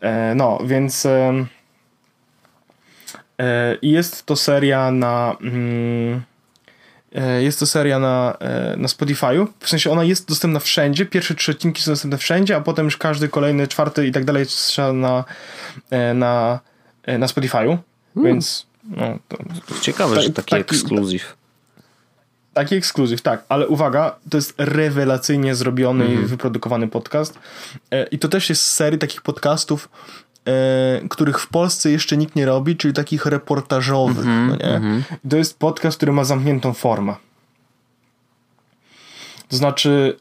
E, 0.00 0.34
no, 0.34 0.58
więc 0.64 1.06
e, 1.06 1.44
e, 3.38 3.76
jest 3.82 4.26
to 4.26 4.36
seria 4.36 4.90
na 4.90 5.36
mm, 5.40 6.22
e, 7.14 7.42
jest 7.42 7.60
to 7.60 7.66
seria 7.66 7.98
na, 7.98 8.36
e, 8.40 8.76
na 8.76 8.88
Spotify'u. 8.88 9.46
W 9.60 9.68
sensie 9.68 9.90
ona 9.90 10.04
jest 10.04 10.28
dostępna 10.28 10.60
wszędzie. 10.60 11.06
Pierwsze 11.06 11.34
trzy 11.34 11.52
odcinki 11.52 11.82
są 11.82 11.92
dostępne 11.92 12.18
wszędzie, 12.18 12.56
a 12.56 12.60
potem 12.60 12.84
już 12.84 12.96
każdy 12.96 13.28
kolejny, 13.28 13.68
czwarty 13.68 14.06
i 14.06 14.12
tak 14.12 14.24
dalej 14.24 14.46
trzeba 14.46 14.92
na, 14.92 15.24
na, 16.14 16.60
na 17.06 17.26
Spotify'u. 17.26 17.78
Hmm. 18.14 18.32
Więc 18.32 18.66
no, 18.84 19.18
to, 19.28 19.36
Ciekawe, 19.80 20.16
ta, 20.16 20.22
że 20.22 20.30
taki, 20.30 20.50
taki 20.50 20.60
ekskluzyw. 20.60 21.36
Taki 22.54 22.74
ekskluzyw, 22.74 23.22
tak, 23.22 23.44
ale 23.48 23.68
uwaga, 23.68 24.16
to 24.30 24.36
jest 24.36 24.54
rewelacyjnie 24.58 25.54
zrobiony 25.54 26.04
mm 26.04 26.12
i 26.12 26.14
mhm. 26.14 26.28
wyprodukowany 26.28 26.88
podcast. 26.88 27.38
I 28.10 28.18
to 28.18 28.28
też 28.28 28.48
jest 28.50 28.62
z 28.62 28.74
serii 28.74 28.98
takich 28.98 29.22
podcastów, 29.22 29.88
których 31.10 31.40
w 31.40 31.48
Polsce 31.48 31.90
jeszcze 31.90 32.16
nikt 32.16 32.36
nie 32.36 32.46
robi, 32.46 32.76
czyli 32.76 32.94
takich 32.94 33.26
reportażowych. 33.26 34.26
Mm 34.26 34.46
-hmm, 34.46 34.50
no 34.50 34.56
nie? 34.56 34.76
Mm 34.76 35.00
-hmm. 35.00 35.30
To 35.30 35.36
jest 35.36 35.58
podcast, 35.58 35.96
który 35.96 36.12
ma 36.12 36.24
zamkniętą 36.24 36.72
formę. 36.72 37.14
To 39.48 39.56
znaczy, 39.56 40.16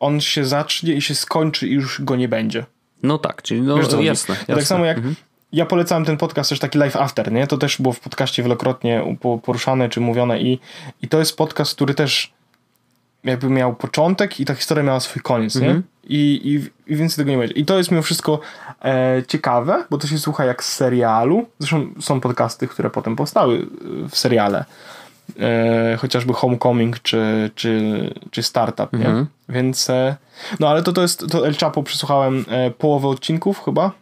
on 0.00 0.20
się 0.20 0.44
zacznie 0.44 0.94
i 0.94 1.02
się 1.02 1.14
skończy 1.14 1.68
i 1.68 1.72
już 1.72 2.02
go 2.02 2.16
nie 2.16 2.28
będzie. 2.28 2.66
No 3.02 3.18
tak, 3.18 3.42
czyli 3.42 3.62
no, 3.62 3.76
Wiesz, 3.76 3.86
jasne, 4.00 4.34
jasne. 4.34 4.54
Tak 4.54 4.64
samo 4.64 4.84
jak 4.84 4.96
mhm 4.96 5.14
ja 5.52 5.66
polecałem 5.66 6.04
ten 6.04 6.16
podcast 6.16 6.50
też 6.50 6.58
taki 6.58 6.78
live 6.78 6.96
after, 6.96 7.32
nie? 7.32 7.46
To 7.46 7.58
też 7.58 7.80
było 7.80 7.92
w 7.92 8.00
podcaście 8.00 8.42
wielokrotnie 8.42 9.16
poruszane 9.42 9.88
czy 9.88 10.00
mówione 10.00 10.40
i, 10.40 10.58
i 11.02 11.08
to 11.08 11.18
jest 11.18 11.36
podcast, 11.36 11.74
który 11.74 11.94
też 11.94 12.32
jakby 13.24 13.50
miał 13.50 13.74
początek 13.74 14.40
i 14.40 14.44
ta 14.44 14.54
historia 14.54 14.82
miała 14.84 15.00
swój 15.00 15.22
koniec, 15.22 15.56
nie? 15.56 15.70
Mm 15.70 15.82
-hmm. 15.82 15.84
I, 16.04 16.40
i, 16.44 16.92
I 16.92 16.96
więcej 16.96 17.16
tego 17.16 17.30
nie 17.30 17.38
będzie. 17.38 17.54
I 17.54 17.64
to 17.64 17.78
jest 17.78 17.90
mimo 17.90 18.02
wszystko 18.02 18.40
e, 18.84 19.22
ciekawe, 19.28 19.84
bo 19.90 19.98
to 19.98 20.06
się 20.06 20.18
słucha 20.18 20.44
jak 20.44 20.64
z 20.64 20.72
serialu. 20.72 21.46
Zresztą 21.58 21.86
są 22.00 22.20
podcasty, 22.20 22.68
które 22.68 22.90
potem 22.90 23.16
powstały 23.16 23.66
e, 24.04 24.08
w 24.08 24.18
seriale. 24.18 24.64
E, 25.40 25.96
chociażby 25.96 26.32
Homecoming 26.32 27.00
czy, 27.02 27.50
czy, 27.54 28.14
czy 28.30 28.42
Startup, 28.42 28.92
nie? 28.92 29.06
Mm 29.06 29.24
-hmm. 29.24 29.26
Więc 29.48 29.90
e, 29.90 30.16
no 30.60 30.68
ale 30.68 30.82
to, 30.82 30.92
to 30.92 31.02
jest, 31.02 31.26
to 31.30 31.46
El 31.46 31.54
Chapo 31.54 31.82
przesłuchałem 31.82 32.44
e, 32.48 32.70
połowę 32.70 33.08
odcinków 33.08 33.64
chyba 33.64 33.92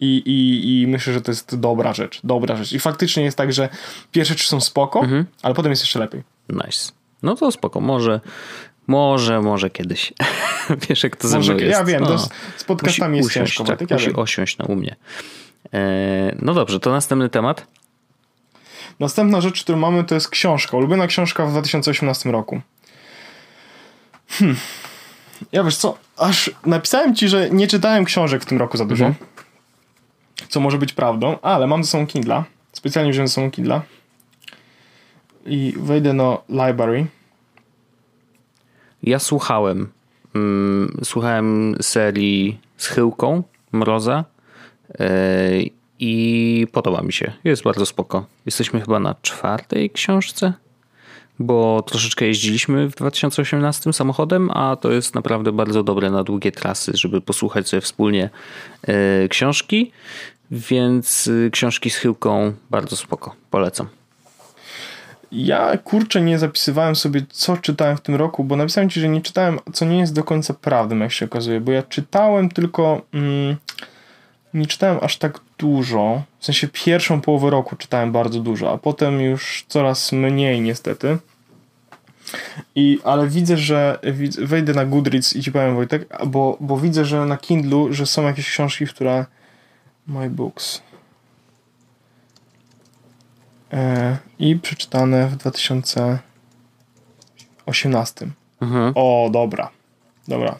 i, 0.00 0.16
i, 0.16 0.80
I 0.80 0.86
myślę, 0.86 1.12
że 1.12 1.20
to 1.20 1.30
jest 1.30 1.60
dobra 1.60 1.92
rzecz. 1.92 2.20
Dobra 2.24 2.56
rzecz. 2.56 2.72
I 2.72 2.78
faktycznie 2.78 3.24
jest 3.24 3.36
tak, 3.36 3.52
że 3.52 3.68
pierwsze 4.12 4.34
trzy 4.34 4.48
są 4.48 4.60
spoko, 4.60 5.00
mhm. 5.00 5.26
ale 5.42 5.54
potem 5.54 5.72
jest 5.72 5.82
jeszcze 5.82 5.98
lepiej. 5.98 6.22
Nice. 6.48 6.92
No 7.22 7.34
to 7.34 7.52
spoko. 7.52 7.80
Może, 7.80 8.20
może, 8.86 9.40
może 9.40 9.70
kiedyś. 9.70 10.12
Wiesz, 10.88 11.02
jak 11.02 11.16
to 11.16 11.28
ze 11.28 11.38
mną 11.38 11.56
jest. 11.56 11.78
Ja 11.78 11.84
wiem, 11.84 12.02
no. 12.02 12.18
z, 12.56 12.64
podcastami 12.64 13.16
jest 13.16 13.28
usiąść, 13.28 13.56
ciężko. 13.56 13.76
Tak, 13.76 13.90
musi 13.90 14.10
ja 14.10 14.16
osiąść 14.16 14.58
na 14.58 14.64
umie. 14.64 14.96
E, 15.74 16.36
no 16.42 16.54
dobrze, 16.54 16.80
to 16.80 16.90
następny 16.90 17.28
temat. 17.28 17.66
Następna 19.00 19.40
rzecz, 19.40 19.62
którą 19.62 19.78
mamy, 19.78 20.04
to 20.04 20.14
jest 20.14 20.28
książka. 20.28 20.76
Ulubiona 20.76 21.06
książka 21.06 21.46
w 21.46 21.50
2018 21.50 22.30
roku. 22.30 22.60
Hmm. 24.28 24.56
Ja 25.52 25.64
wiesz 25.64 25.76
co, 25.76 25.98
aż 26.16 26.50
napisałem 26.66 27.14
ci, 27.14 27.28
że 27.28 27.50
nie 27.50 27.68
czytałem 27.68 28.04
książek 28.04 28.42
w 28.42 28.46
tym 28.46 28.58
roku 28.58 28.76
za 28.76 28.84
dużo. 28.84 29.06
Mhm 29.06 29.32
co 30.52 30.60
może 30.60 30.78
być 30.78 30.92
prawdą, 30.92 31.38
ale 31.42 31.66
mam 31.66 31.84
ze 31.84 31.90
sobą 31.90 32.06
Kindla. 32.06 32.44
Specjalnie 32.72 33.10
wziąłem 33.10 33.28
ze 33.28 33.34
sobą 33.34 33.50
Kindla. 33.50 33.82
I 35.46 35.74
wejdę 35.76 36.12
na 36.12 36.38
library. 36.48 37.06
Ja 39.02 39.18
słuchałem. 39.18 39.88
Mm, 40.34 41.00
słuchałem 41.04 41.76
serii 41.80 42.60
z 42.76 42.96
Mroza 43.72 44.24
yy, 44.98 45.70
i 45.98 46.66
podoba 46.72 47.02
mi 47.02 47.12
się. 47.12 47.32
Jest 47.44 47.62
bardzo 47.62 47.86
spoko. 47.86 48.26
Jesteśmy 48.46 48.80
chyba 48.80 49.00
na 49.00 49.14
czwartej 49.22 49.90
książce, 49.90 50.52
bo 51.38 51.82
troszeczkę 51.86 52.26
jeździliśmy 52.26 52.88
w 52.90 52.94
2018 52.94 53.92
samochodem, 53.92 54.50
a 54.50 54.76
to 54.76 54.92
jest 54.92 55.14
naprawdę 55.14 55.52
bardzo 55.52 55.82
dobre 55.82 56.10
na 56.10 56.24
długie 56.24 56.52
trasy, 56.52 56.92
żeby 56.94 57.20
posłuchać 57.20 57.68
sobie 57.68 57.80
wspólnie 57.80 58.30
yy, 58.88 59.28
książki. 59.28 59.92
Więc 60.50 61.26
y, 61.26 61.50
książki 61.52 61.90
z 61.90 61.96
chyłką 61.96 62.52
bardzo 62.70 62.96
spoko. 62.96 63.34
Polecam. 63.50 64.01
Ja 65.32 65.78
kurczę 65.78 66.20
nie 66.20 66.38
zapisywałem 66.38 66.96
sobie, 66.96 67.22
co 67.30 67.56
czytałem 67.56 67.96
w 67.96 68.00
tym 68.00 68.14
roku, 68.14 68.44
bo 68.44 68.56
napisałem 68.56 68.90
ci, 68.90 69.00
że 69.00 69.08
nie 69.08 69.20
czytałem, 69.20 69.58
co 69.72 69.84
nie 69.84 69.98
jest 69.98 70.14
do 70.14 70.24
końca 70.24 70.54
prawdą, 70.54 70.98
jak 70.98 71.12
się 71.12 71.24
okazuje, 71.24 71.60
bo 71.60 71.72
ja 71.72 71.82
czytałem 71.82 72.48
tylko. 72.50 73.02
Mm, 73.14 73.56
nie 74.54 74.66
czytałem 74.66 74.98
aż 75.02 75.16
tak 75.16 75.40
dużo. 75.58 76.22
W 76.38 76.44
sensie 76.44 76.68
pierwszą 76.68 77.20
połowę 77.20 77.50
roku 77.50 77.76
czytałem 77.76 78.12
bardzo 78.12 78.40
dużo, 78.40 78.72
a 78.72 78.78
potem 78.78 79.20
już 79.20 79.64
coraz 79.68 80.12
mniej 80.12 80.60
niestety. 80.60 81.18
I, 82.74 82.98
ale 83.04 83.28
widzę, 83.28 83.56
że 83.56 83.98
wejdę 84.38 84.74
na 84.74 84.84
Goodreads 84.84 85.36
i 85.36 85.42
ci 85.42 85.52
powiem 85.52 85.74
Wojtek, 85.74 86.08
bo, 86.26 86.56
bo 86.60 86.76
widzę, 86.76 87.04
że 87.04 87.26
na 87.26 87.36
Kindlu, 87.36 87.92
że 87.92 88.06
są 88.06 88.22
jakieś 88.22 88.50
książki, 88.50 88.86
które 88.86 89.26
My 90.06 90.30
Books. 90.30 90.82
E, 93.72 94.16
I 94.42 94.56
przeczytane 94.56 95.28
w 95.28 95.36
2018. 95.36 98.26
Mhm. 98.60 98.92
O, 98.94 99.28
dobra. 99.32 99.70
Dobra. 100.28 100.58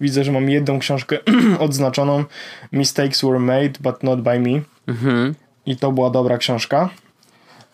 Widzę, 0.00 0.24
że 0.24 0.32
mam 0.32 0.50
jedną 0.50 0.78
książkę 0.78 1.18
odznaczoną 1.58 2.24
Mistakes 2.72 3.22
were 3.22 3.38
made, 3.38 3.70
but 3.80 4.02
not 4.02 4.20
by 4.20 4.40
me. 4.40 4.60
Mhm. 4.86 5.34
I 5.66 5.76
to 5.76 5.92
była 5.92 6.10
dobra 6.10 6.38
książka, 6.38 6.90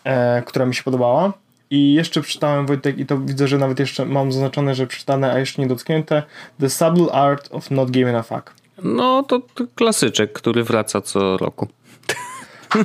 e, 0.05 0.43
która 0.43 0.67
mi 0.67 0.75
się 0.75 0.83
podobała. 0.83 1.33
I 1.71 1.95
jeszcze 1.95 2.21
przeczytałem, 2.21 2.67
Wojtek, 2.67 2.99
i 2.99 3.07
to 3.07 3.19
widzę, 3.19 3.49
że 3.49 3.59
nawet 3.59 3.79
jeszcze 3.79 4.07
mam 4.07 4.33
zaznaczone, 4.33 4.75
że 4.75 4.87
przeczytane, 4.87 5.33
a 5.33 5.39
jeszcze 5.39 5.63
nie 5.63 5.69
dotknięte 5.69 6.23
The 6.61 6.71
Subtle 6.71 7.13
Art 7.13 7.49
of 7.53 7.71
Not 7.71 7.91
Giving 7.91 8.17
a 8.17 8.23
Fuck. 8.23 8.55
No 8.83 9.23
to, 9.23 9.41
to 9.55 9.65
klasyczek, 9.75 10.33
który 10.33 10.65
wraca 10.65 11.01
co 11.01 11.37
roku. 11.37 11.69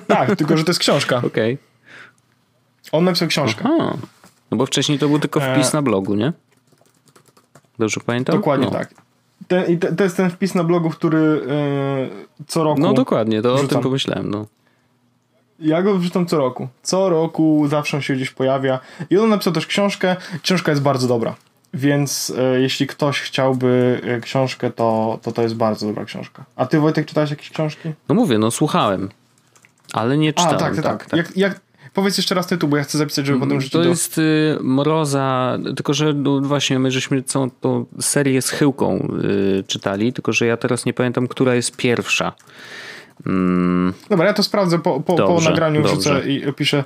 Tak, 0.07 0.35
tylko 0.35 0.57
że 0.57 0.63
to 0.63 0.69
jest 0.69 0.79
książka. 0.79 1.17
Okej. 1.27 1.53
Okay. 1.53 1.72
On 2.93 3.03
napisał 3.03 3.27
książkę. 3.27 3.69
Aha. 3.79 3.97
No 4.51 4.57
bo 4.57 4.65
wcześniej 4.65 4.99
to 4.99 5.07
był 5.07 5.19
tylko 5.19 5.39
wpis 5.39 5.73
e... 5.73 5.77
na 5.77 5.81
blogu, 5.81 6.15
nie? 6.15 6.33
Dobrze 7.79 7.99
pamiętam? 8.05 8.35
Dokładnie 8.35 8.65
no. 8.65 8.71
tak. 8.71 8.93
Ten, 9.47 9.79
te, 9.79 9.95
to 9.95 10.03
jest 10.03 10.17
ten 10.17 10.29
wpis 10.29 10.55
na 10.55 10.63
blogu, 10.63 10.89
który 10.89 11.41
yy, 12.37 12.45
co 12.47 12.63
roku. 12.63 12.81
No 12.81 12.93
dokładnie, 12.93 13.41
to 13.41 13.49
wrzucam. 13.49 13.65
o 13.65 13.69
tym 13.69 13.81
pomyślałem. 13.81 14.29
No. 14.29 14.45
Ja 15.59 15.81
go 15.81 15.97
wrzucam 15.97 16.25
co 16.25 16.37
roku. 16.37 16.67
Co 16.83 17.09
roku 17.09 17.67
zawsze 17.67 17.97
on 17.97 18.03
się 18.03 18.15
gdzieś 18.15 18.29
pojawia. 18.29 18.79
I 19.09 19.17
on 19.17 19.29
napisał 19.29 19.53
też 19.53 19.67
książkę. 19.67 20.15
Książka 20.41 20.71
jest 20.71 20.81
bardzo 20.81 21.07
dobra. 21.07 21.35
Więc 21.73 22.33
e, 22.37 22.59
jeśli 22.61 22.87
ktoś 22.87 23.21
chciałby 23.21 24.01
książkę, 24.21 24.71
to, 24.71 25.19
to 25.21 25.31
to 25.31 25.41
jest 25.41 25.55
bardzo 25.55 25.87
dobra 25.87 26.05
książka. 26.05 26.43
A 26.55 26.65
ty 26.65 26.79
Wojtek 26.79 27.05
czytałeś 27.05 27.29
jakieś 27.29 27.49
książki? 27.49 27.93
No 28.09 28.15
mówię, 28.15 28.37
no 28.37 28.51
słuchałem, 28.51 29.09
ale 29.93 30.17
nie 30.17 30.33
czytałem. 30.33 30.55
A, 30.55 30.59
tak, 30.59 30.75
tak, 30.75 30.83
tak. 30.83 31.05
tak. 31.05 31.17
Jak, 31.17 31.37
jak, 31.37 31.59
powiedz 31.93 32.17
jeszcze 32.17 32.35
raz 32.35 32.47
tytuł, 32.47 32.69
bo 32.69 32.77
ja 32.77 32.83
chcę 32.83 32.97
zapisać, 32.97 33.25
żeby 33.25 33.39
potem 33.39 33.61
rzucić 33.61 33.73
To 33.73 33.83
do... 33.83 33.89
jest 33.89 34.17
y, 34.17 34.57
Mroza, 34.61 35.57
tylko 35.75 35.93
że 35.93 36.13
no, 36.13 36.41
właśnie 36.41 36.79
my 36.79 36.91
żeśmy 36.91 37.23
całą 37.23 37.49
tą 37.49 37.85
serię 38.01 38.41
z 38.41 38.49
Chyłką 38.49 39.07
y, 39.23 39.63
czytali, 39.67 40.13
tylko 40.13 40.33
że 40.33 40.45
ja 40.45 40.57
teraz 40.57 40.85
nie 40.85 40.93
pamiętam, 40.93 41.27
która 41.27 41.55
jest 41.55 41.77
pierwsza. 41.77 42.33
Mm. 43.25 43.93
Dobra, 44.09 44.25
ja 44.25 44.33
to 44.33 44.43
sprawdzę 44.43 44.79
po, 44.79 44.99
po, 44.99 45.15
dobrze, 45.15 45.35
po 45.35 45.49
nagraniu, 45.49 45.83
wrzucę 45.83 46.29
i 46.29 46.45
opiszę. 46.45 46.83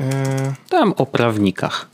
Yy... 0.00 0.06
Tam 0.68 0.92
o 0.96 1.06
prawnikach. 1.06 1.86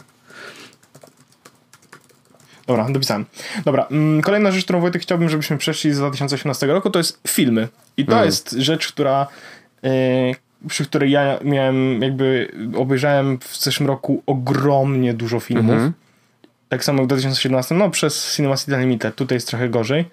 Dobra, 2.67 2.87
dopisałem. 2.91 3.27
Dobra, 3.65 3.87
mm, 3.91 4.23
kolejna 4.23 4.53
rzecz, 4.53 4.65
którą 4.65 4.81
Wojtek 4.81 5.03
chciałbym, 5.03 5.29
żebyśmy 5.29 5.59
przeszli 5.59 5.93
z 5.93 5.99
2018 5.99 6.67
roku, 6.67 6.91
to 6.91 6.99
jest 6.99 7.21
filmy. 7.29 7.69
I 7.97 8.05
to 8.07 8.13
mm. 8.13 8.25
jest 8.25 8.51
rzecz, 8.51 8.89
która 8.89 9.27
przy 10.69 10.85
której 10.85 11.11
ja 11.11 11.39
miałem 11.45 12.03
jakby 12.03 12.53
obejrzałem 12.77 13.39
w 13.39 13.57
zeszłym 13.57 13.87
roku 13.87 14.23
ogromnie 14.27 15.15
dużo 15.15 15.41
filmów. 15.41 15.77
-hmm. 15.77 15.93
Tak 16.69 16.85
samo 16.85 17.03
w 17.03 17.07
2017, 17.07 17.75
no 17.75 17.91
przez 17.91 18.37
Cinema 18.37 18.57
City 18.57 18.75
Unlimited, 18.75 19.15
tutaj 19.15 19.37
jest 19.37 19.49
trochę 19.49 19.69
gorzej. 19.69 20.05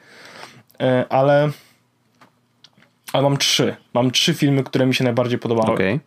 Yy, 0.80 1.10
ale 1.10 1.50
ale 3.14 3.24
mam 3.24 3.38
trzy. 3.38 3.76
Mam 3.94 4.12
trzy 4.12 4.34
filmy, 4.34 4.64
które 4.64 4.86
mi 4.86 4.96
się 4.96 5.04
najbardziej 5.04 5.40
podobały. 5.40 5.74
Okay. 5.74 6.00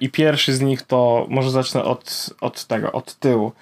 I 0.00 0.10
pierwszy 0.10 0.52
z 0.52 0.60
nich 0.60 0.82
to, 0.82 1.26
może 1.28 1.50
zacznę 1.50 1.84
od, 1.84 2.30
od 2.40 2.64
tego, 2.64 2.92
od 2.92 3.14
tyłu. 3.14 3.52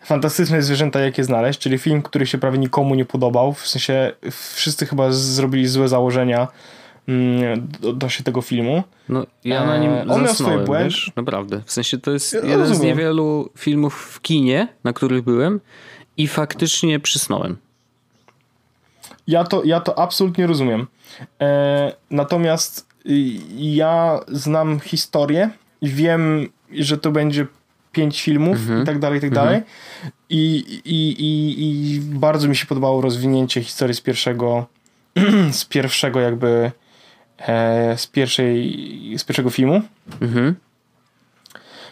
Fantastyczne 0.00 0.62
zwierzęta, 0.62 1.00
jakie 1.00 1.24
znaleźć, 1.24 1.60
czyli 1.60 1.78
film, 1.78 2.02
który 2.02 2.26
się 2.26 2.38
prawie 2.38 2.58
nikomu 2.58 2.94
nie 2.94 3.04
podobał. 3.04 3.52
W 3.52 3.68
sensie 3.68 4.12
wszyscy 4.54 4.86
chyba 4.86 5.12
zrobili 5.12 5.66
złe 5.66 5.88
założenia 5.88 6.48
mm, 7.08 7.68
się 8.08 8.24
tego 8.24 8.42
filmu. 8.42 8.82
No, 9.08 9.26
ja 9.44 9.66
na 9.66 9.78
nim 9.78 9.90
e, 9.90 10.06
On 10.08 10.22
miał 10.22 10.34
swoje 10.34 10.58
błędy. 10.58 10.84
Wiesz, 10.84 11.12
naprawdę. 11.16 11.62
W 11.64 11.72
sensie 11.72 11.98
to 11.98 12.10
jest 12.10 12.32
ja 12.32 12.40
jeden 12.40 12.58
rozumiem. 12.58 12.80
z 12.80 12.84
niewielu 12.84 13.50
filmów 13.58 13.94
w 13.94 14.20
kinie, 14.20 14.68
na 14.84 14.92
których 14.92 15.22
byłem 15.22 15.60
i 16.16 16.28
faktycznie 16.28 17.00
przysnąłem. 17.00 17.56
Ja 19.26 19.44
to, 19.44 19.64
ja 19.64 19.80
to 19.80 19.98
absolutnie 19.98 20.46
rozumiem. 20.46 20.86
E, 21.40 21.92
natomiast 22.10 22.86
ja 23.56 24.20
znam 24.28 24.80
historię 24.80 25.50
i 25.80 25.88
wiem, 25.88 26.48
że 26.72 26.98
to 26.98 27.10
będzie 27.10 27.46
pięć 27.92 28.22
filmów 28.22 28.56
mhm. 28.56 28.82
i 28.82 28.86
tak 28.86 28.98
dalej, 28.98 29.18
i 29.18 29.20
tak 29.20 29.30
dalej. 29.30 29.56
Mhm. 29.56 29.72
I, 30.30 30.64
i, 30.84 31.22
i, 31.22 31.94
I 31.94 32.00
bardzo 32.00 32.48
mi 32.48 32.56
się 32.56 32.66
podobało 32.66 33.00
rozwinięcie 33.00 33.62
historii 33.62 33.94
z 33.94 34.00
pierwszego 34.00 34.66
z 35.52 35.64
pierwszego 35.64 36.20
jakby 36.20 36.48
e, 36.48 36.72
z 37.96 38.06
pierwszej 38.06 39.14
z 39.18 39.24
pierwszego 39.24 39.50
filmu. 39.50 39.82
Mhm. 40.22 40.54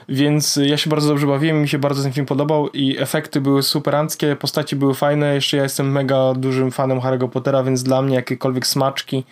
Więc 0.08 0.58
ja 0.62 0.76
się 0.76 0.90
bardzo 0.90 1.08
dobrze 1.08 1.26
bawiłem, 1.26 1.62
mi 1.62 1.68
się 1.68 1.78
bardzo 1.78 2.02
ten 2.02 2.12
film 2.12 2.26
podobał 2.26 2.68
i 2.68 2.98
efekty 2.98 3.40
były 3.40 3.62
superanckie, 3.62 4.36
postaci 4.36 4.76
były 4.76 4.94
fajne. 4.94 5.34
Jeszcze 5.34 5.56
ja 5.56 5.62
jestem 5.62 5.92
mega 5.92 6.34
dużym 6.34 6.70
fanem 6.70 7.00
Harry'ego 7.00 7.28
Pottera, 7.28 7.62
więc 7.62 7.82
dla 7.82 8.02
mnie 8.02 8.14
jakiekolwiek 8.14 8.66
smaczki 8.66 9.24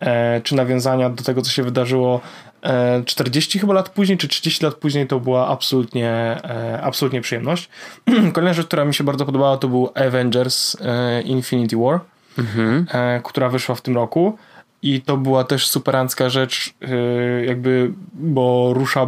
e, 0.00 0.40
czy 0.40 0.54
nawiązania 0.54 1.10
do 1.10 1.24
tego, 1.24 1.42
co 1.42 1.50
się 1.50 1.62
wydarzyło 1.62 2.20
e, 2.62 3.02
40 3.04 3.58
chyba 3.58 3.74
lat 3.74 3.88
później, 3.88 4.18
czy 4.18 4.28
30 4.28 4.64
lat 4.64 4.74
później, 4.74 5.06
to 5.06 5.20
była 5.20 5.48
absolutnie, 5.48 6.10
e, 6.10 6.80
absolutnie 6.82 7.20
przyjemność. 7.20 7.68
Kolejna 8.32 8.54
rzecz, 8.54 8.66
która 8.66 8.84
mi 8.84 8.94
się 8.94 9.04
bardzo 9.04 9.26
podobała, 9.26 9.56
to 9.56 9.68
był 9.68 9.90
Avengers 9.94 10.76
e, 10.80 11.22
Infinity 11.22 11.76
War, 11.76 12.00
mhm. 12.38 12.86
E, 12.92 13.20
która 13.24 13.48
wyszła 13.48 13.74
w 13.74 13.80
tym 13.80 13.94
roku. 13.94 14.38
I 14.82 15.00
to 15.00 15.16
była 15.16 15.44
też 15.44 15.66
superancka 15.66 16.30
rzecz, 16.30 16.74
y, 16.82 17.44
jakby, 17.46 17.92
bo 18.12 18.70
rusza, 18.74 19.06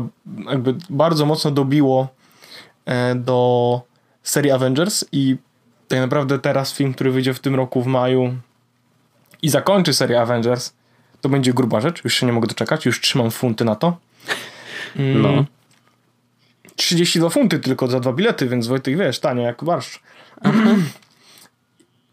jakby 0.51 0.75
bardzo 0.91 1.27
mocno 1.27 1.51
dobiło 1.51 2.09
e, 2.87 3.15
do 3.15 3.81
serii 4.23 4.51
Avengers 4.51 5.05
i 5.13 5.37
tak 5.89 5.99
naprawdę 5.99 6.39
teraz 6.39 6.75
film, 6.75 6.95
który 6.95 7.11
wyjdzie 7.11 7.35
w 7.35 7.41
tym 7.41 7.55
roku 7.55 7.83
w 7.83 7.87
maju 7.87 8.35
i 9.43 9.49
zakończy 9.49 9.95
serię 9.95 10.21
Avengers, 10.21 10.73
to 11.21 11.29
będzie 11.29 11.53
gruba 11.53 11.81
rzecz. 11.81 12.05
Już 12.05 12.15
się 12.15 12.27
nie 12.27 12.33
mogę 12.33 12.47
doczekać, 12.47 12.87
już 12.87 13.01
trzymam 13.01 13.31
funty 13.31 13.65
na 13.65 13.75
to. 13.75 13.97
Mm. 14.97 15.23
No. 15.23 15.45
32 16.77 17.29
funty 17.29 17.59
tylko 17.59 17.89
za 17.89 18.01
dwa 18.01 18.13
bilety, 18.13 18.49
więc 18.49 18.67
Wojtek 18.67 18.99
wiesz, 18.99 19.21
tanio 19.21 19.43
jak 19.43 19.65
barszcz. 19.65 20.01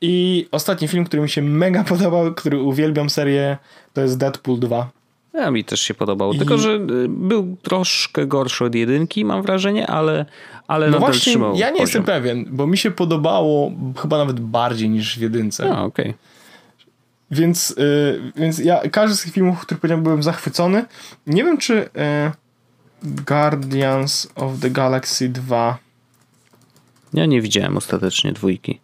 I 0.02 0.48
ostatni 0.52 0.88
film, 0.88 1.06
który 1.06 1.22
mi 1.22 1.30
się 1.30 1.42
mega 1.42 1.84
podobał, 1.94 2.34
który 2.34 2.60
uwielbiam 2.60 3.10
serię, 3.10 3.58
to 3.94 4.02
jest 4.02 4.18
Deadpool 4.18 4.60
2. 4.60 4.90
Ja 5.34 5.52
mi 5.52 5.64
też 5.64 5.82
się 5.82 5.94
podobał, 5.94 6.34
I... 6.34 6.38
tylko 6.38 6.58
że 6.58 6.72
y, 6.72 7.08
był 7.10 7.58
troszkę 7.62 8.28
gorszy 8.28 8.66
od 8.66 8.76
jedynki, 8.76 9.26
mam 9.26 9.42
wrażenie, 9.42 9.88
ale, 9.88 10.26
ale 10.68 10.90
no 10.90 11.00
właśnie, 11.00 11.34
ja 11.34 11.50
nie 11.50 11.56
poziom. 11.56 11.80
jestem 11.80 12.04
pewien, 12.04 12.46
bo 12.50 12.68
mi 12.68 12.78
się 12.78 12.92
podobało 12.92 13.72
chyba 14.02 14.18
nawet 14.18 14.40
bardziej 14.40 14.90
niż 14.90 15.18
w 15.18 15.22
jedynce. 15.22 15.76
A, 15.76 15.84
okej. 15.84 16.06
Okay. 16.06 16.14
Więc, 17.32 17.72
y, 17.72 18.32
więc 18.36 18.60
ja 18.60 18.82
każdy 18.90 19.16
z 19.16 19.22
tych 19.22 19.34
filmów, 19.34 19.60
który 19.60 19.82
powiedziałem, 19.82 20.04
byłem 20.04 20.24
zachwycony. 20.24 20.86
Nie 21.28 21.44
wiem, 21.44 21.58
czy 21.58 21.74
y, 21.74 21.90
Guardians 23.04 24.28
of 24.36 24.60
the 24.60 24.70
Galaxy 24.70 25.30
2 25.30 25.78
ja 27.16 27.26
nie 27.26 27.42
widziałem 27.42 27.78
ostatecznie 27.78 28.34
dwójki. 28.34 28.80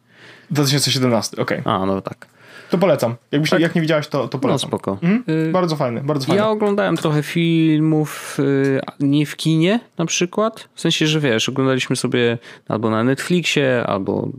2017, 0.51 1.41
okej. 1.41 1.59
Okay. 1.59 1.73
A, 1.73 1.85
no 1.85 2.01
tak. 2.01 2.27
To 2.69 2.77
polecam. 2.77 3.15
Jakbyś, 3.31 3.49
tak. 3.49 3.59
Jak 3.59 3.75
nie 3.75 3.81
widziałeś, 3.81 4.07
to, 4.07 4.27
to 4.27 4.39
polecam. 4.39 4.69
No 4.71 4.77
spoko. 4.77 4.97
Mhm. 5.01 5.23
Y 5.47 5.51
bardzo 5.51 5.75
fajny, 5.75 6.01
bardzo 6.03 6.27
fajny. 6.27 6.41
Ja 6.41 6.49
oglądałem 6.49 6.97
trochę 6.97 7.23
filmów 7.23 8.37
y 8.39 8.79
nie 8.99 9.25
w 9.25 9.35
kinie 9.35 9.79
na 9.97 10.05
przykład. 10.05 10.69
W 10.75 10.81
sensie, 10.81 11.07
że 11.07 11.19
wiesz, 11.19 11.49
oglądaliśmy 11.49 11.95
sobie 11.95 12.37
albo 12.67 12.89
na 12.89 13.03
Netflixie, 13.03 13.83
albo 13.87 14.29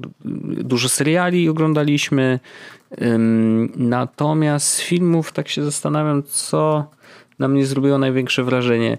dużo 0.65 0.89
seriali 0.89 1.49
oglądaliśmy. 1.49 2.41
Ym, 3.03 3.73
natomiast 3.77 4.81
filmów 4.81 5.33
tak 5.33 5.49
się 5.49 5.65
zastanawiam, 5.65 6.23
co 6.23 6.85
na 7.39 7.49
mnie 7.49 7.67
zrobiło 7.67 7.99
największe 7.99 8.45
wrażenie. 8.45 8.99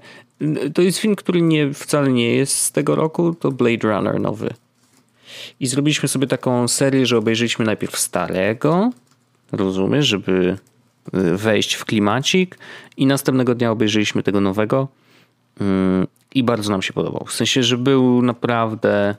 To 0.74 0.82
jest 0.82 0.98
film, 0.98 1.16
który 1.16 1.42
nie, 1.42 1.74
wcale 1.74 2.12
nie 2.12 2.36
jest 2.36 2.58
z 2.58 2.72
tego 2.72 2.96
roku, 2.96 3.34
to 3.34 3.52
Blade 3.52 3.88
Runner 3.88 4.20
nowy. 4.20 4.54
I 5.60 5.68
zrobiliśmy 5.68 6.10
sobie 6.10 6.28
taką 6.28 6.68
serię, 6.68 7.06
że 7.06 7.18
obejrzeliśmy 7.18 7.66
najpierw 7.66 7.98
starego, 7.98 8.92
rozumiesz, 9.52 10.08
żeby 10.08 10.58
y, 11.14 11.38
wejść 11.38 11.74
w 11.74 11.86
klimacik 11.86 12.58
i 12.98 13.06
następnego 13.06 13.56
dnia 13.56 13.72
obejrzeliśmy 13.72 14.24
tego 14.24 14.42
nowego 14.42 14.88
mm, 15.62 16.08
i 16.36 16.44
bardzo 16.44 16.72
nam 16.72 16.82
się 16.82 16.94
podobał. 16.94 17.26
W 17.26 17.34
sensie, 17.34 17.64
że 17.64 17.78
był 17.78 18.22
naprawdę 18.22 19.16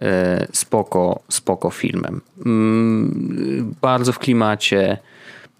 e, 0.00 0.46
spoko, 0.52 1.22
spoko 1.28 1.70
filmem. 1.70 2.20
Mm, 2.46 3.74
bardzo 3.80 4.12
w 4.12 4.18
klimacie, 4.18 4.98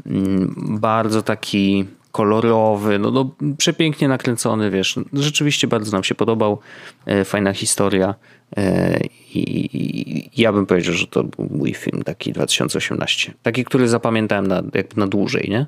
mm, 0.06 0.78
bardzo 0.80 1.22
taki 1.22 1.86
kolorowy, 2.14 2.98
no, 2.98 3.10
no 3.10 3.30
przepięknie 3.58 4.08
nakręcony, 4.08 4.70
wiesz. 4.70 4.98
Rzeczywiście 5.12 5.66
bardzo 5.66 5.92
nam 5.92 6.04
się 6.04 6.14
podobał. 6.14 6.58
E, 7.06 7.24
fajna 7.24 7.52
historia. 7.52 8.14
E, 8.56 9.00
I 9.34 10.30
ja 10.36 10.52
bym 10.52 10.66
powiedział, 10.66 10.94
że 10.94 11.06
to 11.06 11.24
był 11.24 11.48
mój 11.50 11.74
film 11.74 12.02
taki 12.02 12.32
2018. 12.32 13.34
Taki, 13.42 13.64
który 13.64 13.88
zapamiętałem 13.88 14.46
na, 14.46 14.62
jakby 14.74 15.00
na 15.00 15.06
dłużej, 15.06 15.46
nie? 15.50 15.66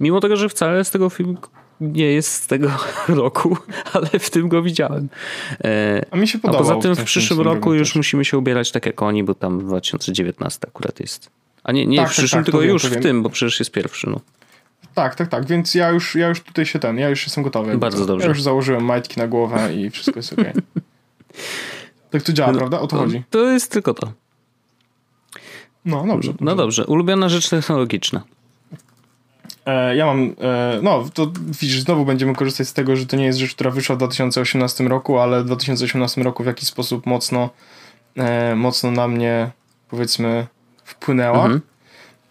Mimo 0.00 0.20
tego, 0.20 0.36
że 0.36 0.48
wcale 0.48 0.84
z 0.84 0.90
tego 0.90 1.10
filmu 1.10 1.36
nie 1.80 2.06
jest 2.06 2.32
z 2.32 2.46
tego 2.46 2.70
roku, 3.08 3.56
ale 3.92 4.06
w 4.18 4.30
tym 4.30 4.48
go 4.48 4.62
widziałem. 4.62 5.08
E, 5.64 6.04
A 6.10 6.16
mi 6.16 6.28
się 6.28 6.38
podobał. 6.38 6.70
A 6.70 6.74
poza 6.74 6.82
tym 6.82 6.96
w 6.96 7.04
przyszłym 7.04 7.40
roku 7.40 7.74
już 7.74 7.88
też. 7.88 7.96
musimy 7.96 8.24
się 8.24 8.38
ubierać 8.38 8.72
tak 8.72 8.86
jak 8.86 9.02
oni, 9.02 9.24
bo 9.24 9.34
tam 9.34 9.66
2019 9.66 10.58
akurat 10.68 11.00
jest. 11.00 11.30
A 11.64 11.72
nie, 11.72 11.86
nie 11.86 11.96
tak, 11.96 12.06
w 12.06 12.08
tak, 12.08 12.18
przyszłym, 12.18 12.44
tak, 12.44 12.52
tylko 12.52 12.62
już 12.62 12.88
wiem, 12.90 13.00
w 13.00 13.02
tym, 13.02 13.22
bo 13.22 13.30
przecież 13.30 13.58
jest 13.58 13.72
pierwszy. 13.72 14.10
No. 14.10 14.20
Tak, 14.98 15.14
tak, 15.14 15.28
tak, 15.28 15.46
więc 15.46 15.74
ja 15.74 15.90
już, 15.90 16.14
ja 16.14 16.28
już 16.28 16.40
tutaj 16.40 16.66
się 16.66 16.78
ten, 16.78 16.98
ja 16.98 17.08
już 17.08 17.22
jestem 17.22 17.44
gotowy. 17.44 17.78
Bardzo 17.78 18.06
dobrze. 18.06 18.24
Ja 18.24 18.28
już 18.28 18.42
założyłem 18.42 18.84
majtki 18.84 19.20
na 19.20 19.28
głowę 19.28 19.74
i 19.74 19.90
wszystko 19.90 20.18
jest 20.18 20.32
ok. 20.32 20.40
tak 22.10 22.22
to 22.22 22.32
działa, 22.32 22.52
no, 22.52 22.58
prawda? 22.58 22.80
O 22.80 22.86
to 22.86 22.96
chodzi. 22.96 23.22
To 23.30 23.44
jest 23.44 23.72
tylko 23.72 23.94
to. 23.94 24.12
No, 25.84 26.06
dobrze. 26.06 26.32
No 26.40 26.56
dobrze. 26.56 26.86
Ulubiona 26.86 27.28
rzecz 27.28 27.48
technologiczna. 27.48 28.22
E, 29.66 29.96
ja 29.96 30.06
mam, 30.06 30.34
e, 30.40 30.80
no 30.82 31.04
to 31.14 31.32
widzisz, 31.60 31.80
znowu 31.80 32.04
będziemy 32.04 32.34
korzystać 32.34 32.68
z 32.68 32.72
tego, 32.72 32.96
że 32.96 33.06
to 33.06 33.16
nie 33.16 33.24
jest 33.24 33.38
rzecz, 33.38 33.54
która 33.54 33.70
wyszła 33.70 33.96
w 33.96 33.98
2018 33.98 34.88
roku, 34.88 35.18
ale 35.18 35.42
w 35.42 35.46
2018 35.46 36.22
roku 36.22 36.42
w 36.42 36.46
jakiś 36.46 36.68
sposób 36.68 37.06
mocno, 37.06 37.50
e, 38.16 38.54
mocno 38.54 38.90
na 38.90 39.08
mnie, 39.08 39.50
powiedzmy, 39.88 40.46
wpłynęła. 40.84 41.44
Mhm. 41.44 41.60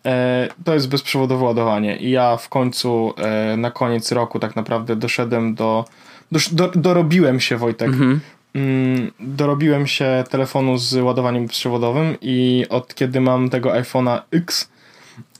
E, 0.07 0.47
to 0.63 0.73
jest 0.73 0.89
bezprzewodowe 0.89 1.45
ładowanie 1.45 1.97
i 1.97 2.09
ja 2.09 2.37
w 2.37 2.49
końcu 2.49 3.13
e, 3.17 3.57
na 3.57 3.71
koniec 3.71 4.11
roku 4.11 4.39
tak 4.39 4.55
naprawdę 4.55 4.95
doszedłem 4.95 5.55
do, 5.55 5.85
do, 6.31 6.39
do 6.51 6.71
dorobiłem 6.75 7.39
się 7.39 7.57
Wojtek 7.57 7.87
mhm. 7.87 8.19
Mm, 8.55 9.11
dorobiłem 9.19 9.87
się 9.87 10.23
telefonu 10.29 10.77
z 10.77 10.95
ładowaniem 10.95 11.47
bezprzewodowym 11.47 12.15
i 12.21 12.65
od 12.69 12.95
kiedy 12.95 13.21
mam 13.21 13.49
tego 13.49 13.69
iPhone'a 13.69 14.19
X 14.31 14.69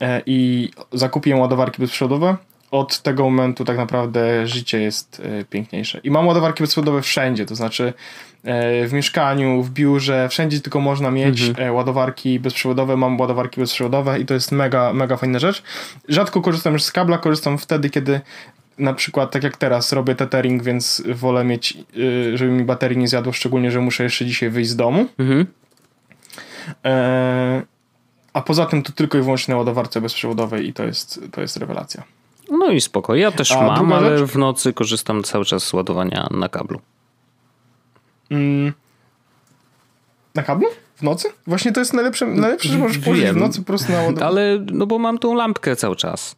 e, 0.00 0.22
i 0.26 0.70
zakupiłem 0.92 1.40
ładowarki 1.40 1.82
bezprzewodowe 1.82 2.36
od 2.70 3.02
tego 3.02 3.22
momentu 3.24 3.64
tak 3.64 3.76
naprawdę 3.76 4.46
życie 4.46 4.80
jest 4.80 5.22
piękniejsze. 5.50 6.00
I 6.04 6.10
mam 6.10 6.26
ładowarki 6.26 6.62
bezprzewodowe 6.62 7.02
wszędzie, 7.02 7.46
to 7.46 7.54
znaczy 7.54 7.92
w 8.86 8.90
mieszkaniu, 8.92 9.62
w 9.62 9.70
biurze, 9.70 10.28
wszędzie 10.28 10.60
tylko 10.60 10.80
można 10.80 11.10
mieć 11.10 11.42
mhm. 11.48 11.68
E, 11.68 11.72
ładowarki 11.72 12.40
bezprzewodowe, 12.40 12.96
mam 12.96 13.20
ładowarki 13.20 13.60
bezprzewodowe 13.60 14.20
i 14.20 14.26
to 14.26 14.34
jest 14.34 14.52
mega, 14.52 14.92
mega 14.92 15.16
fajna 15.16 15.38
rzecz. 15.38 15.62
Rzadko 16.08 16.40
korzystam 16.40 16.72
już 16.72 16.82
z 16.82 16.92
kabla, 16.92 17.18
korzystam 17.18 17.58
wtedy, 17.58 17.90
kiedy 17.90 18.20
na 18.78 18.94
przykład 18.94 19.30
tak 19.30 19.42
jak 19.42 19.56
teraz 19.56 19.92
robię 19.92 20.14
tethering, 20.14 20.62
więc 20.62 21.02
wolę 21.14 21.44
mieć, 21.44 21.78
y, 21.96 22.38
żeby 22.38 22.50
mi 22.50 22.64
baterii 22.64 22.98
nie 22.98 23.08
zjadło, 23.08 23.32
szczególnie, 23.32 23.70
że 23.70 23.80
muszę 23.80 24.02
jeszcze 24.04 24.26
dzisiaj 24.26 24.50
wyjść 24.50 24.70
z 24.70 24.76
domu. 24.76 25.06
Mhm. 25.18 25.46
E, 26.84 27.62
a 28.32 28.40
poza 28.40 28.66
tym 28.66 28.82
to 28.82 28.92
tylko 28.92 29.18
i 29.18 29.22
wyłącznie 29.22 29.52
na 29.52 29.58
ładowarce 29.58 30.00
bezprzewodowej 30.00 30.68
i 30.68 30.72
to 30.72 30.84
jest, 30.84 31.20
to 31.32 31.40
jest 31.40 31.56
rewelacja. 31.56 32.02
No 32.50 32.70
i 32.70 32.80
spoko. 32.80 33.14
Ja 33.14 33.30
też 33.30 33.52
a 33.52 33.62
mam, 33.62 33.92
ale 33.92 34.18
rzecz? 34.18 34.30
w 34.30 34.38
nocy 34.38 34.72
korzystam 34.72 35.22
cały 35.22 35.44
czas 35.44 35.62
z 35.62 35.72
ładowania 35.72 36.28
na 36.30 36.48
kablu. 36.48 36.80
Mm, 38.30 38.72
na 40.34 40.42
kablu? 40.42 40.68
W 40.96 41.02
nocy? 41.02 41.28
Właśnie 41.46 41.72
to 41.72 41.80
jest 41.80 41.94
najlepsze, 41.94 42.26
najlepsze 42.26 42.68
że 42.68 42.78
możesz 42.78 42.98
położyć 42.98 43.30
w 43.30 43.36
nocy 43.36 43.60
po 43.60 43.66
prostu 43.66 43.92
na 43.92 43.98
ładowanie. 43.98 44.26
Ale, 44.26 44.64
no 44.72 44.86
bo 44.86 44.98
mam 44.98 45.18
tą 45.18 45.34
lampkę 45.34 45.76
cały 45.76 45.96
czas. 45.96 46.36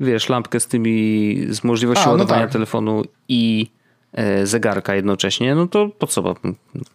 Wiesz, 0.00 0.28
lampkę 0.28 0.60
z 0.60 0.66
tymi, 0.66 1.46
z 1.48 1.64
możliwością 1.64 2.02
A, 2.02 2.06
no 2.06 2.12
ładowania 2.12 2.42
tak. 2.42 2.52
telefonu 2.52 3.02
i 3.28 3.66
e, 4.12 4.46
zegarka 4.46 4.94
jednocześnie, 4.94 5.54
no 5.54 5.66
to 5.66 5.88
po 5.88 6.06
co, 6.06 6.34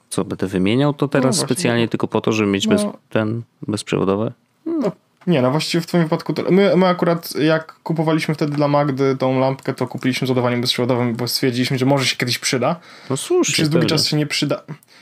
co 0.10 0.26
będę 0.26 0.48
wymieniał 0.48 0.94
to 0.94 1.07
teraz 1.07 1.38
no 1.38 1.45
specjalnie 1.45 1.88
tylko 1.88 2.07
po 2.07 2.22
to, 2.22 2.31
żeby 2.31 2.52
mieć 2.52 2.68
no. 2.68 2.73
bez, 2.73 2.85
ten 3.10 3.41
bezprzewodowe? 3.68 4.31
No, 4.65 4.91
Nie, 5.27 5.41
no 5.41 5.51
właściwie 5.51 5.81
w 5.81 5.85
twoim 5.85 6.03
wypadku 6.03 6.33
to, 6.33 6.51
my, 6.51 6.75
my 6.75 6.87
akurat 6.87 7.35
jak 7.35 7.73
kupowaliśmy 7.73 8.35
wtedy 8.35 8.55
dla 8.55 8.67
Magdy 8.67 9.15
tą 9.17 9.39
lampkę, 9.39 9.73
to 9.73 9.87
kupiliśmy 9.87 10.27
z 10.27 10.29
ładowaniem 10.29 10.61
bezprzewodowym, 10.61 11.15
bo 11.15 11.27
stwierdziliśmy, 11.27 11.77
że 11.77 11.85
może 11.85 12.05
się 12.05 12.15
kiedyś 12.15 12.39
przyda. 12.39 12.75
No 13.09 13.17
słusznie. 13.17 13.53
Przez 13.53 13.69
długi 13.69 13.87
czas 13.87 14.07
się 14.07 14.17
nie 14.17 14.27
przyda. 14.27 14.61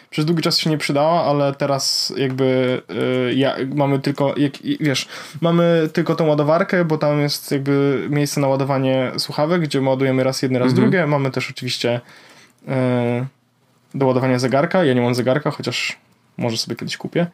Przez 0.09 0.25
długi 0.25 0.43
czas 0.43 0.57
się 0.57 0.69
nie 0.69 0.77
przydała, 0.77 1.23
ale 1.23 1.53
teraz 1.53 2.13
jakby 2.17 2.81
y, 3.29 3.33
ja, 3.33 3.55
mamy 3.75 3.99
tylko, 3.99 4.33
jak, 4.37 4.51
wiesz, 4.79 5.07
mamy 5.41 5.89
tylko 5.93 6.15
tą 6.15 6.27
ładowarkę, 6.27 6.85
bo 6.85 6.97
tam 6.97 7.19
jest 7.19 7.51
jakby 7.51 8.07
miejsce 8.09 8.41
na 8.41 8.47
ładowanie 8.47 9.11
słuchawek, 9.17 9.61
gdzie 9.61 9.81
ładujemy 9.81 10.23
raz 10.23 10.41
jedny, 10.41 10.59
raz 10.59 10.69
mhm. 10.69 10.81
drugie. 10.81 11.07
Mamy 11.07 11.31
też 11.31 11.49
oczywiście 11.49 12.01
y, 12.63 12.71
do 13.93 14.05
ładowania 14.05 14.39
zegarka. 14.39 14.83
Ja 14.83 14.93
nie 14.93 15.01
mam 15.01 15.15
zegarka, 15.15 15.51
chociaż 15.51 15.97
może 16.37 16.57
sobie 16.57 16.75
kiedyś 16.75 16.97
kupię. 16.97 17.27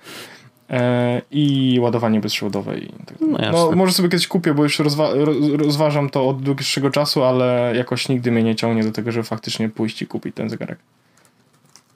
E, 0.71 1.21
i 1.31 1.77
ładowanie 1.81 2.19
bezprzewodowe. 2.19 2.77
I 2.77 2.87
tak 3.05 3.21
no, 3.21 3.37
no, 3.51 3.71
może 3.71 3.93
sobie 3.93 4.09
kiedyś 4.09 4.27
kupię, 4.27 4.53
bo 4.53 4.63
już 4.63 4.79
rozwa 4.79 5.09
rozważam 5.57 6.09
to 6.09 6.27
od 6.27 6.41
dłuższego 6.41 6.89
czasu, 6.89 7.23
ale 7.23 7.73
jakoś 7.75 8.09
nigdy 8.09 8.31
mnie 8.31 8.43
nie 8.43 8.55
ciągnie 8.55 8.83
do 8.83 8.91
tego, 8.91 9.11
żeby 9.11 9.23
faktycznie 9.23 9.69
pójść 9.69 10.01
i 10.01 10.07
kupić 10.07 10.35
ten 10.35 10.49
zegarek. 10.49 10.79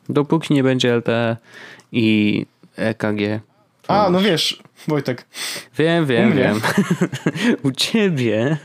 Dopóki 0.09 0.53
nie 0.53 0.63
będzie 0.63 0.95
LTE 0.95 1.37
i 1.91 2.45
EKG. 2.75 3.41
A, 3.87 4.09
no 4.09 4.21
wiesz, 4.21 4.63
Wojtek. 4.87 5.25
Wiem, 5.77 6.05
wiem, 6.05 6.33
wiem. 6.33 6.61
U 7.63 7.71
ciebie. 7.71 8.57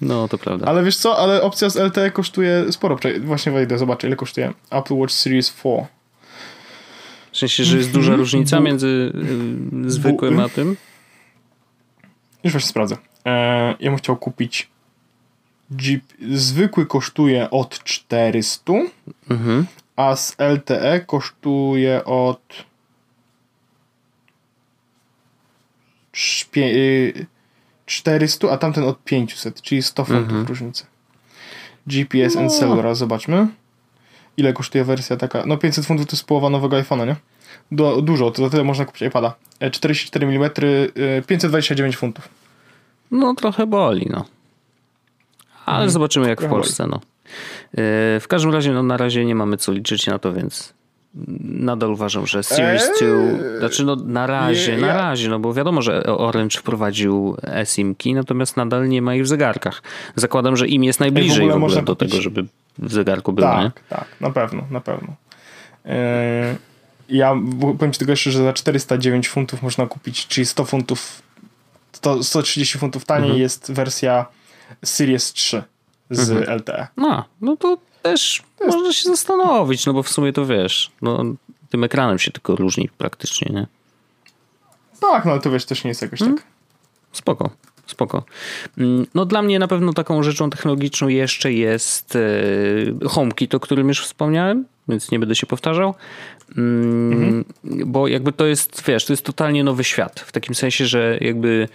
No, 0.00 0.28
to 0.28 0.38
prawda. 0.38 0.66
Ale 0.66 0.84
wiesz 0.84 0.96
co, 0.96 1.18
ale 1.18 1.42
opcja 1.42 1.70
z 1.70 1.76
LTE 1.76 2.10
kosztuje 2.10 2.72
sporo. 2.72 2.98
Właśnie 3.20 3.52
wejdę, 3.52 3.78
zobaczę 3.78 4.06
ile 4.06 4.16
kosztuje 4.16 4.52
Apple 4.70 4.94
Watch 4.94 5.12
Series 5.12 5.54
4. 5.54 5.97
W 7.38 7.40
sensie, 7.40 7.64
że 7.64 7.76
jest 7.76 7.92
duża 7.92 8.16
różnica 8.16 8.60
między 8.60 9.12
y, 9.86 9.90
zwykłym 9.90 10.40
a 10.40 10.48
tym? 10.48 10.76
Już 12.44 12.52
właśnie 12.52 12.68
sprawdzę. 12.68 12.96
E, 13.26 13.30
ja 13.80 13.90
bym 13.90 13.96
chciał 13.96 14.16
kupić 14.16 14.68
Jeep. 15.80 16.02
Zwykły 16.32 16.86
kosztuje 16.86 17.50
od 17.50 17.84
400, 17.84 18.72
mhm. 19.30 19.66
a 19.96 20.16
z 20.16 20.36
LTE 20.38 21.00
kosztuje 21.06 22.04
od 22.04 22.64
400, 27.86 28.46
y, 28.46 28.50
a 28.50 28.56
tamten 28.56 28.84
od 28.84 29.04
500, 29.04 29.62
czyli 29.62 29.82
100 29.82 30.04
funtów 30.04 30.28
mhm. 30.28 30.46
różnicy. 30.46 30.86
GPS 31.86 32.34
no. 32.34 32.40
and 32.40 32.52
Cellular, 32.52 32.94
zobaczmy. 32.94 33.48
Ile 34.38 34.52
kosztuje 34.52 34.84
wersja 34.84 35.16
taka? 35.16 35.42
No 35.46 35.56
500 35.56 35.86
funtów 35.86 36.06
to 36.06 36.16
jest 36.16 36.26
połowa 36.26 36.50
nowego 36.50 36.76
iPhone'a, 36.76 37.06
nie? 37.06 37.16
Du 37.72 38.02
dużo, 38.02 38.30
to 38.30 38.42
za 38.42 38.50
tyle 38.50 38.64
można 38.64 38.84
kupić 38.84 39.02
iPada. 39.02 39.34
44 39.72 40.26
mm, 40.26 40.50
529 41.26 41.96
funtów. 41.96 42.28
No 43.10 43.34
trochę 43.34 43.66
boli, 43.66 44.06
no. 44.10 44.24
Ale 45.66 45.76
hmm. 45.76 45.90
zobaczymy 45.90 46.28
jak 46.28 46.42
w 46.42 46.48
Polsce, 46.48 46.86
no. 46.86 46.96
E, 46.96 48.20
w 48.20 48.24
każdym 48.28 48.52
razie, 48.52 48.72
no 48.72 48.82
na 48.82 48.96
razie 48.96 49.24
nie 49.24 49.34
mamy 49.34 49.56
co 49.56 49.72
liczyć 49.72 50.06
na 50.06 50.18
to, 50.18 50.32
więc 50.32 50.74
nadal 51.14 51.90
uważam, 51.90 52.26
że 52.26 52.42
Series 52.42 52.90
2, 53.00 53.06
eee, 53.06 53.58
znaczy 53.58 53.84
no 53.84 53.96
na 53.96 54.26
razie, 54.26 54.76
nie, 54.76 54.82
na 54.82 54.94
razie, 54.94 55.28
no 55.28 55.38
bo 55.38 55.54
wiadomo, 55.54 55.82
że 55.82 56.02
Orange 56.02 56.58
wprowadził 56.58 57.36
eSIM-ki, 57.42 58.14
natomiast 58.14 58.56
nadal 58.56 58.88
nie 58.88 59.02
ma 59.02 59.14
ich 59.14 59.22
w 59.22 59.26
zegarkach. 59.26 59.82
Zakładam, 60.14 60.56
że 60.56 60.68
im 60.68 60.84
jest 60.84 61.00
najbliżej 61.00 61.46
w 61.46 61.50
ogóle, 61.50 61.60
w 61.60 61.64
ogóle 61.64 61.82
do 61.82 61.96
kupić... 61.96 62.10
tego, 62.10 62.22
żeby 62.22 62.44
w 62.78 62.92
zegarku 62.92 63.32
było, 63.32 63.48
tak, 63.48 63.64
nie? 63.64 63.70
Tak, 63.88 64.06
na 64.20 64.30
pewno, 64.30 64.64
na 64.70 64.80
pewno. 64.80 65.14
Yy, 65.84 65.92
ja 67.08 67.34
powiem 67.78 67.92
ci 67.92 67.98
tylko 67.98 68.12
jeszcze, 68.12 68.30
że 68.30 68.44
za 68.44 68.52
409 68.52 69.28
funtów 69.28 69.62
można 69.62 69.86
kupić, 69.86 70.26
czyli 70.26 70.46
100 70.46 70.64
funtów, 70.64 71.22
100, 71.92 72.22
130 72.22 72.78
funtów 72.78 73.04
taniej 73.04 73.24
mhm. 73.24 73.42
jest 73.42 73.72
wersja 73.72 74.26
Series 74.84 75.32
3 75.32 75.62
z 76.10 76.30
mhm. 76.30 76.58
LTE. 76.58 76.86
No, 76.96 77.24
no 77.40 77.56
to 77.56 77.78
też 78.02 78.42
jest... 78.60 78.76
można 78.76 78.92
się 78.92 79.08
zastanowić, 79.08 79.86
no 79.86 79.92
bo 79.92 80.02
w 80.02 80.08
sumie 80.08 80.32
to 80.32 80.46
wiesz, 80.46 80.90
no, 81.02 81.24
tym 81.70 81.84
ekranem 81.84 82.18
się 82.18 82.30
tylko 82.30 82.56
różni 82.56 82.88
praktycznie, 82.98 83.52
nie? 83.54 83.66
Tak, 85.00 85.24
no 85.24 85.32
ale 85.32 85.40
to 85.40 85.50
wiesz, 85.50 85.64
też 85.64 85.84
nie 85.84 85.88
jest 85.88 86.02
jakoś 86.02 86.18
hmm? 86.18 86.38
tak. 86.38 86.46
Spoko, 87.12 87.50
spoko. 87.86 88.24
Mm, 88.78 89.06
no 89.14 89.24
dla 89.24 89.42
mnie 89.42 89.58
na 89.58 89.68
pewno 89.68 89.92
taką 89.92 90.22
rzeczą 90.22 90.50
technologiczną 90.50 91.08
jeszcze 91.08 91.52
jest 91.52 92.16
e, 92.16 93.08
HomeKit, 93.08 93.54
o 93.54 93.60
którym 93.60 93.88
już 93.88 94.02
wspomniałem, 94.02 94.64
więc 94.88 95.10
nie 95.10 95.18
będę 95.18 95.34
się 95.34 95.46
powtarzał. 95.46 95.94
Mm, 96.56 97.12
mhm. 97.12 97.44
Bo 97.86 98.08
jakby 98.08 98.32
to 98.32 98.46
jest, 98.46 98.82
wiesz, 98.86 99.04
to 99.06 99.12
jest 99.12 99.24
totalnie 99.24 99.64
nowy 99.64 99.84
świat. 99.84 100.20
W 100.20 100.32
takim 100.32 100.54
sensie, 100.54 100.86
że 100.86 101.18
jakby 101.20 101.68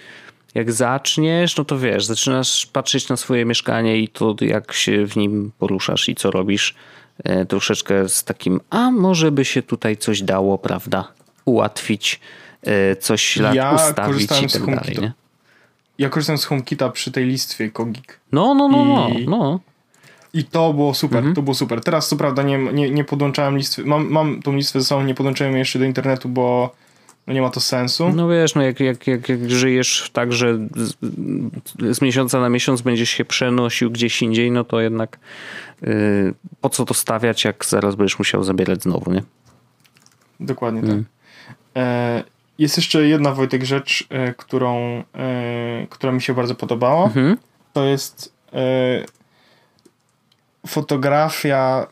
jak 0.55 0.71
zaczniesz, 0.71 1.57
no 1.57 1.65
to 1.65 1.79
wiesz, 1.79 2.05
zaczynasz 2.05 2.65
patrzeć 2.65 3.09
na 3.09 3.17
swoje 3.17 3.45
mieszkanie 3.45 3.97
i 3.97 4.07
to 4.07 4.35
jak 4.41 4.73
się 4.73 5.07
w 5.07 5.15
nim 5.15 5.51
poruszasz 5.59 6.09
i 6.09 6.15
co 6.15 6.31
robisz. 6.31 6.75
E, 7.23 7.45
troszeczkę 7.45 8.09
z 8.09 8.23
takim, 8.23 8.61
a 8.69 8.91
może 8.91 9.31
by 9.31 9.45
się 9.45 9.61
tutaj 9.61 9.97
coś 9.97 10.21
dało, 10.21 10.57
prawda? 10.57 11.11
Ułatwić, 11.45 12.19
e, 12.63 12.95
coś 12.95 13.37
ja 13.37 13.71
ustawić 13.71 14.23
i 14.23 14.27
tak 14.27 14.65
dalej, 14.65 14.97
nie? 15.01 15.13
Ja 15.97 16.09
korzystam 16.09 16.37
z 16.37 16.45
HomeKita 16.45 16.89
przy 16.89 17.11
tej 17.11 17.25
listwie 17.25 17.69
Kogik. 17.71 18.19
No, 18.31 18.55
no, 18.55 18.67
no, 18.67 19.09
I... 19.09 19.27
no. 19.27 19.37
no. 19.37 19.59
I 20.33 20.43
to 20.43 20.73
było 20.73 20.93
super, 20.93 21.17
mhm. 21.17 21.35
to 21.35 21.41
było 21.41 21.53
super. 21.53 21.81
Teraz 21.81 22.07
co 22.07 22.15
prawda 22.15 22.43
nie, 22.43 22.57
nie, 22.57 22.89
nie 22.89 23.03
podłączałem 23.03 23.57
listy, 23.57 23.85
mam, 23.85 24.09
mam 24.09 24.41
tą 24.41 24.55
listę 24.55 24.79
ze 24.79 24.85
sobą, 24.85 25.03
nie 25.03 25.15
podłączyłem 25.15 25.53
jej 25.53 25.59
jeszcze 25.59 25.79
do 25.79 25.85
internetu, 25.85 26.29
bo 26.29 26.75
no 27.27 27.33
nie 27.33 27.41
ma 27.41 27.49
to 27.49 27.59
sensu. 27.59 28.09
No 28.09 28.27
wiesz, 28.27 28.55
no 28.55 28.61
jak, 28.61 28.79
jak, 28.79 29.07
jak, 29.07 29.29
jak 29.29 29.51
żyjesz 29.51 30.09
tak, 30.13 30.33
że 30.33 30.57
z, 30.75 30.95
z, 31.97 32.01
miesiąca 32.01 32.39
na 32.39 32.49
miesiąc 32.49 32.81
będziesz 32.81 33.09
się 33.09 33.25
przenosił 33.25 33.91
gdzieś 33.91 34.21
indziej, 34.21 34.51
no 34.51 34.63
to 34.63 34.81
jednak 34.81 35.19
yy, 35.81 36.33
po 36.61 36.69
co 36.69 36.85
to 36.85 36.93
stawiać, 36.93 37.45
jak 37.45 37.65
zaraz 37.65 37.95
będziesz 37.95 38.19
musiał 38.19 38.43
zabierać 38.43 38.83
znowu, 38.83 39.11
nie? 39.11 39.23
Dokładnie 40.39 40.81
tak. 40.81 40.89
Mm. 40.89 41.05
E, 41.75 42.23
jest 42.59 42.77
jeszcze 42.77 43.07
jedna, 43.07 43.31
Wojtek, 43.31 43.63
rzecz, 43.63 44.07
e, 44.09 44.33
którą, 44.33 45.03
e, 45.15 45.87
która 45.89 46.13
mi 46.13 46.21
się 46.21 46.33
bardzo 46.33 46.55
podobała. 46.55 47.05
Mhm. 47.05 47.37
To 47.73 47.85
jest 47.85 48.33
e, 48.53 48.59
fotografia 50.67 51.87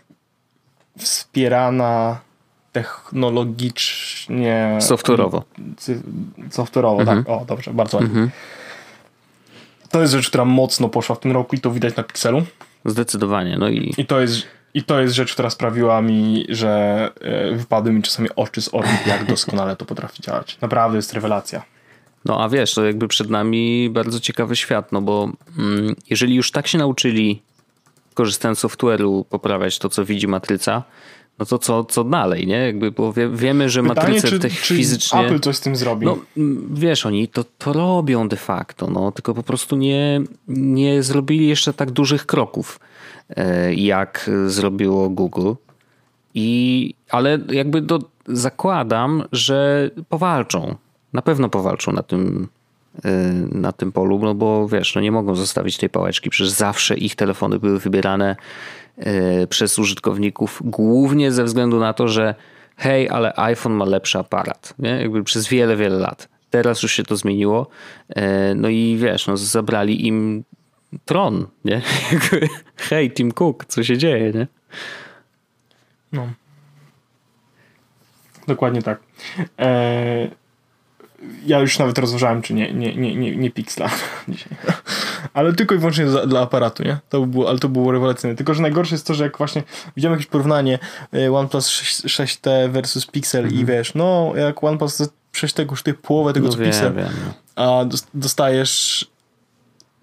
wspierana 0.97 2.19
technologicznie. 2.71 4.77
Software'owo. 4.81 5.41
Software'owo, 6.49 6.97
tak. 6.97 7.17
mhm. 7.17 7.23
tak. 7.23 7.29
O, 7.29 7.45
dobrze, 7.45 7.73
bardzo 7.73 7.97
ładnie. 7.97 8.09
Mhm. 8.09 8.29
To 9.89 10.01
jest 10.01 10.13
rzecz, 10.13 10.29
która 10.29 10.45
mocno 10.45 10.89
poszła 10.89 11.15
w 11.15 11.19
tym 11.19 11.31
roku 11.31 11.55
i 11.55 11.59
to 11.59 11.71
widać 11.71 11.95
na 11.95 12.03
Pixelu. 12.03 12.43
Zdecydowanie. 12.85 13.57
No 13.57 13.69
i... 13.69 13.93
I, 13.97 14.05
to, 14.05 14.21
jest, 14.21 14.47
i 14.73 14.83
to 14.83 15.01
jest 15.01 15.15
rzecz, 15.15 15.33
która 15.33 15.49
sprawiła 15.49 16.01
mi, 16.01 16.45
że 16.49 17.09
e, 17.21 17.55
wypadły 17.55 17.93
mi 17.93 18.01
czasami 18.01 18.29
oczy 18.35 18.61
z 18.61 18.73
orbit, 18.73 19.07
jak 19.07 19.25
doskonale 19.25 19.75
to 19.75 19.85
potrafi 19.85 20.21
działać. 20.21 20.57
Naprawdę 20.61 20.97
jest 20.97 21.13
rewelacja. 21.13 21.63
No 22.25 22.43
a 22.43 22.49
wiesz, 22.49 22.73
to 22.73 22.85
jakby 22.85 23.07
przed 23.07 23.29
nami 23.29 23.89
bardzo 23.89 24.19
ciekawy 24.19 24.55
świat, 24.55 24.91
no 24.91 25.01
bo 25.01 25.31
mm, 25.57 25.95
jeżeli 26.09 26.35
już 26.35 26.51
tak 26.51 26.67
się 26.67 26.77
nauczyli 26.77 27.41
korzystając 28.13 28.59
z 28.59 28.63
software'u 28.63 29.25
poprawiać 29.25 29.79
to, 29.79 29.89
co 29.89 30.05
widzi 30.05 30.27
matryca, 30.27 30.83
no 31.41 31.45
to 31.45 31.59
co, 31.59 31.83
co 31.83 32.03
dalej, 32.03 32.47
nie? 32.47 32.57
Jakby, 32.57 32.91
bo 32.91 33.13
wie, 33.13 33.29
wiemy, 33.29 33.69
że 33.69 33.83
Pytanie, 33.83 33.99
matryce 33.99 34.27
czy, 34.27 34.39
tych 34.39 34.61
czy 34.61 34.75
fizycznie... 34.75 35.19
Apple 35.19 35.39
coś 35.39 35.55
z 35.55 35.59
tym 35.59 35.75
zrobi? 35.75 36.05
No, 36.05 36.17
wiesz, 36.73 37.05
oni 37.05 37.27
to, 37.27 37.43
to 37.57 37.73
robią 37.73 38.27
de 38.27 38.37
facto, 38.37 38.87
no, 38.87 39.11
tylko 39.11 39.33
po 39.33 39.43
prostu 39.43 39.75
nie, 39.75 40.21
nie 40.47 41.03
zrobili 41.03 41.47
jeszcze 41.47 41.73
tak 41.73 41.91
dużych 41.91 42.25
kroków, 42.25 42.79
e, 43.29 43.73
jak 43.73 44.29
zrobiło 44.47 45.09
Google. 45.09 45.51
I, 46.33 46.93
ale 47.09 47.39
jakby 47.51 47.81
do, 47.81 47.99
zakładam, 48.27 49.23
że 49.31 49.89
powalczą. 50.09 50.75
Na 51.13 51.21
pewno 51.21 51.49
powalczą 51.49 51.91
na 51.91 52.03
tym, 52.03 52.47
e, 53.05 53.11
na 53.51 53.71
tym 53.71 53.91
polu, 53.91 54.19
no 54.19 54.35
bo 54.35 54.67
wiesz, 54.67 54.95
no 54.95 55.01
nie 55.01 55.11
mogą 55.11 55.35
zostawić 55.35 55.77
tej 55.77 55.89
pałeczki, 55.89 56.29
przecież 56.29 56.51
zawsze 56.51 56.97
ich 56.97 57.15
telefony 57.15 57.59
były 57.59 57.79
wybierane 57.79 58.35
przez 59.49 59.79
użytkowników, 59.79 60.61
głównie 60.65 61.31
ze 61.31 61.43
względu 61.43 61.79
na 61.79 61.93
to, 61.93 62.07
że 62.07 62.35
hej, 62.77 63.09
ale 63.09 63.33
iPhone 63.35 63.73
ma 63.73 63.85
lepszy 63.85 64.19
aparat, 64.19 64.73
nie? 64.79 64.89
Jakby 64.89 65.23
przez 65.23 65.47
wiele, 65.47 65.75
wiele 65.75 65.97
lat. 65.97 66.27
Teraz 66.49 66.83
już 66.83 66.93
się 66.93 67.03
to 67.03 67.17
zmieniło. 67.17 67.67
E, 68.09 68.55
no 68.55 68.69
i 68.69 68.97
wiesz, 68.99 69.27
no 69.27 69.37
zabrali 69.37 70.07
im 70.07 70.43
tron, 71.05 71.47
nie? 71.65 71.81
Hej, 72.89 73.11
Tim 73.11 73.31
Cook, 73.31 73.65
co 73.65 73.83
się 73.83 73.97
dzieje, 73.97 74.31
nie? 74.31 74.47
No. 76.11 76.27
Dokładnie 78.47 78.81
tak. 78.81 78.99
Eee, 79.57 80.31
ja 81.45 81.59
już 81.59 81.79
nawet 81.79 81.97
rozważałem, 81.97 82.41
czy 82.41 82.53
nie, 82.53 82.73
nie, 82.73 82.95
nie, 82.95 83.15
nie, 83.15 83.35
nie 83.35 83.51
Pixla 83.51 83.89
dzisiaj. 84.29 84.57
Ale 85.33 85.53
tylko 85.53 85.75
i 85.75 85.77
wyłącznie 85.77 86.05
dla, 86.05 86.27
dla, 86.27 86.41
aparatu, 86.41 86.83
nie? 86.83 86.97
To 87.09 87.21
by 87.21 87.27
było, 87.27 87.49
ale 87.49 87.59
to 87.59 87.69
było 87.69 87.91
rewelacyjne. 87.91 88.35
Tylko, 88.35 88.53
że 88.53 88.61
najgorsze 88.61 88.95
jest 88.95 89.07
to, 89.07 89.13
że 89.13 89.23
jak 89.23 89.37
właśnie 89.37 89.63
widziałem 89.95 90.13
jakieś 90.13 90.31
porównanie 90.31 90.79
e, 91.13 91.33
OnePlus 91.33 91.67
6, 91.67 92.01
6T 92.05 92.69
versus 92.71 93.05
Pixel 93.05 93.43
mhm. 93.43 93.61
i 93.61 93.65
wiesz, 93.65 93.93
no 93.95 94.33
jak 94.35 94.63
OnePlus 94.63 95.09
przecież 95.31 95.53
tego 95.53 95.69
kosztuje 95.69 95.93
połowę 95.93 96.33
tego, 96.33 96.45
No 96.45 96.51
co 96.51 96.57
wiem, 96.59 96.71
Pixel. 96.71 96.93
wiem. 96.93 97.09
no. 97.25 97.33
A 97.65 97.85
dos- 97.85 98.07
dostajesz 98.13 99.05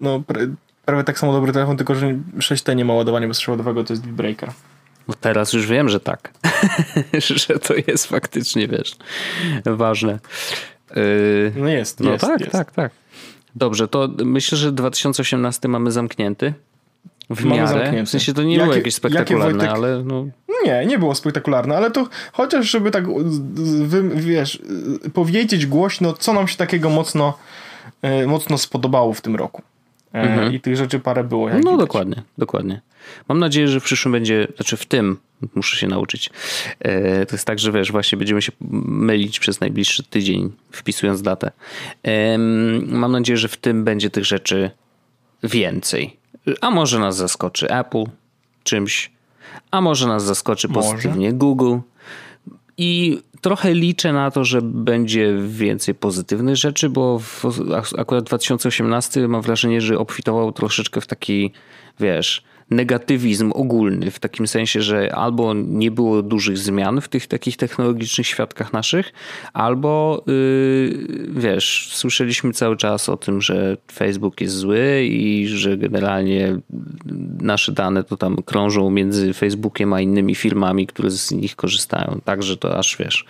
no 0.01 0.19
pra- 0.19 0.55
prawie 0.85 1.03
tak 1.03 1.19
samo 1.19 1.33
dobry 1.33 1.53
telefon, 1.53 1.77
tylko 1.77 1.95
że 1.95 2.07
6T 2.37 2.75
nie 2.75 2.85
ma 2.85 2.93
ładowania 2.93 3.27
bezprzewodowego, 3.27 3.83
to 3.83 3.93
jest 3.93 4.07
breaker. 4.07 4.51
No 5.07 5.15
teraz 5.21 5.53
już 5.53 5.67
wiem, 5.67 5.89
że 5.89 5.99
tak. 5.99 6.33
że 7.47 7.59
to 7.59 7.73
jest 7.87 8.07
faktycznie, 8.07 8.67
wiesz, 8.67 8.95
ważne. 9.65 10.19
Yy, 10.95 11.51
No 11.55 11.67
jest, 11.69 11.99
no 11.99 12.11
jest, 12.11 12.25
tak, 12.25 12.39
jest. 12.39 12.51
tak, 12.51 12.71
tak. 12.71 12.91
Dobrze, 13.55 13.87
to 13.87 14.09
myślę, 14.25 14.57
że 14.57 14.71
2018 14.71 15.67
mamy 15.67 15.91
zamknięty. 15.91 16.53
W 17.29 17.43
Mamy 17.43 17.55
miarę. 17.55 17.67
zamknięty. 17.79 18.05
W 18.05 18.09
sensie 18.09 18.33
to 18.33 18.43
nie 18.43 18.53
Jakie- 18.55 18.63
było 18.63 18.75
jakieś 18.75 18.93
spektakularne, 18.95 19.63
jakie, 19.63 19.75
Wojtek- 19.75 19.77
ale 19.77 20.03
no, 20.03 20.25
Nie, 20.65 20.85
nie 20.85 20.99
było 20.99 21.15
spektakularne, 21.15 21.77
ale 21.77 21.91
to 21.91 22.07
chociaż 22.33 22.69
żeby 22.71 22.91
tak, 22.91 23.03
wiesz, 24.15 24.61
powiedzieć 25.13 25.65
głośno, 25.65 26.13
co 26.13 26.33
nam 26.33 26.47
się 26.47 26.57
takiego 26.57 26.89
mocno, 26.89 27.37
y, 28.23 28.27
mocno 28.27 28.57
spodobało 28.57 29.13
w 29.13 29.21
tym 29.21 29.35
roku. 29.35 29.61
E, 30.13 30.21
Mhm. 30.21 30.53
I 30.53 30.59
tych 30.59 30.75
rzeczy 30.77 30.99
parę 30.99 31.23
było. 31.23 31.49
No 31.49 31.57
widać. 31.57 31.77
dokładnie, 31.77 32.21
dokładnie. 32.37 32.81
Mam 33.29 33.39
nadzieję, 33.39 33.67
że 33.67 33.79
w 33.79 33.83
przyszłym 33.83 34.11
będzie, 34.11 34.47
znaczy 34.55 34.77
w 34.77 34.85
tym 34.85 35.17
muszę 35.55 35.77
się 35.77 35.87
nauczyć. 35.87 36.29
E, 36.79 37.25
To 37.25 37.35
jest 37.35 37.45
tak, 37.47 37.59
że 37.59 37.71
wiesz, 37.71 37.91
właśnie 37.91 38.17
będziemy 38.17 38.41
się 38.41 38.51
mylić 38.85 39.39
przez 39.39 39.59
najbliższy 39.61 40.03
tydzień, 40.03 40.51
wpisując 40.71 41.21
datę. 41.21 41.51
Mam 42.87 43.11
nadzieję, 43.11 43.37
że 43.37 43.47
w 43.47 43.57
tym 43.57 43.83
będzie 43.83 44.09
tych 44.09 44.25
rzeczy 44.25 44.71
więcej. 45.43 46.17
A 46.61 46.71
może 46.71 46.99
nas 46.99 47.15
zaskoczy 47.17 47.69
Apple 47.69 48.03
czymś, 48.63 49.11
a 49.71 49.81
może 49.81 50.07
nas 50.07 50.23
zaskoczy 50.23 50.67
Może. 50.67 50.89
pozytywnie 50.91 51.33
Google. 51.33 51.77
I 52.81 53.21
trochę 53.41 53.73
liczę 53.73 54.13
na 54.13 54.31
to, 54.31 54.43
że 54.43 54.61
będzie 54.61 55.35
więcej 55.47 55.95
pozytywnych 55.95 56.55
rzeczy, 56.55 56.89
bo 56.89 57.19
w, 57.19 57.45
akurat 57.97 58.23
2018 58.23 59.27
mam 59.27 59.41
wrażenie, 59.41 59.81
że 59.81 59.99
obfitował 59.99 60.51
troszeczkę 60.51 61.01
w 61.01 61.07
taki, 61.07 61.51
wiesz, 61.99 62.43
negatywizm 62.69 63.51
ogólny, 63.55 64.11
w 64.11 64.19
takim 64.19 64.47
sensie, 64.47 64.81
że 64.81 65.15
albo 65.15 65.53
nie 65.53 65.91
było 65.91 66.21
dużych 66.21 66.57
zmian 66.57 67.01
w 67.01 67.07
tych 67.07 67.27
takich 67.27 67.57
technologicznych 67.57 68.27
świadkach 68.27 68.73
naszych, 68.73 69.13
albo 69.53 70.23
yy, 70.27 71.07
wiesz, 71.29 71.89
słyszeliśmy 71.93 72.53
cały 72.53 72.77
czas 72.77 73.09
o 73.09 73.17
tym, 73.17 73.41
że 73.41 73.77
Facebook 73.91 74.41
jest 74.41 74.55
zły 74.55 75.03
i 75.03 75.47
że 75.47 75.77
generalnie 75.77 76.59
nasze 77.41 77.71
dane 77.71 78.03
to 78.03 78.17
tam 78.17 78.37
krążą 78.45 78.89
między 78.89 79.33
Facebookiem 79.33 79.93
a 79.93 80.01
innymi 80.01 80.35
firmami, 80.35 80.87
które 80.87 81.11
z 81.11 81.31
nich 81.31 81.55
korzystają. 81.55 82.21
Także 82.25 82.57
to 82.57 82.77
aż 82.77 82.97
wiesz, 82.97 83.25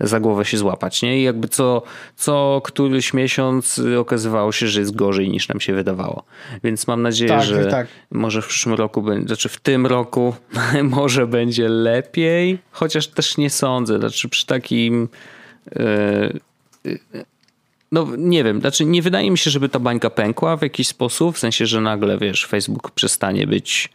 za 0.00 0.20
głowę 0.20 0.44
się 0.44 0.58
złapać, 0.58 1.02
nie? 1.02 1.20
I 1.20 1.22
jakby 1.22 1.48
co, 1.48 1.82
co 2.16 2.60
któryś 2.64 3.14
miesiąc 3.14 3.80
okazywało 3.98 4.52
się, 4.52 4.68
że 4.68 4.80
jest 4.80 4.96
gorzej 4.96 5.30
niż 5.30 5.48
nam 5.48 5.60
się 5.60 5.74
wydawało. 5.74 6.24
Więc 6.64 6.86
mam 6.86 7.02
nadzieję, 7.02 7.30
Tak, 7.30 7.44
że 7.44 7.66
tak. 7.66 7.86
może 8.10 8.42
w 8.42 8.46
przyszłym 8.46 8.74
roku, 8.80 9.04
znaczy 9.26 9.48
w 9.48 9.60
tym 9.60 9.86
roku 9.86 10.34
może 10.82 11.26
będzie 11.26 11.68
lepiej, 11.68 12.58
chociaż 12.70 13.06
też 13.06 13.36
nie 13.36 13.50
sądzę. 13.50 13.98
Znaczy 13.98 14.28
przy 14.28 14.46
takim 14.46 15.08
yy, 15.76 16.40
no 17.92 18.06
nie 18.18 18.44
wiem, 18.44 18.60
znaczy 18.60 18.84
nie 18.84 19.02
wydaje 19.02 19.30
mi 19.30 19.38
się, 19.38 19.50
żeby 19.50 19.68
ta 19.68 19.78
bańka 19.78 20.10
pękła 20.10 20.56
w 20.56 20.62
jakiś 20.62 20.88
sposób, 20.88 21.36
w 21.36 21.38
sensie, 21.38 21.66
że 21.66 21.80
nagle, 21.80 22.18
wiesz, 22.18 22.46
Facebook 22.46 22.90
przestanie 22.90 23.46
być 23.46 23.88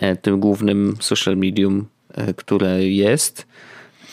e, 0.00 0.16
tym 0.16 0.40
głównym 0.40 0.96
social 1.00 1.36
medium, 1.36 1.86
e, 2.14 2.34
które 2.34 2.84
jest. 2.84 3.46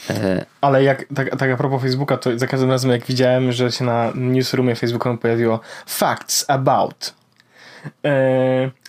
E, 0.10 0.46
Ale 0.62 0.84
jak, 0.84 1.06
tak, 1.16 1.38
tak 1.38 1.52
a 1.52 1.58
propos 1.58 1.82
Facebooka, 1.82 2.18
to 2.18 2.40
za 2.40 2.48
każdym 2.48 2.70
razem 2.70 2.92
jak 2.92 3.06
widziałem, 3.06 3.52
że 3.52 3.72
się 3.72 3.86
na 3.86 4.12
newsroomie 4.16 4.76
Facebooka 4.76 5.18
pojawiło 5.18 5.60
facts 5.86 6.46
about 6.48 7.14
e, 7.14 7.19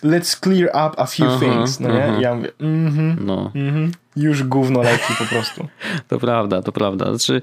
let's 0.03 0.39
clear 0.39 0.69
up 0.69 0.95
a 0.97 1.05
few 1.05 1.27
Aha, 1.27 1.39
things, 1.39 1.79
no 1.79 1.89
nie? 1.89 2.17
I 2.19 2.21
ja 2.21 2.35
mówię, 2.35 2.51
mhm, 2.59 3.25
No, 3.25 3.51
mhm, 3.55 3.91
już 4.15 4.43
gówno 4.43 4.81
leci 4.81 5.13
po 5.17 5.25
prostu. 5.25 5.67
to 6.09 6.19
prawda, 6.19 6.61
to 6.61 6.71
prawda. 6.71 7.05
Znaczy, 7.15 7.41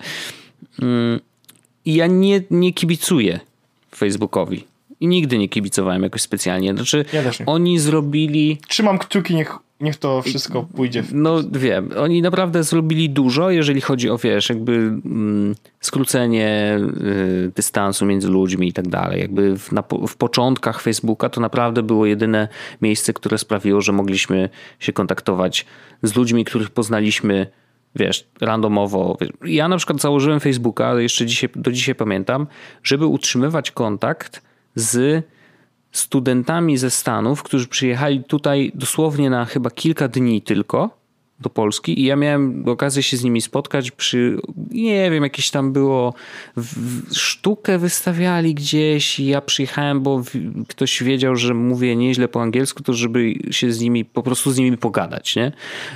mm, 0.83 1.21
ja 1.87 2.07
nie, 2.07 2.43
nie 2.51 2.73
kibicuję 2.73 3.41
Facebookowi. 3.95 4.65
I 5.01 5.07
nigdy 5.07 5.39
nie 5.39 5.49
kibicowałem 5.49 6.03
jakoś 6.03 6.23
specjalnie. 6.23 6.75
Znaczy, 6.75 7.05
Ja 7.13 7.23
oni 7.47 7.79
zrobili 7.79 8.59
Trzymam 8.69 8.99
kciuki, 8.99 9.35
niech, 9.35 9.59
niech 9.81 9.97
to 9.97 10.23
wszystko 10.23 10.63
pójdzie 10.63 11.03
w 11.03 11.15
No 11.15 11.37
wiem, 11.53 11.91
oni 11.97 12.23
naprawdę 12.23 12.65
zrobili 12.65 13.11
dużo, 13.11 13.51
jeżeli 13.51 13.81
chodzi 13.81 14.11
o, 14.11 14.19
wiesz, 14.19 14.49
jakby 14.49 14.73
mm, 14.73 15.55
skrócenie 15.81 16.79
y, 17.03 17.53
dystansu 17.57 18.07
między 18.07 18.29
ludźmi 18.29 18.69
i 18.69 18.73
tak 18.73 18.89
dalej. 18.89 19.21
Jakby 19.21 19.59
w, 19.59 19.73
na, 19.73 19.85
w 20.09 20.17
początkach 20.17 20.81
Facebooka 20.81 21.29
to 21.29 21.41
naprawdę 21.41 21.83
było 21.83 22.07
jedyne 22.07 22.49
miejsce, 22.83 23.13
które 23.13 23.39
sprawiło, 23.39 23.81
że 23.81 23.93
mogliśmy 23.93 24.49
się 24.79 24.93
kontaktować 24.93 25.67
z 26.03 26.17
ludźmi, 26.17 26.45
których 26.45 26.71
poznaliśmy, 26.71 27.47
wiesz, 27.97 28.29
randomowo. 28.41 29.19
Ja 29.45 29.69
na 29.69 29.77
przykład 29.77 30.01
założyłem 30.01 30.41
Facebooka, 30.41 31.01
jeszcze 31.01 31.27
dzisiaj, 31.27 31.51
do 31.57 31.73
dzisiaj 31.73 31.95
pamiętam, 31.95 32.47
żeby 32.83 33.07
utrzymywać 33.07 33.71
kontakt 33.71 34.43
z 34.75 35.25
studentami 35.99 36.79
ze 36.79 36.91
Stanów, 36.91 37.43
którzy 37.43 37.69
przyjechali 37.69 38.25
tutaj 38.25 38.73
dosłownie 38.75 39.31
na 39.31 39.45
chyba 39.45 39.71
kilka 39.71 40.09
dni 40.09 40.43
tylko 40.43 40.98
do 41.41 41.51
Polski 41.51 42.01
i 42.01 42.05
ja 42.05 42.17
miałem 42.17 42.69
okazję 42.69 43.03
się 43.03 43.17
z 43.17 43.25
nimi 43.25 43.41
spotkać 43.41 43.91
przy, 43.91 44.39
nie 44.71 45.11
wiem, 45.11 45.23
jakieś 45.23 45.51
tam 45.51 45.73
było, 45.73 46.15
sztukę 47.13 47.79
wystawiali 47.79 48.55
gdzieś 48.55 49.21
i 49.21 49.27
ja 49.27 49.41
przyjechałem, 49.41 50.01
bo 50.01 50.23
ktoś 50.69 51.03
wiedział, 51.03 51.37
że 51.37 51.55
mówię 51.55 51.97
nieźle 51.97 52.29
po 52.29 52.43
angielsku, 52.43 52.83
to 52.83 52.93
żeby 52.93 53.35
się 53.51 53.73
z 53.73 53.81
nimi, 53.81 54.05
po 54.05 54.23
prostu 54.23 54.51
z 54.51 54.59
nimi 54.59 54.77
pogadać, 54.77 55.37
nie? 55.37 55.53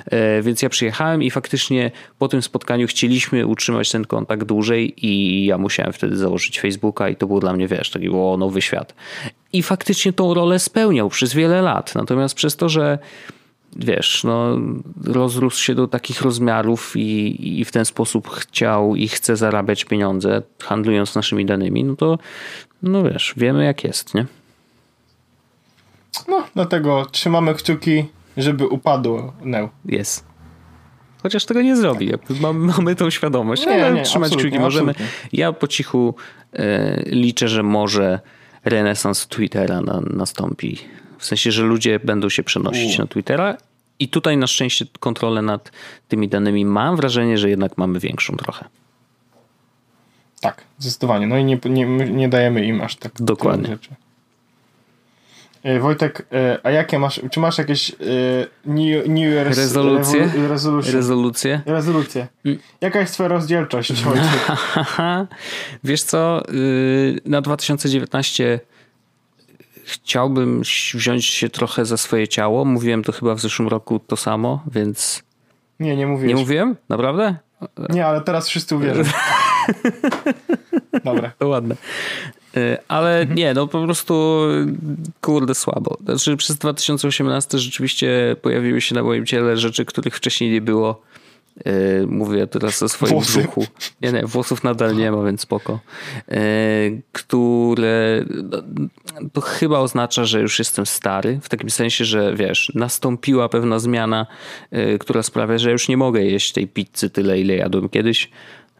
E, 0.06 0.42
więc 0.42 0.62
ja 0.62 0.68
przyjechałem 0.68 1.22
i 1.22 1.30
faktycznie 1.30 1.90
po 2.18 2.28
tym 2.28 2.42
spotkaniu 2.42 2.86
chcieliśmy 2.86 3.46
utrzymać 3.46 3.90
ten 3.90 4.04
kontakt 4.04 4.44
dłużej 4.44 5.06
i 5.06 5.44
ja 5.44 5.58
musiałem 5.58 5.92
wtedy 5.92 6.16
założyć 6.16 6.60
Facebooka 6.60 7.08
i 7.08 7.16
to 7.16 7.26
było 7.26 7.40
dla 7.40 7.52
mnie, 7.52 7.68
wiesz, 7.68 7.90
taki 7.90 8.08
o, 8.08 8.36
nowy 8.38 8.62
świat. 8.62 8.94
I 9.52 9.62
faktycznie 9.62 10.12
tą 10.12 10.34
rolę 10.34 10.58
spełniał 10.58 11.08
przez 11.08 11.34
wiele 11.34 11.62
lat. 11.62 11.94
Natomiast 11.94 12.34
przez 12.34 12.56
to, 12.56 12.68
że 12.68 12.98
wiesz, 13.76 14.24
no, 14.24 14.58
rozrósł 15.04 15.62
się 15.62 15.74
do 15.74 15.88
takich 15.88 16.22
rozmiarów 16.22 16.96
i, 16.96 17.60
i 17.60 17.64
w 17.64 17.72
ten 17.72 17.84
sposób 17.84 18.30
chciał 18.30 18.96
i 18.96 19.08
chce 19.08 19.36
zarabiać 19.36 19.84
pieniądze, 19.84 20.42
handlując 20.62 21.14
naszymi 21.14 21.46
danymi, 21.46 21.84
no 21.84 21.96
to, 21.96 22.18
no 22.82 23.02
wiesz, 23.02 23.34
wiemy 23.36 23.64
jak 23.64 23.84
jest, 23.84 24.14
nie? 24.14 24.26
No, 26.28 26.46
dlatego 26.54 27.06
trzymamy 27.06 27.54
kciuki, 27.54 28.04
żeby 28.36 28.66
upadł 28.66 29.32
Neo. 29.44 29.68
Jest. 29.84 30.24
Chociaż 31.22 31.44
tego 31.44 31.62
nie 31.62 31.76
zrobi. 31.76 32.06
Jakby 32.06 32.34
mamy, 32.40 32.96
tą 32.96 33.10
świadomość, 33.10 33.66
Nie, 33.66 33.86
ale 33.86 33.94
nie, 33.94 34.02
trzymać 34.02 34.36
kciuki 34.36 34.58
możemy. 34.58 34.90
absolutnie. 34.90 35.16
Ja 35.32 35.52
po 35.52 35.68
cichu 35.68 36.14
e, 36.52 37.02
liczę, 37.06 37.48
że 37.48 37.62
może 37.62 38.20
renesans 38.64 39.26
Twittera 39.26 39.80
na, 39.80 40.00
nastąpi. 40.00 40.78
W 41.22 41.26
sensie, 41.26 41.52
że 41.52 41.62
ludzie 41.62 42.00
będą 42.00 42.28
się 42.28 42.42
przenosić 42.42 42.98
U. 42.98 43.02
na 43.02 43.06
Twittera 43.06 43.56
i 43.98 44.08
tutaj 44.08 44.36
na 44.36 44.46
szczęście 44.46 44.86
kontrolę 45.00 45.42
nad 45.42 45.72
tymi 46.08 46.28
danymi 46.28 46.64
mam 46.64 46.96
wrażenie, 46.96 47.38
że 47.38 47.50
jednak 47.50 47.78
mamy 47.78 48.00
większą 48.00 48.36
trochę. 48.36 48.64
Tak, 50.40 50.64
zdecydowanie. 50.78 51.26
No 51.26 51.38
i 51.38 51.44
nie, 51.44 51.58
nie, 51.64 51.86
nie 51.86 52.28
dajemy 52.28 52.66
im 52.66 52.80
aż 52.80 52.96
tak 52.96 53.12
Dokładnie. 53.20 53.68
rzeczy. 53.68 53.90
E, 55.62 55.80
Wojtek, 55.80 56.26
e, 56.32 56.58
a 56.62 56.70
jakie 56.70 56.98
masz, 56.98 57.20
czy 57.30 57.40
masz 57.40 57.58
jakieś 57.58 57.90
e, 57.90 57.94
New, 58.64 59.06
new 59.08 59.34
Year's 59.34 59.56
Rezolucje? 59.56 60.28
resolution? 60.48 60.92
Rezolucje? 60.94 61.60
Rezolucje. 61.66 62.28
Mm. 62.44 62.58
Jaka 62.80 63.00
jest 63.00 63.14
twoja 63.14 63.28
rozdzielczość, 63.28 63.92
Wojtek? 64.02 64.56
Wiesz 65.84 66.02
co, 66.02 66.42
yy, 66.52 67.20
na 67.24 67.40
2019 67.40 68.60
chciałbym 69.84 70.62
wziąć 70.94 71.26
się 71.26 71.48
trochę 71.48 71.84
za 71.84 71.96
swoje 71.96 72.28
ciało. 72.28 72.64
Mówiłem 72.64 73.02
to 73.04 73.12
chyba 73.12 73.34
w 73.34 73.40
zeszłym 73.40 73.68
roku 73.68 74.00
to 74.06 74.16
samo, 74.16 74.62
więc 74.72 75.22
Nie, 75.80 75.96
nie 75.96 76.06
mówisz. 76.06 76.28
nie 76.28 76.34
mówiłem? 76.34 76.76
Naprawdę? 76.88 77.36
Nie, 77.90 78.06
ale 78.06 78.20
teraz 78.20 78.48
wszyscy 78.48 78.76
uwierzą. 78.76 79.02
Dobra. 81.04 81.32
To 81.38 81.48
ładne. 81.48 81.76
Yy, 82.56 82.78
Ale 82.88 83.26
nie, 83.26 83.54
no 83.54 83.66
po 83.68 83.84
prostu 83.84 84.42
kurde 85.20 85.54
słabo. 85.54 85.96
Znaczy 86.04 86.36
przez 86.36 86.56
2018 86.56 87.58
rzeczywiście 87.58 88.36
pojawiły 88.42 88.80
się 88.80 88.94
na 88.94 89.02
moim 89.02 89.26
ciele 89.26 89.56
rzeczy, 89.56 89.84
których 89.84 90.16
wcześniej 90.16 90.50
nie 90.50 90.60
było. 90.60 91.02
Yy, 91.66 92.06
mówię 92.06 92.46
teraz 92.46 92.82
o 92.82 92.88
swoim 92.88 93.12
Włosy. 93.12 93.38
brzuchu. 93.38 93.66
Nie, 94.00 94.12
nie, 94.12 94.26
włosów 94.26 94.64
nadal 94.64 94.96
nie 94.96 95.12
ma, 95.12 95.24
więc 95.24 95.40
spoko. 95.40 95.80
Yy, 96.28 96.36
które 97.12 98.24
no, 98.50 98.62
to 99.32 99.40
chyba 99.40 99.78
oznacza, 99.78 100.24
że 100.24 100.40
już 100.40 100.58
jestem 100.58 100.86
stary, 100.86 101.40
w 101.42 101.48
takim 101.48 101.70
sensie, 101.70 102.04
że 102.04 102.34
wiesz, 102.36 102.72
nastąpiła 102.74 103.48
pewna 103.48 103.78
zmiana, 103.78 104.26
yy, 104.72 104.98
która 104.98 105.22
sprawia, 105.22 105.58
że 105.58 105.70
już 105.72 105.88
nie 105.88 105.96
mogę 105.96 106.22
jeść 106.22 106.52
tej 106.52 106.66
pizzy 106.68 107.10
tyle, 107.10 107.40
ile 107.40 107.54
jadłem 107.56 107.88
kiedyś. 107.88 108.30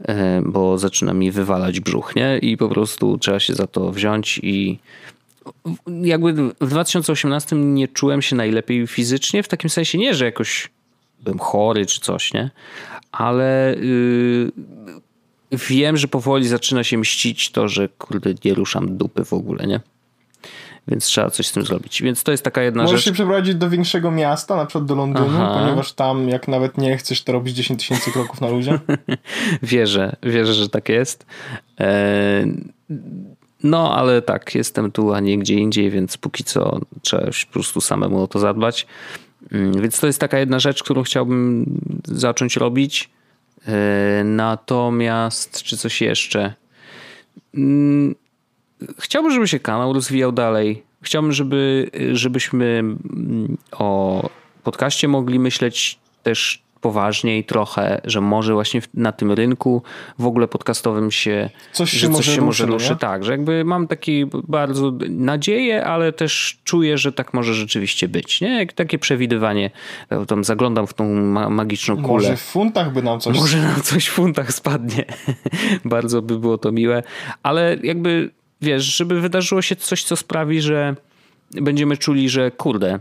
e, 0.09 0.43
bo 0.47 0.79
zaczyna 0.79 1.13
mi 1.15 1.31
wywalać 1.31 1.81
brzuch, 1.81 2.17
nie? 2.17 2.39
I 2.39 2.57
po 2.57 2.69
prostu 2.69 3.19
trzeba 3.19 3.41
się 3.41 3.55
za 3.55 3.67
to 3.67 3.93
wziąć 3.93 4.41
i 4.43 4.79
jakby 6.03 6.33
w 6.61 6.69
2018 6.71 7.57
nie 7.57 7.89
czułem 7.89 8.23
się 8.23 8.37
najlepiej 8.37 8.87
fizycznie, 8.87 9.43
w 9.43 9.49
takim 9.49 9.71
sensie 9.71 9.99
nie, 9.99 10.15
że 10.15 10.25
jakoś 10.25 10.71
byłem 11.23 11.39
chory 11.39 11.87
czy 11.87 12.01
coś, 12.01 12.35
nie? 12.35 12.51
Ale 13.13 13.75
yy, 13.81 14.53
wiem, 15.53 15.97
że 15.97 16.09
powoli 16.09 16.49
zaczyna 16.49 16.85
się 16.85 16.99
mścić 16.99 17.51
to, 17.51 17.69
że 17.69 17.89
kurde 17.89 18.35
nie 18.45 18.55
ruszam 18.55 18.97
dupy 18.97 19.25
w 19.25 19.33
ogóle, 19.33 19.67
nie? 19.67 19.81
Więc 20.89 21.05
trzeba 21.05 21.31
coś 21.31 21.47
z 21.47 21.53
tym 21.53 21.65
zrobić. 21.65 22.03
Więc 22.03 22.23
to 22.23 22.33
jest 22.33 22.45
taka 22.45 22.63
jedna 22.63 22.83
Możesz 22.83 23.01
rzecz. 23.01 23.05
się 23.05 23.13
przeprowadzić 23.13 23.55
do 23.55 23.71
większego 23.71 24.11
miasta, 24.11 24.57
na 24.57 24.67
przykład 24.67 24.85
do 24.85 24.95
Londynu, 24.95 25.27
Aha. 25.31 25.61
ponieważ 25.61 25.93
tam 25.93 26.29
jak 26.29 26.49
nawet 26.49 26.79
nie 26.79 26.97
chcesz, 26.97 27.23
to 27.23 27.33
robić 27.33 27.57
10 27.57 27.81
tysięcy 27.81 28.13
kroków 28.13 28.41
na 28.41 28.49
luzie. 28.49 28.81
wierzę, 29.63 30.17
wierzę, 30.23 30.55
że 30.55 30.69
tak 30.69 30.89
jest. 30.89 31.27
E, 31.81 32.45
no, 33.63 33.97
ale 33.97 34.23
tak, 34.23 34.55
jestem 34.55 34.93
tu, 34.93 35.13
a 35.13 35.21
nie 35.21 35.39
gdzie 35.39 35.55
indziej, 35.55 35.91
więc 35.91 36.17
póki 36.17 36.45
co 36.45 36.81
trzeba 37.03 37.27
po 37.47 37.53
prostu 37.53 37.81
samemu 37.81 38.23
o 38.23 38.27
to 38.27 38.39
zadbać. 38.39 38.87
Mm, 39.51 39.83
więc 39.83 40.01
to 40.01 40.07
jest 40.07 40.21
taka 40.21 40.39
jedna 40.39 40.59
rzecz, 40.59 40.83
którą 40.83 41.03
chciałbym 41.03 41.65
zacząć 42.05 42.57
robić. 42.57 43.11
E, 43.67 44.23
natomiast, 44.25 45.63
czy 45.63 45.77
coś 45.77 46.01
jeszcze? 46.01 46.55
Mm, 47.55 48.15
chciałbym, 48.99 49.33
żeby 49.33 49.49
się 49.49 49.61
kanał 49.61 49.93
rozwijał 49.93 50.33
dalej. 50.33 50.83
Chciałbym, 51.03 51.33
żeby, 51.33 51.91
żebyśmy 52.13 52.65
mm, 52.65 53.57
o 53.73 54.31
podcaście 54.63 55.09
mogli 55.09 55.39
myśleć 55.39 55.99
też 56.23 56.63
poważniej 56.83 57.45
trochę, 57.45 58.01
że 58.05 58.21
może 58.21 58.55
właśnie 58.55 58.83
na 58.95 59.13
tym 59.13 59.33
rynku 59.33 59.83
w 60.19 60.27
ogóle 60.27 60.49
podcastowym 60.49 61.11
się 61.11 61.51
coś 61.73 61.91
się, 61.91 62.09
może, 62.09 62.23
coś 62.25 62.35
się 62.35 62.43
może 62.43 62.67
ruszy. 62.67 62.97
Tak, 62.97 63.25
że 63.25 63.33
jakby 63.33 63.65
mam 63.65 63.89
taki 63.89 64.27
bardzo 64.49 64.93
nadzieję, 65.09 65.85
ale 65.85 66.13
też 66.13 66.59
czuję, 66.65 66.99
że 66.99 67.13
tak 67.13 67.35
może 67.35 67.55
rzeczywiście 67.55 68.09
być. 68.09 68.41
Nie? 68.41 68.59
Jak 68.59 68.73
takie 68.73 68.99
przewidywanie, 68.99 69.71
tam 70.29 70.45
zaglądam 70.45 70.87
w 70.87 70.95
tą 70.95 71.15
ma 71.15 71.51
magiczną 71.51 71.97
kulę. 71.97 72.07
Może 72.09 72.37
w 72.37 72.43
funtach 72.43 72.93
by 72.93 73.03
nam 73.03 73.21
coś... 73.21 73.37
Może 73.39 73.63
nam 73.63 73.83
coś 73.83 74.07
w 74.07 74.13
funtach 74.13 74.53
spadnie. 74.53 75.05
bardzo 75.85 76.23
by 76.23 76.39
było 76.39 76.59
to 76.59 76.73
miłe, 76.73 77.03
ale 77.43 77.77
jakby 77.83 78.31
wiesz, 78.61 78.97
żeby 78.97 79.21
wydarzyło 79.21 79.63
się 79.63 79.77
coś, 79.77 80.05
co 80.05 80.17
sprawi, 80.17 80.61
że 80.61 80.97
będziemy 81.55 81.97
czuli, 81.97 82.29
że 82.29 82.51
kurde, 82.51 83.01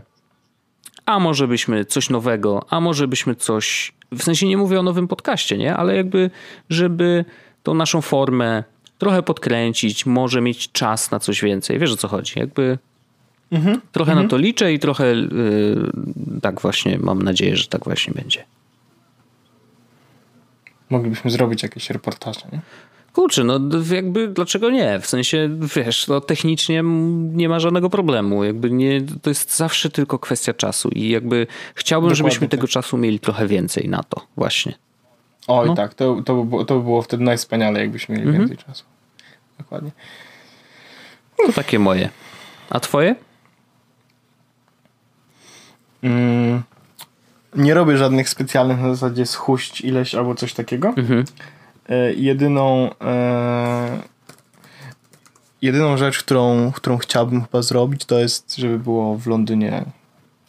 a 1.12 1.18
może 1.18 1.48
byśmy 1.48 1.84
coś 1.84 2.10
nowego, 2.10 2.66
a 2.70 2.80
może 2.80 3.08
byśmy 3.08 3.34
coś, 3.34 3.92
w 4.12 4.22
sensie 4.22 4.46
nie 4.46 4.56
mówię 4.56 4.80
o 4.80 4.82
nowym 4.82 5.08
podcaście, 5.08 5.58
nie? 5.58 5.76
Ale 5.76 5.96
jakby, 5.96 6.30
żeby 6.70 7.24
tą 7.62 7.74
naszą 7.74 8.00
formę 8.00 8.64
trochę 8.98 9.22
podkręcić, 9.22 10.06
może 10.06 10.40
mieć 10.40 10.72
czas 10.72 11.10
na 11.10 11.18
coś 11.18 11.42
więcej. 11.42 11.78
Wiesz 11.78 11.92
o 11.92 11.96
co 11.96 12.08
chodzi? 12.08 12.38
Jakby 12.38 12.78
mhm. 13.52 13.80
trochę 13.92 14.12
mhm. 14.12 14.26
na 14.26 14.30
to 14.30 14.36
liczę 14.36 14.72
i 14.72 14.78
trochę 14.78 15.14
yy, 15.14 15.90
tak 16.42 16.60
właśnie 16.60 16.98
mam 16.98 17.22
nadzieję, 17.22 17.56
że 17.56 17.66
tak 17.66 17.84
właśnie 17.84 18.14
będzie. 18.14 18.44
Moglibyśmy 20.90 21.30
zrobić 21.30 21.62
jakieś 21.62 21.90
reportaże, 21.90 22.40
nie? 22.52 22.60
Kurczę, 23.12 23.44
no 23.44 23.60
jakby 23.90 24.28
dlaczego 24.28 24.70
nie? 24.70 25.00
W 25.00 25.06
sensie, 25.06 25.58
wiesz, 25.76 26.08
no 26.08 26.20
technicznie 26.20 26.82
nie 27.32 27.48
ma 27.48 27.60
żadnego 27.60 27.90
problemu. 27.90 28.44
Jakby 28.44 28.70
nie, 28.70 29.00
to 29.22 29.30
jest 29.30 29.56
zawsze 29.56 29.90
tylko 29.90 30.18
kwestia 30.18 30.54
czasu 30.54 30.88
i 30.88 31.08
jakby 31.08 31.46
chciałbym, 31.74 32.08
Dokładnie 32.08 32.16
żebyśmy 32.16 32.46
tak. 32.46 32.50
tego 32.50 32.68
czasu 32.68 32.98
mieli 32.98 33.20
trochę 33.20 33.46
więcej 33.46 33.88
na 33.88 34.02
to 34.02 34.20
właśnie. 34.36 34.74
Oj 35.48 35.66
no. 35.68 35.74
tak, 35.74 35.94
to, 35.94 36.22
to, 36.22 36.34
by 36.34 36.44
było, 36.44 36.64
to 36.64 36.76
by 36.76 36.82
było 36.82 37.02
wtedy 37.02 37.24
najwspaniale, 37.24 37.80
jakbyśmy 37.80 38.14
mieli 38.14 38.28
mhm. 38.28 38.48
więcej 38.48 38.66
czasu. 38.66 38.84
Dokładnie. 39.58 39.90
To 41.46 41.52
takie 41.52 41.78
moje. 41.78 42.08
A 42.70 42.80
twoje? 42.80 43.14
Mm, 46.02 46.62
nie 47.56 47.74
robię 47.74 47.96
żadnych 47.96 48.28
specjalnych 48.28 48.80
na 48.80 48.94
zasadzie 48.94 49.26
schuść 49.26 49.80
ileś 49.80 50.14
albo 50.14 50.34
coś 50.34 50.54
takiego. 50.54 50.88
Mhm. 50.88 51.24
E, 51.88 52.12
jedyną 52.12 52.90
e, 53.00 53.98
jedyną 55.62 55.96
rzecz, 55.96 56.18
którą, 56.18 56.72
którą 56.72 56.98
chciałbym 56.98 57.42
chyba 57.42 57.62
zrobić, 57.62 58.04
to 58.04 58.18
jest, 58.18 58.56
żeby 58.56 58.78
było 58.78 59.18
w 59.18 59.26
Londynie 59.26 59.84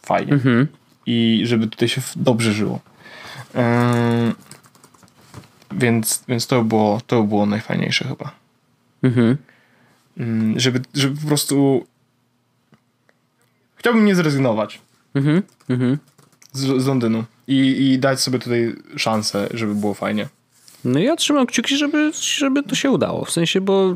fajnie. 0.02 0.32
Mhm. 0.32 0.68
I 1.06 1.42
żeby 1.44 1.66
tutaj 1.66 1.88
się 1.88 2.02
dobrze 2.16 2.52
żyło. 2.52 2.80
E, 3.54 4.32
więc, 5.72 6.24
więc 6.28 6.46
to 6.46 6.64
było, 6.64 7.00
to 7.06 7.22
było 7.22 7.46
najfajniejsze 7.46 8.08
chyba. 8.08 8.30
Mhm. 9.02 9.36
Mm, 10.18 10.60
żeby, 10.60 10.80
żeby 10.94 11.20
po 11.20 11.26
prostu 11.26 11.86
chciałbym 13.76 14.04
nie 14.04 14.14
zrezygnować 14.14 14.80
mhm. 15.14 15.42
Mhm. 15.68 15.98
Z, 16.52 16.82
z 16.82 16.86
Londynu 16.86 17.24
i, 17.46 17.58
i 17.92 17.98
dać 17.98 18.20
sobie 18.20 18.38
tutaj 18.38 18.74
szansę, 18.96 19.48
żeby 19.54 19.74
było 19.74 19.94
fajnie. 19.94 20.28
No 20.84 20.98
ja 20.98 21.16
trzymam 21.16 21.46
kciuki, 21.46 21.76
żeby, 21.76 22.12
żeby 22.20 22.62
to 22.62 22.74
się 22.74 22.90
udało. 22.90 23.24
W 23.24 23.30
sensie, 23.30 23.60
bo 23.60 23.92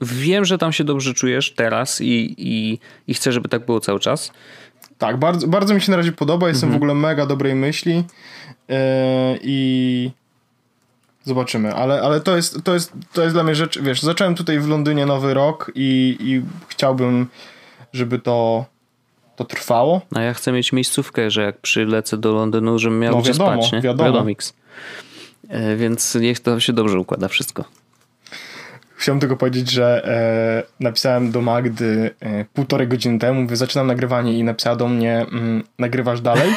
wiem, 0.00 0.44
że 0.44 0.58
tam 0.58 0.72
się 0.72 0.84
dobrze 0.84 1.14
czujesz 1.14 1.52
teraz 1.52 2.00
i, 2.00 2.34
i, 2.38 2.78
i 3.08 3.14
chcę, 3.14 3.32
żeby 3.32 3.48
tak 3.48 3.66
było 3.66 3.80
cały 3.80 4.00
czas. 4.00 4.32
Tak, 4.98 5.16
bardzo, 5.16 5.48
bardzo 5.48 5.74
mi 5.74 5.80
się 5.80 5.90
na 5.90 5.96
razie 5.96 6.12
podoba. 6.12 6.48
Jestem 6.48 6.66
mhm. 6.66 6.72
w 6.72 6.82
ogóle 6.82 6.94
mega 6.94 7.26
dobrej 7.26 7.54
myśli 7.54 7.94
yy, 7.94 8.74
i 9.42 10.10
zobaczymy. 11.24 11.74
Ale, 11.74 12.02
ale 12.02 12.20
to, 12.20 12.36
jest, 12.36 12.64
to, 12.64 12.74
jest, 12.74 12.92
to 13.12 13.22
jest 13.22 13.34
dla 13.34 13.44
mnie 13.44 13.54
rzecz, 13.54 13.78
wiesz, 13.78 14.02
zacząłem 14.02 14.34
tutaj 14.34 14.60
w 14.60 14.68
Londynie 14.68 15.06
nowy 15.06 15.34
rok 15.34 15.72
i, 15.74 16.16
i 16.20 16.42
chciałbym, 16.68 17.26
żeby 17.92 18.18
to 18.18 18.64
to 19.36 19.44
trwało. 19.44 20.00
A 20.14 20.20
ja 20.20 20.34
chcę 20.34 20.52
mieć 20.52 20.72
miejscówkę, 20.72 21.30
że 21.30 21.42
jak 21.42 21.60
przylecę 21.60 22.16
do 22.16 22.32
Londynu, 22.32 22.78
żebym 22.78 22.98
miał 22.98 23.12
no, 23.12 23.20
gdzie 23.20 23.32
wiadomo, 23.32 23.62
spać, 23.62 23.72
nie? 23.72 23.80
Wiadomo. 23.80 24.12
Wiadomix. 24.12 24.54
E, 25.52 25.76
więc 25.76 26.14
niech 26.14 26.40
to 26.40 26.60
się 26.60 26.72
dobrze 26.72 26.98
układa 26.98 27.28
wszystko. 27.28 27.64
Chciałem 28.96 29.20
tylko 29.20 29.36
powiedzieć, 29.36 29.70
że 29.70 30.04
e, 30.04 30.84
napisałem 30.84 31.32
do 31.32 31.40
Magdy 31.40 32.10
e, 32.20 32.44
półtorej 32.44 32.88
godziny 32.88 33.18
temu, 33.18 33.42
mówię, 33.42 33.56
zaczynam 33.56 33.86
nagrywanie 33.86 34.38
i 34.38 34.44
napisała 34.44 34.76
do 34.76 34.88
mnie, 34.88 35.26
mm, 35.32 35.62
nagrywasz 35.78 36.20
dalej? 36.20 36.52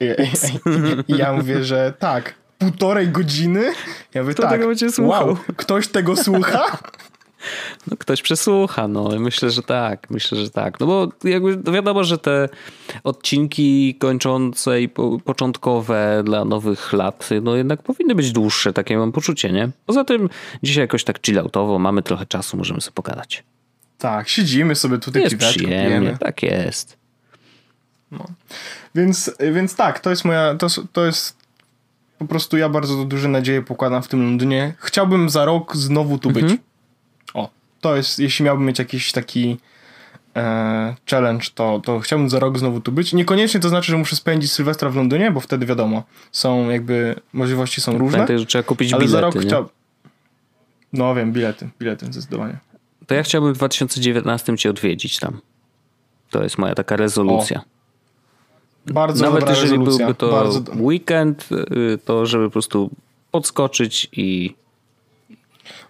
I, 0.00 0.04
i, 0.04 1.14
I, 1.14 1.18
ja 1.18 1.32
mówię, 1.32 1.64
że 1.64 1.92
tak, 1.98 2.34
półtorej 2.58 3.08
godziny? 3.08 3.72
Ja 4.14 4.22
mówię, 4.22 4.34
Kto 4.34 4.42
tak, 4.42 4.52
tego 4.52 4.66
będzie 4.66 4.90
słuchał? 4.90 5.26
Wow, 5.26 5.38
ktoś 5.56 5.88
tego 5.88 6.16
słucha? 6.16 6.78
No 7.86 7.96
ktoś 7.96 8.22
przesłucha, 8.22 8.88
no 8.88 9.08
myślę, 9.18 9.50
że 9.50 9.62
tak, 9.62 10.10
myślę, 10.10 10.38
że 10.38 10.50
tak. 10.50 10.80
No 10.80 10.86
bo 10.86 11.08
jakby 11.24 11.58
no 11.64 11.72
wiadomo, 11.72 12.04
że 12.04 12.18
te 12.18 12.48
odcinki 13.04 13.94
kończące 13.94 14.82
i 14.82 14.88
po, 14.88 15.18
początkowe 15.24 16.22
dla 16.24 16.44
nowych 16.44 16.92
lat, 16.92 17.28
no 17.42 17.56
jednak 17.56 17.82
powinny 17.82 18.14
być 18.14 18.32
dłuższe, 18.32 18.72
takie 18.72 18.98
mam 18.98 19.12
poczucie, 19.12 19.52
nie? 19.52 19.68
Poza 19.86 20.04
tym 20.04 20.28
dzisiaj 20.62 20.84
jakoś 20.84 21.04
tak 21.04 21.26
chilloutowo, 21.26 21.78
mamy 21.78 22.02
trochę 22.02 22.26
czasu, 22.26 22.56
możemy 22.56 22.80
sobie 22.80 22.94
pogadać. 22.94 23.44
Tak, 23.98 24.28
siedzimy 24.28 24.74
sobie 24.74 24.98
tutaj, 24.98 25.22
jest 25.22 25.36
przyjemnie, 25.36 25.86
pijemy. 25.86 26.18
tak 26.20 26.42
jest. 26.42 26.96
No. 28.10 28.24
Więc, 28.94 29.34
więc 29.52 29.76
tak, 29.76 30.00
to 30.00 30.10
jest 30.10 30.24
moja, 30.24 30.54
to, 30.54 30.66
to 30.92 31.06
jest 31.06 31.40
po 32.18 32.24
prostu 32.24 32.56
ja 32.56 32.68
bardzo 32.68 33.04
duże 33.04 33.28
nadzieje 33.28 33.62
pokładam 33.62 34.02
w 34.02 34.08
tym 34.08 34.22
Londynie. 34.22 34.74
Chciałbym 34.78 35.30
za 35.30 35.44
rok 35.44 35.76
znowu 35.76 36.18
tu 36.18 36.28
mhm. 36.28 36.46
być 36.46 36.60
to 37.80 37.96
jest, 37.96 38.18
jeśli 38.18 38.44
miałbym 38.44 38.66
mieć 38.66 38.78
jakiś 38.78 39.12
taki 39.12 39.56
e, 40.36 40.94
challenge, 41.10 41.46
to, 41.54 41.80
to 41.84 42.00
chciałbym 42.00 42.30
za 42.30 42.38
rok 42.38 42.58
znowu 42.58 42.80
tu 42.80 42.92
być. 42.92 43.12
Niekoniecznie 43.12 43.60
to 43.60 43.68
znaczy, 43.68 43.92
że 43.92 43.98
muszę 43.98 44.16
spędzić 44.16 44.52
Sylwestra 44.52 44.90
w 44.90 44.96
Londynie, 44.96 45.30
bo 45.30 45.40
wtedy 45.40 45.66
wiadomo, 45.66 46.02
są 46.32 46.70
jakby, 46.70 47.14
możliwości 47.32 47.80
są 47.80 47.98
różne. 47.98 48.12
Pamiętaj, 48.12 48.38
że 48.38 48.46
trzeba 48.46 48.62
kupić 48.62 48.92
ale 48.92 49.00
bilety, 49.00 49.12
za 49.12 49.20
rok 49.20 49.38
chciał... 49.38 49.68
No 50.92 51.14
wiem, 51.14 51.32
bilety, 51.32 51.68
bilety 51.80 52.06
zdecydowanie. 52.06 52.58
To 53.06 53.14
ja 53.14 53.22
chciałbym 53.22 53.54
w 53.54 53.56
2019 53.56 54.56
cię 54.56 54.70
odwiedzić 54.70 55.18
tam. 55.18 55.40
To 56.30 56.42
jest 56.42 56.58
moja 56.58 56.74
taka 56.74 56.96
rezolucja. 56.96 57.60
O, 57.60 58.92
bardzo 58.92 59.24
Nawet 59.24 59.48
jeżeli 59.48 59.70
rezolucja. 59.70 60.06
byłby 60.06 60.14
to 60.14 60.30
bardzo... 60.30 60.60
weekend, 60.80 61.48
y, 61.52 61.98
to 62.04 62.26
żeby 62.26 62.44
po 62.44 62.50
prostu 62.50 62.90
podskoczyć 63.30 64.08
i 64.12 64.54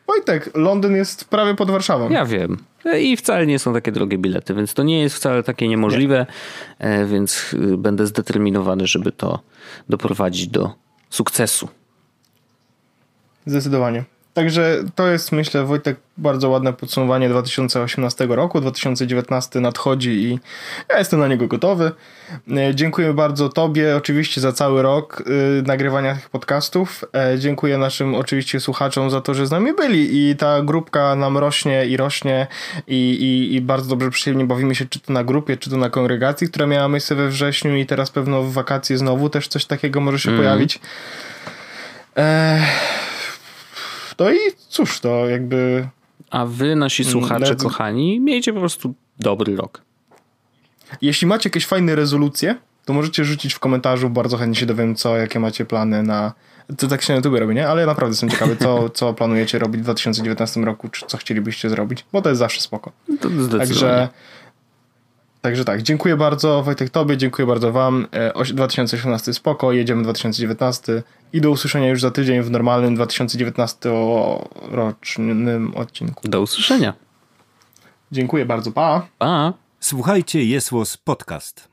Wojtek, 0.06 0.50
Londyn 0.54 0.96
jest 0.96 1.24
prawie 1.24 1.54
pod 1.54 1.70
Warszawą. 1.70 2.10
Ja 2.10 2.24
wiem. 2.24 2.58
I 3.00 3.16
wcale 3.16 3.46
nie 3.46 3.58
są 3.58 3.74
takie 3.74 3.92
drogie 3.92 4.18
bilety, 4.18 4.54
więc 4.54 4.74
to 4.74 4.82
nie 4.82 5.00
jest 5.00 5.16
wcale 5.16 5.42
takie 5.42 5.68
niemożliwe, 5.68 6.26
nie. 6.80 6.86
E, 6.86 7.06
więc 7.06 7.54
y, 7.54 7.76
będę 7.76 8.06
zdeterminowany, 8.06 8.86
żeby 8.86 9.12
to 9.12 9.40
doprowadzić 9.88 10.48
do 10.48 10.74
sukcesu. 11.10 11.68
Zdecydowanie. 13.46 14.04
Także 14.40 14.84
to 14.94 15.08
jest, 15.08 15.32
myślę, 15.32 15.64
Wojtek, 15.64 15.96
bardzo 16.16 16.48
ładne 16.48 16.72
podsumowanie 16.72 17.28
2018 17.28 18.26
roku. 18.26 18.60
2019 18.60 19.60
nadchodzi 19.60 20.10
i 20.10 20.38
ja 20.88 20.98
jestem 20.98 21.20
na 21.20 21.28
niego 21.28 21.46
gotowy. 21.46 21.92
E, 22.50 22.74
dziękuję 22.74 23.14
bardzo 23.14 23.48
Tobie 23.48 23.96
oczywiście 23.96 24.40
za 24.40 24.52
cały 24.52 24.82
rok 24.82 25.22
y, 25.60 25.62
nagrywania 25.66 26.14
tych 26.14 26.30
podcastów. 26.30 27.04
E, 27.14 27.38
dziękuję 27.38 27.78
naszym 27.78 28.14
oczywiście 28.14 28.60
słuchaczom 28.60 29.10
za 29.10 29.20
to, 29.20 29.34
że 29.34 29.46
z 29.46 29.50
nami 29.50 29.72
byli 29.72 30.30
i 30.30 30.36
ta 30.36 30.62
grupka 30.62 31.14
nam 31.14 31.38
rośnie 31.38 31.86
i 31.86 31.96
rośnie 31.96 32.46
i, 32.86 33.10
i, 33.10 33.54
i 33.54 33.60
bardzo 33.60 33.88
dobrze 33.88 34.10
przyjemnie 34.10 34.44
bawimy 34.44 34.74
się 34.74 34.84
czy 34.84 35.00
to 35.00 35.12
na 35.12 35.24
grupie, 35.24 35.56
czy 35.56 35.70
to 35.70 35.76
na 35.76 35.90
kongregacji, 35.90 36.48
która 36.48 36.66
miała 36.66 36.88
miejsce 36.88 37.14
we 37.14 37.28
wrześniu 37.28 37.76
i 37.76 37.86
teraz 37.86 38.10
pewno 38.10 38.42
w 38.42 38.52
wakacje 38.52 38.98
znowu 38.98 39.30
też 39.30 39.48
coś 39.48 39.64
takiego 39.64 40.00
może 40.00 40.18
się 40.18 40.30
mm. 40.30 40.42
pojawić. 40.42 40.80
E, 42.16 42.60
no 44.20 44.32
i 44.32 44.38
cóż, 44.68 45.00
to 45.00 45.28
jakby. 45.28 45.88
A 46.30 46.46
wy, 46.46 46.76
nasi 46.76 47.04
słuchacze, 47.04 47.56
kochani, 47.56 48.20
miejcie 48.20 48.52
po 48.52 48.60
prostu 48.60 48.94
dobry 49.18 49.56
rok. 49.56 49.82
Jeśli 51.02 51.26
macie 51.26 51.48
jakieś 51.48 51.66
fajne 51.66 51.94
rezolucje, 51.94 52.56
to 52.84 52.92
możecie 52.92 53.24
rzucić 53.24 53.54
w 53.54 53.58
komentarzu. 53.58 54.10
Bardzo 54.10 54.36
chętnie 54.36 54.60
się 54.60 54.66
dowiem, 54.66 54.94
co, 54.94 55.16
jakie 55.16 55.40
macie 55.40 55.64
plany 55.64 56.02
na. 56.02 56.32
To 56.78 56.88
tak 56.88 57.02
się 57.02 57.12
na 57.12 57.16
YouTube 57.16 57.34
robi, 57.38 57.54
nie? 57.54 57.68
Ale 57.68 57.86
naprawdę 57.86 58.12
jestem 58.12 58.30
ciekawy, 58.30 58.56
co, 58.56 58.88
co 58.98 59.14
planujecie 59.14 59.58
robić 59.58 59.80
w 59.80 59.84
2019 59.84 60.60
roku, 60.60 60.88
czy 60.88 61.06
co 61.06 61.16
chcielibyście 61.16 61.70
zrobić, 61.70 62.04
bo 62.12 62.22
to 62.22 62.28
jest 62.28 62.38
zawsze 62.38 62.60
spoko. 62.60 62.92
To 63.20 63.28
Także 63.58 64.08
Także 65.40 65.64
tak, 65.64 65.82
dziękuję 65.82 66.16
bardzo 66.16 66.62
Wojtek 66.62 66.90
Tobie, 66.90 67.16
dziękuję 67.16 67.46
bardzo 67.46 67.72
Wam. 67.72 68.06
2018 68.54 69.30
e, 69.30 69.34
spoko, 69.34 69.72
jedziemy 69.72 70.02
2019 70.02 71.02
i 71.32 71.40
do 71.40 71.50
usłyszenia 71.50 71.88
już 71.88 72.00
za 72.00 72.10
tydzień 72.10 72.42
w 72.42 72.50
normalnym 72.50 72.94
2019 72.94 73.90
rocznym 74.70 75.72
odcinku. 75.76 76.28
Do 76.28 76.40
usłyszenia. 76.40 76.94
Dziękuję 78.12 78.46
bardzo, 78.46 78.72
pa. 78.72 79.06
Pa. 79.18 79.52
Słuchajcie, 79.80 80.44
jest 80.44 80.70
Podcast. 81.04 81.70